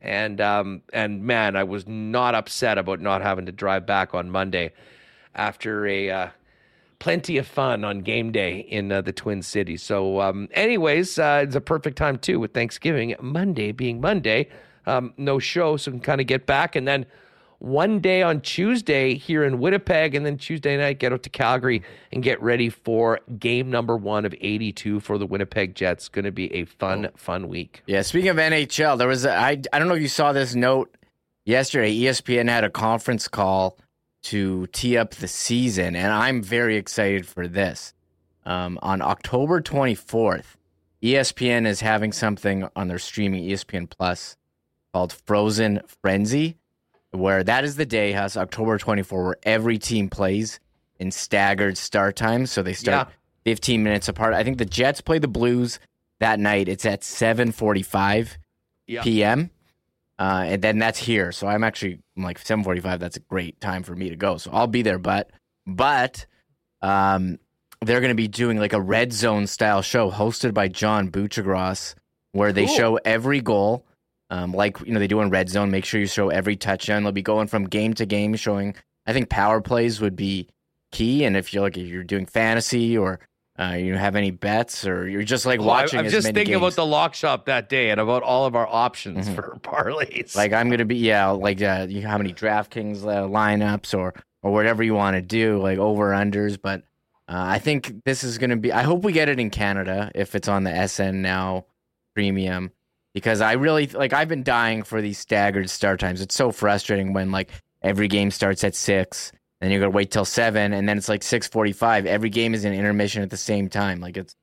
and 0.02 0.40
um, 0.42 0.82
and 0.94 1.24
man, 1.24 1.56
I 1.56 1.64
was 1.64 1.88
not 1.88 2.36
upset 2.36 2.78
about 2.78 3.00
not 3.02 3.22
having 3.22 3.46
to 3.46 3.52
drive 3.52 3.86
back 3.86 4.14
on 4.14 4.30
Monday 4.30 4.74
after 5.36 5.86
a 5.88 6.10
uh, 6.10 6.30
plenty 7.00 7.38
of 7.38 7.48
fun 7.48 7.84
on 7.84 8.00
game 8.00 8.32
day 8.32 8.60
in 8.60 8.92
uh, 8.92 9.02
the 9.02 9.14
Twin 9.14 9.42
Cities. 9.42 9.84
So, 9.84 10.22
um, 10.22 10.50
anyways, 10.52 11.20
uh, 11.20 11.42
it's 11.44 11.56
a 11.56 11.62
perfect 11.62 11.98
time 11.98 12.18
too 12.18 12.40
with 12.40 12.54
Thanksgiving 12.54 13.16
Monday 13.22 13.72
being 13.72 14.02
Monday. 14.02 14.50
Um, 14.86 15.14
no 15.18 15.38
show, 15.38 15.78
so 15.78 15.92
we 15.92 15.98
can 15.98 16.04
kind 16.04 16.22
of 16.22 16.28
get 16.28 16.46
back, 16.46 16.76
and 16.76 16.88
then 16.88 17.06
one 17.60 18.00
day 18.00 18.22
on 18.22 18.42
Tuesday 18.42 19.16
here 19.16 19.44
in 19.44 19.60
Winnipeg, 19.60 20.16
and 20.16 20.26
then 20.26 20.38
Tuesday 20.38 20.78
night 20.78 21.00
get 21.00 21.12
out 21.12 21.24
to 21.24 21.30
Calgary 21.30 21.82
and 22.12 22.22
get 22.22 22.42
ready 22.42 22.70
for 22.70 23.20
game 23.40 23.70
number 23.70 23.98
one 23.98 24.26
of 24.26 24.34
82 24.40 25.00
for 25.00 25.18
the 25.18 25.26
Winnipeg 25.26 25.76
Jets. 25.76 26.10
Going 26.10 26.26
to 26.26 26.32
be 26.32 26.54
a 26.54 26.66
fun, 26.66 27.10
fun 27.16 27.48
week. 27.48 27.84
Yeah, 27.88 28.02
speaking 28.02 28.30
of 28.30 28.38
NHL, 28.38 28.98
there 28.98 29.08
was 29.08 29.26
a, 29.26 29.36
I 29.36 29.62
I 29.74 29.80
don't 29.80 29.88
know 29.88 29.96
if 29.96 30.02
you 30.02 30.08
saw 30.08 30.34
this 30.34 30.56
note 30.56 30.96
yesterday. 31.46 31.98
ESPN 31.98 32.50
had 32.50 32.64
a 32.64 32.70
conference 32.70 33.28
call 33.28 33.78
to 34.24 34.68
tee 34.68 34.98
up 34.98 35.16
the 35.16 35.28
season, 35.28 35.96
and 35.96 36.12
I'm 36.12 36.44
very 36.44 36.76
excited 36.78 37.26
for 37.26 37.48
this. 37.48 37.94
Um, 38.46 38.80
on 38.82 39.02
October 39.02 39.62
24th, 39.62 40.56
ESPN 41.04 41.68
is 41.68 41.82
having 41.82 42.12
something 42.12 42.68
on 42.76 42.88
their 42.88 43.00
streaming 43.00 43.44
ESPN 43.44 43.90
Plus 43.90 44.38
called 44.94 45.14
Frozen 45.14 45.82
Frenzy, 46.02 46.58
where 47.12 47.44
that 47.44 47.64
is 47.64 47.76
the 47.76 47.86
day, 47.86 48.12
has 48.12 48.36
October 48.38 48.78
24, 48.78 49.24
where 49.24 49.38
every 49.44 49.78
team 49.78 50.10
plays 50.10 50.60
in 51.00 51.12
staggered 51.12 51.78
start 51.78 52.16
times. 52.16 52.52
So 52.52 52.62
they 52.64 52.74
start 52.74 53.10
15 53.46 53.84
minutes 53.84 54.08
apart. 54.08 54.34
I 54.34 54.44
think 54.44 54.58
the 54.58 54.66
Jets 54.66 55.02
play 55.02 55.20
the 55.20 55.28
Blues 55.28 55.80
that 56.20 56.40
night. 56.40 56.68
It's 56.68 56.86
at 56.86 57.02
7:45 57.02 58.38
Yeah. 58.88 59.04
p.m. 59.04 59.50
Uh, 60.20 60.46
and 60.48 60.62
then 60.62 60.80
that's 60.80 60.98
here. 61.00 61.32
So 61.32 61.48
I'm 61.48 61.64
actually 61.64 62.00
I'm 62.16 62.24
like 62.24 62.40
7:45. 62.44 63.00
That's 63.00 63.18
a 63.18 63.22
great 63.22 63.60
time 63.62 63.84
for 63.84 63.96
me 63.96 64.10
to 64.10 64.16
go. 64.16 64.38
So 64.38 64.50
I'll 64.52 64.68
be 64.68 64.82
there. 64.82 64.98
But 65.00 65.30
but 65.66 66.26
um, 66.82 67.38
they're 67.82 68.00
going 68.02 68.10
to 68.12 68.16
be 68.16 68.28
doing 68.28 68.58
like 68.58 68.74
a 68.74 68.82
red 68.82 69.14
zone 69.14 69.46
style 69.48 69.82
show 69.82 70.10
hosted 70.12 70.54
by 70.54 70.68
John 70.68 71.10
Buccigross, 71.12 71.94
where 72.32 72.52
they 72.52 72.66
Cool. 72.66 72.76
show 72.76 72.96
every 73.06 73.42
goal. 73.42 73.86
Um, 74.30 74.52
like 74.52 74.80
you 74.86 74.92
know 74.94 75.00
they 75.00 75.08
do 75.08 75.22
in 75.22 75.30
red 75.30 75.50
zone. 75.50 75.72
Make 75.72 75.86
sure 75.86 76.00
you 76.00 76.08
show 76.08 76.30
every 76.30 76.56
touchdown. 76.56 77.04
They'll 77.04 77.12
be 77.12 77.22
going 77.22 77.48
from 77.48 77.66
game 77.66 77.94
to 77.96 78.06
game, 78.06 78.36
showing. 78.36 78.76
I 79.06 79.14
think 79.14 79.30
power 79.30 79.62
plays 79.62 80.02
would 80.02 80.16
be 80.16 80.50
key. 80.92 81.24
And 81.24 81.38
if 81.38 81.54
you're 81.54 81.64
like 81.64 81.78
if 81.78 81.88
you're 81.88 82.04
doing 82.04 82.26
fantasy 82.26 82.98
or 82.98 83.20
uh, 83.60 83.74
you 83.80 83.96
have 83.96 84.16
any 84.16 84.30
bets 84.32 84.86
or 84.86 85.08
you're 85.08 85.24
just 85.24 85.46
like 85.46 85.60
I- 85.60 85.64
watching, 85.64 86.00
I'm 86.00 86.06
as 86.08 86.12
just 86.12 86.32
thinking 86.32 86.56
about 86.56 86.74
the 86.74 86.86
lock 86.86 87.14
shop 87.16 87.46
that 87.46 87.70
day 87.70 87.90
and 87.90 88.00
about 88.02 88.22
all 88.22 88.46
of 88.46 88.56
our 88.56 88.68
options 88.68 89.30
for 89.30 89.58
parlays. 89.64 90.36
Like 90.36 90.52
I'm 90.54 90.70
gonna 90.70 90.86
be 90.86 90.98
yeah, 90.98 91.30
like 91.30 91.62
uh, 91.62 91.88
you 91.90 92.06
how 92.06 92.18
many 92.18 92.34
DraftKings 92.34 93.04
uh, 93.04 93.28
lineups 93.30 93.98
or 93.98 94.14
or 94.44 94.52
whatever 94.52 94.84
you 94.84 94.94
want 94.94 95.16
to 95.16 95.22
do, 95.22 95.58
like 95.62 95.80
over 95.80 96.12
unders. 96.12 96.58
But 96.62 96.84
Uh, 97.30 97.44
I 97.56 97.60
think 97.60 98.04
this 98.06 98.24
is 98.24 98.38
going 98.38 98.52
to 98.52 98.56
be. 98.58 98.72
I 98.72 98.84
hope 98.84 99.04
we 99.04 99.12
get 99.12 99.28
it 99.30 99.40
in 99.40 99.50
Canada 99.50 100.12
if 100.16 100.36
it's 100.36 100.48
on 100.48 100.64
the 100.64 100.88
SN 100.88 101.22
now 101.22 101.66
premium 102.16 102.72
because 103.18 103.42
I 103.42 103.54
really 103.54 103.88
like. 103.88 104.14
I've 104.14 104.28
been 104.28 104.44
dying 104.44 104.84
for 104.84 105.02
these 105.02 105.18
staggered 105.18 105.70
start 105.70 106.00
times. 106.00 106.22
It's 106.22 106.36
so 106.36 106.52
frustrating 106.52 107.14
when 107.14 107.32
like 107.32 107.50
every 107.82 108.08
game 108.08 108.30
starts 108.30 108.64
at 108.64 108.76
six, 108.76 109.32
and 109.60 109.72
you 109.72 109.80
got 109.80 109.86
to 109.86 109.92
wait 109.92 110.12
till 110.12 110.26
seven, 110.26 110.74
and 110.74 110.88
then 110.88 110.98
it's 110.98 111.10
like 111.10 111.24
six 111.24 111.48
forty-five. 111.48 112.06
Every 112.06 112.30
game 112.30 112.54
is 112.54 112.64
an 112.64 112.74
intermission 112.74 113.24
at 113.24 113.30
the 113.32 113.38
same 113.38 113.70
time. 113.70 114.00
Like 114.00 114.18
it's, 114.18 114.36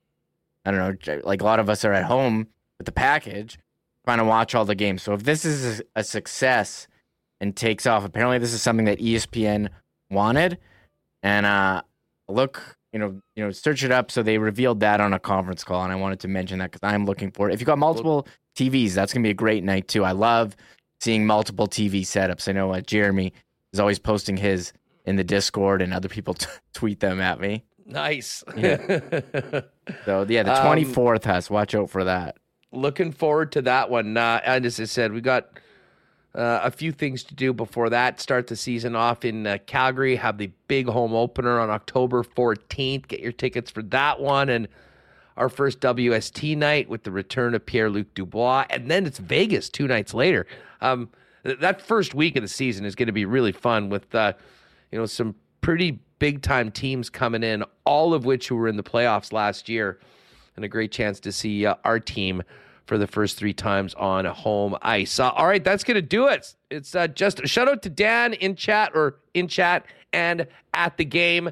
I 0.64 0.72
don't 0.72 1.06
know. 1.06 1.20
Like 1.24 1.40
a 1.40 1.44
lot 1.44 1.60
of 1.60 1.70
us 1.70 1.84
are 1.84 1.92
at 1.92 2.04
home 2.04 2.48
with 2.78 2.86
the 2.86 2.92
package, 2.92 3.58
trying 4.04 4.18
to 4.18 4.24
watch 4.24 4.54
all 4.54 4.64
the 4.64 4.74
games. 4.74 5.02
So 5.02 5.12
if 5.14 5.22
this 5.22 5.44
is 5.44 5.80
a 5.94 6.02
success 6.02 6.88
and 7.40 7.54
takes 7.54 7.86
off, 7.86 8.04
apparently 8.04 8.38
this 8.38 8.52
is 8.52 8.62
something 8.62 8.86
that 8.86 8.98
ESPN 8.98 9.68
wanted, 10.10 10.58
and 11.22 11.46
uh, 11.46 11.82
look, 12.28 12.76
you 12.94 13.00
know, 13.00 13.20
you 13.34 13.44
know, 13.44 13.50
search 13.50 13.82
it 13.82 13.90
up. 13.90 14.12
So 14.12 14.22
they 14.22 14.38
revealed 14.38 14.78
that 14.80 15.00
on 15.00 15.12
a 15.12 15.18
conference 15.18 15.64
call, 15.64 15.82
and 15.82 15.92
I 15.92 15.96
wanted 15.96 16.20
to 16.20 16.28
mention 16.28 16.60
that 16.60 16.70
because 16.70 16.88
I'm 16.88 17.04
looking 17.06 17.32
for 17.32 17.50
it. 17.50 17.52
If 17.52 17.60
you 17.60 17.66
got 17.66 17.76
multiple 17.76 18.28
TVs, 18.56 18.92
that's 18.92 19.12
gonna 19.12 19.24
be 19.24 19.30
a 19.30 19.34
great 19.34 19.64
night 19.64 19.88
too. 19.88 20.04
I 20.04 20.12
love 20.12 20.54
seeing 21.00 21.26
multiple 21.26 21.66
TV 21.66 22.02
setups. 22.02 22.48
I 22.48 22.52
know 22.52 22.72
uh, 22.72 22.80
Jeremy 22.80 23.32
is 23.72 23.80
always 23.80 23.98
posting 23.98 24.36
his 24.36 24.72
in 25.06 25.16
the 25.16 25.24
Discord, 25.24 25.82
and 25.82 25.92
other 25.92 26.08
people 26.08 26.34
t- 26.34 26.46
tweet 26.72 27.00
them 27.00 27.20
at 27.20 27.40
me. 27.40 27.64
Nice. 27.84 28.44
Yeah. 28.56 28.76
so 30.04 30.24
yeah, 30.28 30.44
the 30.44 30.60
twenty 30.62 30.84
fourth 30.84 31.26
um, 31.26 31.34
has. 31.34 31.50
Watch 31.50 31.74
out 31.74 31.90
for 31.90 32.04
that. 32.04 32.36
Looking 32.70 33.10
forward 33.10 33.50
to 33.52 33.62
that 33.62 33.90
one. 33.90 34.16
Uh, 34.16 34.40
and 34.44 34.64
as 34.64 34.78
I 34.78 34.84
said, 34.84 35.12
we 35.12 35.20
got 35.20 35.48
uh, 36.34 36.60
a 36.64 36.70
few 36.70 36.90
things 36.90 37.22
to 37.24 37.34
do 37.34 37.52
before 37.52 37.90
that. 37.90 38.20
Start 38.20 38.48
the 38.48 38.56
season 38.56 38.96
off 38.96 39.24
in 39.24 39.46
uh, 39.46 39.58
Calgary. 39.66 40.16
Have 40.16 40.38
the 40.38 40.50
big 40.66 40.88
home 40.88 41.14
opener 41.14 41.60
on 41.60 41.70
October 41.70 42.24
14th. 42.24 43.06
Get 43.06 43.20
your 43.20 43.32
tickets 43.32 43.70
for 43.70 43.82
that 43.84 44.20
one. 44.20 44.48
And 44.48 44.68
our 45.36 45.48
first 45.48 45.80
WST 45.80 46.56
night 46.56 46.88
with 46.88 47.04
the 47.04 47.10
return 47.10 47.54
of 47.54 47.64
Pierre 47.64 47.90
Luc 47.90 48.12
Dubois. 48.14 48.66
And 48.70 48.90
then 48.90 49.06
it's 49.06 49.18
Vegas 49.18 49.68
two 49.68 49.86
nights 49.86 50.14
later. 50.14 50.46
Um, 50.80 51.08
th- 51.44 51.58
that 51.60 51.80
first 51.80 52.14
week 52.14 52.36
of 52.36 52.42
the 52.42 52.48
season 52.48 52.84
is 52.84 52.94
going 52.94 53.06
to 53.06 53.12
be 53.12 53.24
really 53.24 53.52
fun 53.52 53.88
with, 53.88 54.12
uh, 54.14 54.32
you 54.90 54.98
know, 54.98 55.06
some 55.06 55.34
pretty 55.60 56.00
big 56.18 56.42
time 56.42 56.70
teams 56.70 57.10
coming 57.10 57.42
in, 57.42 57.64
all 57.84 58.14
of 58.14 58.24
which 58.24 58.48
who 58.48 58.56
were 58.56 58.68
in 58.68 58.76
the 58.76 58.82
playoffs 58.82 59.32
last 59.32 59.68
year. 59.68 59.98
And 60.56 60.64
a 60.64 60.68
great 60.68 60.92
chance 60.92 61.18
to 61.20 61.32
see 61.32 61.66
uh, 61.66 61.74
our 61.84 61.98
team 61.98 62.42
for 62.86 62.98
the 62.98 63.06
first 63.06 63.38
three 63.38 63.54
times 63.54 63.94
on 63.94 64.24
home 64.24 64.76
ice. 64.82 65.18
Uh, 65.18 65.30
all 65.30 65.46
right, 65.46 65.64
that's 65.64 65.84
going 65.84 65.94
to 65.94 66.02
do 66.02 66.28
it. 66.28 66.54
It's 66.70 66.94
uh, 66.94 67.08
just 67.08 67.40
a 67.40 67.46
shout 67.46 67.68
out 67.68 67.82
to 67.82 67.90
Dan 67.90 68.34
in 68.34 68.56
chat 68.56 68.92
or 68.94 69.16
in 69.32 69.48
chat 69.48 69.86
and 70.12 70.46
at 70.74 70.96
the 70.96 71.04
game 71.04 71.50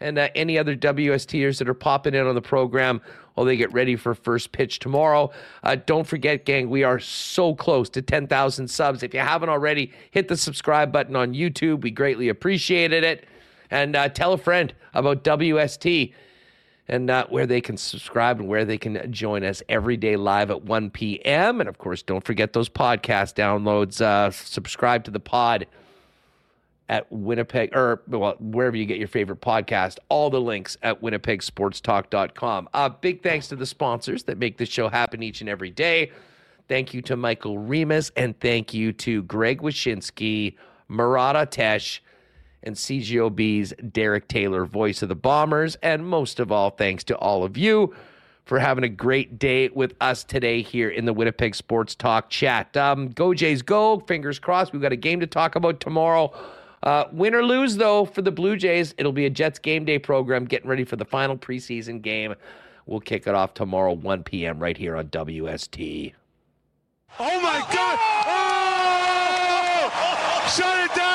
and 0.00 0.18
uh, 0.18 0.28
any 0.34 0.58
other 0.58 0.76
WSTers 0.76 1.58
that 1.58 1.68
are 1.68 1.74
popping 1.74 2.14
in 2.14 2.26
on 2.26 2.34
the 2.34 2.42
program 2.42 3.00
while 3.34 3.46
they 3.46 3.56
get 3.56 3.72
ready 3.72 3.96
for 3.96 4.14
first 4.14 4.52
pitch 4.52 4.78
tomorrow. 4.78 5.30
Uh, 5.62 5.76
don't 5.86 6.06
forget, 6.06 6.44
gang, 6.44 6.70
we 6.70 6.84
are 6.84 6.98
so 6.98 7.54
close 7.54 7.88
to 7.90 8.02
10,000 8.02 8.68
subs. 8.68 9.02
If 9.02 9.14
you 9.14 9.20
haven't 9.20 9.48
already, 9.48 9.92
hit 10.10 10.28
the 10.28 10.36
subscribe 10.36 10.92
button 10.92 11.16
on 11.16 11.34
YouTube. 11.34 11.82
We 11.82 11.90
greatly 11.90 12.28
appreciated 12.28 13.04
it. 13.04 13.26
And 13.70 13.96
uh, 13.96 14.08
tell 14.08 14.32
a 14.32 14.38
friend 14.38 14.72
about 14.92 15.24
WST 15.24 16.12
and 16.88 17.10
where 17.30 17.46
they 17.46 17.60
can 17.60 17.76
subscribe 17.76 18.40
and 18.40 18.48
where 18.48 18.64
they 18.64 18.76
can 18.76 19.10
join 19.10 19.42
us 19.42 19.62
every 19.68 19.96
day 19.96 20.16
live 20.16 20.50
at 20.50 20.64
1 20.64 20.90
p.m. 20.90 21.60
And 21.60 21.68
of 21.68 21.78
course, 21.78 22.02
don't 22.02 22.24
forget 22.24 22.52
those 22.52 22.68
podcast 22.68 23.34
downloads. 23.34 24.00
Uh, 24.00 24.30
subscribe 24.30 25.04
to 25.04 25.10
the 25.10 25.20
pod 25.20 25.66
at 26.88 27.10
Winnipeg 27.10 27.74
or 27.74 28.02
well, 28.06 28.36
wherever 28.38 28.76
you 28.76 28.84
get 28.84 28.98
your 28.98 29.08
favorite 29.08 29.40
podcast. 29.40 29.96
All 30.10 30.28
the 30.28 30.40
links 30.40 30.76
at 30.82 31.00
winnipegsportstalk.com. 31.00 32.68
Uh, 32.74 32.88
big 32.90 33.22
thanks 33.22 33.48
to 33.48 33.56
the 33.56 33.66
sponsors 33.66 34.24
that 34.24 34.38
make 34.38 34.58
this 34.58 34.68
show 34.68 34.88
happen 34.88 35.22
each 35.22 35.40
and 35.40 35.48
every 35.48 35.70
day. 35.70 36.12
Thank 36.68 36.94
you 36.94 37.02
to 37.02 37.16
Michael 37.16 37.58
Remis 37.58 38.10
and 38.16 38.38
thank 38.40 38.74
you 38.74 38.92
to 38.92 39.22
Greg 39.24 39.60
Wyshynski, 39.60 40.56
Murat 40.88 41.36
Ates, 41.36 42.00
and 42.64 42.74
CJOB's 42.74 43.72
Derek 43.92 44.26
Taylor, 44.28 44.64
voice 44.64 45.02
of 45.02 45.08
the 45.08 45.14
Bombers. 45.14 45.76
And 45.82 46.06
most 46.06 46.40
of 46.40 46.50
all, 46.50 46.70
thanks 46.70 47.04
to 47.04 47.16
all 47.16 47.44
of 47.44 47.56
you 47.56 47.94
for 48.44 48.58
having 48.58 48.84
a 48.84 48.88
great 48.88 49.38
day 49.38 49.68
with 49.68 49.94
us 50.00 50.24
today 50.24 50.62
here 50.62 50.88
in 50.90 51.04
the 51.04 51.12
Winnipeg 51.12 51.54
Sports 51.54 51.94
Talk 51.94 52.28
chat. 52.28 52.76
Um, 52.76 53.08
go 53.10 53.32
Jays, 53.32 53.62
go! 53.62 54.00
Fingers 54.00 54.38
crossed. 54.38 54.72
We've 54.72 54.82
got 54.82 54.92
a 54.92 54.96
game 54.96 55.20
to 55.20 55.26
talk 55.26 55.54
about 55.56 55.80
tomorrow. 55.80 56.32
Uh, 56.82 57.04
win 57.12 57.34
or 57.34 57.42
lose, 57.44 57.76
though, 57.76 58.04
for 58.04 58.20
the 58.20 58.30
Blue 58.30 58.56
Jays, 58.56 58.94
it'll 58.98 59.12
be 59.12 59.24
a 59.24 59.30
Jets 59.30 59.58
game 59.58 59.86
day 59.86 59.98
program 59.98 60.44
getting 60.44 60.68
ready 60.68 60.84
for 60.84 60.96
the 60.96 61.04
final 61.04 61.36
preseason 61.36 62.02
game. 62.02 62.34
We'll 62.86 63.00
kick 63.00 63.26
it 63.26 63.34
off 63.34 63.54
tomorrow, 63.54 63.94
1 63.94 64.24
p.m., 64.24 64.58
right 64.58 64.76
here 64.76 64.94
on 64.94 65.08
WST. 65.08 66.12
Oh 67.18 67.40
my 67.40 67.60
God! 67.72 67.98
Oh! 68.26 68.50
Shut 70.54 70.84
it 70.84 70.94
down! 70.94 71.14